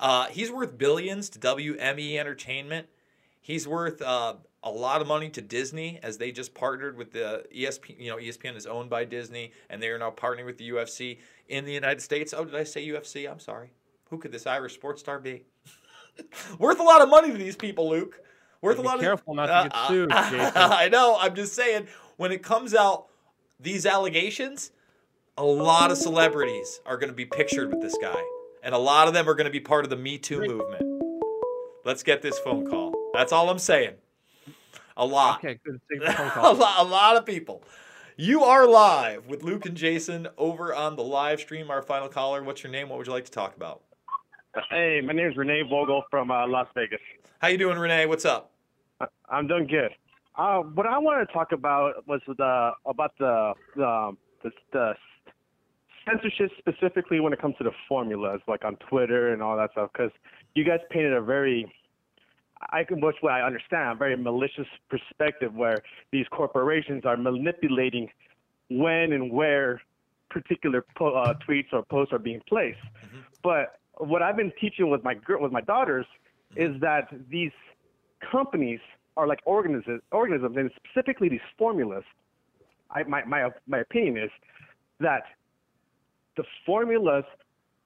Uh, 0.00 0.26
he's 0.26 0.50
worth 0.50 0.78
billions 0.78 1.28
to 1.30 1.38
WME 1.38 2.16
Entertainment. 2.18 2.86
He's 3.40 3.66
worth 3.66 4.00
uh, 4.02 4.34
a 4.62 4.70
lot 4.70 5.00
of 5.00 5.08
money 5.08 5.30
to 5.30 5.40
Disney 5.40 5.98
as 6.02 6.18
they 6.18 6.32
just 6.32 6.54
partnered 6.54 6.96
with 6.96 7.12
the 7.12 7.44
ESPN. 7.54 7.98
You 7.98 8.10
know, 8.10 8.16
ESPN 8.16 8.56
is 8.56 8.66
owned 8.66 8.90
by 8.90 9.04
Disney, 9.04 9.52
and 9.70 9.82
they 9.82 9.88
are 9.88 9.98
now 9.98 10.10
partnering 10.10 10.44
with 10.44 10.58
the 10.58 10.70
UFC 10.70 11.18
in 11.48 11.64
the 11.64 11.72
United 11.72 12.00
States. 12.00 12.34
Oh, 12.36 12.44
did 12.44 12.54
I 12.54 12.64
say 12.64 12.86
UFC? 12.86 13.30
I'm 13.30 13.40
sorry. 13.40 13.70
Who 14.10 14.18
could 14.18 14.32
this 14.32 14.46
Irish 14.46 14.74
sports 14.74 15.00
star 15.00 15.18
be? 15.18 15.44
worth 16.58 16.80
a 16.80 16.82
lot 16.82 17.00
of 17.00 17.08
money 17.08 17.30
to 17.30 17.38
these 17.38 17.56
people, 17.56 17.88
Luke. 17.88 18.20
Worth 18.60 18.76
Be 18.78 18.82
a 18.82 18.86
lot 18.86 19.00
careful 19.00 19.32
of. 19.32 19.36
not 19.36 19.46
to 19.46 19.52
uh, 19.52 19.62
get 19.62 19.74
uh, 19.74 19.88
sued, 19.88 20.10
Jason. 20.30 20.52
I 20.56 20.88
know. 20.88 21.16
I'm 21.18 21.34
just 21.34 21.54
saying. 21.54 21.86
When 22.16 22.32
it 22.32 22.42
comes 22.42 22.74
out, 22.74 23.06
these 23.60 23.86
allegations, 23.86 24.72
a 25.36 25.44
lot 25.44 25.92
of 25.92 25.98
celebrities 25.98 26.80
are 26.84 26.96
going 26.96 27.10
to 27.10 27.14
be 27.14 27.24
pictured 27.24 27.70
with 27.70 27.80
this 27.80 27.96
guy, 28.00 28.20
and 28.64 28.74
a 28.74 28.78
lot 28.78 29.06
of 29.06 29.14
them 29.14 29.28
are 29.28 29.34
going 29.34 29.44
to 29.46 29.52
be 29.52 29.60
part 29.60 29.84
of 29.84 29.90
the 29.90 29.96
Me 29.96 30.18
Too 30.18 30.40
movement. 30.40 30.82
Let's 31.84 32.02
get 32.02 32.20
this 32.20 32.38
phone 32.40 32.68
call. 32.68 32.92
That's 33.14 33.32
all 33.32 33.48
I'm 33.48 33.58
saying. 33.60 33.94
A 34.96 35.06
lot. 35.06 35.38
Okay, 35.38 35.60
good. 35.64 35.80
Take 35.92 36.04
the 36.04 36.12
phone 36.12 36.44
a, 36.44 36.58
lot, 36.58 36.80
a 36.80 36.88
lot 36.88 37.16
of 37.16 37.24
people. 37.24 37.62
You 38.16 38.42
are 38.42 38.66
live 38.66 39.28
with 39.28 39.44
Luke 39.44 39.64
and 39.64 39.76
Jason 39.76 40.26
over 40.36 40.74
on 40.74 40.96
the 40.96 41.04
live 41.04 41.38
stream. 41.38 41.70
Our 41.70 41.82
final 41.82 42.08
caller. 42.08 42.42
What's 42.42 42.64
your 42.64 42.72
name? 42.72 42.88
What 42.88 42.98
would 42.98 43.06
you 43.06 43.12
like 43.12 43.26
to 43.26 43.30
talk 43.30 43.54
about? 43.54 43.82
Hey, 44.70 45.00
my 45.04 45.12
name 45.12 45.28
is 45.30 45.36
Renee 45.36 45.62
Vogel 45.68 46.02
from 46.10 46.30
uh, 46.30 46.46
Las 46.46 46.66
Vegas. 46.74 47.00
How 47.40 47.48
you 47.48 47.58
doing, 47.58 47.78
Renee? 47.78 48.06
What's 48.06 48.24
up? 48.24 48.50
I- 49.00 49.06
I'm 49.28 49.46
doing 49.46 49.66
good. 49.66 49.90
Uh, 50.36 50.58
what 50.60 50.86
I 50.86 50.98
wanted 50.98 51.26
to 51.26 51.32
talk 51.32 51.52
about 51.52 52.06
was 52.06 52.20
the 52.26 52.72
about 52.86 53.12
the 53.18 53.52
the, 53.76 54.12
the 54.42 54.50
the 54.72 54.94
censorship 56.08 56.50
specifically 56.58 57.20
when 57.20 57.32
it 57.32 57.40
comes 57.40 57.56
to 57.58 57.64
the 57.64 57.72
formulas, 57.88 58.40
like 58.46 58.64
on 58.64 58.76
Twitter 58.88 59.32
and 59.32 59.42
all 59.42 59.56
that 59.56 59.72
stuff. 59.72 59.90
Because 59.92 60.12
you 60.54 60.64
guys 60.64 60.78
painted 60.90 61.12
a 61.12 61.20
very 61.20 61.70
I 62.70 62.84
can, 62.84 63.00
which 63.00 63.16
what 63.20 63.32
I 63.32 63.42
understand, 63.42 63.90
a 63.90 63.94
very 63.94 64.16
malicious 64.16 64.66
perspective 64.88 65.54
where 65.54 65.78
these 66.12 66.26
corporations 66.30 67.04
are 67.04 67.16
manipulating 67.16 68.08
when 68.70 69.12
and 69.12 69.30
where 69.32 69.80
particular 70.30 70.84
po- 70.96 71.14
uh, 71.14 71.34
tweets 71.48 71.72
or 71.72 71.82
posts 71.84 72.12
are 72.12 72.18
being 72.18 72.40
placed. 72.48 72.78
But 73.42 73.78
what 73.98 74.22
I've 74.22 74.36
been 74.36 74.52
teaching 74.60 74.90
with 74.90 75.02
my 75.04 75.14
girl, 75.14 75.42
with 75.42 75.52
my 75.52 75.60
daughters, 75.60 76.06
mm-hmm. 76.52 76.74
is 76.74 76.80
that 76.80 77.08
these 77.30 77.52
companies 78.30 78.80
are 79.16 79.26
like 79.26 79.40
organisms, 79.44 80.00
organisms, 80.12 80.56
and 80.56 80.70
specifically 80.76 81.28
these 81.28 81.40
formulas. 81.58 82.04
I, 82.90 83.02
my 83.02 83.24
my 83.24 83.50
my 83.66 83.78
opinion 83.78 84.16
is 84.16 84.30
that 85.00 85.22
the 86.36 86.44
formulas 86.64 87.24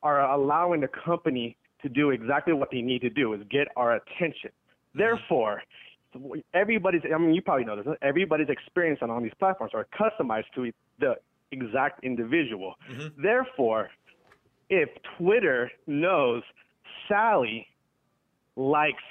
are 0.02 0.20
allowing 0.30 0.80
the 0.80 0.88
company 0.88 1.56
to 1.82 1.88
do 1.88 2.10
exactly 2.10 2.52
what 2.52 2.70
they 2.70 2.82
need 2.82 3.00
to 3.00 3.10
do 3.10 3.32
is 3.32 3.40
get 3.50 3.66
our 3.76 3.94
attention. 3.96 4.50
Mm-hmm. 4.50 4.98
Therefore, 4.98 5.62
everybody's 6.54 7.02
I 7.12 7.18
mean 7.18 7.34
you 7.34 7.42
probably 7.42 7.64
know 7.64 7.76
this, 7.76 7.86
everybody's 8.02 8.48
experience 8.48 9.00
on, 9.02 9.10
on 9.10 9.22
these 9.22 9.32
platforms 9.38 9.72
are 9.74 9.86
customized 9.98 10.44
to 10.54 10.70
the 11.00 11.16
exact 11.50 12.04
individual. 12.04 12.74
Mm-hmm. 12.90 13.22
Therefore, 13.22 13.90
if 14.72 14.88
Twitter 15.18 15.70
knows 15.86 16.42
Sally 17.06 17.66
likes 18.56 19.02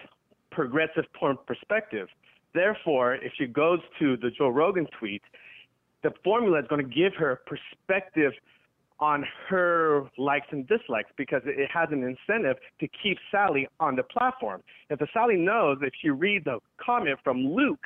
progressive 0.50 1.06
porn 1.14 1.38
perspective, 1.46 2.08
therefore 2.56 3.14
if 3.14 3.32
she 3.38 3.46
goes 3.46 3.80
to 4.00 4.18
the 4.18 4.32
Joe 4.32 4.50
Rogan 4.50 4.88
tweet, 4.98 5.22
the 6.02 6.12
formula 6.24 6.60
is 6.60 6.66
going 6.68 6.84
to 6.84 6.92
give 6.92 7.14
her 7.14 7.42
perspective 7.46 8.32
on 9.00 9.24
her 9.50 10.10
likes 10.18 10.48
and 10.50 10.68
dislikes 10.68 11.12
because 11.16 11.44
it 11.46 11.70
has 11.72 11.90
an 11.92 12.02
incentive 12.04 12.58
to 12.80 12.88
keep 13.04 13.20
Sally 13.30 13.68
on 13.80 13.96
the 13.96 14.04
platform. 14.04 14.64
If 14.90 14.98
the 14.98 15.08
Sally 15.14 15.38
knows 15.38 15.78
if 15.84 15.94
she 16.02 16.10
reads 16.10 16.48
a 16.48 16.58
comment 16.84 17.20
from 17.24 17.54
Luke 17.54 17.86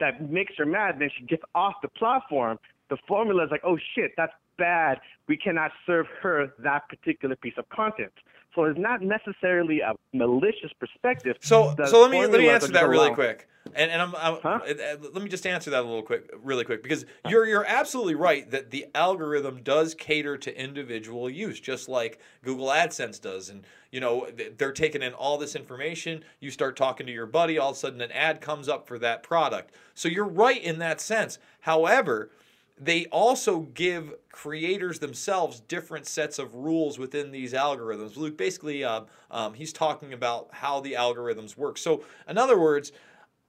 that 0.00 0.30
makes 0.30 0.52
her 0.58 0.66
mad, 0.66 0.96
then 0.98 1.08
she 1.18 1.24
gets 1.24 1.42
off 1.54 1.76
the 1.80 1.88
platform. 1.88 2.58
The 2.90 2.98
formula 3.08 3.44
is 3.44 3.50
like, 3.50 3.62
oh 3.64 3.78
shit, 3.94 4.10
that's 4.18 4.32
bad. 4.58 4.98
We 5.28 5.36
cannot 5.36 5.72
serve 5.86 6.06
her 6.22 6.52
that 6.60 6.88
particular 6.88 7.36
piece 7.36 7.54
of 7.58 7.68
content. 7.68 8.12
So 8.54 8.64
it's 8.64 8.78
not 8.78 9.02
necessarily 9.02 9.80
a 9.80 9.92
malicious 10.14 10.70
perspective. 10.80 11.36
So, 11.40 11.74
The 11.76 11.86
so 11.86 12.00
let 12.00 12.10
me 12.10 12.20
let 12.26 12.30
me 12.40 12.48
answer 12.48 12.72
that 12.72 12.88
really 12.88 13.08
allow- 13.08 13.14
quick, 13.14 13.48
and 13.74 13.90
and 13.90 14.00
I'm, 14.00 14.14
I'm 14.16 14.36
Huh? 14.42 14.60
uh, 14.66 14.70
uh, 14.70 14.96
let 15.12 15.22
me 15.22 15.28
just 15.28 15.46
answer 15.46 15.70
that 15.72 15.80
a 15.80 15.86
little 15.86 16.02
quick, 16.02 16.30
really 16.42 16.64
quick, 16.64 16.82
because 16.82 17.04
you're 17.28 17.44
you're 17.46 17.66
absolutely 17.66 18.14
right 18.14 18.50
that 18.50 18.70
the 18.70 18.86
algorithm 18.94 19.62
does 19.62 19.94
cater 19.94 20.38
to 20.38 20.58
individual 20.58 21.28
use, 21.28 21.60
just 21.60 21.86
like 21.86 22.18
Google 22.42 22.68
AdSense 22.68 23.20
does, 23.20 23.50
and 23.50 23.66
you 23.90 24.00
know 24.00 24.26
they're 24.56 24.72
taking 24.72 25.02
in 25.02 25.12
all 25.12 25.36
this 25.36 25.54
information. 25.54 26.24
You 26.40 26.50
start 26.50 26.76
talking 26.76 27.06
to 27.06 27.12
your 27.12 27.26
buddy, 27.26 27.58
all 27.58 27.72
of 27.72 27.76
a 27.76 27.78
sudden 27.78 28.00
an 28.00 28.12
ad 28.12 28.40
comes 28.40 28.70
up 28.70 28.86
for 28.88 28.98
that 29.00 29.22
product. 29.22 29.74
So 29.92 30.08
you're 30.08 30.24
right 30.24 30.62
in 30.62 30.78
that 30.78 31.02
sense. 31.02 31.38
However, 31.60 32.30
they 32.78 33.06
also 33.06 33.60
give 33.60 34.14
creators 34.30 34.98
themselves 34.98 35.60
different 35.60 36.06
sets 36.06 36.38
of 36.38 36.54
rules 36.54 36.98
within 36.98 37.30
these 37.30 37.52
algorithms. 37.54 38.16
Luke, 38.16 38.36
basically, 38.36 38.84
um, 38.84 39.06
um, 39.30 39.54
he's 39.54 39.72
talking 39.72 40.12
about 40.12 40.48
how 40.52 40.80
the 40.80 40.92
algorithms 40.92 41.56
work. 41.56 41.78
So, 41.78 42.04
in 42.28 42.36
other 42.36 42.58
words, 42.58 42.92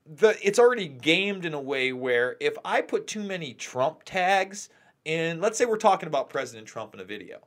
the 0.05 0.37
it's 0.41 0.59
already 0.59 0.87
gamed 0.87 1.45
in 1.45 1.53
a 1.53 1.61
way 1.61 1.91
where 1.91 2.37
if 2.39 2.55
I 2.63 2.81
put 2.81 3.07
too 3.07 3.23
many 3.23 3.53
Trump 3.53 4.03
tags 4.05 4.69
in, 5.03 5.41
let's 5.41 5.57
say 5.57 5.65
we're 5.65 5.77
talking 5.77 6.07
about 6.07 6.29
President 6.29 6.65
Trump 6.65 6.93
in 6.93 7.01
a 7.01 7.03
video, 7.03 7.39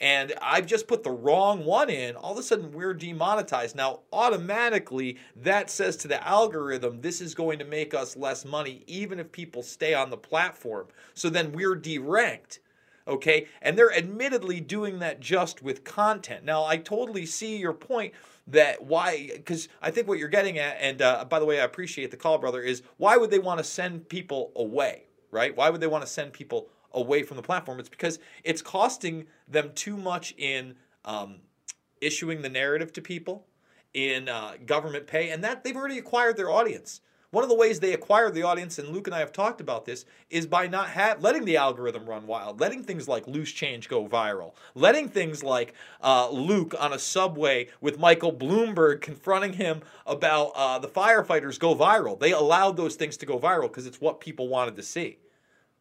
and 0.00 0.32
I've 0.40 0.66
just 0.66 0.86
put 0.86 1.02
the 1.02 1.10
wrong 1.10 1.64
one 1.64 1.90
in, 1.90 2.14
all 2.14 2.32
of 2.32 2.38
a 2.38 2.42
sudden 2.42 2.72
we're 2.72 2.94
demonetized. 2.94 3.74
Now, 3.74 4.00
automatically, 4.12 5.18
that 5.34 5.70
says 5.70 5.96
to 5.98 6.08
the 6.08 6.24
algorithm, 6.26 7.00
this 7.00 7.20
is 7.20 7.34
going 7.34 7.58
to 7.58 7.64
make 7.64 7.94
us 7.94 8.16
less 8.16 8.44
money, 8.44 8.84
even 8.86 9.18
if 9.18 9.32
people 9.32 9.62
stay 9.62 9.94
on 9.94 10.10
the 10.10 10.16
platform. 10.16 10.86
So 11.14 11.28
then 11.28 11.52
we're 11.52 11.76
deranked. 11.76 12.60
Okay. 13.08 13.46
And 13.62 13.76
they're 13.76 13.96
admittedly 13.96 14.60
doing 14.60 15.00
that 15.00 15.18
just 15.18 15.62
with 15.62 15.82
content. 15.82 16.44
Now, 16.44 16.64
I 16.64 16.76
totally 16.76 17.26
see 17.26 17.56
your 17.56 17.72
point 17.72 18.12
that 18.46 18.84
why, 18.84 19.30
because 19.34 19.68
I 19.82 19.90
think 19.90 20.06
what 20.06 20.18
you're 20.18 20.28
getting 20.28 20.58
at, 20.58 20.76
and 20.78 21.02
uh, 21.02 21.24
by 21.24 21.40
the 21.40 21.44
way, 21.44 21.60
I 21.60 21.64
appreciate 21.64 22.10
the 22.10 22.16
call, 22.16 22.38
brother, 22.38 22.62
is 22.62 22.82
why 22.98 23.16
would 23.16 23.30
they 23.30 23.38
want 23.38 23.58
to 23.58 23.64
send 23.64 24.08
people 24.08 24.52
away, 24.54 25.04
right? 25.30 25.56
Why 25.56 25.70
would 25.70 25.80
they 25.80 25.86
want 25.86 26.04
to 26.04 26.10
send 26.10 26.32
people 26.32 26.68
away 26.92 27.22
from 27.22 27.36
the 27.36 27.42
platform? 27.42 27.80
It's 27.80 27.88
because 27.88 28.18
it's 28.44 28.62
costing 28.62 29.26
them 29.46 29.72
too 29.74 29.96
much 29.96 30.34
in 30.36 30.74
um, 31.04 31.36
issuing 32.00 32.42
the 32.42 32.48
narrative 32.48 32.92
to 32.94 33.02
people, 33.02 33.46
in 33.94 34.28
uh, 34.28 34.54
government 34.66 35.06
pay, 35.06 35.30
and 35.30 35.42
that 35.44 35.64
they've 35.64 35.76
already 35.76 35.98
acquired 35.98 36.36
their 36.36 36.50
audience. 36.50 37.00
One 37.30 37.44
of 37.44 37.50
the 37.50 37.56
ways 37.56 37.78
they 37.78 37.92
acquire 37.92 38.30
the 38.30 38.44
audience, 38.44 38.78
and 38.78 38.88
Luke 38.88 39.06
and 39.06 39.14
I 39.14 39.18
have 39.18 39.32
talked 39.32 39.60
about 39.60 39.84
this, 39.84 40.06
is 40.30 40.46
by 40.46 40.66
not 40.66 40.88
ha- 40.88 41.16
letting 41.20 41.44
the 41.44 41.58
algorithm 41.58 42.08
run 42.08 42.26
wild, 42.26 42.58
letting 42.58 42.82
things 42.82 43.06
like 43.06 43.26
loose 43.26 43.52
change 43.52 43.90
go 43.90 44.08
viral, 44.08 44.54
letting 44.74 45.10
things 45.10 45.44
like 45.44 45.74
uh, 46.02 46.30
Luke 46.30 46.74
on 46.80 46.94
a 46.94 46.98
subway 46.98 47.68
with 47.82 47.98
Michael 47.98 48.32
Bloomberg 48.32 49.02
confronting 49.02 49.52
him 49.52 49.82
about 50.06 50.52
uh, 50.54 50.78
the 50.78 50.88
firefighters 50.88 51.58
go 51.58 51.74
viral. 51.74 52.18
They 52.18 52.32
allowed 52.32 52.78
those 52.78 52.96
things 52.96 53.18
to 53.18 53.26
go 53.26 53.38
viral 53.38 53.68
because 53.68 53.86
it's 53.86 54.00
what 54.00 54.20
people 54.20 54.48
wanted 54.48 54.76
to 54.76 54.82
see. 54.82 55.18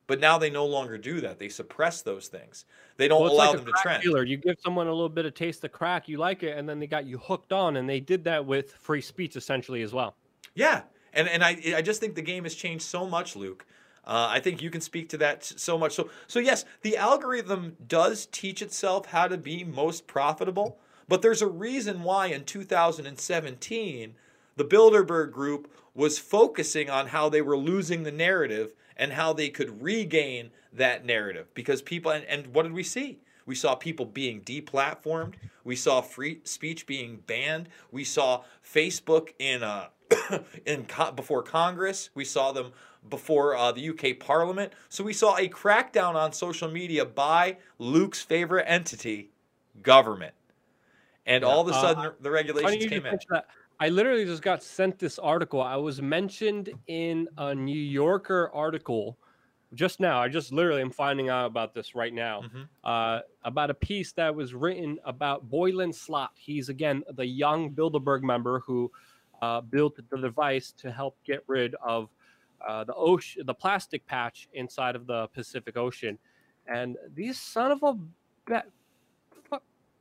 But 0.07 0.21
now 0.21 0.37
they 0.37 0.49
no 0.49 0.65
longer 0.65 0.97
do 0.97 1.19
that. 1.21 1.37
They 1.37 1.49
suppress 1.49 2.01
those 2.01 2.29
things. 2.29 2.63
They 2.95 3.09
don't 3.09 3.21
Well, 3.21 3.33
allow 3.33 3.51
like 3.51 3.57
them 3.57 3.65
to 3.65 3.73
trend. 3.81 4.03
Dealer. 4.03 4.23
You 4.23 4.37
give 4.37 4.55
someone 4.63 4.87
a 4.87 4.91
little 4.93 5.09
bit 5.09 5.25
of 5.25 5.33
taste 5.33 5.63
of 5.65 5.73
crack, 5.73 6.07
you 6.07 6.17
like 6.17 6.43
it, 6.43 6.57
and 6.57 6.67
then 6.67 6.79
they 6.79 6.87
got 6.87 7.05
you 7.05 7.17
hooked 7.17 7.51
on, 7.51 7.75
and 7.75 7.89
they 7.89 7.99
did 7.99 8.23
that 8.23 8.45
with 8.45 8.71
free 8.73 9.01
speech 9.01 9.35
essentially 9.35 9.81
as 9.81 9.93
well. 9.93 10.15
Yeah, 10.55 10.83
and 11.13 11.27
and 11.27 11.43
I 11.43 11.61
I 11.75 11.81
just 11.81 11.99
think 11.99 12.15
the 12.15 12.21
game 12.21 12.43
has 12.43 12.55
changed 12.55 12.85
so 12.85 13.05
much, 13.05 13.35
Luke. 13.35 13.65
Uh, 14.05 14.27
I 14.29 14.39
think 14.39 14.61
you 14.61 14.69
can 14.69 14.79
speak 14.79 15.09
to 15.09 15.17
that 15.17 15.43
so 15.43 15.77
much. 15.77 15.93
So 15.93 16.09
so 16.27 16.39
yes, 16.39 16.63
the 16.81 16.95
algorithm 16.95 17.75
does 17.85 18.25
teach 18.27 18.61
itself 18.61 19.07
how 19.07 19.27
to 19.27 19.37
be 19.37 19.65
most 19.65 20.07
profitable, 20.07 20.79
but 21.09 21.21
there's 21.21 21.41
a 21.41 21.47
reason 21.47 22.03
why 22.03 22.27
in 22.27 22.45
2017 22.45 24.15
the 24.55 24.63
Bilderberg 24.65 25.31
Group 25.31 25.69
was 25.93 26.17
focusing 26.17 26.89
on 26.89 27.07
how 27.07 27.27
they 27.27 27.41
were 27.41 27.57
losing 27.57 28.03
the 28.03 28.11
narrative 28.11 28.71
and 28.97 29.13
how 29.13 29.33
they 29.33 29.49
could 29.49 29.81
regain 29.81 30.51
that 30.73 31.05
narrative 31.05 31.47
because 31.53 31.81
people 31.81 32.11
and, 32.11 32.25
and 32.25 32.47
what 32.47 32.63
did 32.63 32.73
we 32.73 32.83
see? 32.83 33.19
We 33.45 33.55
saw 33.55 33.75
people 33.75 34.05
being 34.05 34.41
deplatformed. 34.41 35.35
We 35.63 35.75
saw 35.77 36.01
free 36.01 36.41
speech 36.43 36.85
being 36.85 37.23
banned. 37.27 37.69
We 37.91 38.03
saw 38.03 38.43
Facebook 38.63 39.29
in 39.39 39.63
uh, 39.63 39.87
in 40.65 40.85
co- 40.85 41.11
before 41.13 41.43
Congress. 41.43 42.09
We 42.13 42.25
saw 42.25 42.51
them 42.51 42.73
before 43.09 43.55
uh, 43.55 43.71
the 43.71 43.89
UK 43.89 44.19
Parliament. 44.19 44.73
So 44.89 45.03
we 45.03 45.13
saw 45.13 45.37
a 45.37 45.47
crackdown 45.47 46.15
on 46.15 46.33
social 46.33 46.69
media 46.69 47.05
by 47.05 47.57
Luke's 47.79 48.21
favorite 48.21 48.65
entity, 48.67 49.29
government. 49.81 50.33
And 51.25 51.43
all 51.43 51.61
of 51.61 51.67
a 51.67 51.71
Uh, 51.71 51.81
sudden, 51.81 52.11
the 52.21 52.31
regulations 52.31 52.85
came 52.85 53.05
in. 53.05 53.19
that. 53.29 53.47
I 53.79 53.89
literally 53.89 54.25
just 54.25 54.41
got 54.41 54.63
sent 54.63 54.97
this 54.97 55.19
article. 55.19 55.61
I 55.61 55.75
was 55.75 56.01
mentioned 56.01 56.73
in 56.87 57.27
a 57.37 57.53
New 57.53 57.79
Yorker 57.79 58.49
article 58.53 59.19
just 59.73 59.99
now. 59.99 60.19
I 60.19 60.29
just 60.29 60.51
literally 60.51 60.81
am 60.81 60.89
finding 60.89 61.29
out 61.29 61.45
about 61.45 61.73
this 61.73 61.93
right 61.93 62.13
now. 62.13 62.41
Mhm. 62.41 62.69
Uh, 62.83 63.21
about 63.43 63.69
a 63.69 63.73
piece 63.73 64.13
that 64.13 64.33
was 64.33 64.53
written 64.53 64.97
about 65.03 65.49
Boyan 65.49 65.93
Slat. 65.93 66.31
He's 66.35 66.69
again 66.69 67.03
the 67.13 67.25
young 67.25 67.71
Bilderberg 67.73 68.23
member 68.23 68.59
who 68.61 68.91
uh, 69.41 69.61
built 69.61 69.95
the 70.09 70.17
device 70.17 70.71
to 70.71 70.91
help 70.91 71.17
get 71.23 71.43
rid 71.47 71.75
of 71.75 72.09
uh, 72.67 72.83
the 72.83 72.95
ocean, 72.95 73.45
the 73.45 73.53
plastic 73.53 74.03
patch 74.07 74.49
inside 74.53 74.95
of 74.95 75.05
the 75.05 75.27
Pacific 75.27 75.77
Ocean. 75.77 76.17
And 76.65 76.97
these 77.13 77.39
son 77.39 77.71
of 77.71 77.83
a. 77.83 77.97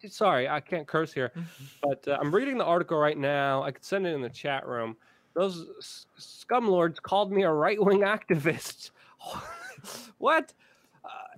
Sorry, 0.09 0.49
I 0.49 0.61
can't 0.61 0.87
curse 0.87 1.13
here, 1.13 1.33
but 1.83 2.07
uh, 2.09 2.19
I'm 2.21 2.35
reading 2.35 2.59
the 2.59 2.65
article 2.65 2.99
right 2.99 3.19
now. 3.19 3.63
I 3.63 3.71
could 3.71 3.85
send 3.85 4.07
it 4.07 4.15
in 4.15 4.21
the 4.21 4.31
chat 4.31 4.67
room. 4.67 4.97
Those 5.35 5.67
s- 5.79 6.07
scumlords 6.19 7.01
called 7.01 7.31
me 7.31 7.43
a 7.43 7.53
right 7.53 7.83
wing 7.83 8.01
activist. 8.01 8.91
what? 10.19 10.53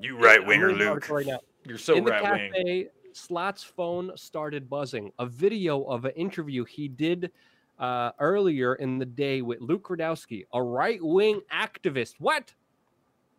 You 0.00 0.16
right 0.16 0.40
I'm 0.40 0.46
winger, 0.46 0.72
Luke. 0.72 1.08
right 1.10 1.26
now. 1.26 1.40
You're 1.64 1.78
so 1.78 1.96
in 1.96 2.04
the 2.04 2.12
right 2.12 2.22
wing. 2.22 2.52
cafe, 2.52 2.88
Slat's 3.12 3.64
phone 3.64 4.12
started 4.16 4.70
buzzing. 4.70 5.10
A 5.18 5.26
video 5.26 5.82
of 5.84 6.04
an 6.04 6.12
interview 6.12 6.64
he 6.64 6.88
did 6.88 7.32
uh, 7.78 8.12
earlier 8.20 8.74
in 8.76 8.98
the 8.98 9.06
day 9.06 9.42
with 9.42 9.60
Luke 9.60 9.88
Rudowski, 9.88 10.44
a 10.52 10.62
right 10.62 11.02
wing 11.02 11.40
activist. 11.52 12.14
What? 12.18 12.54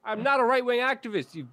I'm 0.04 0.24
not 0.24 0.40
a 0.40 0.44
right 0.44 0.64
wing 0.64 0.80
activist. 0.80 1.36
You. 1.36 1.48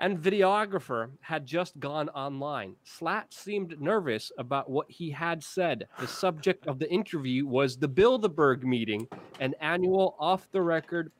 And 0.00 0.18
videographer 0.18 1.10
had 1.20 1.44
just 1.44 1.78
gone 1.80 2.08
online. 2.10 2.76
Slat 2.84 3.34
seemed 3.34 3.80
nervous 3.80 4.30
about 4.38 4.70
what 4.70 4.88
he 4.88 5.10
had 5.10 5.42
said. 5.42 5.88
The 5.98 6.06
subject 6.06 6.68
of 6.68 6.78
the 6.78 6.88
interview 6.88 7.46
was 7.46 7.76
the 7.76 7.88
Bilderberg 7.88 8.62
meeting, 8.62 9.08
an 9.40 9.54
annual 9.60 10.14
off 10.20 10.46
the 10.52 10.62
record 10.62 11.10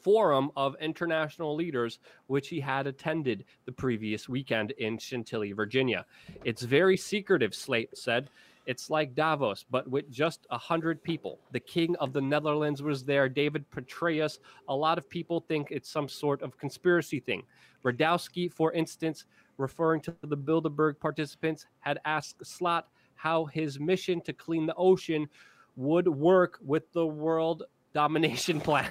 forum 0.00 0.50
of 0.56 0.76
international 0.80 1.54
leaders, 1.54 2.00
which 2.26 2.48
he 2.48 2.60
had 2.60 2.86
attended 2.86 3.44
the 3.66 3.72
previous 3.72 4.28
weekend 4.28 4.72
in 4.72 4.98
Chantilly, 4.98 5.52
Virginia. 5.52 6.04
It's 6.44 6.62
very 6.62 6.96
secretive, 6.96 7.54
Slat 7.54 7.96
said. 7.96 8.30
It's 8.68 8.90
like 8.90 9.14
Davos, 9.14 9.64
but 9.70 9.88
with 9.88 10.10
just 10.10 10.46
a 10.50 10.58
hundred 10.58 11.02
people. 11.02 11.40
The 11.52 11.60
king 11.60 11.96
of 11.96 12.12
the 12.12 12.20
Netherlands 12.20 12.82
was 12.82 13.02
there, 13.02 13.26
David 13.26 13.64
Petraeus. 13.70 14.40
A 14.68 14.76
lot 14.76 14.98
of 14.98 15.08
people 15.08 15.40
think 15.48 15.68
it's 15.70 15.90
some 15.90 16.06
sort 16.06 16.42
of 16.42 16.58
conspiracy 16.58 17.18
thing. 17.18 17.44
Rudowski, 17.82 18.52
for 18.52 18.70
instance, 18.74 19.24
referring 19.56 20.02
to 20.02 20.14
the 20.20 20.36
Bilderberg 20.36 21.00
participants, 21.00 21.64
had 21.80 21.98
asked 22.04 22.44
Slat 22.44 22.86
how 23.14 23.46
his 23.46 23.80
mission 23.80 24.20
to 24.20 24.34
clean 24.34 24.66
the 24.66 24.74
ocean 24.74 25.30
would 25.76 26.06
work 26.06 26.58
with 26.62 26.92
the 26.92 27.06
world 27.06 27.62
domination 27.94 28.60
plan. 28.68 28.90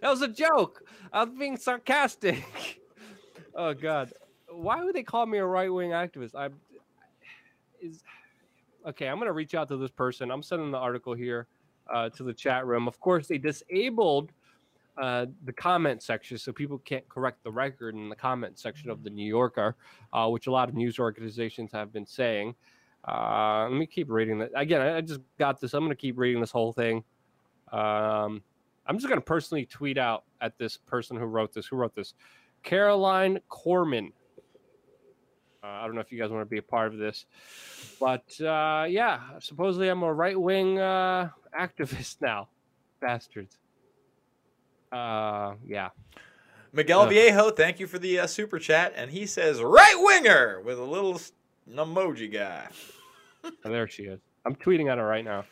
that 0.00 0.10
was 0.10 0.22
a 0.22 0.28
joke. 0.28 0.82
I 1.12 1.22
was 1.22 1.32
being 1.38 1.56
sarcastic. 1.56 2.80
oh 3.54 3.72
God, 3.72 4.12
why 4.50 4.82
would 4.82 4.96
they 4.96 5.04
call 5.04 5.26
me 5.26 5.38
a 5.38 5.46
right 5.46 5.72
wing 5.72 5.90
activist? 5.90 6.34
I 6.34 6.48
is 7.80 8.02
okay. 8.88 9.08
I'm 9.08 9.18
gonna 9.18 9.32
reach 9.32 9.54
out 9.54 9.68
to 9.68 9.76
this 9.76 9.90
person. 9.90 10.30
I'm 10.30 10.42
sending 10.42 10.70
the 10.70 10.78
article 10.78 11.14
here 11.14 11.46
uh, 11.92 12.08
to 12.10 12.22
the 12.22 12.32
chat 12.32 12.66
room. 12.66 12.88
Of 12.88 13.00
course, 13.00 13.26
they 13.28 13.38
disabled 13.38 14.32
uh, 15.00 15.26
the 15.44 15.52
comment 15.52 16.02
section 16.02 16.36
so 16.36 16.52
people 16.52 16.78
can't 16.78 17.08
correct 17.08 17.42
the 17.44 17.50
record 17.50 17.94
in 17.94 18.08
the 18.08 18.16
comment 18.16 18.58
section 18.58 18.90
of 18.90 19.02
the 19.02 19.10
New 19.10 19.26
Yorker, 19.26 19.74
uh, 20.12 20.28
which 20.28 20.46
a 20.46 20.50
lot 20.50 20.68
of 20.68 20.74
news 20.74 20.98
organizations 20.98 21.72
have 21.72 21.92
been 21.92 22.06
saying. 22.06 22.54
Uh, 23.08 23.66
let 23.70 23.78
me 23.78 23.86
keep 23.86 24.10
reading 24.10 24.38
that 24.38 24.50
again. 24.54 24.80
I 24.80 24.98
I 24.98 25.00
just 25.00 25.20
got 25.38 25.60
this. 25.60 25.74
I'm 25.74 25.80
going 25.80 25.90
to 25.90 25.96
keep 25.96 26.18
reading 26.18 26.40
this 26.40 26.52
whole 26.52 26.72
thing. 26.72 27.02
Um, 27.72 28.42
I'm 28.86 28.96
just 28.96 29.08
going 29.08 29.20
to 29.20 29.24
personally 29.24 29.64
tweet 29.64 29.98
out 29.98 30.24
at 30.40 30.58
this 30.58 30.76
person 30.76 31.16
who 31.16 31.24
wrote 31.24 31.52
this. 31.52 31.66
Who 31.66 31.76
wrote 31.76 31.94
this? 31.94 32.14
Caroline 32.62 33.40
Corman. 33.48 34.12
Uh, 35.64 35.66
I 35.68 35.86
don't 35.86 35.94
know 35.94 36.00
if 36.00 36.10
you 36.10 36.18
guys 36.18 36.30
want 36.30 36.42
to 36.42 36.50
be 36.50 36.58
a 36.58 36.62
part 36.62 36.92
of 36.92 36.98
this, 36.98 37.24
but 38.00 38.24
uh, 38.40 38.84
yeah, 38.88 39.20
supposedly 39.38 39.88
I'm 39.88 40.02
a 40.02 40.12
right 40.12 40.38
wing 40.40 40.80
uh, 40.80 41.28
activist 41.58 42.16
now. 42.20 42.48
Bastards. 43.00 43.58
Uh, 44.90 45.54
yeah. 45.66 45.90
Miguel. 46.72 47.06
Viejo, 47.06 47.50
thank 47.50 47.78
you 47.80 47.86
for 47.86 47.98
the 47.98 48.20
uh, 48.20 48.26
super 48.26 48.58
chat, 48.58 48.92
and 48.96 49.10
he 49.10 49.26
says 49.26 49.60
right 49.62 49.94
winger 49.98 50.60
with 50.62 50.78
a 50.78 50.84
little 50.84 51.20
emoji 51.70 52.32
guy. 52.32 52.66
Oh, 53.44 53.50
there 53.64 53.86
she 53.88 54.04
is. 54.04 54.20
I'm 54.44 54.56
tweeting 54.56 54.90
at 54.90 54.98
her 54.98 55.06
right 55.06 55.24
now. 55.24 55.44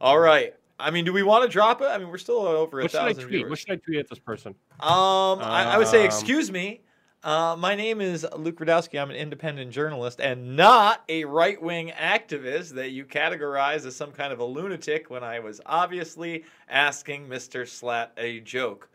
All 0.00 0.18
right. 0.18 0.54
I 0.78 0.90
mean, 0.90 1.04
do 1.04 1.12
we 1.12 1.22
want 1.22 1.44
to 1.44 1.48
drop 1.48 1.80
it? 1.80 1.86
I 1.86 1.98
mean, 1.98 2.08
we're 2.08 2.18
still 2.18 2.40
over 2.40 2.80
a 2.80 2.82
What 2.84 2.90
should 2.90 3.00
I 3.00 3.08
thousand 3.08 3.22
tweet? 3.24 3.34
viewers. 3.36 3.50
What 3.50 3.58
should 3.58 3.70
I 3.70 3.76
tweet 3.76 3.98
at 3.98 4.08
this 4.08 4.18
person? 4.18 4.54
Um, 4.80 5.40
I, 5.40 5.72
I 5.74 5.78
would 5.78 5.86
say, 5.86 6.00
Um, 6.00 6.06
excuse 6.06 6.50
me. 6.50 6.82
Uh, 7.26 7.56
my 7.58 7.74
name 7.74 8.00
is 8.00 8.24
Luke 8.36 8.60
Rudowski. 8.60 9.02
I'm 9.02 9.10
an 9.10 9.16
independent 9.16 9.72
journalist 9.72 10.20
and 10.20 10.54
not 10.54 11.02
a 11.08 11.24
right 11.24 11.60
wing 11.60 11.92
activist 12.00 12.74
that 12.74 12.90
you 12.90 13.04
categorize 13.04 13.84
as 13.84 13.96
some 13.96 14.12
kind 14.12 14.32
of 14.32 14.38
a 14.38 14.44
lunatic 14.44 15.10
when 15.10 15.24
I 15.24 15.40
was 15.40 15.60
obviously 15.66 16.44
asking 16.68 17.26
Mr. 17.26 17.66
Slat 17.66 18.12
a 18.16 18.38
joke. 18.38 18.88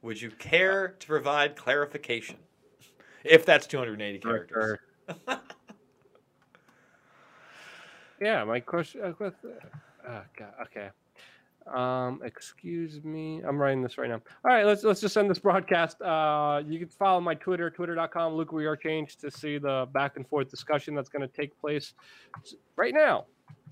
Would 0.00 0.18
you 0.22 0.30
care 0.30 0.94
to 0.98 1.06
provide 1.06 1.56
clarification? 1.56 2.36
If 3.22 3.44
that's 3.44 3.66
280 3.66 4.18
characters. 4.18 4.78
Yeah, 8.20 8.44
my 8.44 8.60
question. 8.60 9.02
Uh, 9.02 9.10
what 9.18 9.34
the- 9.42 9.58
oh, 10.08 10.22
God, 10.38 10.54
okay. 10.62 10.88
Um, 11.72 12.20
excuse 12.24 13.02
me. 13.02 13.40
I'm 13.46 13.60
writing 13.60 13.82
this 13.82 13.96
right 13.98 14.08
now. 14.08 14.20
All 14.44 14.54
right, 14.54 14.66
let's 14.66 14.84
let's 14.84 15.00
just 15.00 15.16
end 15.16 15.30
this 15.30 15.38
broadcast. 15.38 16.00
Uh, 16.02 16.62
you 16.66 16.78
can 16.78 16.88
follow 16.88 17.20
my 17.20 17.34
Twitter, 17.34 17.70
twitter.com, 17.70 18.34
Luke 18.34 18.52
We 18.52 18.66
Are 18.66 18.76
Change, 18.76 19.16
to 19.16 19.30
see 19.30 19.58
the 19.58 19.88
back 19.92 20.16
and 20.16 20.26
forth 20.28 20.50
discussion 20.50 20.94
that's 20.94 21.08
going 21.08 21.22
to 21.22 21.34
take 21.34 21.58
place 21.60 21.94
right 22.76 22.92
now. 22.94 23.26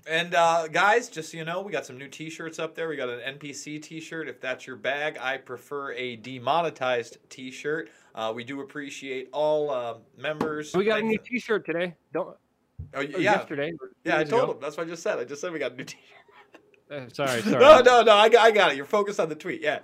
And 0.05 0.35
uh, 0.35 0.67
guys, 0.67 1.07
just 1.07 1.31
so 1.31 1.37
you 1.37 1.45
know, 1.45 1.61
we 1.61 1.71
got 1.71 1.85
some 1.85 1.97
new 1.97 2.09
T-shirts 2.09 2.59
up 2.59 2.75
there. 2.75 2.89
We 2.89 2.97
got 2.97 3.07
an 3.09 3.37
NPC 3.37 3.81
T-shirt. 3.81 4.27
If 4.27 4.41
that's 4.41 4.67
your 4.67 4.75
bag, 4.75 5.17
I 5.21 5.37
prefer 5.37 5.93
a 5.93 6.17
demonetized 6.17 7.19
T-shirt. 7.29 7.89
Uh, 8.13 8.33
we 8.35 8.43
do 8.43 8.59
appreciate 8.61 9.29
all 9.31 9.69
uh, 9.69 9.95
members. 10.17 10.75
We 10.75 10.85
got 10.85 10.99
a 10.99 11.03
new. 11.03 11.17
T-shirt 11.17 11.65
today. 11.65 11.95
Don't. 12.11 12.35
Oh, 12.93 12.99
yeah, 12.99 13.17
Yesterday. 13.17 13.71
yeah. 14.03 14.17
I 14.17 14.23
told 14.25 14.43
ago. 14.43 14.51
him. 14.53 14.57
That's 14.61 14.75
what 14.75 14.87
I 14.87 14.89
just 14.89 15.03
said. 15.03 15.19
I 15.19 15.23
just 15.23 15.39
said 15.39 15.53
we 15.53 15.59
got 15.59 15.71
a 15.71 15.75
new 15.75 15.85
T-shirt. 15.85 16.22
Uh, 16.93 17.09
sorry, 17.11 17.41
sorry. 17.43 17.59
No, 17.59 17.81
no, 17.81 18.03
no. 18.03 18.13
I 18.13 18.29
got, 18.29 18.45
I 18.45 18.51
got 18.51 18.71
it. 18.71 18.77
You're 18.77 18.85
focused 18.85 19.19
on 19.19 19.29
the 19.29 19.35
tweet. 19.35 19.61
Yeah. 19.61 19.79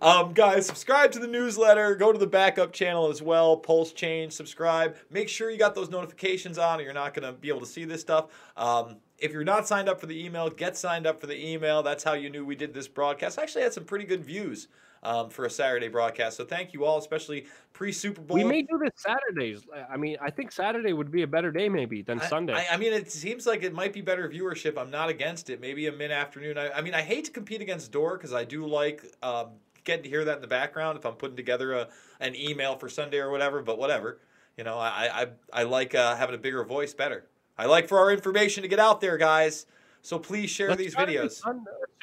Um, 0.00 0.32
guys, 0.32 0.66
subscribe 0.66 1.12
to 1.12 1.18
the 1.18 1.26
newsletter. 1.26 1.94
Go 1.96 2.12
to 2.12 2.18
the 2.18 2.26
backup 2.26 2.72
channel 2.72 3.10
as 3.10 3.20
well. 3.20 3.56
Pulse 3.56 3.92
change. 3.92 4.32
Subscribe. 4.32 4.96
Make 5.10 5.28
sure 5.28 5.50
you 5.50 5.58
got 5.58 5.74
those 5.74 5.90
notifications 5.90 6.58
on, 6.58 6.80
or 6.80 6.82
you're 6.82 6.92
not 6.92 7.14
going 7.14 7.26
to 7.26 7.32
be 7.32 7.48
able 7.48 7.60
to 7.60 7.66
see 7.66 7.84
this 7.84 8.00
stuff. 8.00 8.26
Um, 8.56 8.96
if 9.18 9.32
you're 9.32 9.44
not 9.44 9.68
signed 9.68 9.88
up 9.88 10.00
for 10.00 10.06
the 10.06 10.24
email, 10.24 10.48
get 10.50 10.76
signed 10.76 11.06
up 11.06 11.20
for 11.20 11.26
the 11.26 11.46
email. 11.46 11.82
That's 11.82 12.04
how 12.04 12.14
you 12.14 12.30
knew 12.30 12.44
we 12.44 12.56
did 12.56 12.74
this 12.74 12.88
broadcast. 12.88 13.38
I 13.38 13.42
actually 13.42 13.62
had 13.62 13.72
some 13.72 13.84
pretty 13.84 14.04
good 14.04 14.24
views 14.24 14.68
um, 15.02 15.30
for 15.30 15.44
a 15.44 15.50
Saturday 15.50 15.88
broadcast. 15.88 16.36
So 16.36 16.44
thank 16.44 16.72
you 16.72 16.84
all, 16.84 16.98
especially 16.98 17.46
pre 17.72 17.92
Super 17.92 18.20
Bowl. 18.20 18.36
We 18.36 18.44
may 18.44 18.62
do 18.62 18.78
this 18.78 18.92
Saturdays. 18.96 19.62
I 19.90 19.96
mean, 19.96 20.16
I 20.20 20.30
think 20.30 20.52
Saturday 20.52 20.92
would 20.92 21.10
be 21.10 21.22
a 21.22 21.26
better 21.26 21.50
day 21.50 21.68
maybe 21.68 22.02
than 22.02 22.20
I- 22.20 22.26
Sunday. 22.26 22.54
I, 22.54 22.74
I 22.74 22.76
mean, 22.76 22.92
it 22.92 23.10
seems 23.10 23.46
like 23.46 23.62
it 23.62 23.72
might 23.72 23.92
be 23.92 24.00
better 24.00 24.28
viewership. 24.28 24.78
I'm 24.78 24.90
not 24.90 25.08
against 25.08 25.50
it. 25.50 25.60
Maybe 25.60 25.86
a 25.86 25.92
mid 25.92 26.10
afternoon. 26.10 26.58
I, 26.58 26.70
I 26.70 26.80
mean, 26.80 26.94
I 26.94 27.02
hate 27.02 27.24
to 27.26 27.30
compete 27.30 27.60
against 27.60 27.90
Door 27.92 28.18
because 28.18 28.32
I 28.32 28.44
do 28.44 28.66
like 28.66 29.04
um, 29.22 29.48
getting 29.84 30.04
to 30.04 30.08
hear 30.08 30.24
that 30.24 30.36
in 30.36 30.40
the 30.42 30.48
background 30.48 30.98
if 30.98 31.04
I'm 31.04 31.14
putting 31.14 31.36
together 31.36 31.72
a, 31.72 31.88
an 32.20 32.36
email 32.36 32.76
for 32.76 32.88
Sunday 32.88 33.18
or 33.18 33.30
whatever. 33.30 33.62
But 33.62 33.78
whatever, 33.78 34.20
you 34.56 34.64
know, 34.64 34.78
I 34.78 35.22
I, 35.22 35.26
I 35.52 35.62
like 35.64 35.94
uh, 35.94 36.16
having 36.16 36.34
a 36.34 36.38
bigger 36.38 36.62
voice 36.64 36.94
better. 36.94 37.26
I 37.58 37.66
like 37.66 37.88
for 37.88 37.98
our 37.98 38.10
information 38.12 38.62
to 38.62 38.68
get 38.68 38.78
out 38.78 39.00
there, 39.00 39.18
guys. 39.18 39.66
So 40.00 40.18
please 40.18 40.50
share 40.50 40.68
Let's 40.68 40.82
these 40.82 40.94
try 40.94 41.04
to 41.04 41.12
do 41.12 41.18
videos. 41.18 41.22
Let's 41.22 41.42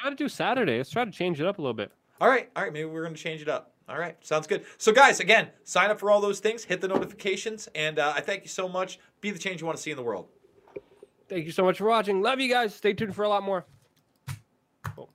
try 0.00 0.10
to 0.10 0.16
do 0.16 0.28
Saturday. 0.28 0.78
Let's 0.78 0.90
try 0.90 1.04
to 1.04 1.10
change 1.10 1.40
it 1.40 1.46
up 1.46 1.58
a 1.58 1.62
little 1.62 1.74
bit. 1.74 1.92
All 2.20 2.28
right, 2.28 2.50
all 2.54 2.62
right, 2.62 2.72
maybe 2.72 2.84
we're 2.84 3.02
going 3.02 3.14
to 3.14 3.22
change 3.22 3.40
it 3.40 3.48
up. 3.48 3.74
All 3.88 3.98
right, 3.98 4.16
sounds 4.24 4.46
good. 4.46 4.64
So, 4.78 4.92
guys, 4.92 5.20
again, 5.20 5.48
sign 5.64 5.90
up 5.90 5.98
for 5.98 6.10
all 6.10 6.20
those 6.20 6.38
things, 6.38 6.64
hit 6.64 6.80
the 6.80 6.88
notifications, 6.88 7.68
and 7.74 7.98
uh, 7.98 8.12
I 8.14 8.20
thank 8.20 8.42
you 8.42 8.48
so 8.48 8.68
much. 8.68 8.98
Be 9.20 9.30
the 9.30 9.38
change 9.38 9.60
you 9.60 9.66
want 9.66 9.78
to 9.78 9.82
see 9.82 9.90
in 9.90 9.96
the 9.96 10.02
world. 10.02 10.28
Thank 11.28 11.46
you 11.46 11.52
so 11.52 11.64
much 11.64 11.78
for 11.78 11.86
watching. 11.86 12.22
Love 12.22 12.40
you 12.40 12.48
guys. 12.48 12.74
Stay 12.74 12.92
tuned 12.92 13.14
for 13.14 13.24
a 13.24 13.28
lot 13.28 13.42
more. 13.42 13.64
Cool. 14.94 15.10